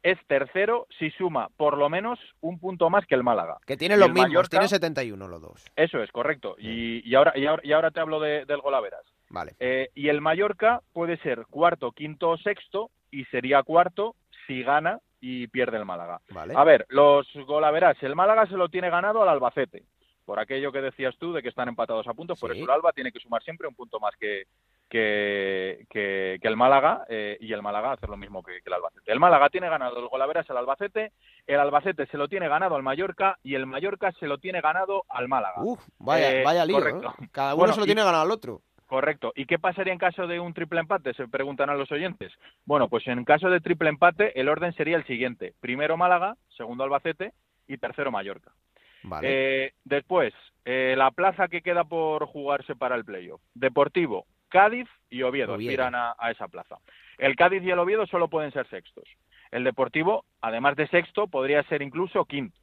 Es 0.03 0.19
tercero 0.27 0.89
si 0.99 1.11
suma 1.13 1.49
por 1.57 1.79
lo 1.79 1.89
menos 1.89 2.19
un 2.41 2.59
punto 2.59 2.91
más 2.91 3.07
que 3.07 3.15
el 3.15 3.23
Málaga. 3.23 3.59
Que 3.67 3.77
tienen 3.77 3.99
Y 3.99 4.01
los 4.01 4.09
mismos, 4.09 4.31
Mallorca- 4.31 4.49
tienen 4.49 4.69
71 4.69 5.29
los 5.29 5.41
dos. 5.41 5.65
Eso 5.77 6.03
es, 6.03 6.11
correcto. 6.11 6.57
Y, 6.59 7.09
y 7.09 7.15
ahora, 7.15 7.35
y, 7.37 7.47
ahora, 7.47 7.63
y 7.65 7.71
ahora 7.73 7.91
te 7.93 8.01
hablo 8.01 8.19
de- 8.19 8.45
del 8.47 8.61
Golaveras. 8.63 9.05
Vale. 9.33 9.53
Eh, 9.59 9.89
y 9.95 10.09
el 10.09 10.21
Mallorca 10.21 10.81
puede 10.93 11.17
ser 11.19 11.47
cuarto, 11.51 11.91
quinto 11.93 12.31
o 12.31 12.37
sexto 12.39 12.91
y 13.11 13.25
sería 13.27 13.63
cuarto 13.65 14.15
si 14.47 14.63
gana 14.63 15.01
y 15.21 15.47
pierde 15.49 15.79
el 15.79 15.85
Málaga. 15.85 16.21
Vale. 16.31 16.55
A 16.57 16.63
ver, 16.65 16.87
los 16.91 17.27
golaveras, 17.47 17.97
el 18.03 18.15
Málaga 18.15 18.47
se 18.47 18.57
lo 18.57 18.69
tiene 18.69 18.91
ganado 18.91 19.23
al 19.23 19.29
Albacete, 19.29 19.85
por 20.25 20.39
aquello 20.39 20.71
que 20.73 20.81
decías 20.81 21.17
tú 21.19 21.33
de 21.33 21.43
que 21.43 21.49
están 21.49 21.69
empatados 21.69 22.07
a 22.07 22.15
puntos, 22.15 22.39
por 22.39 22.53
Sí. 22.53 22.59
eso 22.59 22.65
el 22.67 22.71
Alba 22.75 22.93
tiene 22.93 23.11
que 23.13 23.21
sumar 23.21 23.43
siempre 23.43 23.67
un 23.69 23.75
punto 23.75 23.99
más 24.01 24.15
que, 24.17 24.45
que, 25.03 25.87
que- 25.91 26.39
que 26.41 26.49
el 26.49 26.57
Málaga 26.57 27.05
eh, 27.09 27.37
y 27.41 27.53
el 27.53 27.63
Málaga 27.63 27.93
hacer 27.93 28.09
lo 28.09 28.17
mismo 28.17 28.43
que, 28.43 28.53
que 28.63 28.67
el 28.69 28.75
Albacete. 28.75 29.11
El 29.13 29.21
Málaga 29.21 29.49
tiene 29.49 29.69
ganado 29.69 29.99
el 29.99 30.09
golaveras 30.09 30.49
al 30.51 30.59
Albacete, 30.59 31.13
el 31.47 31.61
Albacete 31.61 32.07
se 32.07 32.19
lo 32.19 32.29
tiene 32.29 32.49
ganado 32.49 32.75
al 32.77 32.83
Mallorca 32.83 33.39
y 33.43 33.55
el 33.55 33.67
Mallorca 33.67 34.13
se 34.21 34.27
lo 34.27 34.39
tiene 34.39 34.61
ganado 34.61 35.05
al 35.09 35.29
Málaga. 35.29 35.63
Uf, 35.63 35.81
vaya, 35.99 36.31
Eh, 36.41 36.45
vaya 36.45 36.65
lío, 36.65 36.77
correcto. 36.77 37.15
¿eh? 37.21 37.29
Cada 37.33 37.55
uno 37.55 37.61
Bueno, 37.61 37.73
se 37.75 37.81
lo 37.81 37.87
y- 37.87 37.89
tiene 37.89 38.05
ganado 38.05 38.23
al 38.25 38.31
otro. 38.31 38.61
Correcto. 38.93 39.33
¿Y 39.35 39.47
qué 39.47 39.59
pasaría 39.59 39.95
en 39.95 39.99
caso 39.99 40.27
de 40.27 40.39
un 40.39 40.53
triple 40.53 40.81
empate? 40.81 41.15
Se 41.15 41.27
preguntan 41.27 41.71
a 41.71 41.75
los 41.75 41.91
oyentes. 41.91 42.31
Bueno, 42.67 42.91
pues 42.91 43.07
en 43.07 43.25
caso 43.25 43.49
de 43.49 43.59
triple 43.63 43.89
empate, 43.89 44.39
el 44.39 44.51
orden 44.51 44.75
sería 44.75 44.99
el 44.99 45.07
siguiente. 45.07 45.55
Primero 45.61 45.97
Málaga, 45.97 46.37
segundo 46.59 46.85
Albacete 46.85 47.33
y 47.67 47.79
tercero 47.79 48.11
Mallorca. 48.11 48.53
Vale. 49.05 49.29
Eh, 49.31 49.73
después, 49.85 50.35
eh, 50.67 50.95
la 50.99 51.11
plaza 51.11 51.49
que 51.49 51.63
queda 51.63 51.85
por 51.85 52.27
jugarse 52.27 52.77
para 52.77 52.95
el 52.95 53.07
playoff. 53.07 53.41
Deportivo, 53.55 54.27
Cádiz 54.51 54.87
y 55.09 55.23
Oviedo, 55.23 55.55
Oviedo. 55.55 55.71
aspiran 55.71 55.95
a, 55.95 56.15
a 56.19 56.31
esa 56.31 56.49
plaza. 56.49 56.77
El 57.17 57.35
Cádiz 57.35 57.63
y 57.63 57.71
el 57.71 57.79
Oviedo 57.79 58.07
solo 58.07 58.29
pueden 58.29 58.53
ser 58.53 58.69
sextos. 58.69 59.09
El 59.53 59.65
Deportivo, 59.65 60.27
además 60.43 60.77
de 60.77 60.87
sexto, 60.89 61.29
podría 61.29 61.63
ser 61.63 61.81
incluso 61.81 62.27
quinto. 62.27 62.59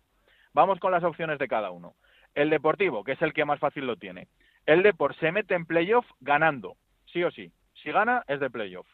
Vamos 0.54 0.80
con 0.80 0.92
las 0.92 1.04
opciones 1.04 1.40
de 1.40 1.48
cada 1.48 1.72
uno. 1.72 1.96
El 2.36 2.52
Deportivo, 2.52 3.04
que 3.04 3.14
es 3.14 3.22
el 3.24 3.34
que 3.34 3.46
más 3.46 3.60
fácil 3.60 3.88
lo 3.88 3.96
tiene. 3.96 4.28
El 4.70 4.84
Depor 4.84 5.16
se 5.20 5.32
mete 5.32 5.56
en 5.56 5.66
playoff 5.66 6.06
ganando, 6.20 6.78
sí 7.12 7.24
o 7.24 7.32
sí. 7.32 7.52
Si 7.84 7.92
gana, 7.92 8.24
es 8.28 8.40
de 8.40 8.50
playoff. 8.50 8.88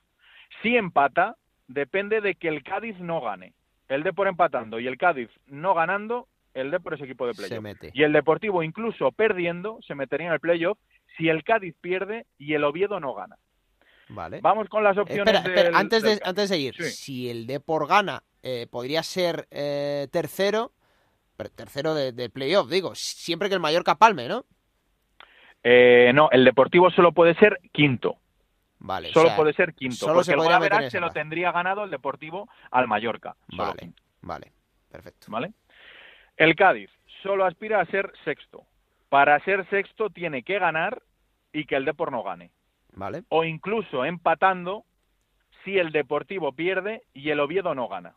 Si 0.61 0.76
empata, 0.78 1.36
depende 1.67 2.21
de 2.21 2.36
que 2.36 2.47
el 2.47 2.63
Cádiz 2.63 2.97
no 2.99 3.19
gane. 3.21 3.53
El 3.89 4.03
Depor 4.03 4.28
empatando 4.28 4.80
y 4.80 4.88
el 4.88 4.97
Cádiz 4.97 5.30
no 5.47 5.73
ganando, 5.73 6.28
el 6.53 6.71
Depor 6.71 6.93
es 6.93 7.01
equipo 7.01 7.28
de 7.28 7.34
se 7.34 7.41
playoff. 7.47 7.63
mete. 7.63 7.91
Y 7.93 8.03
el 8.03 8.13
Deportivo, 8.13 8.63
incluso 8.63 9.11
perdiendo, 9.11 9.80
se 9.86 9.95
metería 9.95 10.28
en 10.28 10.34
el 10.34 10.39
playoff 10.39 10.78
si 11.17 11.28
el 11.30 11.43
Cádiz 11.43 11.76
pierde 11.82 12.26
y 12.38 12.53
el 12.53 12.63
Oviedo 12.63 12.99
no 12.99 13.13
gana. 13.13 13.38
Vale. 14.07 14.39
Vamos 14.41 14.69
con 14.69 14.84
las 14.84 14.97
opciones 14.97 15.26
Espera, 15.34 15.39
espera, 15.39 15.63
del- 15.69 15.76
antes, 15.76 16.03
de, 16.03 16.09
del 16.11 16.19
antes 16.23 16.49
de 16.49 16.55
seguir, 16.55 16.76
Sí. 16.76 16.84
si 16.91 17.30
el 17.30 17.47
Depor 17.47 17.88
gana, 17.88 18.23
eh, 18.43 18.67
podría 18.71 19.01
ser 19.03 19.47
eh, 19.51 20.07
tercero, 20.11 20.71
pero 21.36 21.49
tercero 21.49 21.93
de, 21.95 22.11
de 22.13 22.30
playoff, 22.30 22.69
digo, 22.69 22.95
siempre 22.95 23.49
que 23.49 23.55
el 23.55 23.59
Mallorca 23.61 23.95
palme, 23.95 24.28
¿no? 24.30 24.45
Eh, 25.68 26.11
no, 26.13 26.30
el 26.32 26.45
Deportivo 26.45 26.91
solo 26.91 27.11
puede 27.11 27.34
ser 27.36 27.59
quinto. 27.72 28.18
Vale. 28.78 29.09
o 29.09 29.13
Solo 29.13 29.30
sea, 29.30 29.36
puede 29.36 29.53
ser 29.53 29.74
quinto. 29.74 29.95
solo 29.95 30.13
porque 30.13 30.26
se 30.26 30.34
el 30.34 30.39
esa 30.74 30.89
se 30.91 30.99
lo 30.99 31.09
tendría 31.09 31.51
ganado 31.51 31.84
el 31.84 31.89
Deportivo 31.89 32.47
al 32.70 32.88
Mallorca. 32.88 33.36
Vale, 33.57 33.93
vale, 34.22 34.51
perfecto. 34.91 35.26
¿vale? 35.32 35.53
El 36.38 36.55
Cádiz 36.55 36.91
solo 37.24 37.45
aspira 37.45 37.82
a 37.82 37.86
ser 37.88 38.11
sexto. 38.24 38.68
Para 39.09 39.39
ser 39.39 39.68
sexto 39.72 40.11
tiene 40.11 40.43
que 40.43 40.59
ganar 40.59 41.01
y 41.51 41.66
que 41.66 41.76
el 41.76 41.86
Depor 41.86 42.11
no 42.11 42.22
gane. 42.22 42.51
Vale, 42.93 43.24
O 43.30 43.43
incluso 43.43 44.05
empatando 44.05 44.84
si 45.63 45.80
el 45.80 45.91
Deportivo 45.91 46.51
pierde 46.51 47.01
y 47.11 47.32
el 47.32 47.39
Oviedo 47.39 47.74
no 47.74 47.88
gana. 47.88 48.13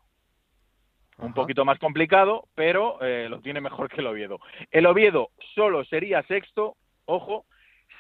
Un 1.16 1.32
poquito 1.32 1.64
más 1.64 1.78
complicado, 1.78 2.46
pero 2.54 3.00
eh, 3.00 3.26
lo 3.30 3.40
tiene 3.40 3.60
mejor 3.62 3.88
que 3.88 4.02
el 4.02 4.06
Oviedo. 4.06 4.38
El 4.70 4.84
Oviedo 4.86 5.30
solo 5.54 5.84
sería 5.86 6.22
sexto, 6.24 6.76
ojo, 7.08 7.44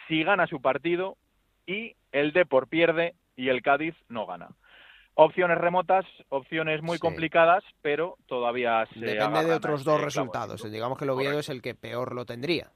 si 0.06 0.22
gana 0.22 0.46
su 0.46 0.60
partido 0.60 1.16
y 1.66 1.96
el 2.12 2.32
Depor 2.32 2.68
pierde 2.68 3.14
y 3.36 3.48
el 3.48 3.62
Cádiz 3.62 3.94
no 4.08 4.26
gana. 4.26 4.48
Opciones 5.14 5.58
remotas, 5.58 6.04
opciones 6.28 6.82
muy 6.82 6.96
Sí. 6.98 7.00
complicadas, 7.00 7.64
pero 7.82 8.16
todavía 8.26 8.86
se 8.94 9.00
depende 9.00 9.44
de 9.44 9.52
otros 9.54 9.82
dos 9.82 10.00
resultados. 10.00 10.70
Digamos 10.70 10.96
que 10.98 11.04
el 11.04 11.10
Oviedo 11.10 11.30
Correcto. 11.32 11.40
es 11.40 11.48
el 11.48 11.62
que 11.62 11.74
peor 11.74 12.14
lo 12.14 12.24
tendría. 12.24 12.68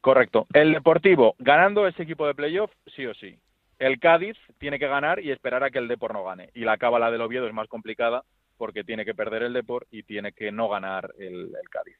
Correcto. 0.00 0.46
El 0.52 0.72
Deportivo 0.72 1.34
ganando 1.38 1.86
ese 1.86 2.02
equipo 2.02 2.26
de 2.26 2.34
playoff, 2.34 2.70
sí 2.96 3.06
o 3.06 3.14
sí. 3.14 3.38
El 3.78 4.00
Cádiz 4.00 4.36
tiene 4.58 4.78
que 4.78 4.88
ganar 4.88 5.20
y 5.20 5.30
esperar 5.30 5.62
a 5.62 5.70
que 5.70 5.78
el 5.78 5.86
Depor 5.86 6.12
no 6.12 6.24
gane. 6.24 6.50
Y 6.54 6.60
la 6.64 6.78
cábala 6.78 7.10
del 7.12 7.20
Oviedo 7.20 7.46
es 7.46 7.54
más 7.54 7.68
complicada 7.68 8.24
porque 8.56 8.82
tiene 8.82 9.04
que 9.04 9.14
perder 9.14 9.44
el 9.44 9.52
Depor 9.52 9.86
y 9.92 10.02
tiene 10.02 10.32
que 10.32 10.50
no 10.50 10.68
ganar 10.68 11.12
el, 11.18 11.52
el 11.60 11.68
Cádiz. 11.70 11.96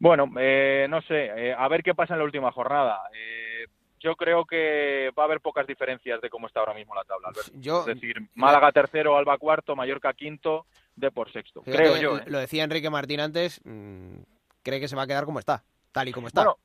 Bueno, 0.00 0.32
eh, 0.38 0.86
no 0.88 1.02
sé, 1.02 1.26
eh, 1.26 1.54
a 1.56 1.68
ver 1.68 1.82
qué 1.82 1.94
pasa 1.94 2.14
en 2.14 2.20
la 2.20 2.24
última 2.24 2.50
jornada. 2.50 3.02
Eh, 3.14 3.66
yo 4.00 4.16
creo 4.16 4.46
que 4.46 5.10
va 5.16 5.24
a 5.24 5.26
haber 5.26 5.42
pocas 5.42 5.66
diferencias 5.66 6.22
de 6.22 6.30
cómo 6.30 6.46
está 6.46 6.60
ahora 6.60 6.72
mismo 6.72 6.94
la 6.94 7.04
tabla, 7.04 7.28
Alberto. 7.28 7.52
Yo, 7.56 7.80
Es 7.80 7.86
decir, 7.86 8.16
Málaga 8.34 8.72
tercero, 8.72 9.18
Alba 9.18 9.36
cuarto, 9.36 9.76
Mallorca 9.76 10.14
quinto, 10.14 10.64
Depor 10.96 11.30
sexto. 11.30 11.62
fíjate, 11.62 11.82
creo 11.82 11.96
yo. 11.98 12.18
¿eh? 12.18 12.24
lo 12.26 12.38
decía 12.38 12.64
Enrique 12.64 12.88
Martín 12.88 13.20
antes, 13.20 13.60
mm, 13.62 14.20
cree 14.62 14.80
que 14.80 14.88
se 14.88 14.96
va 14.96 15.02
a 15.02 15.06
quedar 15.06 15.26
como 15.26 15.38
está, 15.38 15.64
tal 15.92 16.08
y 16.08 16.12
como 16.12 16.28
está. 16.28 16.44
Bueno, 16.44 16.56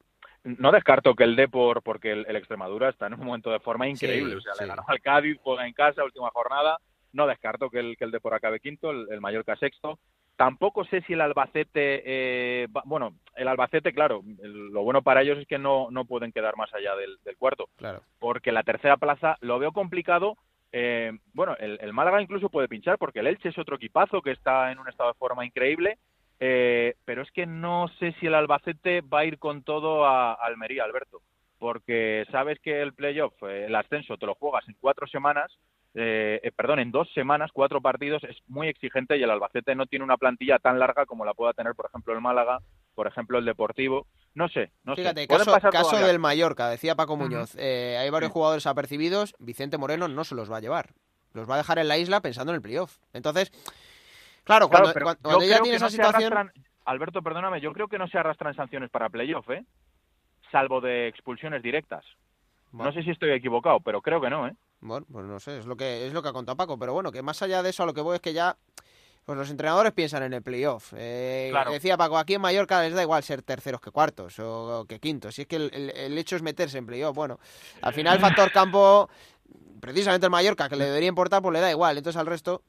no 0.45 0.71
descarto 0.71 1.13
que 1.13 1.25
el 1.25 1.35
Depor, 1.35 1.81
porque 1.81 2.13
el, 2.13 2.25
el 2.29 2.37
Extremadura 2.37 2.87
está 2.87 3.07
en 3.07 3.15
un 3.15 3.25
momento 3.25 3.51
de 3.51 3.59
forma 3.59 3.89
increíble. 3.89 4.31
Sí, 4.31 4.37
o 4.37 4.41
sea, 4.41 4.53
sí. 4.53 4.63
le 4.63 4.69
ganó 4.69 4.83
al 4.87 5.01
Cádiz, 5.01 5.37
juega 5.43 5.67
en 5.67 5.73
casa, 5.73 6.05
última 6.05 6.29
jornada. 6.29 6.77
No 7.11 7.27
descarto 7.27 7.69
que 7.69 7.79
el, 7.79 7.97
que 7.97 8.05
el 8.05 8.11
Depor 8.11 8.33
acabe 8.33 8.61
quinto, 8.61 8.91
el, 8.91 9.07
el 9.11 9.19
Mallorca 9.19 9.57
sexto. 9.57 9.99
Tampoco 10.35 10.83
sé 10.85 11.01
si 11.01 11.13
el 11.13 11.21
Albacete, 11.21 12.03
eh, 12.05 12.67
bueno, 12.85 13.13
el 13.35 13.47
Albacete, 13.47 13.93
claro, 13.93 14.21
lo 14.41 14.83
bueno 14.83 15.01
para 15.01 15.21
ellos 15.21 15.37
es 15.37 15.47
que 15.47 15.57
no, 15.57 15.89
no 15.91 16.05
pueden 16.05 16.31
quedar 16.31 16.57
más 16.57 16.73
allá 16.73 16.95
del, 16.95 17.17
del 17.23 17.37
cuarto, 17.37 17.69
claro. 17.77 18.01
porque 18.19 18.51
la 18.51 18.63
tercera 18.63 18.97
plaza 18.97 19.37
lo 19.41 19.59
veo 19.59 19.71
complicado. 19.71 20.35
eh, 20.71 21.13
bueno, 21.33 21.55
el, 21.59 21.79
el 21.81 21.93
Málaga 21.93 22.21
incluso 22.21 22.49
puede 22.49 22.67
pinchar, 22.67 22.97
porque 22.97 23.19
el 23.19 23.27
Elche 23.27 23.49
es 23.49 23.57
otro 23.57 23.77
equipazo 23.77 24.21
que 24.21 24.31
está 24.31 24.71
en 24.71 24.79
un 24.79 24.89
estado 24.89 25.11
de 25.11 25.17
forma 25.19 25.45
increíble. 25.45 25.97
Eh, 26.41 26.95
pero 27.05 27.21
es 27.21 27.31
que 27.31 27.45
no 27.45 27.87
sé 27.97 28.11
si 28.19 28.25
el 28.25 28.35
Albacete 28.35 28.99
va 28.99 29.19
a 29.19 29.25
ir 29.25 29.39
con 29.39 29.63
todo 29.63 30.05
a 30.05 30.33
Almería, 30.33 30.83
Alberto, 30.83 31.21
porque 31.59 32.25
sabes 32.31 32.59
que 32.59 32.81
el 32.81 32.93
playoff, 32.93 33.33
eh, 33.43 33.65
el 33.65 33.75
ascenso, 33.75 34.17
te 34.17 34.25
lo 34.25 34.35
juegas 34.35 34.67
en 34.67 34.75
cuatro 34.79 35.07
semanas, 35.07 35.51
eh, 35.93 36.39
eh, 36.43 36.51
perdón, 36.51 36.79
en 36.79 36.91
dos 36.91 37.09
semanas, 37.13 37.51
cuatro 37.53 37.81
partidos, 37.81 38.23
es 38.25 38.35
muy 38.47 38.67
exigente 38.67 39.17
y 39.17 39.23
el 39.23 39.31
Albacete 39.31 39.75
no 39.75 39.85
tiene 39.85 40.03
una 40.03 40.17
plantilla 40.17 40.59
tan 40.59 40.77
larga 40.77 41.05
como 41.05 41.23
la 41.23 41.33
pueda 41.33 41.53
tener, 41.53 41.73
por 41.73 41.85
ejemplo, 41.85 42.13
el 42.13 42.19
Málaga, 42.21 42.59
por 42.95 43.07
ejemplo, 43.07 43.37
el 43.37 43.45
Deportivo. 43.45 44.05
No 44.33 44.49
sé, 44.49 44.71
no 44.83 44.95
Fíjate, 44.95 45.21
sé. 45.21 45.27
Caso, 45.27 45.51
pasar 45.51 45.71
caso 45.71 45.97
del 45.97 46.19
Mallorca, 46.19 46.69
decía 46.69 46.95
Paco. 46.95 47.15
Muñoz, 47.15 47.55
eh, 47.57 47.97
hay 47.97 48.09
varios 48.09 48.33
jugadores 48.33 48.67
apercibidos, 48.67 49.33
Vicente 49.39 49.77
Moreno 49.77 50.09
no 50.09 50.25
se 50.25 50.35
los 50.35 50.51
va 50.51 50.57
a 50.57 50.61
llevar, 50.61 50.89
los 51.33 51.49
va 51.49 51.53
a 51.55 51.59
dejar 51.59 51.79
en 51.79 51.87
la 51.87 51.97
isla 51.97 52.19
pensando 52.19 52.51
en 52.51 52.57
el 52.57 52.61
playoff. 52.61 52.97
Entonces, 53.13 53.49
claro, 54.43 54.67
Claro, 54.69 54.91
cuando, 55.21 55.45
ya 55.45 55.61
tiene 55.61 55.77
esa 55.77 55.85
no 55.85 55.89
se 55.89 55.95
situación... 55.95 56.33
arrastran- 56.33 56.51
Alberto, 56.83 57.21
perdóname, 57.23 57.61
yo 57.61 57.71
creo 57.73 57.87
que 57.87 57.97
no 57.97 58.07
se 58.07 58.17
arrastran 58.17 58.53
sanciones 58.55 58.89
para 58.91 59.09
playoff, 59.09 59.49
¿eh? 59.49 59.63
Salvo 60.55 60.79
de 60.79 61.09
expulsiones 61.09 61.61
directas. 61.61 62.05
No 62.71 62.89
sé 62.93 63.03
si 63.03 63.09
estoy 63.09 63.31
equivocado, 63.31 63.81
pero 63.81 64.01
creo 64.01 64.21
que 64.21 64.29
no, 64.29 64.47
¿eh? 64.47 64.55
Bueno, 64.79 65.05
pues 65.11 65.25
no 65.25 65.37
sé, 65.37 65.57
es 65.57 65.65
lo 65.65 65.75
que 65.75 66.07
es 66.07 66.13
lo 66.13 66.23
que 66.23 66.29
ha 66.29 66.31
contado 66.31 66.55
Paco, 66.55 66.79
pero 66.79 66.93
bueno, 66.93 67.11
que 67.11 67.21
más 67.21 67.41
allá 67.41 67.61
de 67.61 67.71
eso 67.71 67.83
a 67.83 67.85
lo 67.85 67.93
que 67.93 67.99
voy 67.99 68.15
es 68.15 68.21
que 68.21 68.31
ya 68.31 68.55
pues 69.25 69.37
los 69.37 69.51
entrenadores 69.51 69.91
piensan 69.91 70.23
en 70.23 70.31
el 70.31 70.41
playoff. 70.41 70.93
Eh, 70.95 71.51
Decía 71.69 71.97
Paco, 71.97 72.17
aquí 72.17 72.35
en 72.35 72.41
Mallorca 72.41 72.81
les 72.83 72.93
da 72.93 73.01
igual 73.01 73.21
ser 73.21 73.41
terceros 73.41 73.81
que 73.81 73.91
cuartos 73.91 74.39
o, 74.39 74.85
que 74.87 75.01
quintos. 75.01 75.35
Si 75.35 75.41
es 75.41 75.47
que 75.49 75.57
el, 75.57 76.17
hecho 76.17 76.37
es 76.37 76.41
meterse 76.41 76.77
en 76.77 76.85
playoff. 76.85 77.13
Bueno, 77.13 77.37
al 77.81 77.91
final 77.91 78.15
el 78.15 78.21
factor 78.21 78.49
campo, 78.53 79.09
precisamente 79.81 80.25
el 80.25 80.31
Mallorca, 80.31 80.69
que 80.69 80.77
le 80.77 80.85
debería 80.85 81.09
importar, 81.09 81.41
pues 81.41 81.51
le 81.51 81.59
da 81.59 81.69
igual. 81.69 81.97
Entonces 81.97 82.17
al 82.17 82.27
resto... 82.27 82.61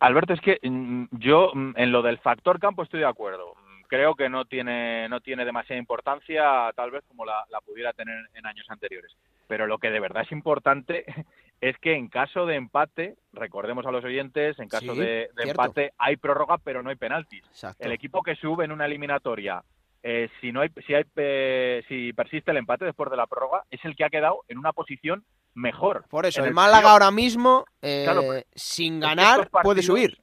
Alberto, 0.00 0.32
es 0.32 0.40
que 0.40 0.58
mm, 0.68 1.04
yo 1.12 1.52
mm, 1.54 1.74
en 1.76 1.92
lo 1.92 2.02
del 2.02 2.18
factor 2.18 2.58
campo 2.58 2.82
estoy 2.82 2.98
de 2.98 3.06
acuerdo. 3.06 3.54
Creo 3.88 4.14
que 4.14 4.28
no 4.28 4.44
tiene, 4.44 5.08
no 5.08 5.20
tiene 5.20 5.44
demasiada 5.44 5.78
importancia, 5.78 6.72
tal 6.74 6.90
vez 6.90 7.04
como 7.08 7.24
la, 7.24 7.44
la 7.50 7.60
pudiera 7.60 7.92
tener 7.92 8.16
en 8.34 8.46
años 8.46 8.66
anteriores. 8.68 9.12
Pero 9.46 9.66
lo 9.66 9.78
que 9.78 9.90
de 9.90 10.00
verdad 10.00 10.22
es 10.22 10.32
importante 10.32 11.04
es 11.60 11.78
que 11.78 11.94
en 11.94 12.08
caso 12.08 12.46
de 12.46 12.56
empate, 12.56 13.16
recordemos 13.32 13.86
a 13.86 13.90
los 13.90 14.04
oyentes, 14.04 14.58
en 14.58 14.68
caso 14.68 14.94
de, 14.94 15.30
empate 15.36 15.92
hay 15.98 16.16
prórroga, 16.16 16.58
pero 16.58 16.82
no 16.82 16.90
hay 16.90 16.96
penaltis. 16.96 17.42
El 17.78 17.92
equipo 17.92 18.22
que 18.22 18.36
sube 18.36 18.64
en 18.64 18.72
una 18.72 18.86
eliminatoria, 18.86 19.62
eh, 20.02 20.28
si 20.40 20.52
no 20.52 20.60
hay, 20.60 20.70
si 20.86 20.94
hay, 20.94 21.04
eh, 21.16 21.82
si 21.88 22.12
persiste 22.12 22.50
el 22.50 22.58
empate 22.58 22.84
después 22.84 23.10
de 23.10 23.16
la 23.16 23.26
prórroga, 23.26 23.64
es 23.70 23.82
el 23.84 23.96
que 23.96 24.04
ha 24.04 24.10
quedado 24.10 24.44
en 24.48 24.58
una 24.58 24.72
posición 24.72 25.24
mejor. 25.54 26.04
Por 26.10 26.26
eso, 26.26 26.44
el, 26.44 26.52
Málaga 26.52 26.90
ahora 26.90 27.10
mismo, 27.10 27.64
eh, 27.80 28.44
sin 28.54 29.00
ganar, 29.00 29.48
puede 29.62 29.82
subir. 29.82 30.18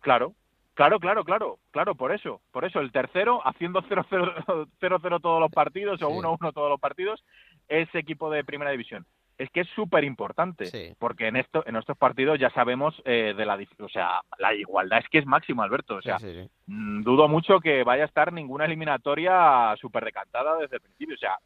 Claro, 0.00 0.34
Claro, 0.74 0.98
claro, 0.98 1.24
claro, 1.24 1.58
claro, 1.70 1.94
por 1.94 2.12
eso, 2.12 2.40
por 2.50 2.64
eso 2.64 2.80
el 2.80 2.90
tercero 2.90 3.40
haciendo 3.46 3.80
0-0 3.82 5.20
todos 5.22 5.40
los 5.40 5.52
partidos 5.52 6.02
o 6.02 6.10
1-1 6.10 6.52
todos 6.52 6.68
los 6.68 6.80
partidos 6.80 7.24
es 7.68 7.88
equipo 7.94 8.28
de 8.28 8.44
primera 8.44 8.72
división. 8.72 9.06
Es 9.38 9.50
que 9.50 9.60
es 9.60 9.68
súper 9.74 10.04
importante, 10.04 10.94
porque 10.98 11.26
en 11.26 11.36
esto, 11.36 11.64
en 11.66 11.74
estos 11.74 11.96
partidos 11.96 12.38
ya 12.38 12.50
sabemos 12.50 13.00
eh, 13.04 13.34
de 13.36 13.44
la, 13.46 13.58
o 13.80 13.88
sea, 13.88 14.20
la 14.38 14.54
igualdad 14.54 15.00
es 15.00 15.08
que 15.08 15.18
es 15.18 15.26
máximo, 15.26 15.62
Alberto, 15.62 15.96
o 15.96 16.02
sea, 16.02 16.18
mm, 16.66 17.02
dudo 17.02 17.26
mucho 17.26 17.58
que 17.58 17.82
vaya 17.82 18.04
a 18.04 18.06
estar 18.06 18.32
ninguna 18.32 18.64
eliminatoria 18.64 19.74
súper 19.80 20.04
decantada 20.04 20.56
desde 20.58 20.76
el 20.76 20.82
principio, 20.82 21.16
o 21.16 21.18
sea, 21.18 21.36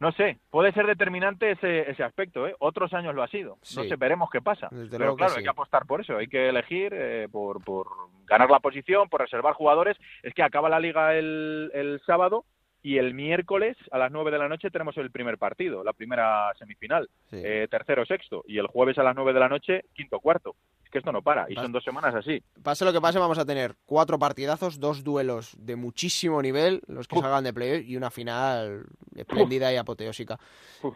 no 0.00 0.12
sé, 0.12 0.38
puede 0.50 0.72
ser 0.72 0.86
determinante 0.86 1.50
ese, 1.52 1.90
ese 1.90 2.02
aspecto, 2.02 2.48
¿eh? 2.48 2.54
Otros 2.58 2.92
años 2.94 3.14
lo 3.14 3.22
ha 3.22 3.28
sido, 3.28 3.58
no 3.76 3.84
sé, 3.84 3.96
veremos 3.96 4.30
qué 4.30 4.40
pasa, 4.40 4.68
pero 4.90 5.14
claro, 5.14 5.34
hay 5.36 5.42
que 5.42 5.50
apostar 5.50 5.86
por 5.86 6.00
eso, 6.00 6.16
hay 6.16 6.26
que 6.26 6.48
elegir 6.48 6.92
eh, 6.94 7.28
por, 7.30 7.62
por 7.62 7.86
ganar 8.24 8.50
la 8.50 8.60
posición, 8.60 9.10
por 9.10 9.20
reservar 9.20 9.52
jugadores, 9.54 9.98
es 10.22 10.32
que 10.32 10.42
acaba 10.42 10.70
la 10.70 10.80
liga 10.80 11.14
el, 11.14 11.70
el 11.74 12.00
sábado 12.06 12.46
y 12.82 12.96
el 12.96 13.12
miércoles 13.12 13.76
a 13.90 13.98
las 13.98 14.10
9 14.10 14.30
de 14.30 14.38
la 14.38 14.48
noche 14.48 14.70
tenemos 14.70 14.96
el 14.96 15.10
primer 15.10 15.36
partido, 15.36 15.84
la 15.84 15.92
primera 15.92 16.50
semifinal, 16.58 17.08
eh, 17.30 17.68
tercero, 17.70 18.06
sexto, 18.06 18.42
y 18.46 18.58
el 18.58 18.68
jueves 18.68 18.96
a 18.98 19.02
las 19.02 19.14
9 19.14 19.34
de 19.34 19.40
la 19.40 19.48
noche, 19.48 19.84
quinto, 19.92 20.18
cuarto. 20.20 20.56
Que 20.90 20.98
esto 20.98 21.12
no 21.12 21.22
para, 21.22 21.46
y 21.48 21.54
son 21.54 21.70
dos 21.70 21.84
semanas 21.84 22.14
así. 22.14 22.42
Pase 22.62 22.84
lo 22.84 22.92
que 22.92 23.00
pase, 23.00 23.18
vamos 23.18 23.38
a 23.38 23.44
tener 23.44 23.76
cuatro 23.86 24.18
partidazos, 24.18 24.80
dos 24.80 25.04
duelos 25.04 25.56
de 25.58 25.76
muchísimo 25.76 26.42
nivel, 26.42 26.82
los 26.88 27.06
que 27.06 27.20
salgan 27.20 27.44
de 27.44 27.52
play 27.52 27.84
y 27.86 27.96
una 27.96 28.10
final 28.10 28.86
espléndida 29.14 29.72
y 29.72 29.76
apoteósica. 29.76 30.38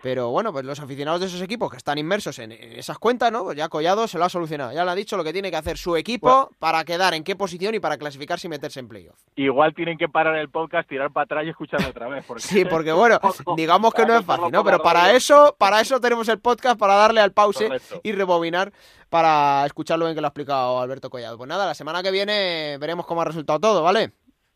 Pero 0.02 0.30
bueno, 0.30 0.52
pues 0.52 0.64
los 0.64 0.80
aficionados 0.80 1.20
de 1.20 1.26
esos 1.26 1.40
equipos 1.42 1.70
que 1.70 1.76
están 1.76 1.98
inmersos 1.98 2.38
en, 2.38 2.52
esas 2.52 2.98
cuentas, 2.98 3.30
¿no? 3.30 3.44
Pues 3.44 3.56
ya 3.56 3.68
Collado 3.68 4.08
se 4.08 4.18
lo 4.18 4.24
ha 4.24 4.28
solucionado, 4.28 4.72
ya 4.72 4.84
le 4.84 4.90
ha 4.90 4.94
dicho 4.94 5.16
lo 5.16 5.24
que 5.24 5.32
tiene 5.32 5.50
que 5.50 5.56
hacer 5.56 5.76
su 5.76 5.96
equipo 5.96 6.50
para 6.58 6.84
quedar 6.84 7.14
en 7.14 7.22
qué 7.22 7.36
posición 7.36 7.74
y 7.74 7.80
para 7.80 7.98
clasificarse 7.98 8.46
y 8.46 8.50
meterse 8.50 8.80
en 8.80 8.88
playoff. 8.88 9.18
Igual 9.36 9.74
tienen 9.74 9.98
que 9.98 10.08
parar 10.08 10.36
el 10.36 10.48
podcast, 10.48 10.88
tirar 10.88 11.12
para 11.12 11.24
atrás 11.24 11.46
y 11.46 11.50
escuchar 11.50 11.84
otra 11.88 12.08
vez. 12.08 12.24
Sí, 12.38 12.64
porque 12.64 12.92
bueno, 12.92 13.18
digamos 13.56 13.92
que 13.92 14.06
no 14.06 14.16
es 14.16 14.24
fácil, 14.24 14.50
¿no? 14.50 14.64
Pero 14.64 14.82
para 14.82 15.12
eso, 15.12 15.54
para 15.58 15.80
eso 15.80 16.00
tenemos 16.00 16.28
el 16.28 16.38
podcast, 16.38 16.78
para 16.78 16.94
darle 16.94 17.20
al 17.20 17.32
pause 17.32 17.68
y 18.02 18.12
rebobinar 18.12 18.72
para 19.14 19.64
escucharlo 19.64 20.06
bien 20.06 20.16
que 20.16 20.20
lo 20.20 20.26
ha 20.26 20.30
explicado 20.30 20.80
Alberto 20.80 21.08
Collado. 21.08 21.38
Pues 21.38 21.46
nada, 21.46 21.66
la 21.66 21.74
semana 21.74 22.02
que 22.02 22.10
viene 22.10 22.78
veremos 22.80 23.06
cómo 23.06 23.22
ha 23.22 23.24
resultado 23.24 23.60
todo, 23.60 23.80
¿vale? 23.80 24.10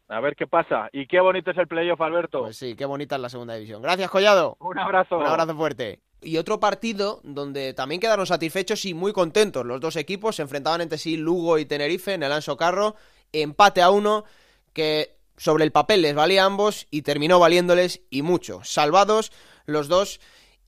A 0.08 0.18
ver 0.18 0.34
qué 0.34 0.48
pasa. 0.48 0.88
Y 0.92 1.06
qué 1.06 1.20
bonito 1.20 1.52
es 1.52 1.58
el 1.58 1.68
playoff, 1.68 2.00
Alberto. 2.00 2.40
Pues 2.40 2.56
sí, 2.56 2.74
qué 2.74 2.84
bonita 2.84 3.14
es 3.14 3.20
la 3.20 3.28
segunda 3.28 3.54
división. 3.54 3.80
Gracias, 3.80 4.10
Collado. 4.10 4.56
Un 4.58 4.76
abrazo. 4.76 5.18
Un 5.18 5.26
abrazo 5.26 5.54
fuerte. 5.54 6.00
Y 6.20 6.38
otro 6.38 6.58
partido 6.58 7.20
donde 7.22 7.72
también 7.72 8.00
quedaron 8.00 8.26
satisfechos 8.26 8.84
y 8.84 8.94
muy 8.94 9.12
contentos 9.12 9.64
los 9.64 9.80
dos 9.80 9.94
equipos. 9.94 10.34
Se 10.34 10.42
enfrentaban 10.42 10.80
entre 10.80 10.98
sí 10.98 11.16
Lugo 11.16 11.58
y 11.58 11.64
Tenerife 11.64 12.14
en 12.14 12.24
el 12.24 12.32
Anso 12.32 12.56
Carro. 12.56 12.96
Empate 13.32 13.80
a 13.80 13.90
uno 13.90 14.24
que 14.72 15.18
sobre 15.36 15.62
el 15.62 15.70
papel 15.70 16.02
les 16.02 16.16
valía 16.16 16.42
a 16.42 16.46
ambos 16.46 16.88
y 16.90 17.02
terminó 17.02 17.38
valiéndoles 17.38 18.02
y 18.10 18.22
mucho. 18.22 18.64
Salvados 18.64 19.30
los 19.66 19.86
dos. 19.86 20.18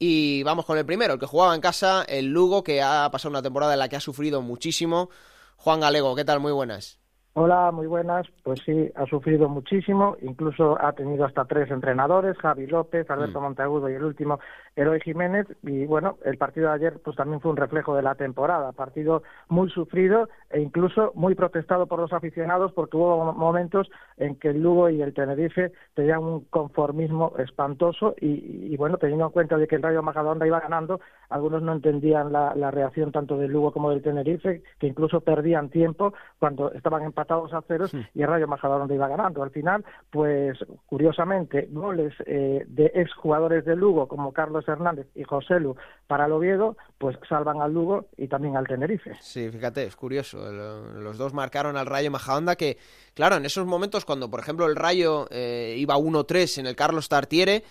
Y 0.03 0.43
vamos 0.45 0.65
con 0.65 0.79
el 0.79 0.87
primero, 0.87 1.15
el 1.15 1.21
que 1.21 1.27
jugaba 1.27 1.55
en 1.55 1.61
casa, 1.61 2.05
el 2.09 2.27
Lugo, 2.27 2.65
que 2.65 2.81
ha 2.83 3.11
pasado 3.13 3.31
una 3.31 3.43
temporada 3.43 3.75
en 3.75 3.81
la 3.81 3.91
que 3.91 3.97
ha 3.97 4.01
sufrido 4.01 4.41
muchísimo. 4.41 5.11
Juan 5.57 5.81
Galego, 5.81 6.17
¿qué 6.17 6.25
tal? 6.25 6.41
Muy 6.41 6.53
buenas. 6.53 7.00
Hola, 7.35 7.71
muy 7.71 7.87
buenas. 7.87 8.27
Pues 8.43 8.59
sí, 8.67 8.91
ha 8.97 9.07
sufrido 9.07 9.49
muchísimo, 9.49 10.17
incluso 10.21 10.77
ha 10.81 10.93
tenido 10.95 11.25
hasta 11.25 11.45
tres 11.45 11.71
entrenadores, 11.71 12.37
Javi 12.39 12.67
López, 12.67 13.09
Alberto 13.09 13.39
mm. 13.39 13.45
Monteagudo 13.45 13.89
y 13.89 13.95
el 13.95 14.03
último, 14.03 14.41
Eloy 14.75 15.01
Jiménez. 15.01 15.47
Y 15.63 15.87
bueno, 15.87 16.19
el 16.25 16.39
partido 16.39 16.69
de 16.69 16.75
ayer 16.75 16.99
pues 17.05 17.15
también 17.15 17.41
fue 17.41 17.53
un 17.53 17.57
reflejo 17.57 17.95
de 17.95 18.03
la 18.03 18.17
temporada, 18.17 18.73
partido 18.73 19.23
muy 19.49 19.71
sufrido 19.71 20.29
e 20.51 20.61
incluso 20.61 21.13
muy 21.15 21.37
protestado 21.37 21.87
por 21.87 22.01
los 22.01 22.13
aficionados 22.13 22.73
porque 22.73 22.97
hubo 22.97 23.33
momentos 23.33 23.89
en 24.17 24.35
que 24.35 24.49
el 24.49 24.61
Lugo 24.61 24.91
y 24.91 25.01
el 25.01 25.15
Tenerife 25.15 25.71
tenían 25.95 26.25
un 26.25 26.41
conformismo 26.47 27.35
espantoso 27.39 28.17
y, 28.21 28.77
bueno, 28.77 28.97
teniendo 28.99 29.27
en 29.27 29.31
cuenta 29.31 29.57
de 29.57 29.69
que 29.69 29.77
el 29.77 29.83
Rayo 29.83 30.03
Majadahonda 30.03 30.49
iba 30.49 30.59
ganando, 30.59 31.01
algunos 31.29 31.63
no 31.63 31.73
entendían 31.73 32.33
la, 32.33 32.71
reacción 32.73 33.13
tanto 33.13 33.37
del 33.37 33.53
Lugo 33.53 33.73
como 33.73 33.91
del 33.91 34.03
Tenerife, 34.03 34.63
que 34.81 34.89
incluso 34.89 35.21
perdían 35.21 35.71
tiempo 35.71 36.13
cuando 36.41 36.73
estaban 36.73 37.05
empatados 37.21 37.53
a 37.53 37.63
ceros 37.63 37.93
y 38.15 38.23
el 38.23 38.29
Rayo 38.29 38.49
Majadahonda 38.49 38.95
iba 38.95 39.09
ganando. 39.09 39.43
Al 39.43 39.51
final, 39.51 39.85
pues 40.11 40.59
curiosamente, 40.87 41.69
goles 41.71 42.15
eh, 42.27 42.65
de 42.67 42.91
exjugadores 42.95 43.65
de 43.65 43.77
Lugo 43.77 44.09
como 44.09 44.33
Carlos 44.33 44.67
Hernández 44.67 45.07
y 45.15 45.25
José 45.25 45.61
Lu 45.61 45.77
para 46.07 46.27
el 46.27 46.33
Oviedo, 46.33 46.77
pues 46.99 47.17
salvan 47.29 47.61
al 47.61 47.73
Lugo 47.73 48.07
y 48.17 48.29
también 48.29 48.57
al 48.57 48.67
Tenerife. 48.67 49.17
Sí, 49.21 49.51
fíjate, 49.51 49.85
es 49.85 49.97
curioso. 49.97 50.51
Los 50.51 51.19
dos 51.19 51.35
marcaron 51.35 51.77
al 51.77 51.87
Rayo 51.87 52.11
Majadahonda 52.11 52.57
que, 52.57 52.79
claro, 53.15 53.37
en 53.37 53.45
esos 53.45 53.67
momentos 53.67 54.05
cuando, 54.05 54.31
por 54.31 54.41
ejemplo, 54.41 54.67
el 54.67 54.77
Rayo 54.77 55.27
eh, 55.31 55.75
iba 55.79 55.97
1-3 55.97 56.59
en 56.59 56.67
el 56.67 56.77
Carlos 56.77 57.09
Tartiere, 57.09 57.65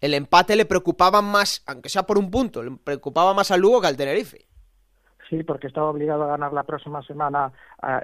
el 0.00 0.14
empate 0.14 0.54
le 0.56 0.66
preocupaba 0.66 1.22
más, 1.22 1.62
aunque 1.66 1.88
sea 1.88 2.04
por 2.04 2.18
un 2.18 2.30
punto, 2.30 2.62
le 2.62 2.76
preocupaba 2.76 3.34
más 3.34 3.50
al 3.50 3.60
Lugo 3.60 3.80
que 3.80 3.86
al 3.88 3.96
Tenerife. 3.96 4.46
Sí, 5.28 5.42
porque 5.42 5.66
estaba 5.66 5.90
obligado 5.90 6.22
a 6.24 6.28
ganar 6.28 6.52
la 6.52 6.62
próxima 6.62 7.02
semana 7.02 7.52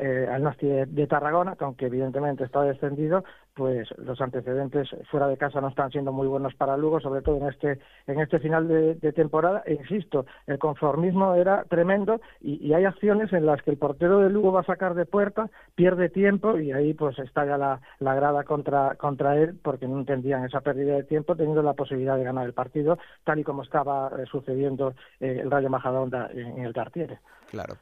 eh, 0.00 0.28
al 0.30 0.42
Nasti 0.42 0.66
de, 0.66 1.06
Tarragona, 1.06 1.54
que 1.54 1.64
aunque 1.64 1.86
evidentemente 1.86 2.42
está 2.44 2.62
descendido, 2.62 3.24
pues 3.55 3.88
los 3.98 4.20
antecedentes 4.20 4.88
fuera 5.11 5.28
de 5.28 5.36
casa 5.36 5.61
no 5.61 5.68
están 5.68 5.90
siendo 5.90 6.12
muy 6.12 6.26
buenos 6.26 6.55
para 6.55 6.76
Lugo, 6.76 7.00
sobre 7.00 7.22
todo 7.22 7.36
en 7.38 7.48
este 7.48 7.78
en 8.07 8.20
este 8.20 8.38
final 8.38 8.68
de, 8.68 9.12
temporada. 9.12 9.62
E 9.66 9.74
insisto, 9.74 10.26
el 10.46 10.59
conformismo 10.59 11.34
era 11.34 11.64
tremendo 11.64 12.20
y, 12.40 12.72
hay 12.72 12.84
acciones 12.84 13.32
en 13.32 13.44
las 13.44 13.61
que 13.62 13.70
el 13.70 13.76
portero 13.76 14.20
de 14.20 14.30
Lugo 14.30 14.53
va 14.53 14.61
a 14.61 14.64
sacar 14.64 14.94
de 14.94 15.05
puerta, 15.05 15.50
pierde 15.74 16.09
tiempo 16.09 16.59
y 16.59 16.72
ahí 16.72 16.94
pues 16.94 17.18
estalla 17.18 17.59
la, 17.59 17.80
la 17.98 18.14
grada 18.14 18.44
contra 18.44 18.94
contra 18.96 19.36
él 19.36 19.59
porque 19.62 19.86
no 19.86 19.98
entendían 19.98 20.44
esa 20.44 20.61
pérdida 20.61 20.94
de 20.94 21.05
tiempo 21.05 21.36
teniendo 21.36 21.62
la 21.62 21.74
posibilidad 21.74 22.16
de 22.16 22.24
ganar 22.24 22.46
el 22.46 22.55
partido 22.55 22.98
tal 23.24 23.38
y 23.38 23.44
como 23.44 23.62
estaba 23.62 24.11
eh, 24.18 24.24
sucediendo 24.30 24.94
eh, 25.20 25.40
el 25.42 25.50
Rayo 25.50 25.70
Majadahonda 25.70 26.30
en, 26.32 26.64
el 26.64 26.72
Tartiere. 26.72 27.18
Claro. 27.53 27.76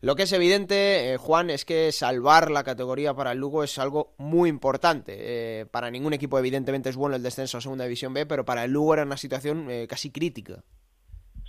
Lo 0.00 0.14
que 0.14 0.22
es 0.22 0.32
evidente, 0.32 1.12
eh, 1.12 1.16
Juan, 1.16 1.50
es 1.50 1.64
que 1.64 1.90
salvar 1.90 2.52
la 2.52 2.62
categoría 2.62 3.14
para 3.14 3.32
el 3.32 3.38
Lugo 3.38 3.64
es 3.64 3.76
algo 3.80 4.14
muy 4.16 4.48
importante. 4.48 5.16
Eh, 5.18 5.66
para 5.66 5.90
ningún 5.90 6.12
equipo, 6.12 6.38
evidentemente, 6.38 6.88
es 6.88 6.94
bueno 6.94 7.16
el 7.16 7.22
descenso 7.24 7.58
a 7.58 7.60
Segunda 7.60 7.82
División 7.82 8.14
B, 8.14 8.26
pero 8.26 8.44
para 8.44 8.62
el 8.62 8.70
Lugo 8.70 8.94
era 8.94 9.02
una 9.02 9.16
situación 9.16 9.68
eh, 9.72 9.88
casi 9.88 10.12
crítica. 10.12 10.62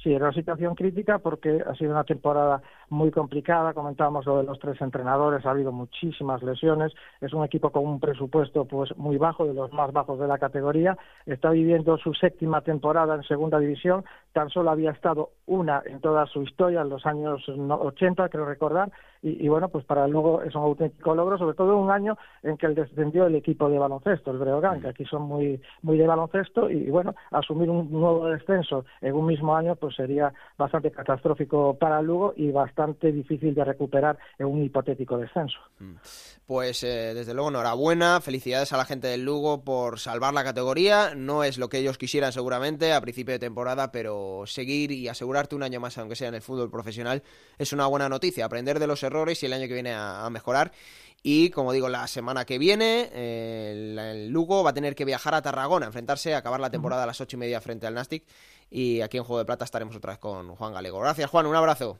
Sí, 0.01 0.11
era 0.11 0.25
una 0.25 0.33
situación 0.33 0.73
crítica 0.73 1.19
porque 1.19 1.61
ha 1.63 1.75
sido 1.75 1.91
una 1.91 2.03
temporada 2.05 2.63
muy 2.89 3.11
complicada. 3.11 3.73
Comentábamos 3.73 4.25
lo 4.25 4.37
de 4.37 4.43
los 4.43 4.59
tres 4.59 4.79
entrenadores, 4.81 5.45
ha 5.45 5.51
habido 5.51 5.71
muchísimas 5.71 6.41
lesiones. 6.43 6.93
Es 7.21 7.33
un 7.33 7.43
equipo 7.43 7.69
con 7.71 7.85
un 7.85 7.99
presupuesto 7.99 8.65
pues 8.65 8.95
muy 8.97 9.17
bajo, 9.17 9.45
de 9.45 9.53
los 9.53 9.71
más 9.73 9.91
bajos 9.93 10.19
de 10.19 10.27
la 10.27 10.37
categoría. 10.37 10.97
Está 11.25 11.51
viviendo 11.51 11.97
su 11.97 12.13
séptima 12.13 12.61
temporada 12.61 13.15
en 13.15 13.23
segunda 13.23 13.59
división. 13.59 14.03
Tan 14.33 14.49
solo 14.49 14.71
había 14.71 14.91
estado 14.91 15.29
una 15.45 15.81
en 15.85 16.01
toda 16.01 16.25
su 16.25 16.43
historia, 16.43 16.81
en 16.81 16.89
los 16.89 17.05
años 17.05 17.47
80, 17.47 18.29
creo 18.29 18.45
recordar. 18.45 18.91
Y, 19.21 19.49
bueno, 19.49 19.67
pues 19.67 19.83
para 19.83 20.07
luego 20.07 20.41
es 20.43 20.55
un 20.55 20.61
auténtico 20.61 21.13
logro, 21.13 21.37
sobre 21.37 21.53
todo 21.53 21.75
un 21.75 21.91
año 21.91 22.17
en 22.41 22.55
que 22.55 22.69
descendió 22.69 23.25
el 23.25 23.35
equipo 23.35 23.69
de 23.69 23.77
baloncesto, 23.77 24.31
el 24.31 24.37
Breogán, 24.37 24.79
que 24.79 24.87
aquí 24.87 25.03
son 25.03 25.23
muy, 25.23 25.61
muy 25.81 25.97
de 25.97 26.07
baloncesto. 26.07 26.69
Y, 26.69 26.89
bueno, 26.89 27.13
asumir 27.31 27.69
un 27.69 27.91
nuevo 27.91 28.27
descenso 28.27 28.85
en 29.01 29.15
un 29.15 29.25
mismo 29.25 29.57
año, 29.57 29.75
pues 29.75 29.95
sería 29.95 30.31
bastante 30.57 30.89
catastrófico 30.91 31.73
para 31.77 32.01
Lugo 32.01 32.33
y 32.37 32.49
bastante 32.51 32.78
difícil 32.87 33.53
de 33.53 33.63
recuperar 33.63 34.17
en 34.37 34.47
un 34.47 34.63
hipotético 34.63 35.17
descenso. 35.17 35.59
Mm. 35.79 35.95
Pues 36.49 36.83
eh, 36.83 37.13
desde 37.13 37.35
luego 37.35 37.49
enhorabuena, 37.49 38.21
felicidades 38.21 38.73
a 38.73 38.77
la 38.77 38.85
gente 38.85 39.07
del 39.07 39.23
Lugo 39.23 39.63
por 39.63 39.99
salvar 39.99 40.33
la 40.33 40.43
categoría. 40.43 41.13
No 41.15 41.43
es 41.43 41.59
lo 41.59 41.69
que 41.69 41.77
ellos 41.77 41.99
quisieran 41.99 42.33
seguramente 42.33 42.91
a 42.91 43.01
principio 43.01 43.33
de 43.33 43.39
temporada, 43.39 43.91
pero 43.91 44.45
seguir 44.47 44.91
y 44.91 45.07
asegurarte 45.07 45.55
un 45.55 45.61
año 45.61 45.79
más, 45.79 45.97
aunque 45.99 46.15
sea 46.15 46.29
en 46.29 46.33
el 46.33 46.41
fútbol 46.41 46.71
profesional, 46.71 47.21
es 47.59 47.71
una 47.71 47.85
buena 47.85 48.09
noticia. 48.09 48.45
Aprender 48.45 48.79
de 48.79 48.87
los 48.87 49.03
errores 49.03 49.43
y 49.43 49.45
el 49.45 49.53
año 49.53 49.67
que 49.67 49.75
viene 49.75 49.93
a, 49.93 50.27
mejorar. 50.31 50.71
Y 51.21 51.51
como 51.51 51.71
digo, 51.71 51.87
la 51.87 52.07
semana 52.07 52.45
que 52.45 52.57
viene 52.57 53.09
eh, 53.13 54.15
el, 54.15 54.29
Lugo 54.29 54.63
va 54.63 54.71
a 54.71 54.73
tener 54.73 54.95
que 54.95 55.05
viajar 55.05 55.35
a 55.35 55.43
Tarragona, 55.43 55.85
enfrentarse, 55.85 56.33
a 56.33 56.39
acabar 56.39 56.59
la 56.59 56.71
temporada 56.71 57.03
a 57.03 57.05
las 57.05 57.21
ocho 57.21 57.37
y 57.37 57.39
media 57.41 57.61
frente 57.61 57.85
al 57.85 57.93
Nastic. 57.93 58.25
Y 58.71 59.01
aquí 59.01 59.17
en 59.17 59.23
Juego 59.23 59.37
de 59.37 59.45
Plata 59.45 59.65
estaremos 59.65 59.95
otra 59.95 60.13
vez 60.13 60.19
con 60.19 60.55
Juan 60.55 60.73
Galego. 60.73 60.99
Gracias, 60.99 61.29
Juan. 61.29 61.45
Un 61.45 61.55
abrazo. 61.55 61.99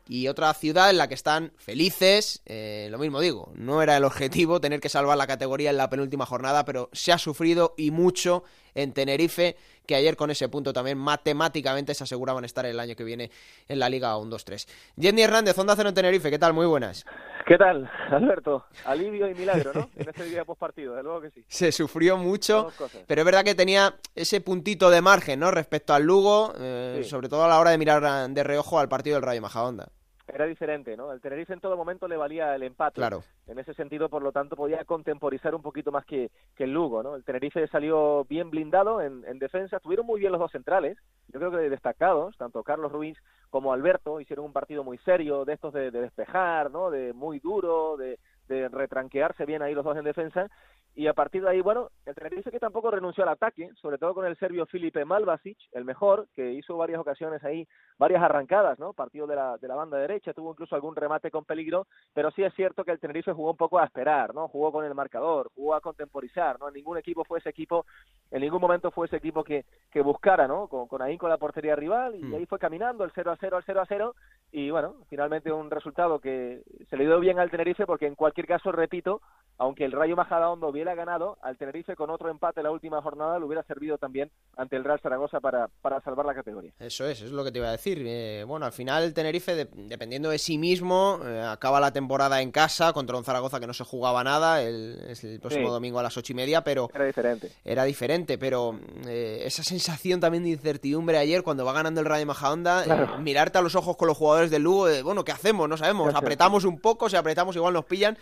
Y 0.07 0.27
otra 0.27 0.53
ciudad 0.53 0.89
en 0.89 0.97
la 0.97 1.07
que 1.07 1.13
están 1.13 1.51
felices, 1.57 2.41
eh, 2.45 2.87
lo 2.91 2.97
mismo 2.97 3.19
digo, 3.19 3.51
no 3.55 3.81
era 3.81 3.97
el 3.97 4.03
objetivo 4.03 4.59
tener 4.59 4.79
que 4.79 4.89
salvar 4.89 5.17
la 5.17 5.27
categoría 5.27 5.69
en 5.69 5.77
la 5.77 5.89
penúltima 5.89 6.25
jornada, 6.25 6.65
pero 6.65 6.89
se 6.91 7.11
ha 7.11 7.17
sufrido 7.17 7.73
y 7.77 7.91
mucho 7.91 8.43
en 8.75 8.93
Tenerife, 8.93 9.57
que 9.85 9.95
ayer 9.95 10.15
con 10.15 10.31
ese 10.31 10.47
punto 10.49 10.73
también 10.73 10.97
matemáticamente 10.97 11.93
se 11.93 12.03
aseguraban 12.03 12.45
estar 12.45 12.65
el 12.65 12.79
año 12.79 12.95
que 12.95 13.03
viene 13.03 13.31
en 13.67 13.79
la 13.79 13.89
Liga 13.89 14.15
1-2-3. 14.15 14.67
Jenny 14.97 15.21
Hernández, 15.21 15.57
Onda 15.57 15.75
Cero 15.75 15.89
en 15.89 15.95
Tenerife, 15.95 16.29
¿qué 16.29 16.39
tal? 16.39 16.53
Muy 16.53 16.65
buenas. 16.65 17.05
¿Qué 17.45 17.57
tal, 17.57 17.89
Alberto? 18.09 18.65
Alivio 18.85 19.27
y 19.27 19.33
milagro, 19.33 19.71
¿no? 19.73 19.89
En 19.95 20.09
ese 20.09 20.25
día 20.25 20.45
postpartido, 20.45 20.95
de 20.95 21.03
luego 21.03 21.21
que 21.21 21.31
sí. 21.31 21.43
Se 21.47 21.71
sufrió 21.71 22.17
mucho, 22.17 22.71
pero 23.07 23.21
es 23.21 23.25
verdad 23.25 23.43
que 23.43 23.55
tenía 23.55 23.95
ese 24.15 24.41
puntito 24.41 24.89
de 24.89 25.01
margen, 25.01 25.39
¿no? 25.39 25.51
Respecto 25.51 25.93
al 25.93 26.03
Lugo, 26.03 26.53
eh, 26.57 27.01
sobre 27.03 27.29
todo 27.29 27.43
a 27.43 27.47
la 27.47 27.59
hora 27.59 27.71
de 27.71 27.77
mirar 27.77 28.29
de 28.29 28.43
reojo 28.43 28.79
al 28.79 28.87
partido 28.87 29.15
del 29.15 29.23
Rayo 29.23 29.41
Majadahonda 29.41 29.89
era 30.33 30.45
diferente, 30.45 30.95
¿no? 30.97 31.11
El 31.11 31.21
Tenerife 31.21 31.53
en 31.53 31.59
todo 31.59 31.77
momento 31.77 32.07
le 32.07 32.17
valía 32.17 32.55
el 32.55 32.63
empate. 32.63 32.95
Claro. 32.95 33.23
En 33.47 33.59
ese 33.59 33.73
sentido, 33.73 34.09
por 34.09 34.21
lo 34.21 34.31
tanto, 34.31 34.55
podía 34.55 34.83
contemporizar 34.85 35.53
un 35.53 35.61
poquito 35.61 35.91
más 35.91 36.05
que, 36.05 36.31
que 36.55 36.63
el 36.63 36.73
Lugo, 36.73 37.03
¿no? 37.03 37.15
El 37.15 37.23
Tenerife 37.23 37.67
salió 37.67 38.25
bien 38.25 38.49
blindado 38.49 39.01
en, 39.01 39.23
en 39.25 39.39
defensa, 39.39 39.77
estuvieron 39.77 40.05
muy 40.05 40.19
bien 40.19 40.31
los 40.31 40.39
dos 40.39 40.51
centrales, 40.51 40.97
yo 41.27 41.39
creo 41.39 41.51
que 41.51 41.69
destacados, 41.69 42.35
tanto 42.37 42.63
Carlos 42.63 42.91
Ruiz 42.91 43.17
como 43.49 43.73
Alberto, 43.73 44.19
hicieron 44.19 44.45
un 44.45 44.53
partido 44.53 44.83
muy 44.83 44.97
serio, 44.99 45.45
de 45.45 45.53
estos 45.53 45.73
de, 45.73 45.91
de 45.91 46.01
despejar, 46.01 46.71
¿no? 46.71 46.89
De 46.89 47.13
muy 47.13 47.39
duro, 47.39 47.97
de, 47.97 48.17
de 48.47 48.67
retranquearse 48.69 49.45
bien 49.45 49.61
ahí 49.61 49.73
los 49.73 49.85
dos 49.85 49.97
en 49.97 50.03
defensa, 50.03 50.49
y 50.93 51.07
a 51.07 51.13
partir 51.13 51.41
de 51.41 51.49
ahí, 51.49 51.61
bueno, 51.61 51.89
el 52.05 52.13
Tenerife 52.15 52.51
que 52.51 52.59
tampoco 52.59 52.91
renunció 52.91 53.23
al 53.23 53.29
ataque, 53.29 53.69
sobre 53.81 53.97
todo 53.97 54.13
con 54.13 54.25
el 54.25 54.37
serbio 54.37 54.65
Filipe 54.65 55.05
Malvasic, 55.05 55.57
el 55.71 55.85
mejor, 55.85 56.27
que 56.35 56.51
hizo 56.51 56.75
varias 56.75 56.99
ocasiones 56.99 57.41
ahí, 57.45 57.65
varias 57.97 58.21
arrancadas, 58.21 58.77
¿no? 58.77 58.91
Partido 58.91 59.25
de 59.25 59.35
la, 59.37 59.57
de 59.57 59.67
la 59.69 59.75
banda 59.75 59.97
derecha, 59.97 60.33
tuvo 60.33 60.51
incluso 60.51 60.75
algún 60.75 60.95
remate 60.95 61.31
con 61.31 61.45
peligro, 61.45 61.87
pero 62.13 62.29
sí 62.31 62.43
es 62.43 62.53
cierto 62.55 62.83
que 62.83 62.91
el 62.91 62.99
Tenerife 62.99 63.31
jugó 63.31 63.51
un 63.51 63.57
poco 63.57 63.79
a 63.79 63.85
esperar, 63.85 64.35
¿no? 64.35 64.49
Jugó 64.49 64.73
con 64.73 64.83
el 64.83 64.93
marcador, 64.93 65.49
jugó 65.55 65.75
a 65.75 65.81
contemporizar, 65.81 66.59
¿no? 66.59 66.69
Ningún 66.69 66.97
equipo 66.97 67.23
fue 67.23 67.39
ese 67.39 67.49
equipo, 67.49 67.85
en 68.29 68.41
ningún 68.41 68.59
momento 68.59 68.91
fue 68.91 69.07
ese 69.07 69.15
equipo 69.15 69.45
que, 69.45 69.63
que 69.91 70.01
buscara, 70.01 70.45
¿no? 70.45 70.67
Con, 70.67 70.87
con 70.87 71.01
ahí 71.01 71.17
con 71.17 71.29
la 71.29 71.37
portería 71.37 71.75
rival, 71.75 72.15
y 72.15 72.23
mm. 72.23 72.35
ahí 72.35 72.45
fue 72.45 72.59
caminando 72.59 73.05
el 73.05 73.11
0 73.15 73.31
a 73.31 73.37
0 73.39 73.55
al 73.55 73.63
0 73.65 73.81
a 73.81 73.85
0, 73.85 74.15
y 74.51 74.69
bueno, 74.71 74.95
finalmente 75.09 75.51
un 75.53 75.71
resultado 75.71 76.19
que 76.19 76.63
se 76.89 76.97
le 76.97 77.05
dio 77.05 77.19
bien 77.21 77.39
al 77.39 77.49
Tenerife, 77.49 77.85
porque 77.85 78.07
en 78.07 78.15
cualquier 78.15 78.45
caso, 78.45 78.73
repito, 78.73 79.21
aunque 79.61 79.85
el 79.85 79.91
Rayo 79.91 80.15
Majadahonda 80.15 80.65
hubiera 80.65 80.95
ganado, 80.95 81.37
al 81.43 81.55
Tenerife 81.55 81.95
con 81.95 82.09
otro 82.09 82.31
empate 82.31 82.63
la 82.63 82.71
última 82.71 82.99
jornada 82.99 83.37
le 83.37 83.45
hubiera 83.45 83.61
servido 83.61 83.99
también 83.99 84.31
ante 84.57 84.75
el 84.75 84.83
Real 84.83 84.99
Zaragoza 84.99 85.39
para, 85.39 85.69
para 85.83 86.01
salvar 86.01 86.25
la 86.25 86.33
categoría. 86.33 86.71
Eso 86.79 87.05
es, 87.05 87.21
es 87.21 87.31
lo 87.31 87.43
que 87.43 87.51
te 87.51 87.59
iba 87.59 87.67
a 87.67 87.73
decir. 87.73 88.01
Eh, 88.03 88.43
bueno, 88.47 88.65
al 88.65 88.71
final 88.71 89.03
el 89.03 89.13
Tenerife, 89.13 89.67
dependiendo 89.71 90.31
de 90.31 90.39
sí 90.39 90.57
mismo, 90.57 91.19
eh, 91.23 91.43
acaba 91.43 91.79
la 91.79 91.93
temporada 91.93 92.41
en 92.41 92.51
casa 92.51 92.91
contra 92.91 93.15
un 93.15 93.23
Zaragoza 93.23 93.59
que 93.59 93.67
no 93.67 93.73
se 93.73 93.83
jugaba 93.83 94.23
nada, 94.23 94.63
el, 94.63 94.99
es 95.07 95.23
el 95.23 95.39
próximo 95.39 95.69
domingo 95.69 95.99
a 95.99 96.03
las 96.03 96.17
ocho 96.17 96.33
y 96.33 96.35
media, 96.37 96.63
pero... 96.63 96.89
Era 96.91 97.05
diferente. 97.05 97.51
Era 97.63 97.83
diferente, 97.83 98.39
pero 98.39 98.79
eh, 99.05 99.43
esa 99.45 99.61
sensación 99.61 100.19
también 100.19 100.43
de 100.43 100.49
incertidumbre 100.49 101.19
ayer 101.19 101.43
cuando 101.43 101.65
va 101.65 101.73
ganando 101.73 102.01
el 102.01 102.07
Rayo 102.07 102.25
Majadahonda, 102.25 103.17
mirarte 103.19 103.59
a 103.59 103.61
los 103.61 103.75
ojos 103.75 103.95
con 103.95 104.07
los 104.07 104.17
jugadores 104.17 104.49
del 104.49 104.63
Lugo, 104.63 104.87
bueno, 105.03 105.23
¿qué 105.23 105.33
hacemos? 105.33 105.69
No 105.69 105.77
sabemos, 105.77 106.15
apretamos 106.15 106.65
un 106.65 106.79
poco, 106.79 107.09
si 107.11 107.15
apretamos 107.15 107.55
igual 107.55 107.75
nos 107.75 107.85
pillan 107.85 108.17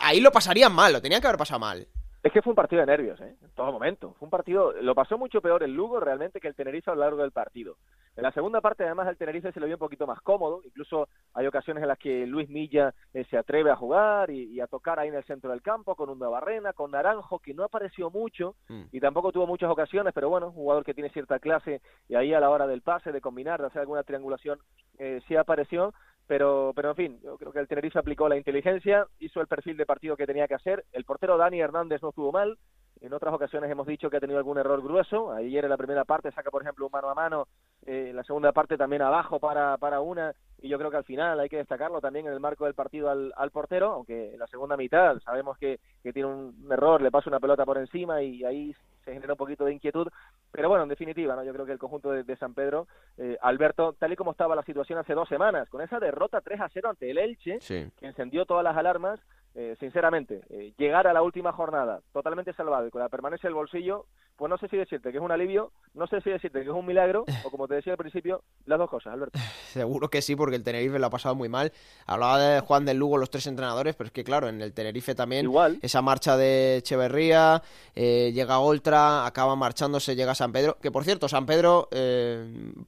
ahí 0.00 0.20
lo 0.20 0.32
pasarían 0.32 0.74
mal, 0.74 0.92
lo 0.92 1.00
tenían 1.00 1.20
que 1.20 1.26
haber 1.28 1.38
pasado 1.38 1.60
mal. 1.60 1.86
Es 2.22 2.30
que 2.32 2.40
fue 2.40 2.52
un 2.52 2.56
partido 2.56 2.80
de 2.80 2.86
nervios, 2.86 3.20
¿eh? 3.20 3.34
En 3.42 3.50
todo 3.50 3.72
momento. 3.72 4.14
Fue 4.18 4.26
un 4.26 4.30
partido, 4.30 4.72
lo 4.80 4.94
pasó 4.94 5.18
mucho 5.18 5.40
peor 5.40 5.64
el 5.64 5.74
Lugo 5.74 5.98
realmente 5.98 6.38
que 6.38 6.46
el 6.46 6.54
Tenerife 6.54 6.88
a 6.88 6.94
lo 6.94 7.00
largo 7.00 7.20
del 7.20 7.32
partido. 7.32 7.78
En 8.14 8.22
la 8.22 8.30
segunda 8.30 8.60
parte, 8.60 8.84
además, 8.84 9.08
el 9.08 9.16
Tenerife 9.16 9.50
se 9.50 9.58
lo 9.58 9.66
vio 9.66 9.74
un 9.74 9.80
poquito 9.80 10.06
más 10.06 10.20
cómodo. 10.20 10.60
Incluso 10.64 11.08
hay 11.34 11.48
ocasiones 11.48 11.82
en 11.82 11.88
las 11.88 11.98
que 11.98 12.24
Luis 12.26 12.48
Milla 12.48 12.94
eh, 13.12 13.24
se 13.28 13.36
atreve 13.36 13.72
a 13.72 13.76
jugar 13.76 14.30
y, 14.30 14.60
a 14.60 14.68
tocar 14.68 15.00
ahí 15.00 15.08
en 15.08 15.16
el 15.16 15.24
centro 15.24 15.50
del 15.50 15.62
campo 15.62 15.96
con 15.96 16.10
una 16.10 16.28
barrena, 16.28 16.72
con 16.72 16.92
Naranjo, 16.92 17.40
que 17.40 17.54
no 17.54 17.64
apareció 17.64 18.08
mucho 18.08 18.54
mm. 18.68 18.82
y 18.92 19.00
tampoco 19.00 19.32
tuvo 19.32 19.48
muchas 19.48 19.70
ocasiones, 19.70 20.12
pero 20.14 20.28
bueno, 20.28 20.48
un 20.48 20.52
jugador 20.52 20.84
que 20.84 20.94
tiene 20.94 21.10
cierta 21.10 21.40
clase 21.40 21.80
y 22.08 22.14
ahí 22.14 22.32
a 22.32 22.40
la 22.40 22.50
hora 22.50 22.68
del 22.68 22.82
pase, 22.82 23.10
de 23.10 23.20
combinar, 23.20 23.60
de 23.60 23.66
hacer 23.66 23.80
alguna 23.80 24.04
triangulación, 24.04 24.60
eh, 24.98 25.20
sí 25.26 25.34
apareció 25.34 25.92
pero, 26.26 26.72
pero 26.74 26.90
en 26.90 26.96
fin, 26.96 27.20
yo 27.22 27.36
creo 27.36 27.52
que 27.52 27.58
el 27.58 27.68
Tenerife 27.68 27.98
aplicó 27.98 28.28
la 28.28 28.36
inteligencia, 28.36 29.06
hizo 29.18 29.40
el 29.40 29.46
perfil 29.46 29.76
de 29.76 29.86
partido 29.86 30.16
que 30.16 30.26
tenía 30.26 30.48
que 30.48 30.54
hacer. 30.54 30.84
El 30.92 31.04
portero 31.04 31.36
Dani 31.36 31.60
Hernández 31.60 32.02
no 32.02 32.10
estuvo 32.10 32.32
mal. 32.32 32.58
En 33.00 33.12
otras 33.12 33.34
ocasiones 33.34 33.68
hemos 33.68 33.88
dicho 33.88 34.08
que 34.08 34.18
ha 34.18 34.20
tenido 34.20 34.38
algún 34.38 34.58
error 34.58 34.80
grueso. 34.80 35.32
Ayer 35.32 35.64
en 35.64 35.70
la 35.70 35.76
primera 35.76 36.04
parte 36.04 36.30
saca, 36.30 36.52
por 36.52 36.62
ejemplo, 36.62 36.86
un 36.86 36.92
mano 36.92 37.10
a 37.10 37.14
mano. 37.14 37.48
Eh, 37.84 38.12
la 38.14 38.22
segunda 38.22 38.52
parte 38.52 38.76
también 38.76 39.02
abajo 39.02 39.40
para, 39.40 39.76
para 39.76 40.00
una. 40.00 40.32
Y 40.60 40.68
yo 40.68 40.78
creo 40.78 40.90
que 40.90 40.98
al 40.98 41.04
final 41.04 41.40
hay 41.40 41.48
que 41.48 41.56
destacarlo 41.56 42.00
también 42.00 42.26
en 42.28 42.32
el 42.32 42.38
marco 42.38 42.64
del 42.64 42.74
partido 42.74 43.10
al, 43.10 43.32
al 43.36 43.50
portero, 43.50 43.90
aunque 43.90 44.34
en 44.34 44.38
la 44.38 44.46
segunda 44.46 44.76
mitad 44.76 45.18
sabemos 45.24 45.58
que, 45.58 45.80
que 46.04 46.12
tiene 46.12 46.28
un 46.28 46.68
error, 46.70 47.02
le 47.02 47.10
pasa 47.10 47.28
una 47.28 47.40
pelota 47.40 47.64
por 47.64 47.78
encima 47.78 48.22
y 48.22 48.44
ahí 48.44 48.72
se 49.04 49.12
genera 49.12 49.34
un 49.34 49.38
poquito 49.38 49.64
de 49.64 49.72
inquietud. 49.72 50.08
Pero 50.50 50.68
bueno, 50.68 50.84
en 50.84 50.88
definitiva, 50.88 51.34
¿no? 51.36 51.44
yo 51.44 51.52
creo 51.52 51.66
que 51.66 51.72
el 51.72 51.78
conjunto 51.78 52.10
de, 52.10 52.36
San 52.36 52.54
Pedro, 52.54 52.86
eh, 53.16 53.36
Alberto, 53.42 53.94
tal 53.98 54.12
y 54.12 54.16
como 54.16 54.32
estaba 54.32 54.56
la 54.56 54.64
situación 54.64 54.98
hace 54.98 55.14
dos 55.14 55.28
semanas, 55.28 55.68
con 55.68 55.80
esa 55.80 55.98
derrota 56.00 56.40
3 56.40 56.60
a 56.60 56.68
0 56.68 56.90
ante 56.90 57.10
el 57.10 57.18
Elche, 57.18 57.58
que 57.60 58.06
encendió 58.06 58.46
todas 58.46 58.64
las 58.64 58.76
alarmas, 58.76 59.20
eh, 59.54 59.76
sinceramente, 59.78 60.40
eh, 60.48 60.72
llegar 60.78 61.06
a 61.06 61.12
la 61.12 61.20
última 61.20 61.52
jornada 61.52 62.00
totalmente 62.12 62.54
salvado 62.54 62.86
y 62.86 62.90
con 62.90 63.02
la 63.02 63.10
permanencia 63.10 63.48
del 63.48 63.54
bolsillo, 63.54 64.06
pues 64.36 64.48
no 64.48 64.56
sé 64.56 64.66
si 64.68 64.78
decirte 64.78 65.10
que 65.10 65.18
es 65.18 65.22
un 65.22 65.30
alivio, 65.30 65.72
no 65.92 66.06
sé 66.06 66.22
si 66.22 66.30
decirte 66.30 66.60
que 66.62 66.70
es 66.70 66.74
un 66.74 66.86
milagro, 66.86 67.26
o 67.44 67.50
como 67.50 67.68
te 67.68 67.74
decía 67.74 67.92
al 67.92 67.98
principio, 67.98 68.42
las 68.64 68.78
dos 68.78 68.88
cosas, 68.88 69.12
Alberto. 69.12 69.38
Seguro 69.68 70.08
que 70.08 70.22
sí, 70.22 70.36
porque 70.36 70.56
el 70.56 70.62
Tenerife 70.62 70.98
lo 70.98 71.06
ha 71.06 71.10
pasado 71.10 71.34
muy 71.34 71.50
mal. 71.50 71.70
Hablaba 72.06 72.38
de 72.38 72.60
Juan 72.60 72.86
del 72.86 72.96
Lugo, 72.96 73.18
los 73.18 73.28
tres 73.28 73.46
entrenadores, 73.46 73.94
pero 73.94 74.06
es 74.06 74.12
que 74.12 74.24
claro, 74.24 74.48
en 74.48 74.62
el 74.62 74.72
Tenerife 74.72 75.14
también, 75.14 75.44
Igual. 75.44 75.78
esa 75.82 76.00
marcha 76.00 76.38
de 76.38 76.78
Echeverría, 76.78 77.62
eh, 77.94 78.32
llega 78.32 78.58
Oltra, 78.58 78.91
acaba 78.92 79.56
marchándose, 79.56 80.16
llega 80.16 80.34
San 80.34 80.52
Pedro, 80.52 80.76
que 80.80 80.90
por 80.90 81.04
cierto, 81.04 81.28
San 81.28 81.46
Pedro 81.46 81.88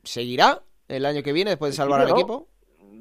seguirá 0.02 0.62
el 0.88 1.06
año 1.06 1.22
que 1.22 1.32
viene 1.32 1.50
después 1.50 1.72
de 1.72 1.76
salvar 1.76 2.00
al 2.00 2.10
equipo 2.10 2.48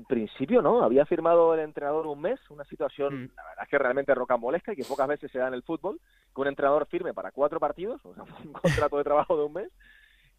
principio 0.04 0.62
no, 0.62 0.84
había 0.84 1.06
firmado 1.06 1.54
el 1.54 1.62
entrenador 1.62 2.08
un 2.08 2.22
mes, 2.22 2.40
una 2.50 2.64
situación, 2.66 3.16
mm. 3.16 3.30
la 3.36 3.44
verdad 3.44 3.64
es 3.64 3.70
que 3.70 3.78
realmente 3.78 4.16
rocambolesca 4.16 4.74
y 4.74 4.76
que 4.76 4.84
pocas 4.84 5.08
veces 5.08 5.32
se 5.32 5.40
da 5.40 5.48
en 5.48 5.54
el 5.54 5.64
fútbol, 5.64 6.00
que 6.34 6.42
un 6.42 6.48
entrenador 6.48 6.86
firme 6.88 7.14
para 7.14 7.32
cuatro 7.32 7.60
partidos, 7.60 8.04
o 8.06 8.14
sea, 8.14 8.24
un 8.46 8.54
contrato 8.54 8.98
de 8.98 9.04
trabajo 9.04 9.38
de 9.38 9.44
un 9.44 9.54
mes, 9.54 9.72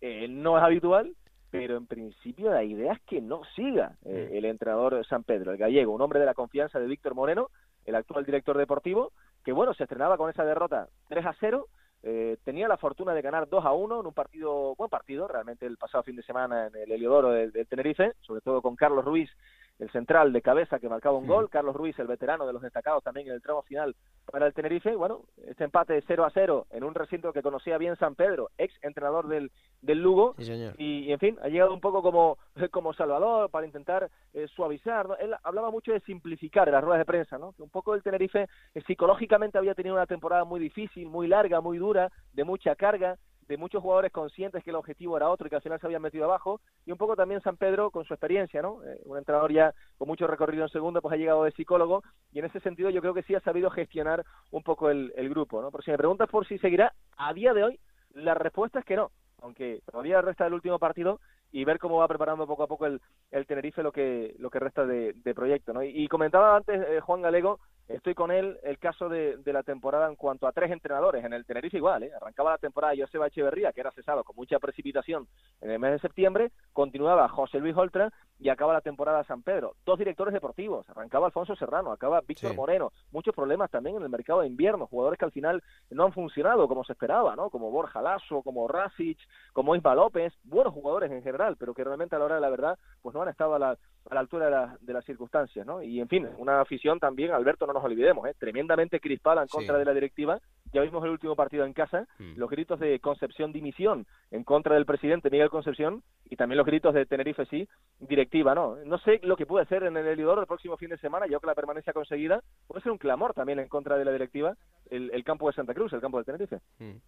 eh, 0.00 0.28
no 0.28 0.56
es 0.58 0.64
habitual, 0.64 1.14
pero 1.50 1.76
en 1.76 1.86
principio 1.86 2.50
la 2.50 2.64
idea 2.64 2.92
es 2.94 3.00
que 3.02 3.20
no 3.20 3.42
siga 3.54 3.96
eh, 4.04 4.30
mm. 4.30 4.36
el 4.36 4.44
entrenador 4.44 5.04
San 5.06 5.24
Pedro, 5.24 5.52
el 5.52 5.58
gallego, 5.58 5.92
un 5.92 6.02
hombre 6.02 6.20
de 6.20 6.26
la 6.26 6.34
confianza 6.34 6.78
de 6.78 6.86
Víctor 6.86 7.14
Moreno, 7.14 7.50
el 7.84 7.94
actual 7.94 8.24
director 8.24 8.56
deportivo, 8.56 9.12
que 9.44 9.52
bueno, 9.52 9.74
se 9.74 9.84
estrenaba 9.84 10.16
con 10.16 10.30
esa 10.30 10.44
derrota 10.44 10.88
3 11.08 11.26
a 11.26 11.34
0, 11.38 11.66
eh, 12.06 12.36
tenía 12.44 12.68
la 12.68 12.76
fortuna 12.76 13.14
de 13.14 13.22
ganar 13.22 13.48
2 13.48 13.64
a 13.64 13.72
1 13.72 14.00
en 14.00 14.06
un 14.06 14.12
partido, 14.12 14.74
buen 14.76 14.90
partido, 14.90 15.26
realmente 15.26 15.64
el 15.64 15.78
pasado 15.78 16.02
fin 16.02 16.16
de 16.16 16.22
semana 16.22 16.66
en 16.66 16.76
el 16.76 16.92
Heliodoro 16.92 17.30
del, 17.30 17.66
Tenerife, 17.66 18.12
sobre 18.20 18.42
todo 18.42 18.60
con 18.60 18.76
Carlos 18.76 19.06
Ruiz, 19.06 19.30
el 19.78 19.90
central 19.90 20.32
de 20.32 20.42
cabeza 20.42 20.78
que 20.78 20.88
marcaba 20.88 21.18
un 21.18 21.26
gol, 21.26 21.50
Carlos 21.50 21.74
Ruiz, 21.74 21.98
el 21.98 22.06
veterano 22.06 22.46
de 22.46 22.52
los 22.52 22.62
destacados 22.62 23.02
también 23.02 23.26
en 23.26 23.34
el 23.34 23.42
tramo 23.42 23.62
final 23.62 23.94
para 24.30 24.46
el 24.46 24.54
Tenerife. 24.54 24.94
Bueno, 24.94 25.22
este 25.46 25.64
empate 25.64 26.02
0 26.06 26.24
a 26.24 26.30
0 26.30 26.66
en 26.70 26.84
un 26.84 26.94
recinto 26.94 27.32
que 27.32 27.42
conocía 27.42 27.78
bien 27.78 27.96
San 27.96 28.14
Pedro, 28.14 28.50
ex 28.56 28.72
entrenador 28.82 29.28
del, 29.28 29.50
del 29.82 29.98
Lugo. 30.00 30.34
y, 30.78 31.10
en 31.10 31.18
fin, 31.18 31.36
ha 31.42 31.48
llegado 31.48 31.74
un 31.74 31.80
poco 31.80 32.02
como, 32.02 32.38
como 32.70 32.94
Salvador 32.94 33.50
para 33.50 33.66
intentar 33.66 34.10
eh, 34.32 34.46
suavizar. 34.54 35.06
Él 35.20 35.34
hablaba 35.42 35.70
mucho 35.70 35.92
de 35.92 36.00
simplificar 36.00 36.68
en 36.68 36.74
las 36.74 36.84
ruedas 36.84 37.00
de 37.00 37.04
prensa, 37.04 37.38
¿no? 37.38 37.52
que 37.52 37.62
un 37.62 37.70
poco 37.70 37.94
el 37.94 38.02
Tenerife 38.02 38.46
eh, 38.74 38.82
psicológicamente 38.86 39.58
había 39.58 39.74
tenido 39.74 39.94
una 39.96 40.06
temporada 40.06 40.44
muy 40.44 40.60
difícil, 40.60 41.08
muy 41.08 41.26
larga, 41.26 41.60
muy 41.60 41.78
dura, 41.78 42.10
de 42.32 42.44
mucha 42.44 42.74
carga 42.76 43.18
de 43.48 43.56
muchos 43.56 43.82
jugadores 43.82 44.12
conscientes 44.12 44.62
que 44.62 44.70
el 44.70 44.76
objetivo 44.76 45.16
era 45.16 45.28
otro 45.28 45.46
y 45.46 45.50
que 45.50 45.56
al 45.56 45.62
final 45.62 45.80
se 45.80 45.86
habían 45.86 46.02
metido 46.02 46.24
abajo, 46.24 46.60
y 46.86 46.92
un 46.92 46.98
poco 46.98 47.16
también 47.16 47.42
San 47.42 47.56
Pedro 47.56 47.90
con 47.90 48.04
su 48.04 48.14
experiencia, 48.14 48.62
¿no? 48.62 48.82
Eh, 48.84 49.00
un 49.04 49.18
entrenador 49.18 49.52
ya 49.52 49.74
con 49.98 50.08
mucho 50.08 50.26
recorrido 50.26 50.64
en 50.64 50.70
segundo, 50.70 51.02
pues 51.02 51.12
ha 51.14 51.16
llegado 51.16 51.44
de 51.44 51.52
psicólogo, 51.52 52.02
y 52.32 52.38
en 52.38 52.46
ese 52.46 52.60
sentido 52.60 52.90
yo 52.90 53.00
creo 53.00 53.14
que 53.14 53.22
sí 53.22 53.34
ha 53.34 53.40
sabido 53.40 53.70
gestionar 53.70 54.24
un 54.50 54.62
poco 54.62 54.90
el, 54.90 55.12
grupo, 55.28 55.62
¿no? 55.62 55.70
Por 55.70 55.82
si 55.82 55.90
me 55.90 55.98
preguntas 55.98 56.28
por 56.28 56.46
si 56.46 56.58
seguirá, 56.58 56.92
a 57.16 57.32
día 57.32 57.54
de 57.54 57.64
hoy, 57.64 57.80
la 58.12 58.34
respuesta 58.34 58.78
es 58.78 58.84
que 58.84 58.96
no. 58.96 59.10
aunque 59.40 59.80
todavía 59.90 60.20
resta 60.22 60.46
el 60.46 60.54
último 60.54 60.78
partido 60.78 61.18
y 61.54 61.64
ver 61.64 61.78
cómo 61.78 61.98
va 61.98 62.08
preparando 62.08 62.48
poco 62.48 62.64
a 62.64 62.66
poco 62.66 62.86
el, 62.86 63.00
el 63.30 63.46
Tenerife 63.46 63.82
lo 63.82 63.92
que 63.92 64.34
lo 64.40 64.50
que 64.50 64.58
resta 64.58 64.84
de, 64.84 65.14
proyecto. 65.34 65.72
¿no? 65.72 65.84
Y, 65.84 66.08
comentaba 66.08 66.56
antes 66.56 66.80
eh, 66.88 67.00
Juan 67.00 67.22
Galego, 67.22 67.60
estoy 67.88 68.14
con 68.14 68.30
él, 68.30 68.58
el 68.62 68.78
caso 68.78 69.08
de, 69.08 69.36
de, 69.36 69.52
la 69.52 69.62
temporada 69.62 70.08
en 70.08 70.16
cuanto 70.16 70.46
a 70.46 70.52
tres 70.52 70.70
entrenadores. 70.70 71.24
En 71.24 71.32
el 71.32 71.44
Tenerife 71.44 71.76
igual, 71.76 72.02
¿eh? 72.02 72.10
arrancaba 72.14 72.52
la 72.52 72.58
temporada 72.58 72.94
Joseba 72.96 73.26
Echeverría, 73.26 73.72
que 73.72 73.80
era 73.80 73.92
cesado 73.92 74.24
con 74.24 74.36
mucha 74.36 74.58
precipitación 74.58 75.26
en 75.60 75.70
el 75.70 75.78
mes 75.78 75.92
de 75.92 75.98
septiembre, 75.98 76.50
continuaba 76.72 77.28
José 77.28 77.58
Luis 77.60 77.76
Oltra 77.76 78.10
y 78.38 78.48
acaba 78.48 78.72
la 78.72 78.80
temporada 78.80 79.24
San 79.24 79.42
Pedro. 79.42 79.74
Dos 79.84 79.98
directores 79.98 80.34
deportivos, 80.34 80.88
arrancaba 80.90 81.26
Alfonso 81.26 81.54
Serrano, 81.56 81.92
acaba 81.92 82.20
Víctor 82.26 82.54
Moreno. 82.54 82.92
Muchos 83.12 83.34
problemas 83.34 83.70
también 83.70 83.96
en 83.96 84.02
el 84.02 84.08
mercado 84.08 84.40
de 84.40 84.48
invierno, 84.48 84.86
jugadores 84.86 85.18
que 85.18 85.24
al 85.24 85.32
final 85.32 85.62
no 85.90 86.04
han 86.04 86.12
funcionado 86.12 86.66
como 86.66 86.84
se 86.84 86.92
esperaba, 86.92 87.36
¿no? 87.36 87.50
como 87.50 87.70
Borja 87.70 88.02
Lasso, 88.02 88.42
como 88.42 88.66
Rasic, 88.66 89.18
como 89.52 89.76
Isma 89.76 89.94
López, 89.94 90.32
buenos 90.42 90.72
jugadores 90.72 91.10
en 91.12 91.22
general 91.22 91.44
pero 91.58 91.74
que 91.74 91.84
realmente 91.84 92.16
a 92.16 92.18
la 92.18 92.24
hora 92.24 92.34
de 92.36 92.40
la 92.40 92.50
verdad 92.50 92.78
pues 93.02 93.14
no 93.14 93.22
han 93.22 93.28
estado 93.28 93.54
a 93.54 93.58
la, 93.58 93.70
a 93.70 94.14
la 94.14 94.20
altura 94.20 94.78
de, 94.80 94.92
las 94.92 95.04
circunstancias, 95.04 95.66
¿no? 95.66 95.82
Y 95.82 96.00
en 96.00 96.08
fin, 96.08 96.28
una 96.38 96.60
afición 96.60 96.98
también, 96.98 97.32
Alberto, 97.32 97.66
no 97.66 97.73
nos 97.74 97.84
olvidemos, 97.84 98.26
¿eh? 98.26 98.34
tremendamente 98.38 99.00
crispada 99.00 99.42
en 99.42 99.48
contra 99.48 99.78
de 99.78 99.84
la 99.84 99.92
directiva. 99.92 100.40
Ya 100.72 100.80
vimos 100.80 101.04
el 101.04 101.10
último 101.10 101.36
partido 101.36 101.64
en 101.64 101.72
casa, 101.72 102.06
mm. 102.18 102.36
los 102.36 102.50
gritos 102.50 102.80
de 102.80 102.98
Concepción 102.98 103.52
dimisión 103.52 104.06
en 104.30 104.42
contra 104.42 104.74
del 104.74 104.86
presidente 104.86 105.30
Miguel 105.30 105.50
Concepción 105.50 106.02
y 106.24 106.36
también 106.36 106.56
los 106.56 106.66
gritos 106.66 106.94
de 106.94 107.06
Tenerife 107.06 107.46
sí, 107.46 107.68
directiva, 108.00 108.54
¿no? 108.54 108.76
No 108.84 108.98
sé 108.98 109.20
lo 109.22 109.36
que 109.36 109.46
puede 109.46 109.66
ser 109.66 109.84
en 109.84 109.96
el 109.96 110.06
Elidor 110.06 110.38
el 110.38 110.46
próximo 110.46 110.76
fin 110.76 110.90
de 110.90 110.98
semana, 110.98 111.26
yo 111.26 111.38
que 111.38 111.46
la 111.46 111.54
permanencia 111.54 111.92
conseguida 111.92 112.42
puede 112.66 112.82
ser 112.82 112.92
un 112.92 112.98
clamor 112.98 113.34
también 113.34 113.58
en 113.58 113.68
contra 113.68 113.96
de 113.96 114.04
la 114.04 114.12
directiva 114.12 114.56
el, 114.90 115.24
campo 115.24 115.48
de 115.48 115.54
Santa 115.54 115.74
Cruz, 115.74 115.92
el 115.92 116.00
campo 116.00 116.18
de 116.18 116.24
Tenerife. 116.24 116.60
Mm. 116.78 116.98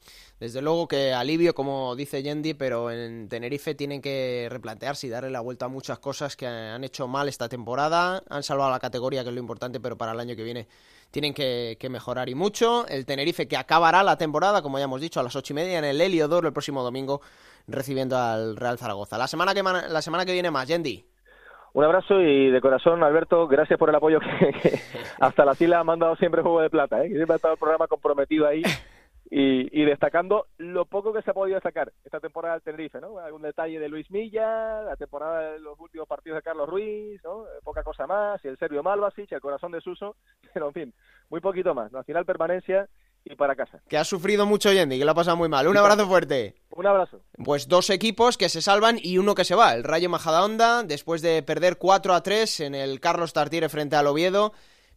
Desde 0.41 0.63
luego 0.63 0.89
que 0.89 1.13
alivio, 1.13 1.55
como 1.55 1.95
dice 1.97 2.23
Yendi, 2.23 2.55
pero 2.55 2.91
en 2.91 3.29
Tenerife 3.29 3.75
tienen 3.75 4.01
que 4.01 4.49
replantearse 4.51 5.07
y 5.07 5.11
darle 5.11 5.31
la 5.31 5.41
vuelta 5.41 5.67
a 5.67 5.69
muchas 5.69 5.99
cosas 5.99 6.37
que 6.37 6.47
han 6.47 6.85
hecho 6.85 7.09
mal 7.09 7.29
esta 7.29 7.49
temporada. 7.49 8.23
Han 8.29 8.43
salvado 8.43 8.71
la 8.71 8.81
categoría, 8.81 9.23
que 9.23 9.29
es 9.29 9.35
lo 9.35 9.41
importante, 9.41 9.81
pero 9.81 9.97
para 9.97 10.13
el 10.13 10.21
año 10.21 10.37
que 10.37 10.45
viene 10.45 10.56
tienen 11.11 11.35
que, 11.35 11.77
mejorar 11.91 12.29
y 12.29 12.35
mucho. 12.35 12.87
El 12.89 13.07
Tenerife 13.07 13.49
que 13.49 13.57
acabará 13.57 14.03
la 14.03 14.19
temporada, 14.19 14.63
como 14.63 14.79
ya 14.79 14.85
hemos 14.85 15.01
dicho, 15.01 15.21
a 15.21 15.23
las 15.23 15.37
ocho 15.37 15.53
y 15.53 15.57
media 15.57 15.79
en 15.79 15.85
el 15.85 16.01
Heliodoro 16.01 16.47
el 16.47 16.53
próximo 16.53 16.83
domingo, 16.83 17.21
recibiendo 17.67 18.17
al 18.17 18.57
Real 18.57 18.79
Zaragoza. 18.79 19.19
La 19.19 19.27
semana 19.27 19.55
que, 19.55 19.63
la 19.63 20.03
semana 20.03 20.25
que 20.25 20.33
viene 20.33 20.51
más, 20.51 20.69
Yendi. 20.69 21.05
Un 21.73 21.85
abrazo 21.85 22.23
y 22.23 22.51
de 22.51 22.61
corazón, 22.63 23.03
Alberto, 23.03 23.47
gracias 23.49 23.79
por 23.79 23.91
el 23.91 23.95
apoyo 23.95 24.19
que, 24.19 24.81
hasta 25.21 25.45
la 25.45 25.55
fila 25.55 25.81
ha 25.81 25.85
mandado 25.85 26.17
siempre 26.17 26.41
Juego 26.41 26.63
de 26.63 26.71
Plata, 26.71 27.05
¿eh? 27.05 27.09
que 27.09 27.17
siempre 27.17 27.35
ha 27.35 27.37
estado 27.37 27.53
el 27.55 27.61
programa 27.61 27.87
comprometido 27.87 28.47
ahí 28.47 28.63
y, 29.31 29.85
destacando 29.85 30.47
lo 30.59 30.85
poco 30.85 31.13
que 31.13 31.23
se 31.23 31.31
ha 31.31 31.35
podido 31.35 31.61
sacar 31.61 31.93
esta 32.05 32.21
temporada 32.21 32.55
del 32.55 32.63
Tenerife, 32.63 33.01
¿no? 33.01 33.19
Algún 33.19 33.43
detalle 33.43 33.81
de 33.81 33.89
Luis 33.89 34.11
Milla, 34.11 34.83
la 34.83 34.97
temporada 34.97 35.53
de 35.53 35.59
los 35.59 35.79
últimos 35.81 36.07
partidos 36.07 36.37
de 36.37 36.43
Carlos 36.43 36.69
Ruiz, 36.69 37.21
¿no? 37.25 37.45
Poca 37.65 37.83
cosa 37.83 38.07
más, 38.07 38.45
y 38.45 38.49
el 38.49 38.59
serbio 38.59 38.83
Malvasic, 38.83 39.31
el 39.33 39.41
corazón 39.41 39.73
de 39.73 39.81
Suso, 39.81 40.17
pero 40.55 40.69
en 40.69 40.73
fin, 40.73 40.95
muy 41.29 41.41
poquito 41.41 41.75
más. 41.75 41.93
Nacional 41.93 42.25
permanencia 42.25 42.89
y 43.25 43.35
para 43.35 43.57
casa. 43.57 43.81
Que 43.89 43.99
ha 43.99 44.05
sufrido 44.05 44.47
mucho 44.47 44.73
Yendi, 44.73 44.99
que 44.99 45.05
lo 45.05 45.11
ha 45.11 45.15
pasado 45.15 45.37
muy 45.37 45.49
mal. 45.49 45.67
Un 45.67 45.77
abrazo 45.77 46.07
fuerte. 46.07 46.55
Un 46.71 46.87
abrazo. 46.87 47.21
Pues 47.45 47.67
dos 47.67 47.91
equipos 47.91 48.39
que 48.39 48.49
se 48.49 48.63
salvan 48.63 48.99
y 49.03 49.19
uno 49.19 49.35
que 49.35 49.45
se 49.45 49.57
va. 49.57 49.75
El 49.75 49.83
Rayo 49.83 50.09
Majadahonda, 50.09 50.85
después 50.85 51.23
de 51.23 51.43
perder 51.43 51.77
4 51.79 52.15
a 52.15 52.23
3 52.23 52.61
en 52.61 52.75
el 52.77 53.01
Carlos 53.01 53.33
Tartiere 53.33 53.69
frente 53.69 53.97
al 53.97 54.07
Oviedo, 54.07 54.53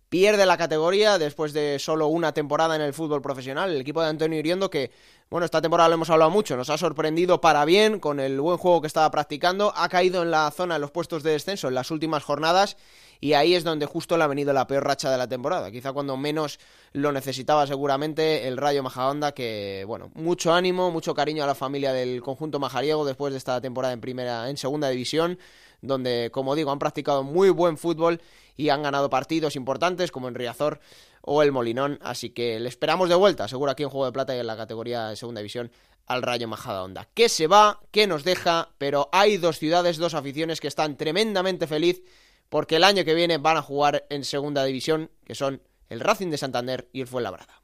pierde 0.09 0.45
la 0.45 0.57
categoría 0.57 1.17
después 1.19 1.53
de 1.53 1.77
solo 1.79 2.07
una 2.07 2.33
temporada 2.33 2.75
en 2.75 2.81
el 2.81 2.93
fútbol 2.93 3.21
profesional. 3.21 3.71
El 3.71 3.81
equipo 3.81 4.01
de 4.01 4.09
Antonio 4.09 4.39
Iriendo 4.39 4.69
que, 4.69 4.91
bueno, 5.29 5.45
esta 5.45 5.61
temporada 5.61 5.87
lo 5.89 5.95
hemos 5.95 6.09
hablado 6.09 6.31
mucho, 6.31 6.57
nos 6.57 6.71
ha 6.71 6.77
sorprendido 6.77 7.39
para 7.39 7.63
bien 7.63 7.99
con 7.99 8.19
el 8.19 8.41
buen 8.41 8.57
juego 8.57 8.81
que 8.81 8.87
estaba 8.87 9.09
practicando, 9.11 9.71
ha 9.75 9.87
caído 9.87 10.23
en 10.23 10.31
la 10.31 10.49
zona 10.49 10.73
de 10.73 10.79
los 10.79 10.89
puestos 10.89 11.21
de 11.21 11.31
descenso 11.31 11.67
en 11.67 11.75
las 11.75 11.91
últimas 11.91 12.23
jornadas 12.23 12.75
y 13.21 13.33
ahí 13.33 13.53
es 13.53 13.63
donde 13.63 13.85
justo 13.85 14.17
le 14.17 14.23
ha 14.23 14.27
venido 14.27 14.51
la 14.51 14.65
peor 14.65 14.85
racha 14.85 15.11
de 15.11 15.17
la 15.17 15.27
temporada. 15.27 15.69
Quizá 15.71 15.93
cuando 15.93 16.17
menos 16.17 16.59
lo 16.93 17.11
necesitaba 17.11 17.67
seguramente 17.67 18.47
el 18.47 18.57
Rayo 18.57 18.81
Majadahonda, 18.81 19.33
que 19.33 19.83
bueno, 19.85 20.09
mucho 20.15 20.53
ánimo, 20.53 20.89
mucho 20.89 21.13
cariño 21.13 21.43
a 21.43 21.47
la 21.47 21.55
familia 21.55 21.93
del 21.93 22.21
conjunto 22.21 22.59
majariego 22.59 23.05
después 23.05 23.31
de 23.33 23.37
esta 23.37 23.61
temporada 23.61 23.93
en 23.93 24.01
primera, 24.01 24.49
en 24.49 24.57
segunda 24.57 24.89
división, 24.89 25.37
donde 25.81 26.29
como 26.31 26.55
digo 26.55 26.71
han 26.71 26.79
practicado 26.79 27.23
muy 27.23 27.49
buen 27.49 27.77
fútbol 27.77 28.21
y 28.55 28.69
han 28.69 28.83
ganado 28.83 29.09
partidos 29.09 29.55
importantes 29.55 30.11
como 30.11 30.27
en 30.27 30.35
Riazor 30.35 30.79
o 31.21 31.43
el 31.43 31.51
Molinón, 31.51 31.99
así 32.01 32.29
que 32.31 32.59
le 32.59 32.69
esperamos 32.69 33.09
de 33.09 33.15
vuelta, 33.15 33.47
seguro 33.47 33.71
aquí 33.71 33.83
en 33.83 33.89
Juego 33.89 34.05
de 34.05 34.11
Plata 34.11 34.35
y 34.35 34.39
en 34.39 34.47
la 34.47 34.57
categoría 34.57 35.07
de 35.07 35.15
segunda 35.15 35.41
división 35.41 35.71
al 36.05 36.23
Rayo 36.23 36.47
Majadahonda. 36.47 37.07
Que 37.13 37.29
se 37.29 37.47
va, 37.47 37.81
que 37.91 38.07
nos 38.07 38.23
deja, 38.23 38.69
pero 38.77 39.09
hay 39.11 39.37
dos 39.37 39.59
ciudades, 39.59 39.97
dos 39.97 40.13
aficiones 40.13 40.59
que 40.59 40.67
están 40.67 40.97
tremendamente 40.97 41.67
felices 41.67 42.03
porque 42.49 42.77
el 42.77 42.83
año 42.83 43.05
que 43.05 43.13
viene 43.13 43.37
van 43.37 43.57
a 43.57 43.61
jugar 43.61 44.05
en 44.09 44.23
segunda 44.23 44.65
división, 44.65 45.11
que 45.23 45.35
son 45.35 45.61
el 45.87 45.99
Racing 45.99 46.29
de 46.29 46.37
Santander 46.37 46.89
y 46.91 47.01
el 47.01 47.07
Fuenlabrada. 47.07 47.61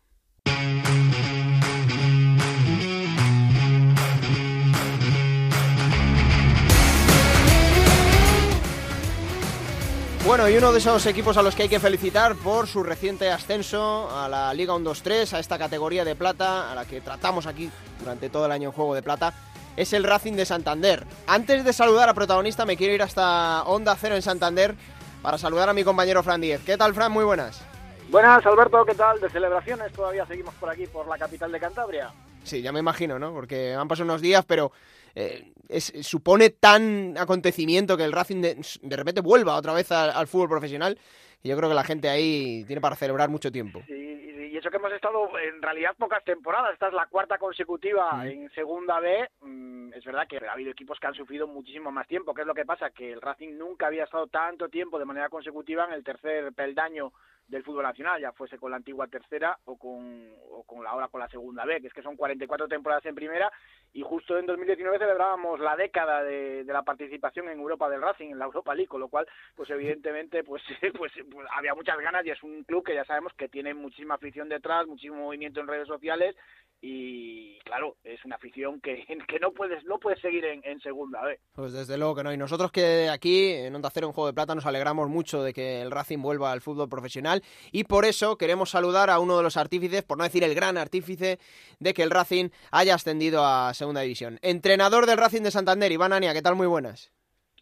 Bueno, 10.26 10.50
y 10.50 10.58
uno 10.58 10.72
de 10.72 10.80
esos 10.80 11.06
equipos 11.06 11.38
a 11.38 11.44
los 11.44 11.54
que 11.54 11.64
hay 11.64 11.70
que 11.70 11.80
felicitar 11.80 12.36
por 12.36 12.66
su 12.66 12.82
reciente 12.82 13.30
ascenso 13.30 14.10
a 14.10 14.28
la 14.28 14.52
Liga 14.56 14.74
1-2-3, 14.74 15.34
a 15.34 15.40
esta 15.40 15.60
categoría 15.60 16.04
de 16.04 16.16
plata, 16.16 16.72
a 16.72 16.74
la 16.74 16.86
que 16.86 17.00
tratamos 17.00 17.46
aquí 17.46 17.70
durante 18.00 18.32
todo 18.32 18.48
el 18.48 18.52
año 18.52 18.70
en 18.70 18.72
Juego 18.74 18.96
de 18.96 19.04
Plata, 19.04 19.36
es 19.78 19.94
el 19.94 20.04
Racing 20.04 20.34
de 20.34 20.48
Santander. 20.48 21.06
Antes 21.28 21.64
de 21.64 21.72
saludar 21.74 22.10
a 22.10 22.16
protagonista, 22.16 22.66
me 22.66 22.76
quiero 22.76 22.96
ir 22.96 23.04
hasta 23.04 23.62
Onda 23.66 23.96
Cero 23.96 24.16
en 24.16 24.24
Santander 24.24 24.74
para 25.22 25.38
saludar 25.38 25.70
a 25.70 25.74
mi 25.74 25.84
compañero 25.84 26.24
Fran 26.24 26.42
Díez. 26.42 26.62
¿Qué 26.66 26.76
tal, 26.76 26.96
Fran? 26.96 27.12
Muy 27.12 27.24
buenas. 27.24 27.62
Buenas, 28.10 28.44
Alberto, 28.48 28.84
¿qué 28.84 28.96
tal? 28.96 29.22
De 29.22 29.30
celebraciones 29.30 29.94
todavía 29.94 30.26
seguimos 30.26 30.56
por 30.56 30.72
aquí, 30.72 30.88
por 30.88 31.08
la 31.08 31.20
capital 31.20 31.52
de 31.52 31.60
Cantabria. 31.60 32.12
Sí, 32.44 32.64
ya 32.64 32.72
me 32.72 32.80
imagino, 32.80 33.20
¿no? 33.20 33.32
Porque 33.32 33.76
han 33.76 33.88
pasado 33.88 34.06
unos 34.06 34.22
días, 34.22 34.44
pero 34.44 34.72
eh, 35.16 35.54
supone 35.80 36.50
tan 36.50 37.18
acontecimiento 37.18 37.98
que 37.98 38.04
el 38.04 38.12
Racing 38.12 38.42
de, 38.42 38.96
repente 38.98 39.22
vuelva 39.22 39.56
otra 39.56 39.74
vez 39.74 39.92
al, 39.92 40.28
fútbol 40.28 40.50
profesional. 40.50 40.98
Y 41.42 41.50
yo 41.50 41.58
creo 41.58 41.70
que 41.70 41.76
la 41.76 41.84
gente 41.84 42.10
ahí 42.10 42.64
tiene 42.66 42.82
para 42.82 42.96
celebrar 42.96 43.30
mucho 43.30 43.52
tiempo. 43.52 43.82
Sí, 43.88 44.50
y 44.52 44.58
eso 44.58 44.70
que 44.70 44.78
hemos 44.78 44.92
estado 44.92 45.30
en 45.40 45.62
realidad 45.62 45.96
pocas 45.98 46.24
temporadas, 46.24 46.74
esta 46.74 46.88
es 46.88 46.94
la 46.94 47.06
cuarta 47.08 47.38
consecutiva 47.38 48.26
en 48.26 48.50
segunda 48.52 49.00
B, 49.00 49.30
mm, 49.42 49.94
es 49.94 50.04
verdad 50.04 50.28
que 50.28 50.38
ha 50.38 50.54
habido 50.54 50.72
equipos 50.72 51.00
que 51.00 51.08
han 51.08 51.14
sufrido 51.14 51.48
muchísimo 51.48 51.92
más 51.92 52.08
tiempo, 52.08 52.34
¿qué 52.34 52.42
es 52.42 52.48
lo 52.48 52.54
que 52.54 52.66
pasa? 52.66 52.90
Que 52.90 53.12
el 53.12 53.22
Racing 53.22 53.58
nunca 53.58 53.88
había 53.88 54.06
estado 54.06 54.28
tanto 54.28 54.70
tiempo 54.70 54.98
de 54.98 55.06
manera 55.06 55.30
consecutiva 55.30 55.86
en 55.86 55.94
el 55.94 56.04
tercer 56.04 56.52
peldaño 56.54 57.12
del 57.48 57.64
fútbol 57.64 57.84
nacional, 57.84 58.20
ya 58.20 58.32
fuese 58.32 58.58
con 58.58 58.72
la 58.72 58.78
antigua 58.78 59.08
tercera 59.08 59.58
o 59.66 59.78
con, 59.78 60.32
o 60.52 60.64
con 60.64 60.84
la 60.84 60.90
ahora 60.90 61.08
con 61.10 61.20
la 61.20 61.30
segunda 61.30 61.66
B, 61.66 61.80
que 61.80 61.88
es 61.88 61.94
que 61.94 62.02
son 62.02 62.16
44 62.16 62.68
temporadas 62.68 63.06
en 63.06 63.16
primera 63.16 63.52
y 63.94 64.02
justo 64.02 64.38
en 64.38 64.46
2019 64.46 64.98
celebrábamos 64.98 65.60
la 65.60 65.76
década 65.76 66.24
de, 66.24 66.64
de 66.64 66.74
la 66.74 66.84
participación 66.84 67.50
en 67.50 67.60
Europa 67.60 67.90
del 67.90 68.02
Racing, 68.02 68.32
en 68.32 68.40
la 68.40 68.46
Europa 68.46 68.74
League, 68.74 68.88
con 68.88 69.00
lo 69.00 69.10
cual, 69.10 69.28
pues 69.56 69.70
evidentemente, 69.70 70.44
pues, 70.44 70.64
pues, 70.98 71.12
pues 71.32 71.48
había 71.56 71.76
muchas 71.76 71.98
ganas 72.00 72.26
y 72.26 72.32
es 72.32 72.42
un 72.44 72.64
club 72.64 72.84
que 72.84 72.96
ya 72.96 73.06
sabemos 73.06 73.34
que 73.34 73.48
tiene 73.48 73.74
muchísima 73.74 74.16
afición 74.16 74.50
detrás, 74.50 74.88
muchísimo 74.88 75.18
movimiento 75.18 75.60
en 75.60 75.68
redes 75.68 75.88
sociales 75.88 76.36
y 76.82 77.58
claro, 77.60 77.98
es 78.04 78.24
una 78.26 78.36
afición 78.36 78.80
que, 78.80 79.06
que 79.28 79.40
no 79.40 79.52
puedes 79.52 79.84
no 79.86 80.00
puedes 80.00 80.20
seguir 80.22 80.46
en, 80.46 80.62
en, 80.64 80.80
segunda 80.80 81.22
vez. 81.24 81.40
Pues 81.54 81.74
desde 81.74 81.98
luego 81.98 82.16
que 82.16 82.24
no. 82.24 82.34
Y 82.34 82.38
nosotros 82.38 82.72
que 82.72 83.10
aquí 83.10 83.52
en 83.52 83.76
Onda 83.76 83.90
Cero 83.90 84.08
en 84.08 84.14
Juego 84.14 84.28
de 84.28 84.34
Plata 84.34 84.56
nos 84.56 84.66
alegramos 84.66 85.10
mucho 85.10 85.44
de 85.44 85.54
que 85.54 85.82
el 85.82 85.92
Racing 85.92 86.20
vuelva 86.22 86.52
al 86.52 86.62
fútbol 86.62 86.90
profesional 86.90 87.42
y 87.72 87.84
por 87.86 88.06
eso 88.06 88.38
queremos 88.38 88.70
saludar 88.70 89.10
a 89.10 89.20
uno 89.20 89.38
de 89.38 89.44
los 89.44 89.58
artífices, 89.58 90.04
por 90.04 90.18
no 90.18 90.24
decir 90.24 90.44
el 90.44 90.56
gran 90.56 90.78
artífice, 90.78 91.40
de 91.80 91.94
que 91.94 92.04
el 92.04 92.12
Racing 92.12 92.50
haya 92.72 92.96
ascendido 92.96 93.44
a 93.46 93.74
segunda 93.74 94.02
división. 94.02 94.40
Entrenador 94.42 95.06
del 95.06 95.18
Racing 95.18 95.42
de 95.42 95.52
Santander, 95.52 95.92
Iván 95.92 96.14
Ania, 96.14 96.34
¿qué 96.34 96.42
tal? 96.42 96.56
Muy 96.56 96.68
buenas. 96.68 97.12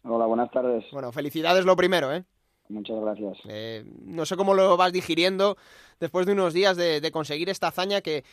Hola, 0.04 0.26
buenas 0.26 0.50
tardes. 0.50 0.84
Bueno, 0.92 1.12
felicidades 1.12 1.64
lo 1.64 1.76
primero, 1.76 2.12
¿eh? 2.12 2.24
Muchas 2.68 2.98
gracias. 2.98 3.38
Eh, 3.48 3.84
no 4.04 4.24
sé 4.24 4.36
cómo 4.36 4.54
lo 4.54 4.76
vas 4.76 4.92
digiriendo 4.92 5.56
después 6.00 6.26
de 6.26 6.32
unos 6.32 6.54
días 6.54 6.76
de, 6.76 7.00
de 7.00 7.10
conseguir 7.10 7.50
esta 7.50 7.68
hazaña 7.68 8.00
que 8.00 8.24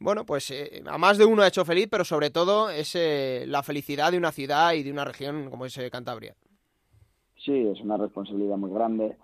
bueno, 0.00 0.24
pues 0.24 0.50
eh, 0.50 0.82
a 0.86 0.96
más 0.96 1.18
de 1.18 1.24
uno 1.24 1.42
ha 1.42 1.48
hecho 1.48 1.64
feliz, 1.64 1.88
pero 1.90 2.04
sobre 2.04 2.30
todo 2.30 2.70
es 2.70 2.94
eh, 2.94 3.44
la 3.46 3.62
felicidad 3.62 4.12
de 4.12 4.18
una 4.18 4.30
ciudad 4.30 4.74
y 4.74 4.82
de 4.82 4.92
una 4.92 5.04
región 5.04 5.50
como 5.50 5.66
es 5.66 5.76
eh, 5.78 5.90
Cantabria. 5.90 6.34
Sí, 7.36 7.66
es 7.66 7.80
una 7.80 7.96
responsabilidad 7.96 8.56
muy 8.56 8.70
grande. 8.70 9.16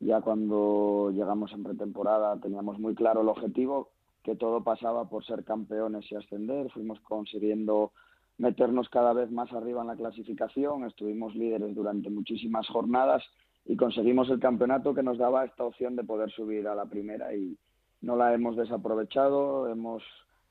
Ya 0.00 0.20
cuando 0.20 1.10
llegamos 1.12 1.52
en 1.52 1.64
pretemporada 1.64 2.38
teníamos 2.40 2.78
muy 2.78 2.94
claro 2.94 3.22
el 3.22 3.28
objetivo, 3.28 3.90
que 4.22 4.36
todo 4.36 4.62
pasaba 4.62 5.08
por 5.08 5.24
ser 5.24 5.44
campeones 5.44 6.10
y 6.12 6.16
ascender. 6.16 6.70
Fuimos 6.72 7.00
consiguiendo 7.00 7.92
meternos 8.36 8.88
cada 8.90 9.12
vez 9.12 9.30
más 9.30 9.52
arriba 9.52 9.80
en 9.80 9.88
la 9.88 9.96
clasificación, 9.96 10.84
estuvimos 10.84 11.34
líderes 11.34 11.74
durante 11.74 12.08
muchísimas 12.08 12.68
jornadas 12.68 13.22
y 13.64 13.76
conseguimos 13.76 14.30
el 14.30 14.38
campeonato 14.38 14.94
que 14.94 15.02
nos 15.02 15.18
daba 15.18 15.44
esta 15.44 15.64
opción 15.64 15.96
de 15.96 16.04
poder 16.04 16.30
subir 16.30 16.68
a 16.68 16.74
la 16.74 16.86
primera 16.86 17.34
y, 17.34 17.58
no 18.00 18.16
la 18.16 18.34
hemos 18.34 18.56
desaprovechado, 18.56 19.68
hemos 19.68 20.02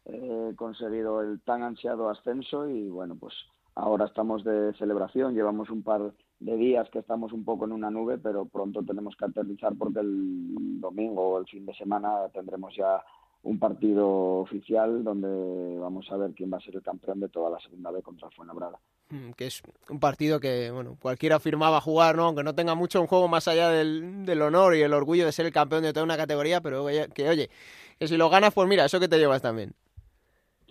eh, 0.05 0.53
conseguido 0.55 1.21
el 1.21 1.41
tan 1.41 1.63
ansiado 1.63 2.09
ascenso 2.09 2.67
y 2.69 2.89
bueno, 2.89 3.15
pues 3.19 3.33
ahora 3.75 4.05
estamos 4.05 4.43
de 4.43 4.73
celebración, 4.73 5.33
llevamos 5.33 5.69
un 5.69 5.83
par 5.83 6.13
de 6.39 6.55
días 6.55 6.89
que 6.89 6.99
estamos 6.99 7.33
un 7.33 7.43
poco 7.43 7.65
en 7.65 7.71
una 7.71 7.89
nube, 7.89 8.17
pero 8.17 8.45
pronto 8.45 8.83
tenemos 8.83 9.15
que 9.15 9.25
aterrizar 9.25 9.73
porque 9.77 9.99
el 9.99 10.79
domingo 10.79 11.29
o 11.29 11.39
el 11.39 11.45
fin 11.45 11.65
de 11.65 11.73
semana 11.73 12.29
tendremos 12.33 12.75
ya 12.75 13.03
un 13.43 13.59
partido 13.59 14.39
oficial 14.39 15.03
donde 15.03 15.77
vamos 15.79 16.11
a 16.11 16.17
ver 16.17 16.33
quién 16.33 16.51
va 16.51 16.57
a 16.57 16.61
ser 16.61 16.75
el 16.75 16.83
campeón 16.83 17.19
de 17.19 17.29
toda 17.29 17.49
la 17.49 17.59
segunda 17.59 17.91
B 17.91 18.01
contra 18.01 18.29
Fuenlabrada. 18.31 18.79
Mm, 19.09 19.31
que 19.31 19.47
es 19.47 19.63
un 19.89 19.99
partido 20.01 20.39
que, 20.41 20.69
bueno, 20.69 20.97
cualquiera 21.01 21.37
afirmaba 21.37 21.79
jugar, 21.79 22.17
¿no? 22.17 22.25
Aunque 22.25 22.43
no 22.43 22.55
tenga 22.55 22.75
mucho 22.75 22.99
un 22.99 23.07
juego 23.07 23.29
más 23.29 23.47
allá 23.47 23.69
del, 23.69 24.25
del 24.25 24.41
honor 24.41 24.75
y 24.75 24.81
el 24.81 24.93
orgullo 24.93 25.25
de 25.25 25.31
ser 25.31 25.45
el 25.45 25.53
campeón 25.53 25.83
de 25.83 25.93
toda 25.93 26.03
una 26.03 26.17
categoría, 26.17 26.59
pero 26.59 26.85
que, 27.13 27.29
oye, 27.29 27.49
que 27.97 28.07
si 28.07 28.17
lo 28.17 28.29
ganas, 28.29 28.53
pues 28.53 28.67
mira, 28.67 28.83
eso 28.83 28.99
que 28.99 29.07
te 29.07 29.17
llevas 29.17 29.41
también. 29.41 29.73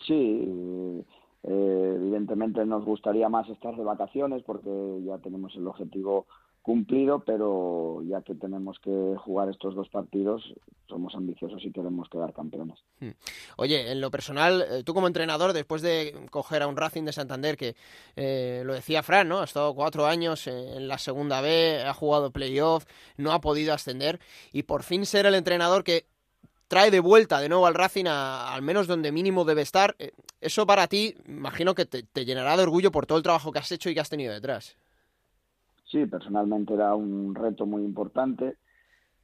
Sí, 0.06 1.02
eh, 1.44 1.92
evidentemente 1.96 2.64
nos 2.66 2.84
gustaría 2.84 3.30
más 3.30 3.48
estar 3.48 3.74
de 3.74 3.84
vacaciones 3.84 4.42
porque 4.42 4.70
ya 5.04 5.16
tenemos 5.18 5.54
el 5.56 5.66
objetivo 5.66 6.26
cumplido, 6.66 7.20
pero 7.20 8.02
ya 8.08 8.22
que 8.22 8.34
tenemos 8.34 8.80
que 8.80 9.14
jugar 9.18 9.48
estos 9.48 9.76
dos 9.76 9.88
partidos, 9.88 10.42
somos 10.88 11.14
ambiciosos 11.14 11.64
y 11.64 11.70
queremos 11.70 12.08
quedar 12.08 12.32
campeones. 12.32 12.76
Hmm. 12.98 13.10
Oye, 13.56 13.92
en 13.92 14.00
lo 14.00 14.10
personal, 14.10 14.66
eh, 14.68 14.82
tú 14.82 14.92
como 14.92 15.06
entrenador, 15.06 15.52
después 15.52 15.80
de 15.80 16.26
coger 16.32 16.62
a 16.62 16.66
un 16.66 16.76
Racing 16.76 17.04
de 17.04 17.12
Santander, 17.12 17.56
que 17.56 17.76
eh, 18.16 18.64
lo 18.66 18.74
decía 18.74 19.04
Fran, 19.04 19.28
¿no? 19.28 19.38
Ha 19.38 19.44
estado 19.44 19.76
cuatro 19.76 20.06
años 20.06 20.48
en 20.48 20.88
la 20.88 20.98
segunda 20.98 21.40
B, 21.40 21.84
ha 21.86 21.94
jugado 21.94 22.32
playoff, 22.32 22.84
no 23.16 23.30
ha 23.30 23.40
podido 23.40 23.72
ascender, 23.72 24.18
y 24.52 24.64
por 24.64 24.82
fin 24.82 25.06
ser 25.06 25.26
el 25.26 25.36
entrenador 25.36 25.84
que 25.84 26.06
trae 26.66 26.90
de 26.90 26.98
vuelta 26.98 27.38
de 27.38 27.48
nuevo 27.48 27.68
al 27.68 27.74
Racing 27.74 28.06
al 28.08 28.62
menos 28.62 28.88
donde 28.88 29.12
mínimo 29.12 29.44
debe 29.44 29.62
estar. 29.62 29.94
Eh, 30.00 30.10
eso 30.40 30.66
para 30.66 30.88
ti, 30.88 31.14
imagino 31.28 31.76
que 31.76 31.86
te, 31.86 32.24
llenará 32.24 32.56
de 32.56 32.64
orgullo 32.64 32.90
por 32.90 33.06
todo 33.06 33.18
el 33.18 33.24
trabajo 33.24 33.52
que 33.52 33.60
has 33.60 33.70
hecho 33.70 33.88
y 33.88 33.94
que 33.94 34.00
has 34.00 34.10
tenido 34.10 34.34
detrás. 34.34 34.76
Sí, 35.86 36.06
personalmente 36.06 36.74
era 36.74 36.94
un 36.94 37.34
reto 37.34 37.64
muy 37.66 37.82
importante 37.84 38.56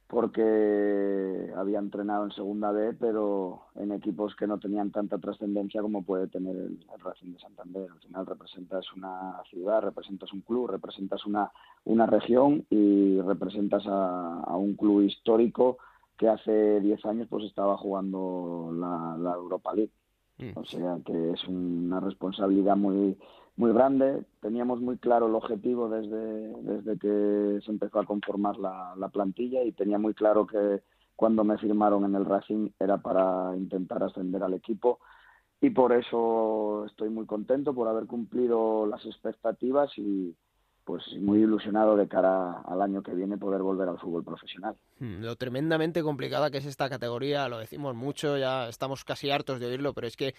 porque 0.07 1.51
había 1.55 1.79
entrenado 1.79 2.25
en 2.25 2.31
segunda 2.31 2.71
B, 2.71 2.93
pero 2.93 3.63
en 3.75 3.91
equipos 3.91 4.35
que 4.35 4.45
no 4.45 4.59
tenían 4.59 4.91
tanta 4.91 5.17
trascendencia 5.17 5.81
como 5.81 6.03
puede 6.03 6.27
tener 6.27 6.55
el, 6.55 6.79
Racing 6.99 7.33
de 7.33 7.39
Santander. 7.39 7.89
Al 7.91 7.99
final 7.99 8.25
representas 8.27 8.85
una 8.93 9.41
ciudad, 9.49 9.81
representas 9.81 10.31
un 10.31 10.41
club, 10.41 10.69
representas 10.69 11.25
una, 11.25 11.51
una 11.85 12.05
región 12.05 12.65
y 12.69 13.19
representas 13.21 13.83
a, 13.87 14.55
un 14.55 14.75
club 14.75 15.01
histórico 15.01 15.77
que 16.15 16.29
hace 16.29 16.79
10 16.79 17.05
años 17.05 17.27
pues 17.27 17.45
estaba 17.45 17.75
jugando 17.77 18.71
la, 18.71 19.17
la 19.19 19.33
Europa 19.33 19.73
League. 19.73 19.91
Mm. 20.37 20.51
O 20.55 20.65
sea 20.65 20.97
que 21.05 21.31
es 21.31 21.47
una 21.47 21.99
responsabilidad 21.99 22.75
muy 22.75 23.17
muy 23.55 23.71
grande. 23.71 24.25
Teníamos 24.41 24.81
muy 24.81 24.97
claro 24.97 25.27
el 25.27 25.35
objetivo 25.35 25.87
desde, 25.87 26.53
desde 26.63 26.97
que 26.97 27.59
se 27.63 27.71
empezó 27.71 27.99
a 27.99 28.05
conformar 28.05 28.57
la, 28.57 28.95
la 28.97 29.09
plantilla 29.09 29.63
y 29.63 29.71
tenía 29.71 29.99
muy 29.99 30.13
claro 30.13 30.47
que 30.47 30.81
cuando 31.15 31.43
me 31.43 31.57
firmaron 31.57 32.05
en 32.05 32.15
el 32.15 32.25
Racing 32.25 32.69
era 32.79 32.97
para 32.97 33.55
intentar 33.55 34.01
ascender 34.03 34.41
al 34.41 34.55
equipo 34.55 34.99
y 35.61 35.69
por 35.69 35.93
eso 35.93 36.85
estoy 36.87 37.09
muy 37.09 37.25
contento 37.25 37.73
por 37.73 37.87
haber 37.87 38.05
cumplido 38.05 38.85
las 38.85 39.05
expectativas 39.05 39.97
y, 39.97 40.35
pues 40.85 41.03
muy 41.19 41.39
ilusionado 41.39 41.95
de 41.95 42.07
cara 42.07 42.61
al 42.65 42.81
año 42.81 43.01
que 43.01 43.13
viene 43.13 43.37
poder 43.37 43.61
volver 43.61 43.87
al 43.87 43.99
fútbol 43.99 44.23
profesional. 44.23 44.75
Hmm, 44.99 45.21
lo 45.21 45.35
tremendamente 45.35 46.03
complicada 46.03 46.51
que 46.51 46.57
es 46.57 46.65
esta 46.65 46.89
categoría, 46.89 47.47
lo 47.47 47.59
decimos 47.59 47.95
mucho, 47.95 48.37
ya 48.37 48.67
estamos 48.67 49.03
casi 49.05 49.31
hartos 49.31 49.59
de 49.59 49.67
oírlo, 49.67 49.93
pero 49.93 50.07
es 50.07 50.17
que 50.17 50.35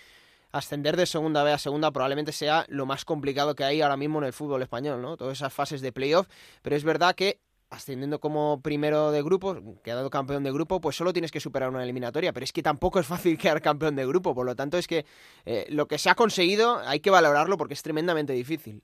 ascender 0.53 0.97
de 0.97 1.07
segunda 1.07 1.43
B 1.43 1.53
a 1.53 1.59
segunda 1.59 1.91
probablemente 1.91 2.33
sea 2.33 2.65
lo 2.69 2.87
más 2.87 3.05
complicado 3.05 3.55
que 3.55 3.65
hay 3.65 3.81
ahora 3.81 3.97
mismo 3.97 4.19
en 4.19 4.27
el 4.27 4.33
fútbol 4.33 4.63
español, 4.63 5.03
¿no? 5.03 5.17
Todas 5.17 5.39
esas 5.39 5.53
fases 5.53 5.81
de 5.81 5.93
playoff, 5.93 6.29
pero 6.63 6.77
es 6.77 6.85
verdad 6.85 7.15
que 7.15 7.41
ascendiendo 7.71 8.21
como 8.21 8.61
primero 8.63 9.11
de 9.11 9.23
grupo, 9.23 9.81
quedado 9.83 10.09
campeón 10.11 10.45
de 10.45 10.53
grupo, 10.53 10.81
pues 10.81 10.97
solo 10.97 11.13
tienes 11.13 11.33
que 11.33 11.41
superar 11.41 11.71
una 11.71 11.83
eliminatoria, 11.83 12.33
pero 12.33 12.45
es 12.45 12.53
que 12.53 12.63
tampoco 12.63 13.01
es 13.01 13.07
fácil 13.07 13.37
quedar 13.39 13.61
campeón 13.61 13.97
de 13.97 14.07
grupo, 14.07 14.35
por 14.35 14.47
lo 14.47 14.55
tanto 14.55 14.79
es 14.79 14.87
que 14.87 15.05
eh, 15.45 15.67
lo 15.71 15.87
que 15.89 15.99
se 15.99 16.09
ha 16.11 16.15
conseguido 16.15 16.79
hay 16.87 17.01
que 17.01 17.11
valorarlo 17.11 17.57
porque 17.57 17.75
es 17.75 17.83
tremendamente 17.83 18.33
difícil. 18.33 18.83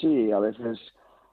Sí, 0.00 0.30
a 0.30 0.38
veces 0.38 0.78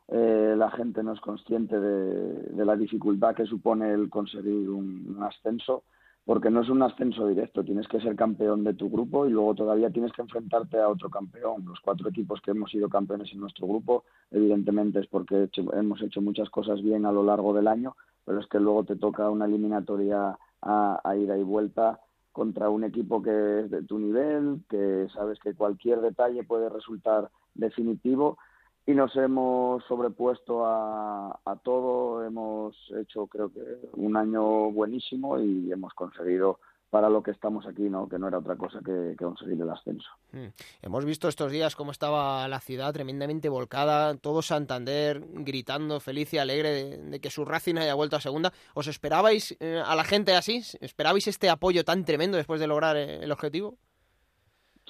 eh, 0.07 0.55
la 0.57 0.71
gente 0.71 1.03
no 1.03 1.13
es 1.13 1.19
consciente 1.21 1.79
de, 1.79 2.65
la 2.65 2.75
dificultad 2.75 3.35
que 3.35 3.45
supone 3.45 3.91
el 3.93 4.09
conseguir 4.09 4.69
un 4.69 5.17
ascenso 5.21 5.83
porque 6.25 6.49
no 6.49 6.61
es 6.61 6.69
un 6.69 6.81
ascenso 6.81 7.27
directo, 7.27 7.63
tienes 7.63 7.87
que 7.87 7.99
ser 7.99 8.15
campeón 8.15 8.63
de 8.63 8.73
tu 8.73 8.89
grupo 8.89 9.25
y 9.25 9.29
luego 9.29 9.55
todavía 9.55 9.89
tienes 9.89 10.13
que 10.13 10.21
enfrentarte 10.21 10.79
a 10.79 10.87
otro 10.87 11.09
campeón. 11.09 11.65
Los 11.65 11.79
cuatro 11.81 12.09
equipos 12.09 12.39
que 12.41 12.51
hemos 12.51 12.71
sido 12.71 12.87
campeones 12.87 13.31
en 13.33 13.41
nuestro 13.41 13.67
grupo, 13.67 14.05
evidentemente 14.31 14.99
es 15.01 15.07
porque 15.07 15.49
hemos 15.73 16.01
hecho 16.01 16.21
muchas 16.21 16.49
cosas 16.49 16.81
bien 16.81 17.05
a 17.05 17.11
lo 17.11 17.23
largo 17.23 17.53
del 17.53 17.67
año, 17.67 17.95
pero 18.23 18.39
es 18.39 18.47
que 18.47 18.59
luego 18.59 18.85
te 18.85 18.95
toca 18.95 19.29
una 19.29 19.45
eliminatoria 19.45 20.37
a, 20.61 21.01
a 21.03 21.15
ida 21.17 21.37
y 21.37 21.43
vuelta 21.43 21.99
contra 22.31 22.69
un 22.69 22.85
equipo 22.85 23.21
que 23.21 23.59
es 23.59 23.69
de 23.69 23.83
tu 23.83 23.99
nivel, 23.99 24.61
que 24.69 25.07
sabes 25.13 25.39
que 25.39 25.53
cualquier 25.53 25.99
detalle 25.99 26.45
puede 26.45 26.69
resultar 26.69 27.29
definitivo 27.53 28.37
y 28.85 28.93
nos 28.93 29.15
hemos 29.15 29.83
sobrepuesto 29.85 30.65
a, 30.65 31.39
todo, 31.63 32.25
hemos 32.25 32.75
hecho 32.99 33.27
creo 33.27 33.51
que 33.51 33.61
un 33.93 34.17
año 34.17 34.71
buenísimo 34.71 35.39
y 35.39 35.71
hemos 35.71 35.93
conseguido 35.93 36.59
para 36.89 37.09
lo 37.09 37.23
que 37.23 37.31
estamos 37.31 37.65
aquí, 37.65 37.89
¿no? 37.89 38.07
que 38.07 38.19
no 38.19 38.27
era 38.27 38.37
otra 38.37 38.55
cosa 38.55 38.79
que, 38.85 39.15
conseguir 39.17 39.59
el 39.59 39.69
ascenso. 39.69 40.07
Mm. 40.31 40.47
Hemos 40.83 41.05
visto 41.05 41.27
estos 41.27 41.51
días 41.51 41.75
cómo 41.75 41.91
estaba 41.91 42.47
la 42.47 42.59
ciudad 42.59 42.93
tremendamente 42.93 43.49
volcada, 43.49 44.15
todo 44.17 44.43
Santander 44.43 45.23
gritando 45.31 45.99
feliz 45.99 46.31
y 46.33 46.37
alegre 46.37 46.97
de, 46.97 47.19
que 47.19 47.31
su 47.31 47.45
Racing 47.45 47.77
haya 47.77 47.95
vuelto 47.95 48.17
a 48.17 48.21
segunda. 48.21 48.51
¿Os 48.75 48.87
esperabais 48.87 49.57
eh, 49.59 49.81
a 49.83 49.95
la 49.95 50.03
gente 50.03 50.35
así? 50.35 50.61
¿Esperabais 50.81 51.25
este 51.27 51.49
apoyo 51.49 51.83
tan 51.83 52.05
tremendo 52.05 52.37
después 52.37 52.59
de 52.59 52.67
lograr 52.67 52.95
eh, 52.95 53.23
el 53.23 53.31
objetivo? 53.31 53.75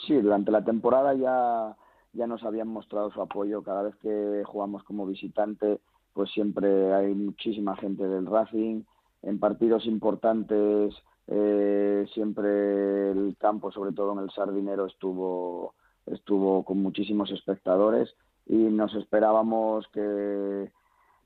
Sí, 0.05 0.15
durante 0.15 0.51
la 0.51 0.63
temporada 0.63 1.13
ya 1.13 1.77
ya 2.13 2.27
nos 2.27 2.43
habían 2.43 2.67
mostrado 2.67 3.11
su 3.11 3.21
apoyo. 3.21 3.63
Cada 3.63 3.83
vez 3.83 3.95
que 3.97 4.43
jugamos 4.45 4.83
como 4.83 5.05
visitante, 5.05 5.79
pues 6.13 6.31
siempre 6.31 6.93
hay 6.93 7.13
muchísima 7.13 7.75
gente 7.75 8.07
del 8.07 8.25
Racing. 8.25 8.83
En 9.23 9.39
partidos 9.39 9.85
importantes, 9.85 10.93
eh, 11.27 12.05
siempre 12.13 13.11
el 13.11 13.35
campo, 13.39 13.71
sobre 13.71 13.93
todo 13.93 14.13
en 14.13 14.19
el 14.19 14.31
Sardinero, 14.31 14.85
estuvo, 14.85 15.73
estuvo 16.05 16.63
con 16.63 16.81
muchísimos 16.81 17.31
espectadores 17.31 18.13
y 18.45 18.55
nos 18.55 18.93
esperábamos 18.95 19.87
que 19.89 20.71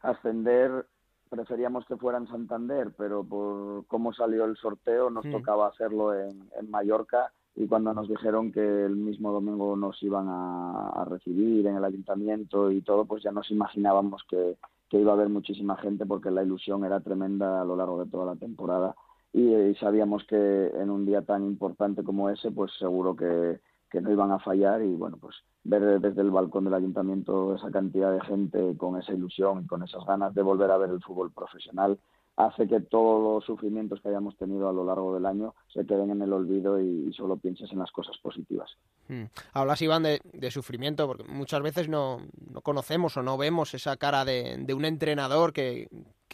ascender 0.02 0.86
preferíamos 1.30 1.86
que 1.86 1.98
fuera 1.98 2.18
en 2.18 2.28
Santander, 2.28 2.94
pero 2.98 3.24
por 3.24 3.86
cómo 3.88 4.14
salió 4.14 4.46
el 4.46 4.56
sorteo 4.56 5.10
nos 5.10 5.30
tocaba 5.30 5.68
hacerlo 5.68 6.14
en, 6.14 6.50
en 6.58 6.70
Mallorca 6.70 7.34
y 7.60 7.68
cuando 7.68 7.92
nos 7.92 8.08
dijeron 8.08 8.52
que 8.52 8.86
el 8.86 8.96
mismo 8.96 9.32
domingo 9.32 9.76
nos 9.76 10.02
iban 10.04 10.28
a, 10.30 11.04
recibir 11.10 11.66
en 11.66 11.78
el 11.78 11.84
ayuntamiento 11.84 12.72
y 12.72 12.82
todo, 12.82 13.06
pues 13.06 13.24
ya 13.24 13.32
nos 13.32 13.50
imaginábamos 13.50 14.24
que, 14.30 14.58
iba 14.92 15.12
a 15.12 15.16
haber 15.16 15.30
muchísima 15.30 15.76
gente 15.78 16.06
porque 16.06 16.30
la 16.30 16.44
ilusión 16.44 16.86
era 16.86 17.00
tremenda 17.00 17.62
a 17.62 17.66
lo 17.66 17.76
largo 17.76 18.04
de 18.04 18.12
toda 18.12 18.26
la 18.28 18.36
temporada. 18.36 18.96
Y, 19.34 19.74
sabíamos 19.80 20.24
que 20.26 20.68
en 20.68 20.92
un 20.92 21.06
día 21.08 21.24
tan 21.24 21.46
importante 21.46 22.04
como 22.04 22.30
ese, 22.30 22.52
pues 22.52 22.72
seguro 22.78 23.16
que, 23.16 23.60
que 23.90 24.02
no 24.02 24.12
iban 24.12 24.32
a 24.32 24.40
fallar 24.40 24.84
y 24.84 24.94
bueno, 24.94 25.18
pues 25.20 25.36
ver 25.64 26.00
desde 26.00 26.22
el 26.22 26.30
balcón 26.30 26.66
del 26.66 26.76
ayuntamiento 26.76 27.56
esa 27.56 27.72
cantidad 27.72 28.14
de 28.14 28.22
gente 28.22 28.78
con 28.78 29.00
esa 29.00 29.14
ilusión 29.14 29.64
y 29.64 29.68
con 29.68 29.82
esas 29.82 30.06
ganas 30.06 30.36
de 30.36 30.44
volver 30.44 30.70
a 30.70 30.78
ver 30.78 30.92
el 30.92 31.02
fútbol 31.02 31.32
profesional 31.32 31.98
hace 32.38 32.68
que 32.68 32.80
todos 32.80 33.22
los 33.22 33.46
sufrimientos 33.46 34.00
que 34.00 34.10
hayamos 34.10 34.38
tenido 34.38 34.70
a 34.70 34.74
lo 34.74 34.86
largo 34.86 35.14
del 35.16 35.26
año 35.26 35.56
se 35.74 35.86
queden 35.86 36.12
en 36.12 36.22
el 36.22 36.32
olvido 36.32 36.80
y, 36.80 37.12
solo 37.14 37.36
pienses 37.38 37.72
en 37.72 37.80
las 37.80 37.92
cosas 37.92 38.16
positivas. 38.22 38.70
Hmm. 39.08 39.24
Hablas, 39.54 39.82
Iván, 39.82 40.04
de, 40.04 40.52
sufrimiento, 40.52 41.08
porque 41.08 41.24
muchas 41.24 41.64
veces 41.64 41.90
no, 41.90 42.22
conocemos 42.62 43.18
o 43.18 43.24
no 43.24 43.38
vemos 43.38 43.74
esa 43.74 43.98
cara 43.98 44.24
de, 44.24 44.66
un 44.74 44.86
entrenador 44.86 45.52
que, 45.52 45.90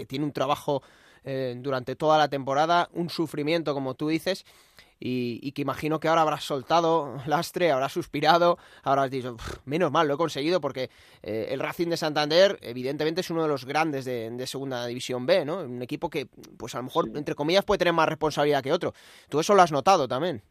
tiene 0.07 0.25
un 0.25 0.33
trabajo 0.33 0.83
eh, 1.23 1.55
durante 1.57 1.95
toda 1.95 2.17
la 2.17 2.27
temporada, 2.27 2.89
un 2.93 3.09
sufrimiento, 3.09 3.73
como 3.73 3.93
tú 3.93 4.09
dices, 4.09 4.45
y, 5.05 5.51
que 5.51 5.61
imagino 5.61 5.99
que 5.99 6.07
ahora 6.07 6.21
habrás 6.21 6.45
soltado 6.45 7.17
lastre, 7.27 7.71
habrás 7.71 7.91
suspirado, 7.91 8.57
habrás 8.83 9.11
dicho, 9.11 9.35
menos 9.65 9.91
mal, 9.91 10.07
lo 10.07 10.13
he 10.13 10.17
conseguido 10.17 10.61
porque 10.61 10.89
eh, 11.21 11.47
el 11.49 11.59
Racing 11.59 11.89
de 11.89 11.97
Santander 11.97 12.57
evidentemente 12.61 13.19
es 13.19 13.29
uno 13.29 13.41
de 13.41 13.49
los 13.49 13.65
grandes 13.65 14.05
de, 14.05 14.43
Segunda 14.47 14.85
División 14.85 15.25
B, 15.25 15.45
¿no? 15.45 15.63
Un 15.63 15.81
equipo 15.81 16.09
que, 16.09 16.27
pues 16.57 16.75
a 16.75 16.77
lo 16.77 16.83
mejor, 16.83 17.09
entre 17.15 17.35
comillas, 17.35 17.65
puede 17.65 17.79
tener 17.79 17.93
más 17.93 18.07
responsabilidad 18.07 18.61
que 18.61 18.71
otro. 18.71 18.93
¿Tú 19.29 19.39
eso 19.39 19.55
lo 19.55 19.61
has 19.61 19.71
notado 19.71 20.07
también? 20.07 20.41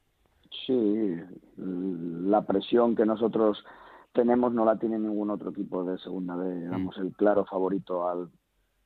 Sí, 0.67 1.17
la 1.57 2.43
presión 2.43 2.97
que 2.97 3.07
nosotros 3.07 3.65
tenemos 4.13 4.53
no 4.53 4.65
la 4.65 4.77
tiene 4.77 4.99
ningún 4.99 5.31
otro 5.31 5.51
equipo 5.51 5.85
de 5.85 5.99
Segunda 5.99 6.37
B. 6.37 6.45
Mm. 6.45 6.67
Éramos 6.67 6.97
el 6.99 7.13
claro 7.13 7.45
favorito 7.45 8.09
al, 8.09 8.29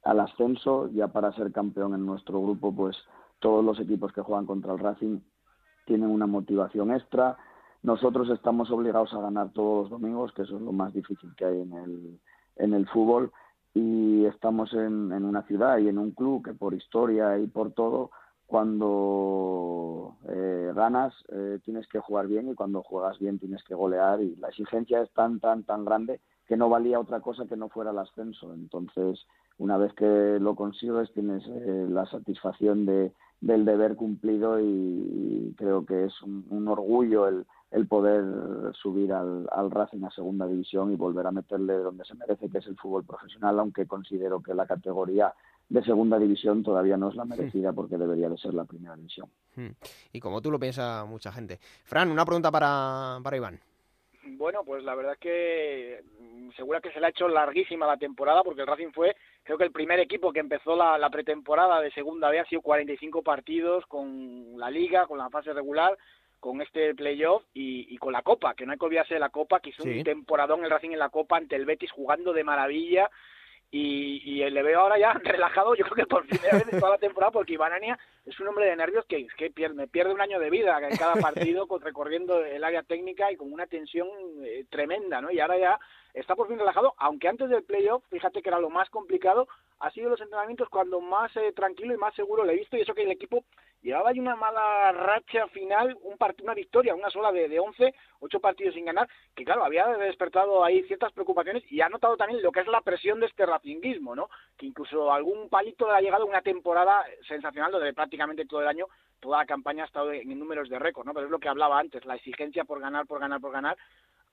al 0.04 0.20
ascenso, 0.20 0.90
ya 0.92 1.08
para 1.08 1.32
ser 1.32 1.50
campeón 1.50 1.94
en 1.94 2.04
nuestro 2.04 2.40
grupo, 2.40 2.74
pues 2.74 2.96
todos 3.40 3.64
los 3.64 3.80
equipos 3.80 4.12
que 4.12 4.22
juegan 4.22 4.46
contra 4.46 4.72
el 4.72 4.78
Racing 4.78 5.20
tienen 5.87 6.11
una 6.11 6.26
motivación 6.26 6.93
extra. 6.93 7.37
Nosotros 7.82 8.28
estamos 8.30 8.70
obligados 8.70 9.14
a 9.14 9.20
ganar 9.20 9.51
todos 9.53 9.82
los 9.82 9.91
domingos, 9.91 10.32
que 10.32 10.43
eso 10.43 10.57
es 10.57 10.62
lo 10.62 10.72
más 10.72 10.93
difícil 10.93 11.34
que 11.37 11.47
hay 11.47 11.61
en 11.62 11.72
el, 11.72 12.20
en 12.57 12.74
el 12.74 12.87
fútbol, 12.89 13.32
y 13.72 14.24
estamos 14.26 14.72
en, 14.74 15.12
en 15.12 15.24
una 15.24 15.43
ciudad 15.43 15.78
y 15.78 15.89
en 15.89 15.99
un 15.99 16.11
club 16.11 16.45
que 16.45 16.55
por 16.55 16.74
historia 16.74 17.39
y 17.39 17.47
por 17.47 17.72
todo, 17.72 18.11
cuando 18.47 20.16
eh, 20.28 20.72
ganas 20.74 21.12
eh, 21.28 21.59
tienes 21.64 21.87
que 21.89 21.99
jugar 21.99 22.28
bien 22.28 22.49
y 22.49 22.55
cuando 22.55 22.82
juegas 22.82 23.18
bien 23.18 23.39
tienes 23.39 23.62
que 23.64 23.74
golear 23.74 24.22
y 24.22 24.37
la 24.37 24.49
exigencia 24.49 25.03
es 25.03 25.12
tan, 25.12 25.41
tan, 25.41 25.64
tan 25.64 25.84
grande 25.84 26.20
que 26.47 26.57
no 26.57 26.68
valía 26.68 27.01
otra 27.01 27.20
cosa 27.20 27.47
que 27.47 27.57
no 27.57 27.68
fuera 27.68 27.91
el 27.91 27.99
ascenso. 27.99 28.55
Entonces, 28.55 29.26
una 29.59 29.76
vez 29.76 29.93
que 29.95 30.39
lo 30.41 30.55
consigues, 30.55 31.12
tienes 31.12 31.45
eh, 31.49 31.87
la 31.91 32.07
satisfacción 32.07 32.87
de, 32.87 33.12
del 33.41 33.64
deber 33.64 33.97
cumplido 33.97 34.61
y, 34.61 35.55
creo 35.57 35.84
que 35.84 36.05
es 36.05 36.22
un, 36.22 36.68
orgullo 36.68 37.28
el, 37.28 37.47
el, 37.70 37.87
poder 37.87 38.24
subir 38.74 39.12
al, 39.12 39.49
al, 39.53 39.70
Racing 39.70 40.05
a 40.05 40.11
segunda 40.11 40.47
división 40.47 40.93
y 40.93 40.97
volver 40.97 41.26
a 41.26 41.32
meterle 41.32 41.74
donde 41.74 42.05
se 42.05 42.14
merece, 42.14 42.49
que 42.49 42.59
es 42.59 42.66
el 42.66 42.76
fútbol 42.76 43.05
profesional, 43.05 43.59
aunque 43.59 43.87
considero 43.87 44.43
que 44.43 44.55
la 44.55 44.66
categoría 44.66 45.32
de 45.68 45.82
segunda 45.82 46.18
división 46.18 46.62
todavía 46.62 46.97
no 46.97 47.09
es 47.09 47.16
la 47.16 47.24
merecida 47.24 47.72
porque 47.72 47.99
debería 47.99 48.28
de 48.28 48.39
ser 48.39 48.55
la 48.55 48.64
primera 48.64 48.97
división. 48.97 49.28
Hmm. 49.57 49.70
Y 50.12 50.20
como 50.20 50.41
tú 50.41 50.51
lo 50.51 50.61
piensa 50.61 51.05
mucha 51.05 51.32
gente. 51.32 51.59
Fran, 51.84 52.11
una 52.11 52.24
pregunta 52.24 52.51
para, 52.51 53.18
para 53.22 53.37
Iván. 53.37 53.59
Bueno, 54.26 54.64
pues 54.64 54.82
la 54.82 54.94
verdad 54.94 55.12
es 55.12 55.18
que 55.18 56.02
mm, 56.18 56.50
segura 56.56 56.80
que 56.80 56.90
se 56.90 57.00
le 57.00 57.06
ha 57.06 57.10
hecho 57.10 57.28
larguísima 57.28 57.86
la 57.86 57.96
temporada 57.96 58.42
porque 58.42 58.62
el 58.62 58.66
Racing 58.66 58.92
fue, 58.92 59.16
creo 59.42 59.56
que 59.56 59.64
el 59.64 59.72
primer 59.72 60.00
equipo 60.00 60.32
que 60.32 60.40
empezó 60.40 60.74
la, 60.74 60.98
la 60.98 61.10
pretemporada 61.10 61.80
de 61.80 61.90
segunda 61.92 62.30
B 62.30 62.40
ha 62.40 62.46
sido 62.46 62.60
45 62.62 63.22
partidos 63.22 63.86
con 63.86 64.58
la 64.58 64.70
liga, 64.70 65.06
con 65.06 65.18
la 65.18 65.30
fase 65.30 65.52
regular, 65.52 65.96
con 66.40 66.60
este 66.60 66.94
playoff 66.94 67.42
y, 67.54 67.94
y 67.94 67.98
con 67.98 68.12
la 68.12 68.22
Copa, 68.22 68.54
que 68.54 68.66
no 68.66 68.72
hay 68.72 68.78
que 68.78 68.84
olvidarse 68.84 69.14
de 69.14 69.20
la 69.20 69.30
Copa, 69.30 69.60
que 69.60 69.70
hizo 69.70 69.84
un 69.84 70.04
temporadón 70.04 70.64
el 70.64 70.70
Racing 70.70 70.90
en 70.90 70.98
la 70.98 71.08
Copa 71.08 71.36
ante 71.36 71.56
el 71.56 71.64
Betis 71.64 71.90
jugando 71.92 72.32
de 72.32 72.44
maravilla. 72.44 73.10
Y, 73.68 74.22
y, 74.24 74.48
le 74.48 74.62
veo 74.62 74.80
ahora 74.80 74.98
ya 74.98 75.12
relajado, 75.24 75.74
yo 75.74 75.84
creo 75.84 75.96
que 75.96 76.06
por 76.06 76.26
primera 76.26 76.56
vez 76.56 76.72
en 76.72 76.78
toda 76.78 76.92
la 76.92 76.98
temporada, 76.98 77.32
porque 77.32 77.54
Iván 77.54 77.72
Ania 77.72 77.98
es 78.26 78.40
un 78.40 78.48
hombre 78.48 78.66
de 78.66 78.76
nervios 78.76 79.06
que, 79.06 79.26
que 79.38 79.50
pierde, 79.50 79.86
pierde 79.86 80.12
un 80.12 80.20
año 80.20 80.40
de 80.40 80.50
vida 80.50 80.78
en 80.80 80.96
cada 80.96 81.14
partido 81.32 81.66
recorriendo 81.80 82.44
el 82.44 82.64
área 82.64 82.82
técnica 82.82 83.30
y 83.30 83.36
con 83.36 83.52
una 83.52 83.66
tensión 83.66 84.08
eh, 84.42 84.66
tremenda, 84.68 85.20
¿no? 85.20 85.30
Y 85.30 85.38
ahora 85.38 85.58
ya 85.58 85.80
está 86.12 86.34
por 86.34 86.48
fin 86.48 86.58
relajado, 86.58 86.94
aunque 86.98 87.28
antes 87.28 87.48
del 87.48 87.62
playoff, 87.62 88.02
fíjate 88.10 88.42
que 88.42 88.48
era 88.48 88.58
lo 88.58 88.70
más 88.70 88.90
complicado, 88.90 89.46
ha 89.78 89.90
sido 89.90 90.10
los 90.10 90.20
entrenamientos 90.20 90.68
cuando 90.68 91.00
más 91.00 91.34
eh, 91.36 91.52
tranquilo 91.54 91.94
y 91.94 91.98
más 91.98 92.14
seguro 92.14 92.44
le 92.44 92.54
he 92.54 92.58
visto, 92.58 92.76
y 92.76 92.80
eso 92.80 92.94
que 92.94 93.02
el 93.02 93.12
equipo 93.12 93.44
llevaba 93.87 94.11
ahí 94.11 94.18
una 94.18 94.34
mala 94.34 94.91
racha 94.93 95.47
final, 95.49 95.97
un 96.03 96.16
una 96.43 96.55
victoria, 96.55 96.95
una 96.95 97.09
sola 97.09 97.30
de, 97.30 97.49
de 97.49 97.61
11, 97.61 97.95
ocho 98.20 98.41
partidos 98.41 98.74
sin 98.74 98.84
ganar, 98.84 99.09
que 99.34 99.45
claro, 99.45 99.64
había 99.64 99.87
despertado 99.87 100.64
ahí 100.64 100.82
ciertas 100.84 101.12
preocupaciones 101.12 101.62
y 101.70 101.80
ha 101.80 101.89
notado 101.89 102.16
también 102.16 102.43
lo 102.43 102.51
que 102.51 102.61
es 102.61 102.66
la 102.66 102.80
presión 102.80 103.20
de 103.20 103.26
este 103.26 103.47
racinguismo, 103.47 104.16
¿no? 104.16 104.28
Que 104.57 104.66
incluso 104.66 105.12
algún 105.12 105.49
palito 105.49 105.87
le 105.87 105.95
ha 105.95 106.01
llegado 106.01 106.26
una 106.26 106.43
temporada 106.43 107.05
sensacional 107.28 107.70
donde 107.70 107.95
prácticamente 107.95 108.45
todo 108.45 108.61
el 108.61 108.68
año, 108.68 108.87
toda 109.20 109.39
la 109.39 109.47
campaña 109.47 109.84
ha 109.84 109.87
estado 109.87 110.12
en 110.12 110.37
números 110.37 110.68
de 110.68 110.80
récord, 110.80 111.07
¿no? 111.07 111.14
Pero 111.14 111.26
es 111.26 111.30
lo 111.30 111.39
que 111.39 111.49
hablaba 111.49 111.78
antes, 111.78 112.05
la 112.05 112.16
exigencia 112.16 112.64
por 112.64 112.80
ganar, 112.80 113.07
por 113.07 113.20
ganar, 113.20 113.41
por 113.41 113.53
ganar, 113.53 113.76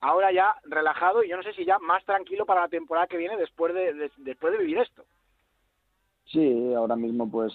ahora 0.01 0.31
ya 0.31 0.55
relajado 0.63 1.23
y 1.23 1.29
yo 1.29 1.37
no 1.37 1.43
sé 1.43 1.53
si 1.53 1.63
ya 1.63 1.77
más 1.77 2.03
tranquilo 2.05 2.45
para 2.45 2.61
la 2.61 2.69
temporada 2.69 3.07
que 3.07 3.17
viene 3.17 3.37
después 3.37 3.73
de, 3.73 4.09
después 4.17 4.51
de 4.51 4.59
vivir 4.59 4.79
esto. 4.79 5.03
Sí, 6.25 6.73
ahora 6.73 6.95
mismo 6.95 7.29
pues 7.29 7.53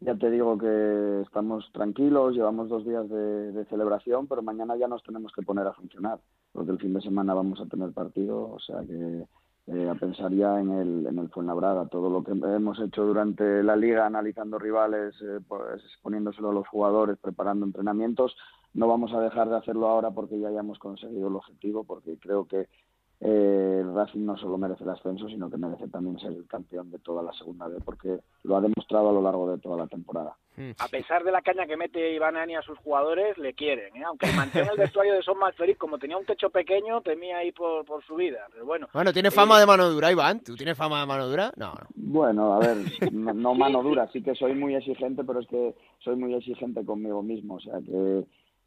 ya 0.00 0.14
te 0.14 0.30
digo 0.30 0.58
que 0.58 1.22
estamos 1.22 1.70
tranquilos, 1.72 2.34
llevamos 2.34 2.68
dos 2.68 2.84
días 2.84 3.08
de, 3.08 3.64
celebración, 3.70 4.26
pero 4.26 4.42
mañana 4.42 4.76
ya 4.76 4.88
nos 4.88 5.02
tenemos 5.02 5.32
que 5.32 5.42
poner 5.42 5.66
a 5.66 5.72
funcionar, 5.72 6.20
porque 6.52 6.72
el 6.72 6.78
fin 6.78 6.94
de 6.94 7.00
semana 7.00 7.34
vamos 7.34 7.60
a 7.60 7.66
tener 7.66 7.92
partido, 7.92 8.50
o 8.50 8.60
sea 8.60 8.80
que 8.80 9.26
eh, 9.68 9.88
a 9.88 9.94
pensar 9.96 10.32
ya 10.32 10.60
en 10.60 10.70
el, 10.70 11.06
en 11.06 11.18
el 11.18 11.28
Fuenlabrada, 11.30 11.88
todo 11.88 12.08
lo 12.08 12.22
que 12.22 12.32
hemos 12.32 12.78
hecho 12.78 13.04
durante 13.04 13.62
la 13.64 13.74
liga, 13.74 14.06
analizando 14.06 14.58
rivales, 14.58 15.14
eh, 15.22 15.40
pues, 15.46 15.82
poniéndoselo 16.02 16.50
a 16.50 16.54
los 16.54 16.68
jugadores, 16.68 17.18
preparando 17.18 17.66
entrenamientos, 17.66 18.36
no 18.74 18.86
vamos 18.86 19.12
a 19.12 19.20
dejar 19.20 19.48
de 19.48 19.56
hacerlo 19.56 19.88
ahora 19.88 20.10
porque 20.10 20.38
ya 20.38 20.48
hayamos 20.48 20.78
conseguido 20.78 21.28
el 21.28 21.36
objetivo, 21.36 21.84
porque 21.84 22.18
creo 22.18 22.46
que 22.46 22.68
eh, 23.20 23.78
el 23.80 23.94
Racing 23.94 24.26
no 24.26 24.36
solo 24.36 24.58
merece 24.58 24.84
el 24.84 24.90
ascenso, 24.90 25.26
sino 25.28 25.48
que 25.50 25.56
merece 25.56 25.88
también 25.88 26.18
ser 26.18 26.32
el 26.32 26.46
campeón 26.46 26.90
de 26.90 26.98
toda 26.98 27.22
la 27.22 27.32
segunda 27.32 27.66
vez, 27.66 27.82
porque 27.84 28.18
lo 28.42 28.56
ha 28.56 28.60
demostrado 28.60 29.08
a 29.08 29.12
lo 29.12 29.22
largo 29.22 29.50
de 29.50 29.58
toda 29.58 29.78
la 29.78 29.86
temporada. 29.86 30.36
Hmm. 30.56 30.72
A 30.78 30.88
pesar 30.88 31.24
de 31.24 31.32
la 31.32 31.42
caña 31.42 31.66
que 31.66 31.76
mete 31.76 32.14
Iván 32.14 32.36
Ani 32.36 32.56
a 32.56 32.62
sus 32.62 32.78
jugadores, 32.78 33.36
le 33.38 33.54
quieren, 33.54 33.96
¿eh? 33.96 34.04
aunque 34.04 34.26
mantenga 34.32 34.72
el 34.72 34.78
vestuario 34.78 35.14
de 35.14 35.22
Son 35.22 35.36
feliz 35.56 35.78
como 35.78 35.98
tenía 35.98 36.18
un 36.18 36.26
techo 36.26 36.50
pequeño, 36.50 37.00
temía 37.00 37.38
ahí 37.38 37.52
por, 37.52 37.84
por 37.86 38.04
su 38.04 38.16
vida, 38.16 38.46
pero 38.52 38.66
bueno. 38.66 38.88
Bueno, 38.92 39.12
¿tiene 39.12 39.30
fama 39.30 39.58
de 39.60 39.66
mano 39.66 39.88
dura, 39.88 40.12
Iván? 40.12 40.40
¿Tú 40.40 40.54
tienes 40.54 40.76
fama 40.76 41.00
de 41.00 41.06
mano 41.06 41.26
dura? 41.26 41.52
No, 41.56 41.72
no. 41.72 41.86
Bueno, 41.94 42.54
a 42.54 42.58
ver, 42.58 42.76
no 43.12 43.54
mano 43.54 43.82
dura, 43.82 44.08
sí 44.12 44.22
que 44.22 44.34
soy 44.34 44.54
muy 44.54 44.74
exigente, 44.74 45.24
pero 45.24 45.40
es 45.40 45.46
que 45.48 45.74
soy 46.00 46.16
muy 46.16 46.34
exigente 46.34 46.84
conmigo 46.84 47.22
mismo, 47.22 47.54
o 47.54 47.60
sea 47.60 47.78
que 47.80 48.26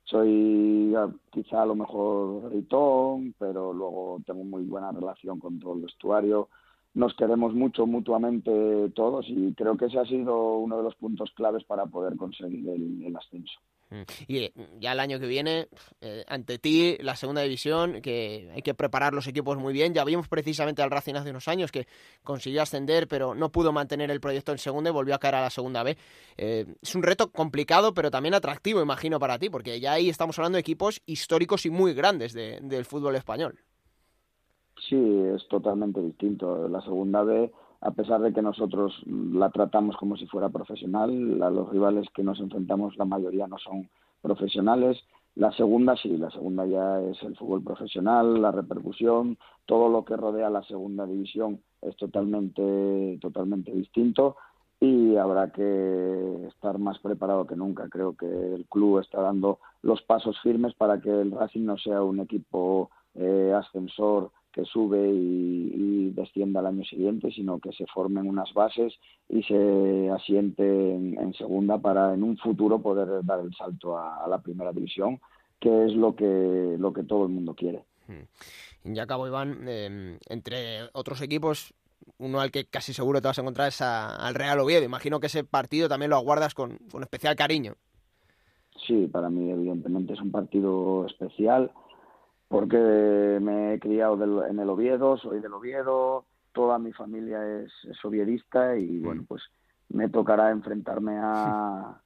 soy 0.10 0.94
quizá 1.32 1.62
a 1.62 1.66
lo 1.66 1.76
mejor 1.76 2.50
gritón, 2.50 3.36
pero 3.38 3.74
luego 3.74 4.20
tengo 4.26 4.44
muy 4.44 4.64
buena 4.64 4.92
relación 4.92 5.40
con 5.40 5.60
todo 5.60 5.76
el 5.76 5.82
vestuario. 5.82 6.50
Nos 6.96 7.16
queremos 7.16 7.54
mucho 7.54 7.86
mutuamente 7.86 8.90
todos 8.96 9.26
y 9.30 9.54
creo 9.54 9.78
que 9.78 9.86
ese 9.86 10.00
ha 10.00 10.06
sido 10.06 10.58
uno 10.58 10.78
de 10.78 10.84
los 10.84 10.96
puntos 10.96 11.32
claves 11.36 11.64
para 11.64 11.86
poder 11.86 12.16
conseguir 12.18 12.68
el 12.70 13.16
ascenso. 13.16 13.60
Mm. 13.90 14.02
Y 14.28 14.38
eh, 14.38 14.54
ya 14.80 14.92
el 14.92 15.00
año 15.00 15.20
que 15.20 15.28
viene, 15.28 15.68
eh, 16.02 16.24
ante 16.28 16.60
ti, 16.60 16.98
la 17.00 17.16
segunda 17.16 17.42
división, 17.42 18.02
que 18.02 18.50
hay 18.54 18.62
que 18.62 18.74
preparar 18.74 19.14
los 19.14 19.28
equipos 19.28 19.58
muy 19.58 19.74
bien. 19.74 19.94
Ya 19.94 20.04
vimos 20.04 20.28
precisamente 20.28 20.82
al 20.82 20.92
Racing 20.92 21.16
hace 21.16 21.32
unos 21.32 21.48
años 21.48 21.72
que 21.72 21.88
consiguió 22.24 22.62
ascender, 22.62 23.08
pero 23.08 23.36
no 23.36 23.52
pudo 23.52 23.72
mantener 23.72 24.12
el 24.12 24.20
proyecto 24.20 24.52
en 24.52 24.58
segunda 24.58 24.90
y 24.90 24.94
volvió 24.94 25.16
a 25.16 25.20
caer 25.20 25.36
a 25.36 25.42
la 25.42 25.50
segunda 25.50 25.84
B. 25.84 25.98
Eh, 26.38 26.66
es 26.82 26.96
un 26.96 27.04
reto 27.04 27.32
complicado, 27.32 27.94
pero 27.94 28.12
también 28.12 28.34
atractivo, 28.34 28.82
imagino, 28.82 29.20
para 29.20 29.40
ti, 29.40 29.50
porque 29.50 29.80
ya 29.80 29.94
ahí 29.94 30.10
estamos 30.10 30.38
hablando 30.38 30.58
de 30.58 30.62
equipos 30.62 31.02
históricos 31.06 31.66
y 31.66 31.70
muy 31.70 31.94
grandes 31.94 32.34
del 32.34 32.86
fútbol 32.86 33.16
español. 33.16 33.60
Sí, 34.88 34.98
es 35.36 35.48
totalmente 35.50 36.02
distinto. 36.02 36.68
La 36.68 36.82
segunda 36.82 37.24
B 37.24 37.52
a 37.82 37.92
pesar 37.92 38.22
de 38.22 38.34
que 38.34 38.42
nosotros 38.42 38.94
la 39.06 39.50
tratamos 39.52 39.96
como 39.98 40.18
si 40.18 40.26
fuera 40.28 40.50
profesional, 40.50 41.40
los 41.40 41.70
rivales 41.70 42.08
que 42.14 42.24
nos 42.24 42.40
enfrentamos 42.40 42.98
la 42.98 43.06
mayoría 43.06 43.48
no 43.48 43.58
son 43.58 43.90
profesionales. 44.22 44.98
La 45.36 45.52
segunda 45.54 45.96
sí, 45.96 46.18
la 46.18 46.30
segunda 46.32 46.66
ya 46.66 47.00
es 47.02 47.22
el 47.24 47.38
fútbol 47.38 47.64
profesional, 47.64 48.42
la 48.42 48.52
repercusión, 48.52 49.38
todo 49.66 49.88
lo 49.88 50.04
que 50.04 50.18
rodea 50.18 50.50
la 50.50 50.64
segunda 50.64 51.06
división 51.06 51.62
es 51.82 51.96
totalmente, 51.96 53.18
totalmente 53.22 53.72
distinto 53.72 54.36
y 54.82 55.16
habrá 55.16 55.52
que 55.52 56.48
estar 56.48 56.80
más 56.80 57.00
preparado 57.00 57.46
que 57.46 57.56
nunca. 57.56 57.88
Creo 57.90 58.16
que 58.16 58.26
el 58.26 58.66
club 58.66 59.00
está 59.00 59.22
dando 59.22 59.60
los 59.82 60.02
pasos 60.02 60.38
firmes 60.42 60.74
para 60.74 61.00
que 61.00 61.10
el 61.10 61.32
Racing 61.32 61.66
no 61.66 61.78
sea 61.78 62.02
un 62.02 62.20
equipo 62.20 62.90
eh, 63.16 63.54
ascensor 63.56 64.32
que 64.60 64.66
sube 64.66 65.10
y, 65.12 66.12
descienda 66.12 66.60
al 66.60 66.66
año 66.66 66.84
siguiente, 66.84 67.32
sino 67.32 67.60
que 67.60 67.72
se 67.72 67.86
formen 67.86 68.28
unas 68.28 68.52
bases 68.54 68.94
y 69.30 69.42
se 69.44 70.10
asiente 70.10 70.64
en, 70.64 71.34
segunda 71.34 71.78
para 71.78 72.14
en 72.14 72.24
un 72.24 72.38
futuro 72.38 72.82
poder 72.82 73.24
dar 73.24 73.40
el 73.40 73.54
salto 73.56 73.98
a, 73.98 74.28
la 74.28 74.42
primera 74.42 74.74
división, 74.74 75.22
que 75.60 75.86
es 75.86 75.94
lo 75.94 76.16
que, 76.16 76.76
lo 76.78 76.92
que 76.92 77.04
todo 77.04 77.24
el 77.24 77.30
mundo 77.30 77.56
quiere. 77.56 77.86
Hmm. 78.08 78.94
Ya 78.94 79.04
acabo, 79.04 79.28
Iván, 79.28 79.68
em, 79.68 80.18
entre 80.28 80.90
otros 80.94 81.22
equipos, 81.22 81.74
uno 82.18 82.42
al 82.42 82.52
que 82.52 82.66
casi 82.66 82.92
seguro 82.92 83.22
te 83.22 83.28
vas 83.28 83.38
a 83.38 83.42
encontrar 83.42 83.70
es 83.70 83.82
al 83.82 84.36
Real 84.36 84.60
Oviedo. 84.60 84.84
Imagino 84.84 85.20
que 85.20 85.28
ese 85.28 85.44
partido 85.44 85.88
también 85.88 86.10
lo 86.10 86.18
aguardas 86.18 86.54
con, 86.54 86.80
con 86.92 87.04
especial 87.04 87.36
cariño. 87.36 87.76
Sí, 88.88 89.08
para 89.08 89.30
mí 89.30 89.52
evidentemente 89.52 90.14
es 90.14 90.22
un 90.22 90.32
partido 90.32 91.06
especial 91.06 91.72
porque 92.50 93.38
me 93.42 93.76
he 93.76 93.80
criado 93.80 94.46
en 94.46 94.60
el 94.60 94.70
Oviedo, 94.70 95.18
soy 95.18 95.40
del 95.40 95.54
Oviedo, 95.54 96.26
toda 96.52 96.80
mi 96.80 96.92
familia 96.92 97.40
es, 97.62 97.72
oviedista 98.04 98.76
y 98.76 98.98
bueno, 98.98 99.24
pues 99.28 99.44
me 99.90 100.10
tocará 100.10 100.50
enfrentarme 100.50 101.14
a, 101.18 102.02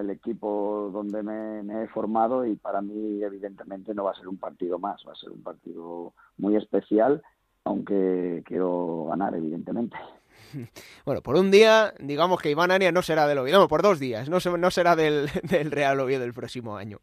el 0.00 0.10
equipo 0.10 0.90
donde 0.92 1.22
me, 1.22 1.82
he 1.82 1.88
formado 1.88 2.46
y 2.46 2.54
para 2.56 2.80
mí 2.82 3.22
evidentemente 3.22 3.94
no 3.94 4.04
va 4.04 4.12
a 4.12 4.14
ser 4.14 4.28
un 4.28 4.36
partido 4.36 4.78
más, 4.78 5.02
va 5.06 5.12
a 5.12 5.16
ser 5.16 5.30
un 5.30 5.42
partido 5.42 6.12
muy 6.36 6.54
especial, 6.56 7.22
aunque 7.64 8.42
quiero 8.46 9.06
ganar 9.10 9.34
evidentemente. 9.34 9.96
Bueno, 11.04 11.20
por 11.20 11.36
un 11.36 11.50
día, 11.50 11.92
digamos 11.98 12.40
que 12.40 12.50
Iván 12.50 12.70
Ania 12.70 12.92
no 12.92 13.02
será 13.02 13.26
del 13.26 13.38
Oviedo, 13.38 13.58
no, 13.58 13.68
por 13.68 13.82
dos 13.82 13.98
días, 13.98 14.30
no, 14.30 14.38
no 14.56 14.70
será 14.70 14.94
del, 14.94 15.28
del 15.42 15.70
Real 15.70 15.98
Oviedo 16.00 16.24
el 16.24 16.32
próximo 16.32 16.76
año. 16.76 17.00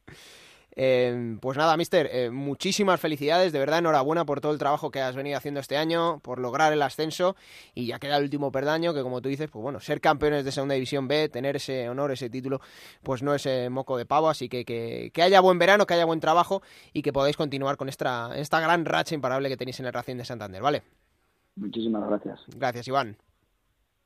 Eh, 0.76 1.38
pues 1.40 1.58
nada, 1.58 1.78
mister, 1.78 2.10
eh, 2.12 2.30
muchísimas 2.30 3.00
felicidades, 3.00 3.54
de 3.54 3.60
verdad 3.60 3.80
enhorabuena 3.80 4.26
por 4.26 4.42
todo 4.42 4.52
el 4.52 4.58
trabajo 4.58 4.92
que 4.92 5.02
has 5.02 5.16
venido 5.16 5.38
haciendo 5.38 5.60
este 5.60 5.78
año, 5.78 6.20
por 6.20 6.40
lograr 6.40 6.74
el 6.74 6.82
ascenso 6.82 7.36
y 7.74 7.88
ya 7.88 8.00
queda 8.00 8.18
el 8.18 8.24
último 8.24 8.52
perdaño, 8.52 8.94
que 8.94 9.02
como 9.02 9.22
tú 9.22 9.30
dices, 9.30 9.50
pues 9.50 9.64
bueno, 9.64 9.80
ser 9.80 10.02
campeones 10.02 10.44
de 10.44 10.52
Segunda 10.52 10.76
División 10.76 11.08
B, 11.08 11.30
tener 11.30 11.56
ese 11.56 11.88
honor, 11.88 12.12
ese 12.12 12.30
título, 12.30 12.60
pues 13.04 13.24
no 13.24 13.34
es 13.34 13.46
eh, 13.46 13.70
moco 13.70 13.98
de 13.98 14.06
pavo, 14.06 14.30
así 14.30 14.50
que, 14.50 14.66
que, 14.66 15.12
que 15.14 15.24
haya 15.24 15.40
buen 15.40 15.60
verano, 15.60 15.86
que 15.86 15.94
haya 15.94 16.06
buen 16.06 16.20
trabajo 16.20 16.62
y 16.92 17.02
que 17.02 17.14
podáis 17.14 17.38
continuar 17.38 17.78
con 17.78 17.88
esta, 17.88 18.38
esta 18.38 18.60
gran 18.60 18.84
racha 18.84 19.16
imparable 19.16 19.48
que 19.48 19.58
tenéis 19.58 19.80
en 19.80 19.86
el 19.86 19.94
Racing 19.94 20.18
de 20.18 20.26
Santander, 20.26 20.62
¿vale? 20.62 20.84
Muchísimas 21.56 22.06
gracias. 22.08 22.42
Gracias, 22.48 22.88
Iván. 22.88 23.18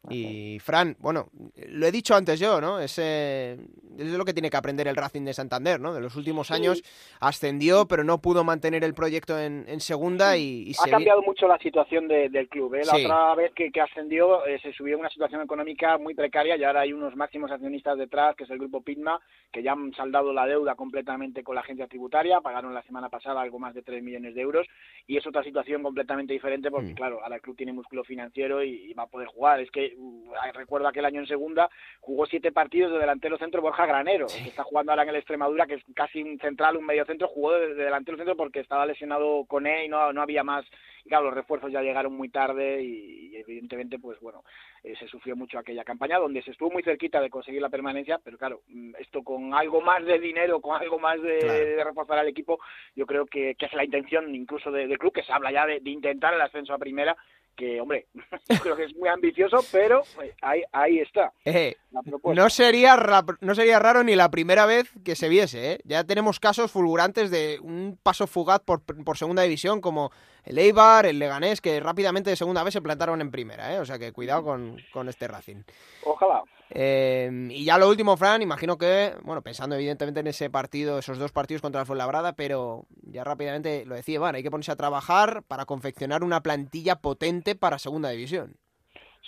Y 0.10 0.60
Fran, 0.60 0.95
bueno, 1.00 1.28
lo 1.68 1.86
he 1.86 1.91
dicho 1.91 2.16
antes 2.16 2.39
yo, 2.39 2.62
¿no? 2.62 2.80
Ese, 2.80 3.54
es 3.97 4.08
lo 4.08 4.24
que 4.24 4.34
tiene 4.34 4.50
que 4.50 4.56
aprender 4.56 4.88
el 4.88 4.95
Racing 4.95 5.24
de 5.26 5.34
Santander, 5.34 5.80
¿no? 5.80 5.93
De 5.93 6.00
los 6.00 6.16
últimos 6.16 6.52
años 6.52 6.82
ascendió, 7.20 7.86
pero 7.86 8.04
no 8.06 8.20
pudo 8.22 8.43
mantener 8.45 8.84
el 8.86 8.93
proyecto 8.93 9.38
en, 9.38 9.66
en 9.68 9.82
segunda 9.82 10.38
y, 10.38 10.70
y 10.70 10.74
ha 10.82 10.89
cambiado 10.89 11.22
mucho 11.22 11.47
la 11.47 11.58
situación 11.60 12.08
de- 12.08 12.30
del 12.30 12.47
club. 12.47 12.76
¿eh? 12.76 12.86
La 12.86 12.93
Sí. 12.95 13.06
otra 13.06 13.36
vez 13.36 13.52
que, 13.54 13.72
que 13.72 13.82
ascendió 13.82 14.45
eh, 14.45 14.58
se 14.62 14.72
subió 14.74 14.95
a 14.95 15.00
una 15.00 15.10
situación 15.10 15.41
económica 15.41 15.97
muy 15.97 16.14
precaria 16.16 16.56
y 16.56 16.64
ahora 16.64 16.82
hay 16.82 16.93
unos 16.93 17.16
máximos 17.18 17.52
accionistas 17.52 17.97
detrás, 17.97 18.36
que 18.38 18.45
es 18.45 18.50
el 18.50 18.58
grupo 18.58 18.82
Pitma, 18.82 19.20
que 19.52 19.62
ya 19.64 19.74
han 19.74 19.93
saldado 19.93 20.32
la 20.32 20.45
deuda 20.45 20.76
completamente 20.76 21.43
con 21.43 21.56
la 21.56 21.62
agencia 21.62 21.88
tributaria, 21.88 22.39
pagaron 22.39 22.74
la 22.74 22.84
semana 22.84 23.10
pasada 23.10 23.41
algo 23.41 23.60
más 23.60 23.76
de 23.76 23.82
3 23.82 24.02
millones 24.02 24.34
de 24.34 24.41
euros 24.41 24.66
y 25.08 25.18
es 25.18 25.28
otra 25.28 25.43
situación 25.43 25.84
completamente 25.84 26.32
diferente 26.34 26.72
porque, 26.72 26.91
Mm. 26.93 26.95
claro, 26.95 27.22
ahora 27.22 27.36
el 27.36 27.41
club 27.41 27.58
tiene 27.58 27.74
músculo 27.74 28.04
financiero 28.06 28.64
y, 28.64 28.89
y 28.91 28.93
va 28.93 29.04
a 29.04 29.08
poder 29.08 29.28
jugar. 29.28 29.60
Es 29.60 29.70
que 29.72 29.89
uh, 29.98 30.34
recuerdo 30.54 30.88
aquel 30.88 31.06
año 31.06 31.20
en 31.22 31.28
segunda, 31.28 31.70
jugó 32.00 32.26
siete 32.26 32.52
partidos 32.52 32.92
de 32.92 33.00
delantero 33.00 33.38
centro 33.38 33.62
Borja 33.62 33.86
Granero, 33.86 34.28
que 34.28 34.50
está 34.50 34.64
jugando 34.64 34.92
ahora 34.92 35.04
en 35.04 35.10
el 35.10 35.16
Extremadura, 35.16 35.66
que 35.68 35.76
es 35.76 35.84
casi 35.96 36.22
un 36.22 36.38
central, 36.40 36.78
un 36.78 36.86
medio 36.86 37.06
centro, 37.06 37.28
jugó 37.28 37.54
de, 37.54 37.74
de 37.76 37.84
delantero 37.86 38.18
centro 38.18 38.36
porque 38.36 38.60
estaba 38.60 38.86
lesionado 38.86 39.46
con 39.46 39.66
él 39.68 39.86
y 39.86 39.88
no, 39.90 40.12
no 40.14 40.22
había 40.22 40.44
más. 40.44 40.66
Y 41.06 41.10
claro, 41.10 41.26
los 41.26 41.34
refuerzos 41.34 41.72
ya 41.72 41.82
llegaron 41.82 42.14
muy 42.14 42.30
tarde 42.30 42.82
y, 42.84 43.30
y 43.32 43.36
evidentemente, 43.38 43.98
pues 44.00 44.20
bueno, 44.20 44.44
eh, 44.84 44.96
se 45.00 45.08
sufrió 45.08 45.36
mucho 45.36 45.58
aquella 45.58 45.84
campaña 45.86 46.18
donde 46.20 46.42
se 46.44 46.52
estuvo 46.52 46.70
muy 46.72 46.84
cerquita 46.84 47.22
de 47.22 47.30
conseguir 47.30 47.62
la 47.62 47.70
permanencia, 47.70 48.20
pero 48.24 48.38
claro, 48.38 48.62
mm, 48.68 48.96
esto 49.00 49.24
con 49.24 49.54
algo 49.54 49.82
más 49.82 50.06
de 50.06 50.20
dinero, 50.20 50.60
con 50.62 50.80
algo 50.80 51.00
más 51.00 51.22
de, 51.22 51.40
Claro. 51.40 51.54
de 51.54 51.84
reforzar 51.84 52.20
al 52.20 52.28
equipo, 52.28 52.60
yo 52.96 53.06
creo 53.06 53.26
que, 53.26 53.56
que 53.56 53.66
es 53.68 53.74
la 53.74 53.86
intención 53.86 54.36
incluso 54.36 54.72
de- 54.72 54.88
del 54.88 54.98
club, 55.00 55.14
que 55.14 55.24
se 55.24 55.32
habla 55.32 55.52
ya 55.52 55.66
de, 55.66 55.80
de 55.80 55.90
intentar 55.90 56.34
el 56.34 56.42
ascenso 56.42 56.74
a 56.74 56.78
primera, 56.78 57.16
que 57.56 57.82
hombre, 57.82 58.08
yo 58.50 58.60
creo 58.60 58.76
que 58.76 58.86
es 58.86 58.95
muy 58.95 59.10
ambicioso, 59.10 59.58
pero 59.72 60.04
eh, 60.24 60.34
ahí, 60.41 60.64
ahí 60.72 61.00
está. 61.00 61.34
Eh, 61.45 61.76
no 62.24 62.50
sería, 62.50 62.97
no 63.41 63.56
sería 63.56 63.80
raro 63.80 64.04
ni 64.04 64.16
la 64.16 64.30
primera 64.32 64.66
vez 64.66 64.91
que 65.04 65.16
se 65.16 65.30
viese, 65.30 65.74
¿eh? 65.74 65.80
Ya 65.84 66.04
tenemos 66.04 66.39
casos 66.39 66.72
fulgurantes 66.72 67.32
de 67.32 67.60
un 67.62 68.00
paso 68.02 68.28
fugaz 68.28 68.60
por, 68.62 68.82
por 68.82 69.18
segunda 69.18 69.43
división, 69.43 69.82
como 69.82 70.12
el 70.43 70.58
Eibar, 70.58 71.06
el 71.06 71.20
Leganés, 71.20 71.62
que 71.62 71.80
rápidamente 71.80 72.30
de 72.30 72.36
segunda 72.36 72.64
vez 72.64 72.74
se 72.74 72.82
plantaron 72.82 73.22
en 73.22 73.32
primera, 73.32 73.74
¿eh? 73.74 73.80
O 73.80 73.86
sea 73.86 74.00
que 74.00 74.14
cuidado 74.14 74.43
con, 74.43 74.78
con 74.93 75.10
este 75.10 75.28
Racing. 75.28 75.64
Ojalá. 76.04 76.43
Eh, 76.70 77.48
y 77.50 77.64
ya 77.66 77.78
lo 77.78 77.90
último, 77.90 78.16
Fran, 78.16 78.42
imagino 78.42 78.78
que, 78.78 79.16
bueno, 79.24 79.42
pensando 79.42 79.76
evidentemente 79.76 80.20
en 80.20 80.28
ese 80.28 80.50
partido, 80.50 81.00
esos 81.00 81.18
dos 81.18 81.32
partidos 81.32 81.62
contra 81.62 81.82
el 81.82 81.88
Fuenlabrada, 81.88 82.34
pero 82.34 82.86
ya 83.02 83.24
rápidamente 83.24 83.86
lo 83.86 83.96
decía 83.96 84.16
Iván, 84.16 84.36
hay 84.36 84.44
que 84.44 84.52
ponerse 84.52 84.72
a 84.72 84.76
trabajar 84.76 85.44
para 85.48 85.66
confeccionar 85.66 86.24
una 86.24 86.44
plantilla 86.44 86.98
potente 86.98 87.56
para 87.56 87.80
segunda 87.80 88.10
división. 88.10 88.58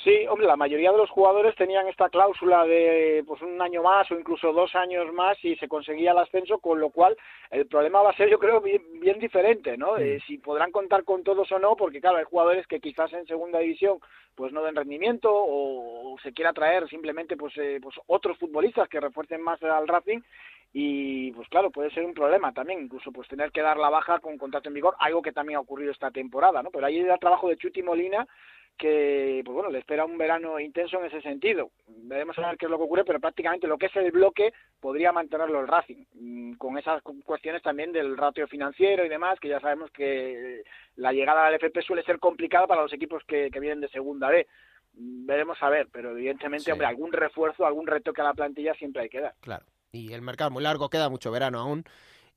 Sí, 0.04 0.26
hombre, 0.28 0.48
la 0.48 0.56
mayoría 0.56 0.92
de 0.92 0.98
los 0.98 1.12
jugadores 1.12 1.56
tenían 1.56 1.88
esta 1.88 2.10
cláusula 2.10 2.66
de 2.66 3.24
pues 3.28 3.40
un 3.44 3.62
año 3.62 3.84
más 3.84 4.10
o 4.10 4.18
incluso 4.18 4.52
dos 4.52 4.74
años 4.74 5.14
más 5.14 5.38
y 5.46 5.56
se 5.58 5.68
conseguía 5.68 6.12
el 6.12 6.18
ascenso, 6.18 6.58
con 6.58 6.80
lo 6.80 6.90
cual 6.90 7.16
el 7.52 7.68
problema 7.68 8.02
va 8.02 8.10
a 8.10 8.16
ser, 8.16 8.28
yo 8.28 8.40
creo, 8.40 8.62
bien, 8.62 8.82
bien 9.00 9.20
diferente, 9.20 9.78
¿no? 9.78 9.98
Eh, 9.98 10.20
si 10.26 10.40
podrán 10.40 10.72
contar 10.72 11.04
con 11.04 11.24
todos 11.24 11.52
o 11.52 11.60
no, 11.60 11.76
porque 11.76 12.02
claro, 12.02 12.18
hay 12.18 12.24
jugadores 12.24 12.66
que 12.66 12.80
quizás 12.80 13.14
en 13.14 13.28
segunda 13.28 13.60
división 13.60 14.00
pues 14.34 14.52
no 14.52 14.64
den 14.64 14.76
rendimiento 14.76 15.32
o, 15.32 16.14
o 16.14 16.20
se 16.20 16.34
quiera 16.34 16.52
traer 16.52 16.88
simplemente 16.90 17.38
pues, 17.38 17.56
eh, 17.58 17.80
pues 17.80 17.96
otros 18.08 18.40
futbolistas 18.40 18.90
que 18.90 19.00
refuercen 19.00 19.42
más 19.42 19.62
al 19.62 19.88
Racing 19.88 20.22
y 20.74 21.32
pues 21.34 21.48
claro, 21.50 21.70
puede 21.70 21.92
ser 21.92 22.06
un 22.06 22.14
problema 22.14 22.54
también, 22.54 22.84
incluso 22.84 23.12
pues 23.12 23.28
tener 23.28 23.52
que 23.52 23.62
dar 23.62 23.78
la 23.78 23.90
baja 23.90 24.20
con 24.20 24.38
contrato 24.38 24.70
en 24.70 24.76
vigor, 24.76 24.96
algo 25.00 25.22
que 25.22 25.34
también 25.34 25.58
ha 25.58 25.62
ocurrido 25.62 25.92
esta 25.92 26.12
temporada, 26.12 26.64
¿no? 26.64 26.72
Pero 26.72 26.86
ahí 26.86 27.00
el 27.00 27.20
trabajo 27.20 27.50
de 27.50 27.58
Chuti 27.58 27.84
Molina 27.84 28.26
que 28.82 29.42
pues 29.46 29.54
bueno 29.54 29.70
le 29.70 29.78
espera 29.80 30.04
un 30.06 30.18
verano 30.18 30.60
intenso 30.60 31.00
en 31.00 31.06
ese 31.06 31.22
sentido 31.22 31.70
veremos 31.88 32.36
a 32.40 32.48
ver 32.48 32.58
qué 32.58 32.66
es 32.66 32.72
lo 32.72 32.78
que 32.80 32.84
ocurre 32.84 33.06
pero 33.06 33.20
prácticamente 33.20 33.68
lo 33.68 33.78
que 33.78 33.86
es 33.86 33.96
el 33.96 34.12
bloque 34.12 34.52
podría 34.80 35.12
mantenerlo 35.12 35.60
el 35.62 35.68
Racing 35.68 36.04
mm, 36.16 36.54
con 36.56 36.78
esas 36.80 37.04
cu- 37.04 37.22
cuestiones 37.24 37.62
también 37.62 37.92
del 37.92 38.18
ratio 38.18 38.48
financiero 38.48 39.06
y 39.06 39.10
demás 39.10 39.40
que 39.40 39.50
ya 39.50 39.60
sabemos 39.60 39.92
que 39.92 40.64
la 40.96 41.14
llegada 41.14 41.46
al 41.46 41.54
FP 41.54 41.84
suele 41.84 42.04
ser 42.04 42.18
complicada 42.18 42.66
para 42.66 42.82
los 42.82 42.92
equipos 42.94 43.24
que, 43.28 43.50
que 43.52 43.60
vienen 43.60 43.82
de 43.82 43.90
segunda 43.90 44.30
B 44.30 44.48
Mm, 44.94 45.26
veremos 45.26 45.58
a 45.62 45.70
ver 45.70 45.88
pero 45.90 46.12
evidentemente 46.12 46.66
Sí. 46.66 46.72
hombre 46.72 46.86
algún 46.88 47.14
refuerzo 47.14 47.66
algún 47.66 47.88
retoque 47.88 48.20
a 48.20 48.26
la 48.26 48.34
plantilla 48.34 48.74
siempre 48.74 49.04
hay 49.04 49.10
que 49.10 49.22
dar 49.22 49.34
Claro. 49.40 49.66
Y 49.94 50.12
el 50.12 50.22
mercado 50.22 50.52
muy 50.52 50.64
largo, 50.64 50.90
queda 50.90 51.08
mucho 51.10 51.32
verano 51.32 51.60
aún. 51.60 51.84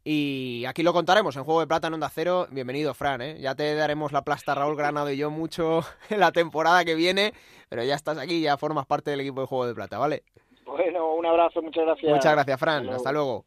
Y 0.07 0.67
aquí 0.67 0.83
lo 0.83 0.93
contaremos 0.93 1.35
en 1.37 1.45
Juego 1.45 1.61
de 1.61 1.67
Plata 1.67 1.87
en 1.87 1.95
Onda 1.95 2.11
Cero. 2.11 2.47
Bienvenido, 2.51 2.93
Fran, 2.93 3.23
¿eh? 3.23 3.39
Ya 3.41 3.55
te 3.55 3.75
daremos 3.75 4.13
la 4.13 4.21
plasta 4.21 4.55
Raúl 4.55 4.77
Granado 4.77 5.11
y 5.11 5.17
yo 5.17 5.31
mucho 5.31 5.81
en 6.11 6.21
la 6.21 6.31
temporada 6.31 6.85
que 6.85 6.95
viene, 6.95 7.33
pero 7.71 7.83
ya 7.85 7.95
estás 7.95 8.19
aquí, 8.19 8.43
ya 8.43 8.59
formas 8.59 8.85
parte 8.85 9.11
del 9.11 9.21
equipo 9.21 9.41
de 9.41 9.47
Juego 9.47 9.67
de 9.67 9.75
Plata, 9.75 9.97
¿vale? 9.97 10.23
bueno 10.67 11.15
un 11.15 11.25
abrazo 11.25 11.63
muchas 11.63 11.85
gracias 11.85 12.13
Muchas 12.13 12.33
gracias, 12.33 12.61
Fran. 12.61 12.77
Hasta 12.77 12.85
luego. 12.85 12.97
Hasta 12.97 13.13
luego. 13.13 13.45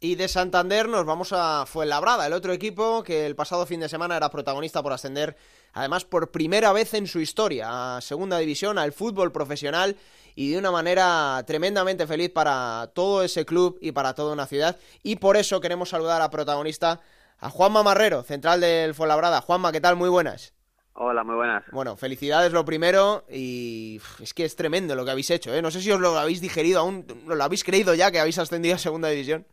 Y 0.00 0.16
de 0.16 0.26
Santander 0.26 0.88
nos 0.88 1.06
vamos 1.06 1.32
a 1.32 1.64
Fuenlabrada, 1.64 2.26
el 2.26 2.32
otro 2.32 2.52
equipo 2.52 3.04
que 3.04 3.24
el 3.24 3.36
pasado 3.36 3.64
fin 3.66 3.78
de 3.78 3.88
semana 3.88 4.16
era 4.16 4.30
protagonista 4.30 4.82
por 4.82 4.92
ascender, 4.92 5.36
además 5.72 6.04
por 6.04 6.32
primera 6.32 6.72
vez 6.72 6.94
en 6.94 7.06
su 7.06 7.20
historia, 7.20 7.96
a 7.96 8.00
segunda 8.00 8.38
división, 8.38 8.78
al 8.78 8.90
fútbol 8.90 9.30
profesional 9.30 9.94
y 10.34 10.52
de 10.52 10.58
una 10.58 10.70
manera 10.70 11.42
tremendamente 11.46 12.06
feliz 12.06 12.30
para 12.30 12.90
todo 12.94 13.22
ese 13.22 13.44
club 13.44 13.78
y 13.80 13.92
para 13.92 14.14
toda 14.14 14.32
una 14.32 14.46
ciudad. 14.46 14.76
Y 15.02 15.16
por 15.16 15.36
eso 15.36 15.60
queremos 15.60 15.90
saludar 15.90 16.22
a 16.22 16.30
protagonista, 16.30 17.00
a 17.38 17.50
Juanma 17.50 17.82
Marrero, 17.82 18.22
central 18.22 18.60
del 18.60 18.94
Fuenlabrada. 18.94 19.40
Juanma, 19.40 19.72
¿qué 19.72 19.80
tal? 19.80 19.96
Muy 19.96 20.08
buenas. 20.08 20.54
Hola, 20.94 21.24
muy 21.24 21.34
buenas. 21.34 21.64
Bueno, 21.72 21.96
felicidades 21.96 22.52
lo 22.52 22.64
primero 22.64 23.24
y 23.30 24.00
es 24.20 24.34
que 24.34 24.44
es 24.44 24.56
tremendo 24.56 24.94
lo 24.94 25.04
que 25.04 25.10
habéis 25.10 25.30
hecho, 25.30 25.54
¿eh? 25.54 25.62
No 25.62 25.70
sé 25.70 25.80
si 25.80 25.90
os 25.90 26.00
lo 26.00 26.18
habéis 26.18 26.42
digerido 26.42 26.80
aún, 26.80 27.06
¿lo 27.26 27.42
habéis 27.42 27.64
creído 27.64 27.94
ya 27.94 28.10
que 28.10 28.20
habéis 28.20 28.38
ascendido 28.38 28.74
a 28.74 28.78
segunda 28.78 29.08
división? 29.08 29.46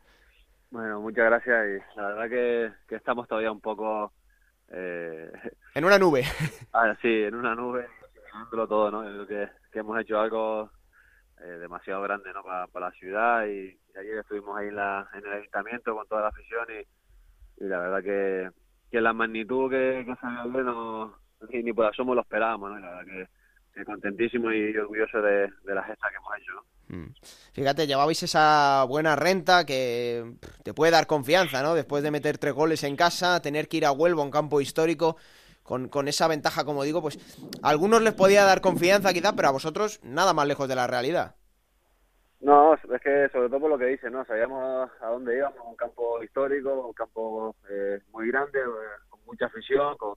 Bueno, 0.70 1.00
muchas 1.00 1.26
gracias 1.26 1.66
y 1.66 2.00
la 2.00 2.08
verdad 2.08 2.30
que, 2.30 2.72
que 2.88 2.96
estamos 2.96 3.28
todavía 3.28 3.52
un 3.52 3.62
poco 3.62 4.12
eh, 4.72 5.32
En 5.74 5.86
una 5.86 5.98
nube. 5.98 6.24
así, 6.74 7.24
en 7.24 7.36
una 7.36 7.56
nube, 7.56 7.88
todo, 8.68 8.92
¿no? 8.92 9.02
Creo 9.02 9.28
que, 9.28 9.80
hemos 9.80 10.00
hecho 10.00 10.20
algo 10.20 10.72
eh, 11.42 11.58
demasiado 11.60 12.02
grande, 12.02 12.32
¿no? 12.34 12.44
Para, 12.44 12.68
para 12.68 12.88
la 12.88 12.92
ciudad 12.94 13.46
y, 13.46 13.78
ayer 13.98 14.20
estuvimos 14.20 14.58
ahí 14.58 14.68
en, 14.68 14.76
la, 14.76 15.10
en 15.14 15.26
el 15.26 15.34
ayuntamiento 15.34 15.96
con 15.96 16.08
toda 16.08 16.22
la 16.22 16.28
afición 16.30 16.66
y, 16.70 17.64
la 17.64 17.80
verdad 17.80 18.04
que, 18.04 18.50
que 18.90 19.02
la 19.02 19.12
magnitud 19.12 19.70
que, 19.70 20.04
que 20.06 20.16
salió 20.22 20.64
no 20.64 21.16
ni, 21.50 21.64
ni 21.64 21.74
por 21.74 21.86
asomo 21.86 22.16
lo 22.16 22.22
esperábamos, 22.22 22.72
¿no? 22.72 22.80
La 22.80 22.90
verdad 22.90 23.06
que, 23.06 23.28
que 23.74 23.86
contentísimo 23.86 24.52
y 24.52 24.76
orgulloso 24.78 25.22
de, 25.22 25.50
de 25.64 25.76
la 25.76 25.84
gesta 25.84 26.08
que 26.10 26.16
hemos 26.16 26.38
hecho, 26.38 26.52
¿no? 26.54 26.64
Mm. 26.90 27.14
Fíjate, 27.54 27.86
llevabais 27.86 28.24
esa 28.24 28.84
buena 28.88 29.16
renta 29.16 29.66
que 29.66 30.34
te 30.64 30.74
puede 30.74 30.92
dar 30.92 31.06
confianza, 31.06 31.62
¿no? 31.62 31.76
Después 31.76 32.02
de 32.04 32.12
meter 32.12 32.38
tres 32.38 32.54
goles 32.54 32.84
en 32.84 32.96
casa, 32.96 33.42
tener 33.42 33.68
que 33.68 33.78
ir 33.78 33.86
a 33.86 33.92
Huelva, 33.92 34.24
un 34.24 34.32
campo 34.32 34.60
histórico, 34.60 35.18
con, 35.70 35.88
con 35.88 36.08
esa 36.08 36.28
ventaja, 36.28 36.66
como 36.66 36.84
digo, 36.84 37.00
pues 37.00 37.20
a 37.62 37.70
algunos 37.70 38.02
les 38.02 38.16
podía 38.16 38.44
dar 38.44 38.60
confianza 38.60 39.14
quizá, 39.14 39.36
pero 39.36 39.50
a 39.50 39.52
vosotros 39.52 40.00
nada 40.04 40.34
más 40.34 40.48
lejos 40.48 40.68
de 40.68 40.74
la 40.74 40.88
realidad. 40.88 41.36
No, 42.42 42.74
es 42.74 42.82
que 43.04 43.30
sobre 43.32 43.50
todo 43.50 43.60
por 43.60 43.70
lo 43.70 43.78
que 43.78 43.86
dice, 43.86 44.10
¿no? 44.10 44.26
Sabíamos 44.26 44.90
a 45.00 45.08
dónde 45.10 45.38
íbamos, 45.38 45.60
un 45.64 45.76
campo 45.76 46.24
histórico, 46.24 46.88
un 46.88 46.94
campo 46.94 47.56
eh, 47.70 48.00
muy 48.12 48.32
grande, 48.32 48.58
eh, 48.58 48.98
con 49.10 49.20
mucha 49.28 49.46
afición, 49.46 49.96
con, 49.98 50.16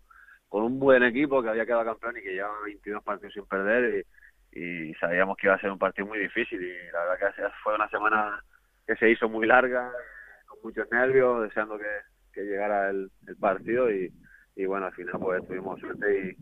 con 0.48 0.62
un 0.62 0.78
buen 0.78 1.02
equipo 1.02 1.42
que 1.42 1.50
había 1.50 1.66
quedado 1.66 1.84
campeón 1.84 2.16
y 2.16 2.22
que 2.22 2.32
llevaba 2.32 2.54
22 2.64 3.04
partidos 3.04 3.34
sin 3.34 3.44
perder 3.44 4.06
y, 4.54 4.94
sabíamos 5.00 5.36
que 5.36 5.48
iba 5.48 5.56
a 5.56 5.60
ser 5.60 5.70
un 5.70 5.78
partido 5.78 6.06
muy 6.06 6.18
difícil 6.18 6.62
y 6.62 6.92
la 6.92 7.04
verdad 7.04 7.34
que 7.36 7.42
fue 7.62 7.74
una 7.74 7.88
semana 7.90 8.42
que 8.86 8.96
se 8.96 9.10
hizo 9.10 9.28
muy 9.28 9.46
larga, 9.46 9.92
con 10.46 10.58
muchos 10.62 10.90
nervios, 10.90 11.42
deseando 11.42 11.76
que, 11.76 11.92
que 12.32 12.42
llegara 12.42 12.88
el, 12.88 13.10
el 13.26 13.36
partido 13.36 13.90
y, 13.90 14.12
y 14.56 14.66
bueno, 14.66 14.86
al 14.86 14.92
final 14.92 15.14
pues 15.20 15.46
tuvimos 15.46 15.80
suerte 15.80 16.36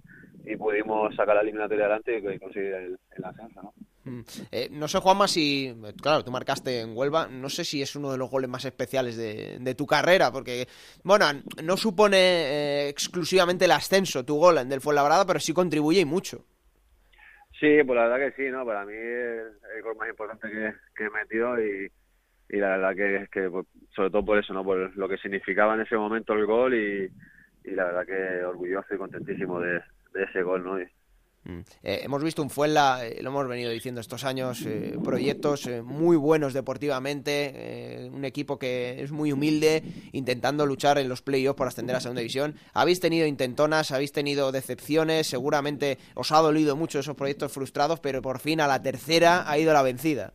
y, 0.45 0.53
y 0.53 0.57
pudimos 0.57 1.15
sacar 1.15 1.37
la 1.37 1.43
eliminatoria 1.43 1.87
adelante 1.87 2.19
y, 2.19 2.39
conseguir 2.39 2.73
el, 2.73 2.99
el 3.17 3.25
ascenso, 3.25 3.63
¿no? 3.63 3.75
Mm. 4.05 4.21
Eh, 4.51 4.69
no 4.71 4.89
sé, 4.89 4.99
Juanma, 4.99 5.29
si. 5.29 5.75
Claro, 6.03 6.25
tú 6.25 6.31
marcaste 6.31 6.81
en 6.81 6.97
Huelva. 6.97 7.29
No 7.29 7.49
sé 7.49 7.65
si 7.65 7.83
es 7.83 7.95
uno 7.97 8.11
de 8.11 8.19
los 8.19 8.31
goles 8.31 8.49
más 8.49 8.65
especiales 8.65 9.17
de, 9.17 9.59
de 9.61 9.75
tu 9.75 9.87
carrera, 9.87 10.33
porque, 10.33 10.67
bueno, 11.05 11.27
no 11.63 11.77
supone 11.77 12.17
eh, 12.17 12.89
exclusivamente 12.89 13.67
el 13.67 13.73
ascenso 13.73 14.25
tu 14.25 14.37
gol 14.37 14.67
del 14.69 14.81
Fuenlabrada, 14.81 15.27
pero 15.27 15.39
sí 15.39 15.53
contribuye 15.53 16.01
y 16.01 16.05
mucho. 16.05 16.45
Sí, 17.59 17.83
pues 17.85 17.95
la 17.95 18.09
verdad 18.09 18.31
que 18.31 18.43
sí, 18.43 18.51
¿no? 18.51 18.65
Para 18.65 18.87
mí 18.87 18.95
es 18.95 19.77
el 19.77 19.83
gol 19.83 19.97
más 19.97 20.09
importante 20.09 20.49
que, 20.49 20.73
que 20.97 21.05
he 21.05 21.11
metido 21.11 21.63
y, 21.63 21.93
y 22.49 22.57
la 22.57 22.79
verdad 22.79 22.97
que, 22.97 23.29
que 23.31 23.51
pues, 23.51 23.67
sobre 23.95 24.11
todo 24.11 24.25
por 24.25 24.39
eso, 24.39 24.55
¿no? 24.55 24.65
Por 24.65 24.97
lo 24.97 25.09
que 25.09 25.19
significaba 25.19 25.75
en 25.75 25.83
ese 25.83 25.97
momento 25.97 26.33
el 26.33 26.47
gol 26.47 26.75
y, 26.75 27.11
y 27.65 27.71
la 27.73 27.85
verdad 27.85 28.07
que 28.07 28.45
orgulloso 28.45 28.95
y 28.95 28.99
contentísimo 28.99 29.61
de, 29.61 29.81
ese 30.15 30.43
gol, 30.43 30.65
¿no? 30.65 30.79
Mm. 31.45 31.61
Eh, 31.83 32.01
hemos 32.03 32.23
visto 32.23 32.43
un 32.43 32.51
Fuenla, 32.51 33.07
eh, 33.07 33.23
lo 33.23 33.31
hemos 33.31 33.49
venido 33.49 33.71
diciendo 33.71 34.01
estos 34.01 34.25
años, 34.25 34.63
eh, 34.67 34.99
proyectos 35.03 35.69
muy 35.85 36.17
buenos 36.17 36.53
deportivamente, 36.53 38.11
un 38.13 38.25
equipo 38.25 38.59
que 38.59 39.03
es 39.03 39.11
muy 39.11 39.33
humilde, 39.33 39.83
intentando 40.13 40.67
luchar 40.67 40.99
en 40.99 41.09
los 41.09 41.23
playoffs 41.23 41.57
por 41.57 41.69
ascender 41.69 41.97
a 41.97 42.01
segunda 42.01 42.21
división. 42.21 42.57
Habéis 42.75 43.01
tenido 43.01 43.27
intentonas, 43.27 43.91
habéis 43.91 44.13
tenido 44.13 44.53
decepciones, 44.53 45.29
seguramente 45.29 45.99
os 46.15 46.31
ha 46.33 46.39
dolido 46.39 46.77
mucho 46.77 46.99
esos 46.99 47.17
proyectos 47.17 47.53
frustrados, 47.53 48.01
pero 48.01 48.21
por 48.21 48.39
fin 48.39 48.61
a 48.61 48.67
la 48.67 48.83
tercera 48.83 49.51
ha 49.51 49.59
ido 49.59 49.73
la 49.73 49.83
vencida. 49.83 50.35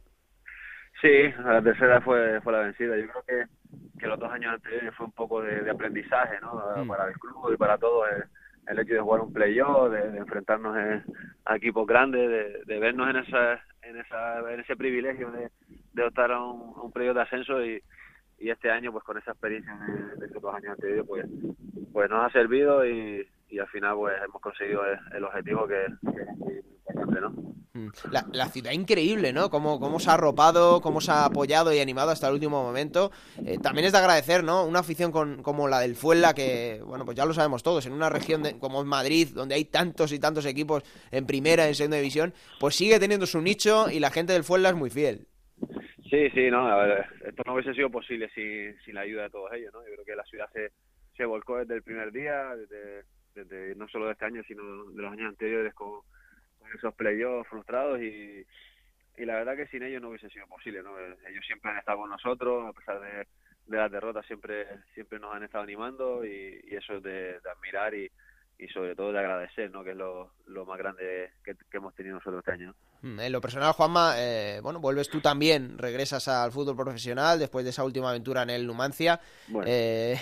Sí, 1.01 1.31
la 1.43 1.61
tercera 1.61 2.01
fue, 2.01 2.39
fue 2.41 2.53
la 2.53 2.59
vencida. 2.59 2.97
Yo 2.97 3.07
creo 3.09 3.23
que, 3.23 3.99
que 3.99 4.07
los 4.07 4.19
dos 4.19 4.31
años 4.31 4.53
anteriores 4.53 4.93
fue 4.95 5.05
un 5.07 5.11
poco 5.11 5.41
de, 5.41 5.61
de 5.61 5.69
aprendizaje, 5.71 6.39
¿no? 6.41 6.83
Mm. 6.83 6.87
Para 6.87 7.07
el 7.09 7.13
club 7.19 7.53
y 7.53 7.57
para 7.57 7.77
todos. 7.77 8.07
El, 8.11 8.23
el 8.67 8.79
hecho 8.79 8.93
de 8.95 8.99
jugar 8.99 9.21
un 9.21 9.31
playoff, 9.33 9.91
de, 9.91 10.09
de 10.11 10.17
enfrentarnos 10.17 10.75
en- 10.77 11.03
a 11.45 11.55
equipos 11.57 11.85
grandes, 11.85 12.27
de, 12.27 12.63
de 12.65 12.79
vernos 12.79 13.07
en 13.09 13.17
esa, 13.17 13.61
en 13.83 13.97
esa, 13.97 14.39
en 14.51 14.59
ese 14.61 14.75
privilegio 14.75 15.29
de, 15.31 15.51
de 15.93 16.03
optar 16.03 16.31
a 16.31 16.41
un, 16.43 16.73
a 16.75 16.81
un 16.81 16.91
playoff 16.91 17.15
de 17.15 17.21
ascenso 17.21 17.63
y, 17.63 17.83
y 18.39 18.49
este 18.49 18.71
año, 18.71 18.91
pues 18.91 19.03
con 19.03 19.17
esa 19.19 19.31
experiencia 19.31 19.71
de, 19.75 20.15
de 20.15 20.25
esos 20.25 20.41
dos 20.41 20.55
años 20.55 20.71
anteriores, 20.71 21.05
pues, 21.07 21.25
pues 21.93 22.09
nos 22.09 22.25
ha 22.25 22.29
servido 22.31 22.83
y, 22.87 23.27
y 23.49 23.59
al 23.59 23.67
final 23.67 23.95
pues 23.95 24.15
hemos 24.23 24.41
conseguido 24.41 24.83
el, 24.85 24.99
el 25.15 25.23
objetivo 25.23 25.67
que, 25.67 25.85
que 26.13 26.21
es 26.21 26.65
importante, 26.89 27.21
¿no? 27.21 27.29
Mm. 27.73 27.89
La, 28.11 28.25
la 28.31 28.45
ciudad 28.47 28.71
increíble, 28.71 29.33
¿no? 29.33 29.49
Cómo, 29.49 29.79
cómo 29.81 29.99
se 29.99 30.09
ha 30.09 30.13
arropado, 30.13 30.79
cómo 30.81 31.01
se 31.01 31.11
ha 31.11 31.25
apoyado 31.25 31.73
y 31.73 31.79
animado 31.79 32.11
hasta 32.11 32.27
el 32.27 32.33
último 32.35 32.63
momento. 32.63 33.11
Eh, 33.45 33.57
también 33.61 33.85
es 33.85 33.91
de 33.91 33.97
agradecer, 33.97 34.43
¿no? 34.45 34.65
Una 34.65 34.79
afición 34.79 35.11
con, 35.11 35.43
como 35.43 35.67
la 35.67 35.81
del 35.81 35.95
Fuenla, 35.95 36.33
que, 36.33 36.81
bueno, 36.85 37.03
pues 37.03 37.17
ya 37.17 37.25
lo 37.25 37.33
sabemos 37.33 37.63
todos, 37.63 37.85
en 37.85 37.91
una 37.93 38.09
región 38.09 38.43
de- 38.43 38.57
como 38.59 38.79
es 38.79 38.87
Madrid, 38.87 39.27
donde 39.33 39.55
hay 39.55 39.65
tantos 39.65 40.13
y 40.13 40.19
tantos 40.19 40.45
equipos 40.45 40.83
en 41.11 41.25
primera, 41.25 41.67
en 41.67 41.75
segunda 41.75 41.97
división, 41.97 42.33
pues 42.61 42.75
sigue 42.75 42.97
teniendo 42.99 43.25
su 43.25 43.41
nicho 43.41 43.89
y 43.91 43.99
la 43.99 44.09
gente 44.09 44.31
del 44.33 44.45
Fuenla 44.45 44.69
es 44.69 44.75
muy 44.75 44.89
fiel. 44.89 45.27
Sí, 46.09 46.29
sí, 46.33 46.49
no, 46.49 46.67
a 46.67 46.77
ver, 46.85 47.05
esto 47.25 47.43
no 47.45 47.55
hubiese 47.55 47.73
sido 47.73 47.89
posible 47.89 48.29
sin, 48.33 48.73
sin 48.85 48.93
la 48.95 49.01
ayuda 49.01 49.23
de 49.23 49.29
todos 49.31 49.51
ellos, 49.53 49.73
¿no? 49.73 49.81
Yo 49.81 49.93
creo 49.95 50.05
que 50.05 50.15
la 50.15 50.23
ciudad 50.23 50.47
se, 50.53 50.71
se 51.17 51.25
volcó 51.25 51.57
desde 51.57 51.75
el 51.75 51.83
primer 51.83 52.11
día, 52.13 52.55
desde, 52.55 53.03
desde 53.35 53.75
no 53.75 53.87
solo 53.87 54.05
de 54.07 54.13
este 54.13 54.25
año, 54.25 54.43
sino 54.47 54.85
de 54.91 55.01
los 55.01 55.11
años 55.11 55.29
anteriores 55.29 55.73
con, 55.73 56.01
con 56.57 56.71
esos 56.73 56.93
playoffs 56.95 57.49
frustrados 57.49 58.01
y, 58.01 58.45
y 59.17 59.25
la 59.25 59.35
verdad 59.35 59.55
que 59.55 59.67
sin 59.67 59.83
ellos 59.83 60.01
no 60.01 60.09
hubiese 60.09 60.29
sido 60.29 60.47
posible, 60.47 60.81
¿no? 60.81 60.97
Ellos 60.99 61.45
siempre 61.45 61.71
han 61.71 61.77
estado 61.77 61.99
con 61.99 62.09
nosotros, 62.09 62.65
a 62.67 62.73
pesar 62.73 62.99
de, 63.01 63.27
de 63.67 63.77
las 63.77 63.91
derrotas 63.91 64.25
siempre 64.25 64.67
siempre 64.93 65.19
nos 65.19 65.35
han 65.35 65.43
estado 65.43 65.63
animando 65.63 66.25
y, 66.25 66.61
y 66.63 66.75
eso 66.75 66.95
es 66.95 67.03
de, 67.03 67.39
de 67.39 67.49
admirar 67.49 67.93
y, 67.93 68.09
y 68.57 68.67
sobre 68.69 68.95
todo 68.95 69.11
de 69.11 69.19
agradecer, 69.19 69.69
¿no? 69.71 69.83
Que 69.83 69.91
es 69.91 69.97
lo, 69.97 70.31
lo 70.47 70.65
más 70.65 70.77
grande 70.77 71.31
que, 71.43 71.55
que 71.55 71.77
hemos 71.77 71.93
tenido 71.95 72.15
nosotros 72.15 72.39
este 72.39 72.51
año. 72.51 72.73
Mm, 73.01 73.19
En 73.19 73.31
lo 73.31 73.41
personal, 73.41 73.73
Juanma, 73.73 74.15
eh, 74.17 74.59
bueno, 74.63 74.79
vuelves 74.79 75.09
tú 75.09 75.19
también, 75.21 75.77
regresas 75.77 76.27
al 76.27 76.51
fútbol 76.51 76.75
profesional 76.75 77.37
después 77.37 77.65
de 77.65 77.71
esa 77.71 77.83
última 77.83 78.09
aventura 78.09 78.43
en 78.43 78.49
el 78.51 78.65
Numancia. 78.65 79.19
Bueno. 79.47 79.67
Eh, 79.69 80.15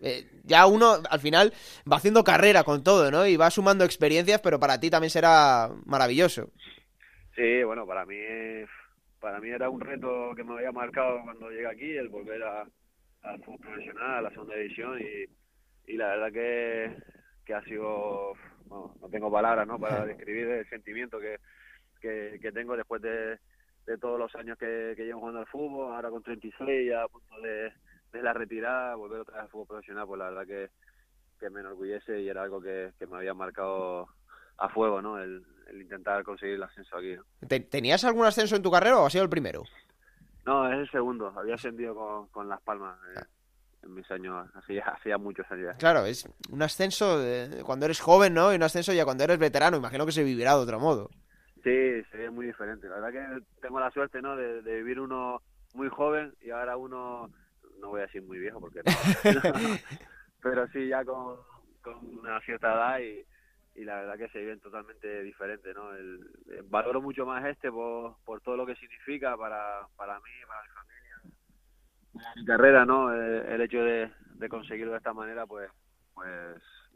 eh, 0.00 0.26
ya 0.44 0.66
uno 0.66 0.96
al 1.08 1.20
final 1.20 1.52
va 1.90 1.96
haciendo 1.96 2.24
carrera 2.24 2.64
con 2.64 2.82
todo, 2.82 3.10
¿no? 3.10 3.26
Y 3.26 3.36
va 3.36 3.50
sumando 3.50 3.84
experiencias, 3.84 4.40
pero 4.40 4.58
para 4.58 4.80
ti 4.80 4.90
también 4.90 5.10
será 5.10 5.70
maravilloso. 5.84 6.50
Sí, 7.34 7.62
bueno, 7.64 7.86
para 7.86 8.04
mí 8.04 8.16
para 9.20 9.40
mí 9.40 9.48
era 9.48 9.68
un 9.70 9.80
reto 9.80 10.34
que 10.36 10.44
me 10.44 10.54
había 10.54 10.72
marcado 10.72 11.20
cuando 11.24 11.50
llegué 11.50 11.66
aquí, 11.66 11.96
el 11.96 12.08
volver 12.08 12.42
a, 12.42 12.64
al 13.22 13.42
fútbol 13.42 13.60
profesional, 13.60 14.18
a 14.18 14.20
la 14.22 14.30
segunda 14.30 14.54
división 14.56 15.00
y, 15.00 15.92
y 15.92 15.96
la 15.96 16.08
verdad 16.08 16.32
que, 16.32 16.96
que 17.46 17.54
ha 17.54 17.62
sido, 17.62 18.32
bueno, 18.66 18.94
no 19.00 19.08
tengo 19.08 19.30
palabras 19.30 19.66
¿no? 19.66 19.78
para 19.78 20.04
describir 20.04 20.48
el 20.48 20.68
sentimiento 20.68 21.18
que, 21.20 21.38
que, 22.00 22.38
que 22.42 22.52
tengo 22.52 22.76
después 22.76 23.00
de, 23.00 23.38
de 23.86 23.98
todos 23.98 24.18
los 24.18 24.34
años 24.34 24.58
que, 24.58 24.94
que 24.96 25.04
llevo 25.04 25.20
jugando 25.20 25.40
al 25.40 25.46
fútbol, 25.46 25.94
ahora 25.94 26.10
con 26.10 26.22
36 26.22 26.88
ya 26.90 27.04
a 27.04 27.08
punto 27.08 27.40
de, 27.40 27.72
de 28.12 28.22
la 28.22 28.32
retirada, 28.32 28.96
volver 28.96 29.20
otra 29.20 29.36
vez 29.36 29.44
al 29.44 29.48
fútbol 29.50 29.66
profesional, 29.68 30.06
pues 30.06 30.18
la 30.18 30.30
verdad 30.30 30.46
que, 30.46 30.70
que 31.38 31.50
me 31.50 31.60
enorgullece 31.60 32.20
y 32.20 32.28
era 32.28 32.42
algo 32.42 32.60
que, 32.60 32.92
que 32.98 33.06
me 33.06 33.16
había 33.18 33.32
marcado 33.34 34.08
a 34.58 34.68
fuego, 34.70 35.00
¿no? 35.00 35.18
El, 35.20 35.44
el 35.68 35.82
intentar 35.82 36.24
conseguir 36.24 36.56
el 36.56 36.62
ascenso 36.64 36.96
aquí. 36.96 37.14
¿no? 37.14 37.24
¿Te- 37.46 37.60
¿Tenías 37.60 38.04
algún 38.04 38.24
ascenso 38.26 38.56
en 38.56 38.62
tu 38.62 38.70
carrera 38.72 38.98
o 38.98 39.06
ha 39.06 39.10
sido 39.10 39.22
el 39.22 39.30
primero? 39.30 39.62
No, 40.46 40.66
es 40.72 40.78
el 40.78 40.90
segundo. 40.90 41.32
Había 41.36 41.54
ascendido 41.56 41.94
con, 41.94 42.28
con 42.28 42.48
Las 42.48 42.60
Palmas 42.62 42.98
eh, 43.16 43.20
en 43.86 43.94
mis 43.94 44.10
años, 44.10 44.46
hacía, 44.54 44.84
hacía 44.88 45.16
muchos 45.18 45.50
años. 45.50 45.68
ya. 45.72 45.78
Claro, 45.78 46.04
es 46.04 46.28
un 46.50 46.62
ascenso 46.62 47.18
de- 47.18 47.62
cuando 47.64 47.86
eres 47.86 48.00
joven, 48.00 48.34
¿no? 48.34 48.52
Y 48.52 48.56
un 48.56 48.62
ascenso 48.62 48.92
ya 48.92 49.04
cuando 49.04 49.24
eres 49.24 49.38
veterano. 49.38 49.76
Imagino 49.78 50.04
que 50.04 50.12
se 50.12 50.22
vivirá 50.24 50.52
de 50.54 50.60
otro 50.62 50.78
modo. 50.80 51.08
Sí, 51.64 52.02
sería 52.10 52.30
muy 52.30 52.46
diferente. 52.46 52.88
La 52.88 53.00
verdad 53.00 53.12
que 53.40 53.42
tengo 53.62 53.80
la 53.80 53.90
suerte, 53.90 54.20
¿no? 54.22 54.36
De, 54.36 54.62
de 54.62 54.76
vivir 54.76 55.00
uno 55.00 55.40
muy 55.74 55.88
joven 55.88 56.34
y 56.40 56.50
ahora 56.50 56.76
uno, 56.76 57.30
no 57.80 57.88
voy 57.88 58.00
a 58.00 58.06
decir 58.06 58.22
muy 58.22 58.38
viejo 58.38 58.60
porque 58.60 58.80
no, 58.84 58.92
pero 60.42 60.66
sí 60.68 60.88
ya 60.88 61.04
con, 61.04 61.36
con 61.82 62.18
una 62.18 62.40
cierta 62.42 62.72
edad 62.72 62.98
y, 63.00 63.24
y 63.80 63.84
la 63.84 63.96
verdad 63.96 64.16
que 64.16 64.28
se 64.28 64.38
viven 64.38 64.60
totalmente 64.60 65.22
diferente, 65.22 65.74
¿no? 65.74 65.92
El, 65.94 66.20
eh, 66.50 66.62
valoro 66.64 67.02
mucho 67.02 67.26
más 67.26 67.44
este 67.44 67.70
por, 67.70 68.16
por 68.24 68.40
todo 68.40 68.56
lo 68.56 68.64
que 68.66 68.76
significa 68.76 69.36
para, 69.36 69.86
para 69.96 70.14
mí, 70.20 70.30
para 70.46 70.62
mi 70.62 70.68
mi 72.36 72.44
carrera, 72.44 72.84
¿no? 72.84 73.14
Eh, 73.14 73.54
el 73.54 73.60
hecho 73.60 73.78
de, 73.78 74.10
de 74.34 74.48
conseguirlo 74.48 74.92
de 74.92 74.98
esta 74.98 75.12
manera, 75.12 75.46
pues, 75.46 75.70
pues 76.14 76.30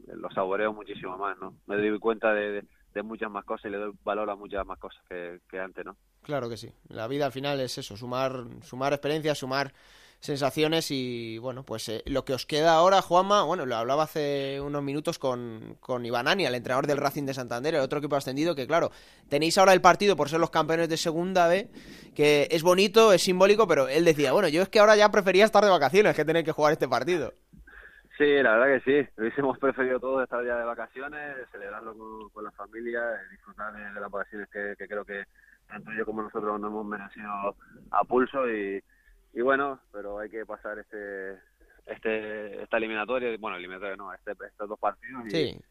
lo 0.07 0.29
saboreo 0.31 0.73
muchísimo 0.73 1.17
más, 1.17 1.37
¿no? 1.39 1.55
Me 1.67 1.77
doy 1.77 1.99
cuenta 1.99 2.33
de, 2.33 2.65
de, 2.93 3.03
muchas 3.03 3.29
más 3.29 3.45
cosas 3.45 3.65
y 3.65 3.69
le 3.69 3.77
doy 3.77 3.93
valor 4.03 4.29
a 4.29 4.35
muchas 4.35 4.65
más 4.65 4.79
cosas 4.79 5.01
que, 5.07 5.39
que 5.49 5.59
antes, 5.59 5.85
¿no? 5.85 5.95
Claro 6.23 6.49
que 6.49 6.57
sí. 6.57 6.71
La 6.87 7.07
vida 7.07 7.25
al 7.25 7.31
final 7.31 7.59
es 7.59 7.77
eso, 7.77 7.97
sumar, 7.97 8.45
sumar 8.61 8.93
experiencias, 8.93 9.37
sumar 9.37 9.73
sensaciones 10.21 10.91
y 10.91 11.39
bueno, 11.39 11.63
pues 11.63 11.89
eh, 11.89 12.03
lo 12.05 12.23
que 12.23 12.33
os 12.33 12.45
queda 12.45 12.73
ahora, 12.73 13.01
Juanma, 13.01 13.43
bueno, 13.43 13.65
lo 13.65 13.75
hablaba 13.75 14.03
hace 14.03 14.61
unos 14.61 14.83
minutos 14.83 15.17
con, 15.17 15.75
con 15.79 16.05
Iván 16.05 16.27
Ani, 16.27 16.45
el 16.45 16.53
entrenador 16.53 16.85
del 16.85 16.97
Racing 16.97 17.25
de 17.25 17.33
Santander, 17.33 17.73
el 17.73 17.81
otro 17.81 17.99
equipo 17.99 18.15
ascendido, 18.15 18.55
que 18.55 18.67
claro, 18.67 18.91
tenéis 19.29 19.57
ahora 19.57 19.73
el 19.73 19.81
partido 19.81 20.15
por 20.15 20.29
ser 20.29 20.39
los 20.39 20.51
campeones 20.51 20.89
de 20.89 20.97
segunda 20.97 21.47
B, 21.47 21.69
que 22.15 22.47
es 22.51 22.61
bonito, 22.61 23.13
es 23.13 23.23
simbólico, 23.23 23.67
pero 23.67 23.87
él 23.87 24.05
decía, 24.05 24.31
bueno, 24.31 24.47
yo 24.47 24.61
es 24.61 24.69
que 24.69 24.79
ahora 24.79 24.95
ya 24.95 25.09
prefería 25.09 25.43
estar 25.43 25.63
de 25.63 25.71
vacaciones 25.71 26.15
que 26.15 26.23
tener 26.23 26.45
que 26.45 26.51
jugar 26.51 26.73
este 26.73 26.87
partido. 26.87 27.33
Sí, 28.15 28.27
la 28.43 28.55
verdad 28.55 28.79
que 28.79 29.03
sí. 29.03 29.09
Hubiésemos 29.17 29.57
preferido 29.59 29.99
todos 29.99 30.23
estar 30.23 30.45
ya 30.45 30.55
de 30.55 30.65
vacaciones, 30.65 31.35
celebrarlo 31.51 31.97
con, 31.97 32.29
con 32.29 32.43
la 32.43 32.51
familia, 32.51 32.99
eh, 32.99 33.31
disfrutar 33.31 33.73
de, 33.73 33.91
de 33.91 33.99
las 33.99 34.11
vacaciones 34.11 34.47
que, 34.49 34.75
creo 34.87 35.03
que 35.03 35.23
tanto 35.67 35.91
yo 35.97 36.05
como 36.05 36.21
nosotros 36.21 36.59
nos 36.59 36.69
hemos 36.69 36.85
merecido 36.85 37.55
a 37.89 38.03
pulso 38.03 38.47
y, 38.47 38.83
y 39.33 39.41
bueno, 39.41 39.79
pero 39.91 40.19
hay 40.19 40.29
que 40.29 40.45
pasar 40.45 40.79
este 40.79 41.39
este 41.85 42.63
esta 42.63 42.77
eliminatoria, 42.77 43.35
bueno, 43.39 43.57
eliminatoria 43.57 43.95
no, 43.95 44.13
este, 44.13 44.31
estos 44.31 44.69
dos 44.69 44.79
partidos 44.79 45.25
y, 45.25 45.29
Sí. 45.31 45.61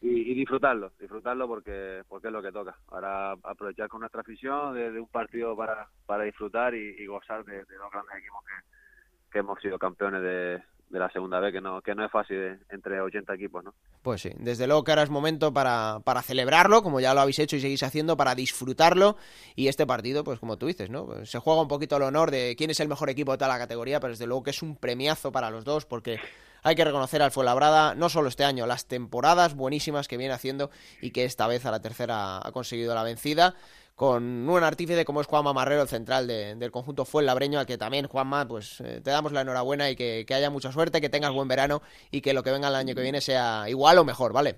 y, 0.00 0.32
y 0.32 0.34
disfrutarlo, 0.34 0.92
disfrutarlo 0.98 1.46
porque 1.46 2.02
porque 2.08 2.28
es 2.28 2.32
lo 2.32 2.42
que 2.42 2.52
toca. 2.52 2.76
Ahora 2.88 3.32
aprovechar 3.42 3.88
con 3.88 4.00
nuestra 4.00 4.22
afición 4.22 4.74
de, 4.74 4.90
de 4.92 5.00
un 5.00 5.08
partido 5.08 5.56
para, 5.56 5.88
para 6.06 6.24
disfrutar 6.24 6.74
y, 6.74 6.96
y 6.98 7.06
gozar 7.06 7.44
de, 7.44 7.64
de 7.64 7.76
dos 7.76 7.90
grandes 7.90 8.16
equipos 8.16 8.44
que, 8.44 9.30
que 9.32 9.38
hemos 9.40 9.60
sido 9.60 9.78
campeones 9.78 10.22
de, 10.22 10.62
de 10.92 10.98
la 10.98 11.10
segunda 11.10 11.40
vez, 11.40 11.52
que 11.52 11.60
no 11.60 11.80
que 11.80 11.94
no 11.94 12.04
es 12.04 12.12
fácil 12.12 12.36
eh, 12.36 12.58
entre 12.70 13.00
80 13.00 13.34
equipos, 13.34 13.64
¿no? 13.64 13.74
Pues 14.02 14.20
sí, 14.20 14.30
desde 14.38 14.66
luego 14.66 14.84
que 14.84 14.92
ahora 14.92 15.02
es 15.02 15.10
momento 15.10 15.52
para, 15.52 16.00
para 16.04 16.20
celebrarlo, 16.20 16.82
como 16.82 17.00
ya 17.00 17.14
lo 17.14 17.22
habéis 17.22 17.38
hecho 17.38 17.56
y 17.56 17.60
seguís 17.60 17.82
haciendo, 17.82 18.16
para 18.16 18.34
disfrutarlo. 18.34 19.16
Y 19.56 19.68
este 19.68 19.86
partido, 19.86 20.22
pues 20.22 20.38
como 20.38 20.58
tú 20.58 20.66
dices, 20.66 20.90
¿no? 20.90 21.24
Se 21.24 21.38
juega 21.38 21.62
un 21.62 21.68
poquito 21.68 21.96
el 21.96 22.02
honor 22.02 22.30
de 22.30 22.54
quién 22.56 22.70
es 22.70 22.80
el 22.80 22.88
mejor 22.88 23.08
equipo 23.08 23.32
de 23.32 23.38
toda 23.38 23.48
la 23.48 23.58
categoría, 23.58 24.00
pero 24.00 24.12
desde 24.12 24.26
luego 24.26 24.42
que 24.42 24.50
es 24.50 24.62
un 24.62 24.76
premiazo 24.76 25.32
para 25.32 25.50
los 25.50 25.64
dos, 25.64 25.86
porque 25.86 26.20
hay 26.62 26.74
que 26.76 26.84
reconocer 26.84 27.22
al 27.22 27.30
Fuenlabrada, 27.30 27.94
no 27.94 28.08
solo 28.10 28.28
este 28.28 28.44
año, 28.44 28.66
las 28.66 28.86
temporadas 28.86 29.54
buenísimas 29.54 30.08
que 30.08 30.18
viene 30.18 30.34
haciendo 30.34 30.70
y 31.00 31.10
que 31.10 31.24
esta 31.24 31.46
vez 31.46 31.64
a 31.64 31.70
la 31.70 31.80
tercera 31.80 32.46
ha 32.46 32.52
conseguido 32.52 32.94
la 32.94 33.02
vencida 33.02 33.54
con 33.94 34.48
un 34.48 34.62
artífice 34.64 35.04
como 35.04 35.20
es 35.20 35.26
Juanma 35.26 35.52
Marrero, 35.52 35.82
el 35.82 35.88
central 35.88 36.26
de- 36.26 36.54
del 36.56 36.70
conjunto 36.72 37.04
Fuenlabreño, 37.04 37.58
al 37.58 37.66
que 37.66 37.78
también, 37.78 38.06
Juanma, 38.08 38.46
pues 38.48 38.80
eh, 38.80 39.00
te 39.02 39.10
damos 39.10 39.32
la 39.32 39.42
enhorabuena 39.42 39.90
y 39.90 39.96
que, 39.96 40.24
que 40.26 40.34
haya 40.34 40.50
mucha 40.50 40.72
suerte, 40.72 41.00
que 41.00 41.08
tengas 41.08 41.32
buen 41.32 41.48
verano 41.48 41.82
y 42.10 42.20
que 42.20 42.32
lo 42.32 42.42
que 42.42 42.50
venga 42.50 42.68
el 42.68 42.74
año 42.74 42.94
que 42.94 43.02
viene 43.02 43.20
sea 43.20 43.68
igual 43.68 43.98
o 43.98 44.04
mejor, 44.04 44.32
¿vale? 44.32 44.56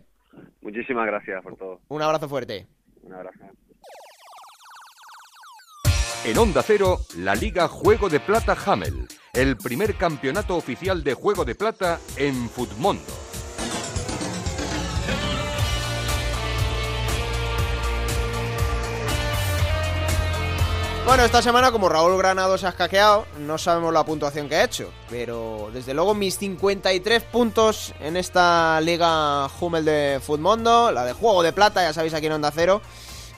Muchísimas 0.62 1.06
gracias 1.06 1.43
por 1.43 1.56
todo. 1.56 1.81
Un 1.89 2.02
abrazo 2.02 2.28
fuerte. 2.28 2.66
Un 3.02 3.12
abrazo. 3.12 3.39
En 6.24 6.39
Onda 6.39 6.62
Cero, 6.62 7.01
la 7.19 7.35
Liga 7.35 7.69
Juego 7.69 8.09
de 8.09 8.19
Plata 8.19 8.56
Hamel, 8.65 9.06
el 9.35 9.56
primer 9.59 9.94
campeonato 9.97 10.56
oficial 10.56 11.05
de 11.05 11.12
Juego 11.12 11.44
de 11.44 11.55
Plata 11.55 12.01
en 12.16 12.48
Futmundo. 12.48 13.02
Bueno, 21.06 21.22
esta 21.22 21.43
semana 21.43 21.70
como 21.70 21.90
Raúl 21.90 22.16
Granado 22.16 22.56
se 22.56 22.64
ha 22.64 22.70
escaqueado, 22.70 23.26
no 23.39 23.59
sabemos 23.59 23.93
la 23.93 24.06
puntuación 24.06 24.48
que 24.48 24.56
ha 24.56 24.64
hecho, 24.64 24.90
pero 25.10 25.68
desde 25.74 25.93
luego 25.93 26.14
mis 26.14 26.39
53 26.39 27.22
puntos 27.24 27.93
en 28.01 28.16
esta 28.16 28.81
Liga 28.81 29.47
Hummel 29.60 29.85
de 29.85 30.18
Futmundo, 30.24 30.90
la 30.90 31.05
de 31.05 31.12
Juego 31.12 31.43
de 31.43 31.52
Plata, 31.52 31.82
ya 31.82 31.93
sabéis 31.93 32.14
aquí 32.14 32.26
en 32.26 32.32
Onda 32.32 32.51
Cero, 32.55 32.81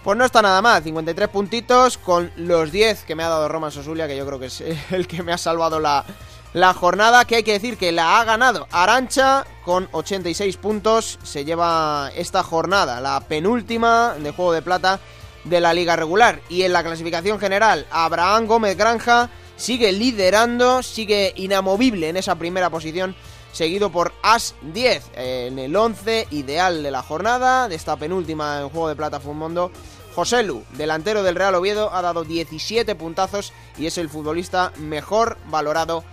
pues 0.05 0.17
no 0.17 0.25
está 0.25 0.43
nada 0.43 0.63
mal, 0.63 0.81
53 0.85 1.29
puntitos 1.29 1.99
con 1.99 2.31
los 2.37 2.71
10 2.71 3.03
que 3.03 3.17
me 3.17 3.25
ha 3.25 3.29
dado 3.29 3.49
Roman 3.49 3.73
Sosulia, 3.73 4.07
que 4.07 4.17
yo 4.17 4.25
creo 4.25 4.39
que 4.39 4.47
es 4.47 4.63
el 4.93 5.09
que 5.09 5.25
me 5.25 5.33
ha 5.33 5.39
salvado 5.39 5.81
la, 5.81 6.05
la 6.53 6.73
jornada, 6.73 7.25
que 7.25 7.35
hay 7.35 7.43
que 7.43 7.55
decir 7.55 7.77
que 7.77 7.91
la 7.91 8.21
ha 8.21 8.25
ganado 8.25 8.69
Arancha 8.71 9.45
con 9.65 9.89
86 9.91 10.57
puntos, 10.59 11.19
se 11.25 11.45
lleva 11.45 12.13
esta 12.15 12.45
jornada, 12.45 13.01
la 13.01 13.19
penúltima 13.23 14.15
de 14.21 14.31
Juego 14.31 14.53
de 14.53 14.63
Plata 14.63 15.01
de 15.49 15.61
la 15.61 15.75
liga 15.75 15.97
regular. 15.97 16.41
Y 16.49 16.63
en 16.63 16.73
la 16.73 16.83
clasificación 16.83 17.39
general, 17.39 17.87
Abraham 17.91 18.47
Gómez 18.47 18.77
Granja 18.77 19.31
sigue 19.57 19.93
liderando, 19.93 20.83
sigue 20.83 21.33
inamovible 21.37 22.09
en 22.09 22.17
esa 22.17 22.37
primera 22.37 22.71
posición, 22.71 23.17
seguido 23.53 23.91
por 23.91 24.13
As 24.23 24.55
10 24.63 25.11
en 25.15 25.59
el 25.59 25.75
11 25.75 26.29
ideal 26.31 26.83
de 26.83 26.91
la 26.91 27.03
jornada, 27.03 27.69
de 27.69 27.75
esta 27.75 27.97
penúltima 27.97 28.61
en 28.61 28.69
juego 28.69 28.89
de 28.89 28.97
plata 28.97 29.19
Mundo. 29.21 29.71
José 30.15 30.43
Lu, 30.43 30.65
delantero 30.73 31.23
del 31.23 31.35
Real 31.35 31.55
Oviedo, 31.55 31.93
ha 31.93 32.01
dado 32.01 32.25
17 32.25 32.95
puntazos 32.95 33.53
y 33.77 33.87
es 33.87 33.99
el 33.99 34.09
futbolista 34.09 34.73
mejor 34.79 35.37
valorado 35.49 36.05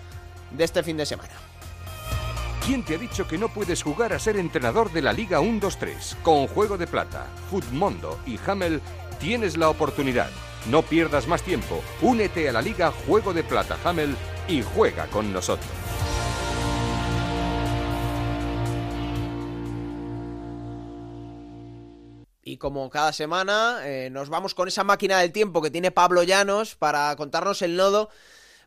de 0.52 0.66
este 0.66 0.84
fin 0.84 0.98
de 0.98 1.06
semana. 1.06 1.32
¿Quién 2.66 2.84
te 2.84 2.96
ha 2.96 2.98
dicho 2.98 3.28
que 3.28 3.38
no 3.38 3.50
puedes 3.50 3.84
jugar 3.84 4.14
a 4.14 4.20
ser 4.20 4.38
entrenador 4.38 4.90
de 4.94 5.02
la 5.02 5.12
Liga 5.12 5.42
1-2-3? 5.42 6.16
Con 6.22 6.48
Juego 6.48 6.78
de 6.78 6.88
Plata, 6.88 7.28
Futmundo 7.50 8.20
y 8.26 8.40
Hamel 8.48 8.82
tienes 9.24 9.56
la 9.56 9.70
oportunidad. 9.70 10.30
No 10.70 10.82
pierdas 10.82 11.30
más 11.30 11.41
tiempo. 11.44 11.82
Únete 12.02 12.50
a 12.50 12.52
la 12.52 12.62
Liga 12.62 12.91
Juego 12.91 13.34
de 13.34 13.41
Plata 13.41 13.78
Hamel 13.86 14.18
y 14.50 14.62
juega 14.62 15.08
con 15.08 15.32
nosotros. 15.32 15.72
Y 22.44 22.58
como 22.58 22.90
cada 22.90 23.14
semana, 23.14 23.80
eh, 23.86 24.10
nos 24.12 24.28
vamos 24.28 24.54
con 24.54 24.68
esa 24.68 24.84
máquina 24.84 25.20
del 25.20 25.32
tiempo 25.32 25.62
que 25.62 25.72
tiene 25.72 25.91
Pablo 25.91 26.24
Llanos 26.24 26.76
para 26.76 27.16
contarnos 27.16 27.62
el 27.62 27.78
nodo, 27.78 28.10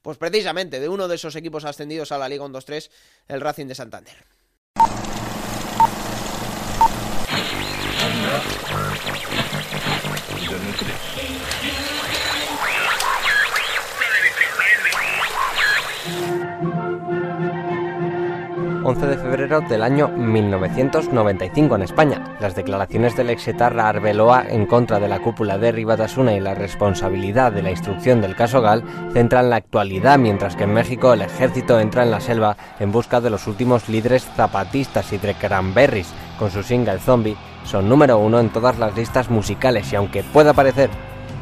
pues 0.00 0.16
precisamente 0.16 0.80
de 0.80 0.88
uno 0.88 1.06
de 1.06 1.16
esos 1.16 1.36
equipos 1.36 1.66
ascendidos 1.66 2.12
a 2.12 2.18
la 2.18 2.30
Liga 2.30 2.46
1-2-3, 2.46 2.90
el 3.28 3.42
Racing 3.42 3.66
de 3.66 3.74
Santander. 3.74 4.24
11 18.86 19.06
de 19.08 19.16
febrero 19.18 19.60
del 19.62 19.82
año 19.82 20.06
1995 20.06 21.74
en 21.74 21.82
España. 21.82 22.36
Las 22.38 22.54
declaraciones 22.54 23.16
del 23.16 23.30
exetarra 23.30 23.88
Arbeloa 23.88 24.44
en 24.48 24.64
contra 24.64 25.00
de 25.00 25.08
la 25.08 25.18
cúpula 25.18 25.58
de 25.58 25.72
Ribatasuna 25.72 26.34
y 26.34 26.40
la 26.40 26.54
responsabilidad 26.54 27.50
de 27.50 27.62
la 27.62 27.72
instrucción 27.72 28.20
del 28.20 28.36
caso 28.36 28.62
Gal 28.62 28.84
centran 29.12 29.50
la 29.50 29.56
actualidad, 29.56 30.20
mientras 30.20 30.54
que 30.54 30.62
en 30.64 30.72
México 30.72 31.12
el 31.12 31.22
ejército 31.22 31.80
entra 31.80 32.04
en 32.04 32.12
la 32.12 32.20
selva 32.20 32.56
en 32.78 32.92
busca 32.92 33.20
de 33.20 33.30
los 33.30 33.48
últimos 33.48 33.88
líderes 33.88 34.24
zapatistas 34.36 35.12
y 35.12 35.18
de 35.18 35.34
cranberries. 35.34 36.14
Con 36.38 36.52
su 36.52 36.62
single 36.62 37.00
Zombie 37.00 37.36
son 37.64 37.88
número 37.88 38.18
uno 38.18 38.38
en 38.38 38.50
todas 38.50 38.78
las 38.78 38.96
listas 38.96 39.30
musicales 39.30 39.92
y 39.92 39.96
aunque 39.96 40.22
pueda 40.22 40.52
parecer 40.52 40.90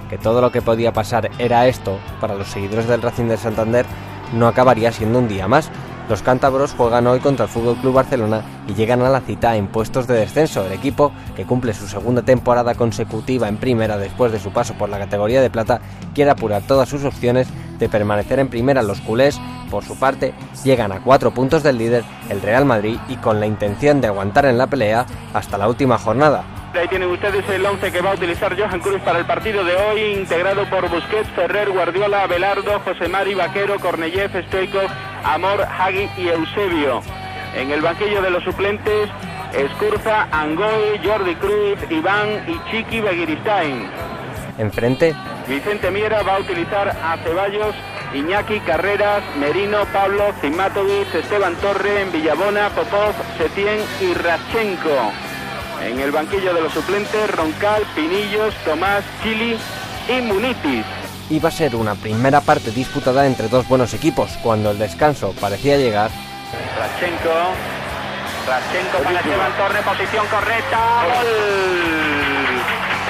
que 0.09 0.16
todo 0.16 0.41
lo 0.41 0.51
que 0.51 0.62
podía 0.62 0.95
pasar 0.95 1.31
era 1.39 1.66
esto, 1.66 1.99
para 2.23 2.37
los 2.37 2.49
seguidores 2.49 2.89
del 2.89 3.03
Racing 3.03 3.29
de 3.29 3.37
Santander 3.37 3.85
no 4.33 4.49
acabaría 4.49 4.93
siendo 4.93 5.19
un 5.19 5.29
día 5.29 5.47
más. 5.47 5.71
Los 6.06 6.20
cántabros 6.20 6.74
juegan 6.74 7.06
hoy 7.06 7.20
contra 7.20 7.47
el 7.47 7.51
Fútbol 7.51 7.76
Club 7.76 7.94
Barcelona 7.94 8.43
y 8.68 8.74
llegan 8.74 9.01
a 9.01 9.09
la 9.09 9.22
cita 9.22 9.56
en 9.56 9.68
puestos 9.68 10.06
de 10.06 10.14
descenso. 10.14 10.66
El 10.66 10.72
equipo, 10.72 11.12
que 11.35 11.47
cumple 11.47 11.72
su 11.72 11.86
segunda 11.86 12.20
temporada 12.20 12.74
consecutiva 12.74 13.48
en 13.48 13.56
primera 13.56 13.97
después 13.97 14.31
de 14.31 14.39
su 14.39 14.52
paso 14.52 14.74
por 14.74 14.90
la 14.90 14.98
categoría 14.98 15.40
de 15.40 15.48
plata, 15.48 15.81
quiere 16.14 16.31
apurar 16.31 16.62
todas 16.62 16.90
sus 16.90 17.05
opciones 17.05 17.48
de 17.78 17.89
permanecer 17.89 18.39
en 18.39 18.48
primera. 18.48 18.82
Los 18.82 19.01
culés, 19.01 19.40
por 19.70 19.82
su 19.82 19.98
parte, 19.98 20.35
llegan 20.62 20.93
a 20.93 21.01
cuatro 21.01 21.32
puntos 21.32 21.62
del 21.62 21.78
líder, 21.78 22.05
el 22.28 22.43
Real 22.43 22.66
Madrid, 22.66 22.98
y 23.09 23.16
con 23.16 23.40
la 23.40 23.47
intención 23.47 24.02
de 24.02 24.09
aguantar 24.09 24.44
en 24.44 24.59
la 24.59 24.66
pelea 24.66 25.06
hasta 25.32 25.56
la 25.56 25.68
última 25.68 25.97
jornada. 25.97 26.44
Ahí 26.77 26.89
tienen 26.89 27.09
ustedes 27.09 27.49
el 27.51 27.65
11 27.65 27.93
que 27.93 28.01
va 28.01 28.11
a 28.11 28.15
utilizar 28.15 28.59
Johan 28.59 28.81
Cruz 28.81 29.01
para 29.03 29.21
el 29.21 29.25
partido 29.25 29.65
de 29.65 29.77
hoy, 29.77 30.01
integrado 30.15 30.69
por 30.69 30.89
Busquets, 30.89 31.29
Ferrer, 31.31 31.71
Guardiola, 31.71 32.27
Belardo, 32.27 32.81
José 32.81 33.09
Mari, 33.09 33.35
Vaquero, 33.35 33.79
Korneyev, 33.79 34.31
Stoikov, 34.47 34.89
Amor, 35.23 35.63
Hagi 35.63 36.11
y 36.19 36.29
Eusebio. 36.29 37.01
En 37.55 37.71
el 37.71 37.81
banquillo 37.81 38.21
de 38.21 38.31
los 38.31 38.43
suplentes, 38.43 39.09
Escurza, 39.53 40.27
Angoy, 40.33 41.01
Jordi 41.05 41.37
Cruz, 41.37 41.79
Iván 41.91 42.45
y 42.49 42.71
Chiqui 42.71 43.01
Begiristain. 43.01 43.89
Enfrente, 44.59 45.15
Vicente 45.47 45.93
Miera 45.93 46.23
va 46.23 46.37
a 46.37 46.41
utilizar 46.41 46.89
a 46.89 47.17
Ceballos, 47.19 47.75
Iñaki, 48.13 48.59
Carreras, 48.61 49.23
Merino, 49.39 49.85
Pablo, 49.93 50.33
Zimatovic, 50.41 51.15
Esteban 51.15 51.55
Torre, 51.57 52.05
Villabona, 52.13 52.69
Popov, 52.71 53.15
Setien 53.39 53.79
y 54.01 54.13
Rachenko. 54.15 55.34
En 55.85 56.01
el 56.01 56.11
banquillo 56.12 56.55
de 56.55 56.62
los 56.62 56.73
suplentes, 56.73 57.31
Roncal, 57.31 57.82
Pinillos, 57.94 58.55
Tomás, 58.65 59.05
Chili 59.23 59.59
y 60.09 60.23
Munitis. 60.23 60.86
Iba 61.28 61.51
a 61.51 61.52
ser 61.52 61.77
una 61.77 61.94
primera 61.94 62.40
parte 62.40 62.70
disputada 62.70 63.27
entre 63.27 63.48
dos 63.48 63.69
buenos 63.69 63.93
equipos. 63.93 64.39
Cuando 64.43 64.70
el 64.70 64.78
descanso 64.78 65.35
parecía 65.39 65.77
llegar, 65.77 66.11
Rachenko, 66.78 67.52
Rachenko 68.48 68.98
para 69.05 69.20
Esteban 69.20 69.52
Torre, 69.59 69.82
posición 69.82 70.27
correcta, 70.28 70.78
gol. 71.05 71.27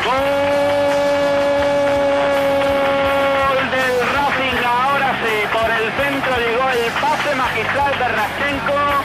Gol 0.04 0.18
del 3.70 3.96
Racing, 4.14 4.58
ahora 4.66 5.10
sí, 5.22 5.46
por 5.52 5.70
el 5.70 5.92
centro 5.92 6.36
llegó 6.38 6.70
el 6.70 6.90
pase 7.00 7.34
magistral 7.36 7.98
de 7.98 8.08
Rachenko 8.08 9.03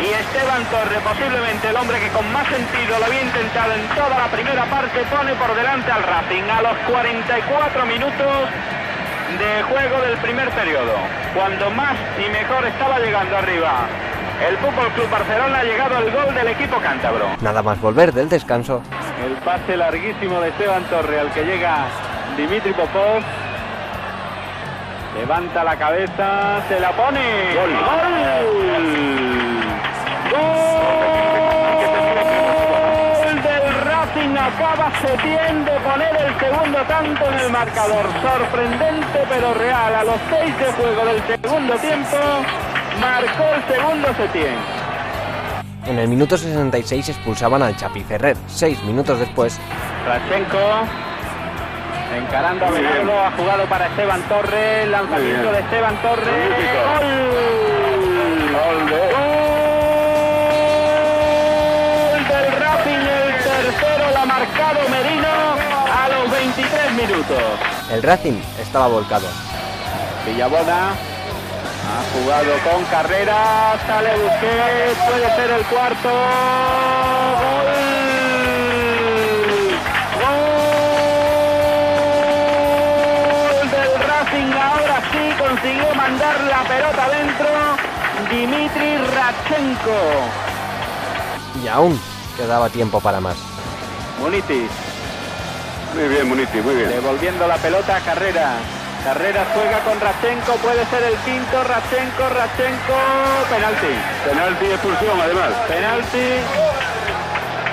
y 0.00 0.12
Esteban 0.12 0.64
Torre, 0.70 1.00
posiblemente 1.00 1.68
el 1.68 1.76
hombre 1.76 1.98
que 2.00 2.08
con 2.08 2.30
más 2.32 2.46
sentido 2.48 2.98
lo 2.98 3.06
había 3.06 3.22
intentado 3.22 3.72
en 3.72 3.86
toda 3.96 4.18
la 4.18 4.28
primera 4.28 4.64
parte, 4.66 5.00
pone 5.08 5.32
por 5.34 5.54
delante 5.54 5.90
al 5.90 6.02
Racing 6.02 6.44
a 6.44 6.62
los 6.62 6.76
44 6.90 7.86
minutos 7.86 8.48
de 9.38 9.62
juego 9.62 10.00
del 10.02 10.16
primer 10.18 10.50
periodo, 10.50 10.94
cuando 11.34 11.70
más 11.70 11.96
y 12.20 12.30
mejor 12.30 12.64
estaba 12.66 12.98
llegando 12.98 13.36
arriba. 13.36 13.88
El 14.46 14.58
Fútbol 14.58 14.88
Club 14.92 15.08
Barcelona 15.08 15.60
ha 15.60 15.64
llegado 15.64 15.96
al 15.96 16.10
gol 16.10 16.34
del 16.34 16.48
equipo 16.48 16.76
cántabro. 16.78 17.26
nada 17.40 17.62
más 17.62 17.80
volver 17.80 18.12
del 18.12 18.28
descanso, 18.28 18.82
El 19.24 19.32
pase 19.36 19.76
larguísimo 19.76 20.40
de 20.40 20.50
Esteban 20.50 20.84
Torre 20.84 21.20
al 21.20 21.30
que 21.32 21.42
llega 21.42 21.86
Dimitri 22.36 22.72
Popov. 22.72 23.22
Levanta 25.16 25.64
la 25.64 25.76
cabeza, 25.76 26.60
se 26.68 26.78
la 26.78 26.92
pone. 26.92 27.54
¡Gol! 27.54 27.70
¡Gol 27.72 29.25
del 33.42 33.74
Racing! 33.84 34.36
Acaba 34.36 34.92
Setién 35.00 35.64
de 35.64 35.72
poner 35.80 36.16
el 36.16 36.38
segundo 36.38 36.78
tanto 36.88 37.24
en 37.30 37.38
el 37.38 37.50
marcador. 37.50 38.06
Sorprendente 38.22 39.18
pero 39.28 39.54
real. 39.54 39.94
A 39.94 40.04
los 40.04 40.20
seis 40.30 40.58
de 40.58 40.72
juego 40.72 41.04
del 41.04 41.22
segundo 41.26 41.74
tiempo 41.76 42.16
marcó 43.00 43.44
el 43.54 43.74
segundo 43.74 44.08
Setién. 44.16 44.56
en 45.86 45.98
el 45.98 46.08
minuto 46.08 46.36
66 46.36 47.08
expulsaban 47.10 47.62
al 47.62 47.76
Chapi 47.76 48.02
Ferrer. 48.02 48.36
Seis 48.48 48.82
minutos 48.84 49.18
después, 49.20 49.58
Rachenko 50.06 50.86
encarando 52.16 52.66
a 52.66 52.70
Belardo, 52.70 53.20
ha 53.20 53.30
jugado 53.32 53.64
para 53.66 53.86
Esteban 53.86 54.22
Torres, 54.28 54.88
lanzamiento 54.88 55.52
de 55.52 55.58
Esteban 55.60 55.96
Torres, 56.02 56.50
gol, 58.52 58.90
gol 58.90 59.25
23 66.96 67.08
minutos. 67.08 67.42
el 67.90 68.02
Racing 68.02 68.40
estaba 68.60 68.86
volcado. 68.88 69.26
Villabona 70.26 70.92
ha 70.92 72.02
jugado 72.12 72.52
con 72.64 72.84
carrera, 72.86 73.76
sale 73.86 74.10
Busquets, 74.16 74.98
puede 75.08 75.36
ser 75.36 75.50
el 75.50 75.64
cuarto. 75.66 76.08
Gol. 77.40 77.66
Gol 83.60 83.70
del 83.70 83.94
Racing, 84.08 84.52
ahora 84.52 85.02
sí 85.12 85.22
consiguió 85.38 85.94
mandar 85.94 86.40
la 86.44 86.64
pelota 86.64 87.04
adentro. 87.04 87.48
Dimitri 88.30 88.96
Rachenko. 89.14 90.00
Y 91.62 91.68
aún 91.68 92.00
quedaba 92.36 92.68
tiempo 92.68 93.00
para 93.00 93.20
más. 93.20 93.36
Munitis. 94.18 94.85
Muy 95.96 96.08
bien, 96.08 96.28
Muniti, 96.28 96.60
muy 96.60 96.74
bien. 96.74 96.90
Devolviendo 96.90 97.46
la 97.46 97.56
pelota 97.56 97.96
a 97.96 98.00
Carrera. 98.00 98.52
Carrera 99.02 99.46
juega 99.54 99.78
con 99.80 99.98
Rachenko, 99.98 100.52
puede 100.56 100.84
ser 100.86 101.02
el 101.04 101.14
quinto, 101.24 101.64
Rachenko, 101.64 102.28
Rachenko, 102.28 102.98
penalti. 103.48 103.94
Penalti 104.28 104.64
y 104.66 104.70
expulsión 104.72 105.18
además. 105.18 105.52
Penalti. 105.66 106.26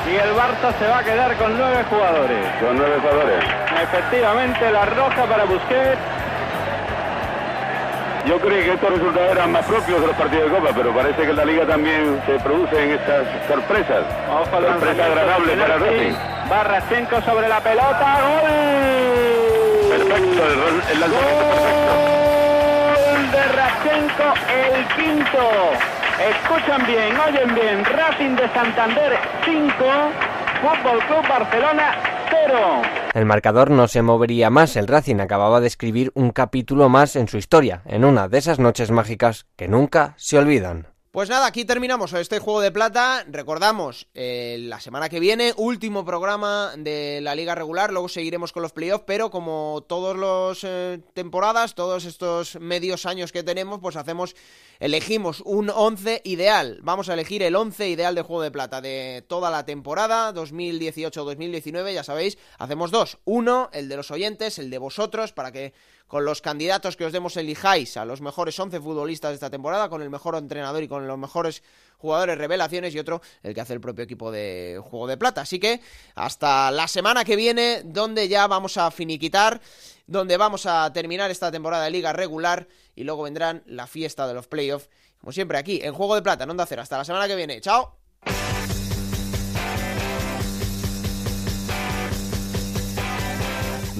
Y 0.07 0.15
el 0.15 0.35
Barça 0.35 0.71
se 0.79 0.87
va 0.87 0.99
a 0.99 1.03
quedar 1.03 1.35
con 1.35 1.57
nueve 1.57 1.83
jugadores. 1.89 2.47
Con 2.61 2.77
nueve 2.77 2.95
jugadores. 3.01 3.43
Efectivamente, 3.81 4.71
la 4.71 4.85
roja 4.85 5.25
para 5.25 5.43
Busquets. 5.43 6.12
Yo 8.25 8.39
creí 8.39 8.63
que 8.63 8.73
estos 8.73 8.89
resultados 8.89 9.31
eran 9.31 9.51
más 9.51 9.65
propios 9.65 9.99
de 9.99 10.07
los 10.07 10.15
partidos 10.15 10.49
de 10.49 10.57
Copa, 10.57 10.69
pero 10.73 10.93
parece 10.93 11.23
que 11.23 11.29
en 11.29 11.35
la 11.35 11.45
Liga 11.45 11.65
también 11.65 12.21
se 12.25 12.39
producen 12.39 12.91
estas 12.91 13.27
sorpresas. 13.47 14.05
Ojo 14.31 14.61
Sorpresa 14.61 15.05
agradable 15.05 15.57
para. 15.57 15.77
Racing. 15.77 16.13
Va 16.49 16.63
Rachenko 16.63 17.21
sobre 17.21 17.49
la 17.49 17.59
pelota. 17.59 18.19
¡Gol! 18.23 19.89
Perfecto, 19.89 20.41
el, 20.47 20.93
el 20.93 20.99
lanzamiento 21.01 21.45
perfecto. 21.51 21.93
Gol 22.95 23.31
de 23.31 23.43
Rachenko, 23.59 24.33
el 24.49 24.85
quinto. 24.95 25.49
Escuchan 26.29 26.85
bien, 26.87 27.19
oyen 27.19 27.55
bien. 27.55 27.83
Racing 27.83 28.35
de 28.35 28.47
Santander 28.53 29.17
5, 29.43 29.73
Fútbol 30.61 30.99
Club 31.07 31.27
Barcelona 31.27 31.95
0. 32.01 32.12
El 33.13 33.25
marcador 33.25 33.69
no 33.69 33.87
se 33.87 34.01
movería 34.01 34.49
más, 34.49 34.75
el 34.75 34.87
Racing 34.87 35.19
acababa 35.19 35.61
de 35.61 35.67
escribir 35.67 36.11
un 36.15 36.31
capítulo 36.31 36.89
más 36.89 37.15
en 37.15 37.27
su 37.27 37.37
historia, 37.37 37.83
en 37.85 38.05
una 38.05 38.27
de 38.27 38.39
esas 38.39 38.59
noches 38.59 38.89
mágicas 38.89 39.45
que 39.55 39.67
nunca 39.67 40.15
se 40.17 40.39
olvidan. 40.39 40.92
Pues 41.13 41.29
nada, 41.29 41.45
aquí 41.45 41.63
terminamos 41.63 42.11
este 42.13 42.39
juego 42.39 42.59
de 42.59 42.71
plata. 42.71 43.23
Recordamos, 43.27 44.07
eh, 44.15 44.57
la 44.61 44.79
semana 44.79 45.09
que 45.09 45.19
viene, 45.19 45.53
último 45.57 46.03
programa 46.03 46.73
de 46.75 47.19
la 47.21 47.35
liga 47.35 47.53
regular. 47.53 47.91
Luego 47.91 48.09
seguiremos 48.09 48.51
con 48.51 48.63
los 48.63 48.73
playoffs, 48.73 49.03
pero 49.05 49.29
como 49.29 49.85
todas 49.87 50.17
las 50.17 51.05
temporadas, 51.13 51.75
todos 51.75 52.05
estos 52.05 52.59
medios 52.59 53.05
años 53.05 53.31
que 53.31 53.43
tenemos, 53.43 53.79
pues 53.79 53.95
hacemos, 53.95 54.35
elegimos 54.79 55.41
un 55.41 55.69
11 55.69 56.21
ideal. 56.23 56.79
Vamos 56.81 57.09
a 57.09 57.13
elegir 57.13 57.43
el 57.43 57.55
11 57.55 57.89
ideal 57.89 58.15
de 58.15 58.23
juego 58.23 58.41
de 58.41 58.49
plata 58.49 58.81
de 58.81 59.23
toda 59.27 59.51
la 59.51 59.67
temporada 59.67 60.33
2018-2019. 60.33 61.93
Ya 61.93 62.03
sabéis, 62.03 62.39
hacemos 62.57 62.89
dos. 62.89 63.19
Uno, 63.23 63.69
el 63.71 63.87
de 63.87 63.97
los 63.97 64.09
oyentes, 64.09 64.57
el 64.57 64.71
de 64.71 64.79
vosotros, 64.79 65.31
para 65.31 65.51
que 65.51 65.73
con 66.13 66.25
los 66.25 66.41
candidatos 66.41 66.95
que 66.95 67.05
os 67.05 67.11
demos 67.11 67.37
elijáis 67.37 67.97
a 67.97 68.05
los 68.05 68.21
mejores 68.21 68.59
11 68.59 68.79
futbolistas 68.81 69.31
de 69.31 69.33
esta 69.33 69.49
temporada, 69.49 69.89
con 69.89 70.03
el 70.03 70.11
mejor 70.11 70.35
entrenador 70.35 70.83
y 70.83 70.87
con 70.87 71.07
los 71.07 71.17
mejores 71.17 71.63
jugadores 71.97 72.37
revelaciones 72.37 72.93
y 72.93 72.99
otro 72.99 73.19
el 73.41 73.55
que 73.55 73.61
hace 73.61 73.73
el 73.73 73.81
propio 73.81 74.03
equipo 74.03 74.31
de 74.31 74.79
Juego 74.91 75.07
de 75.07 75.17
Plata. 75.17 75.41
Así 75.41 75.57
que 75.57 75.81
hasta 76.13 76.69
la 76.69 76.87
semana 76.87 77.25
que 77.25 77.35
viene, 77.35 77.81
donde 77.83 78.27
ya 78.27 78.45
vamos 78.45 78.77
a 78.77 78.91
finiquitar, 78.91 79.59
donde 80.05 80.37
vamos 80.37 80.67
a 80.67 80.93
terminar 80.93 81.31
esta 81.31 81.51
temporada 81.51 81.85
de 81.85 81.89
liga 81.89 82.13
regular 82.13 82.67
y 82.95 83.05
luego 83.05 83.23
vendrán 83.23 83.63
la 83.65 83.87
fiesta 83.87 84.27
de 84.27 84.35
los 84.35 84.45
playoffs, 84.45 84.91
como 85.19 85.31
siempre 85.31 85.57
aquí 85.57 85.79
en 85.81 85.95
Juego 85.95 86.13
de 86.13 86.21
Plata, 86.21 86.43
en 86.43 86.51
Onda 86.51 86.67
Cero. 86.67 86.83
Hasta 86.83 86.99
la 86.99 87.05
semana 87.05 87.27
que 87.27 87.35
viene. 87.35 87.59
¡Chao! 87.59 88.02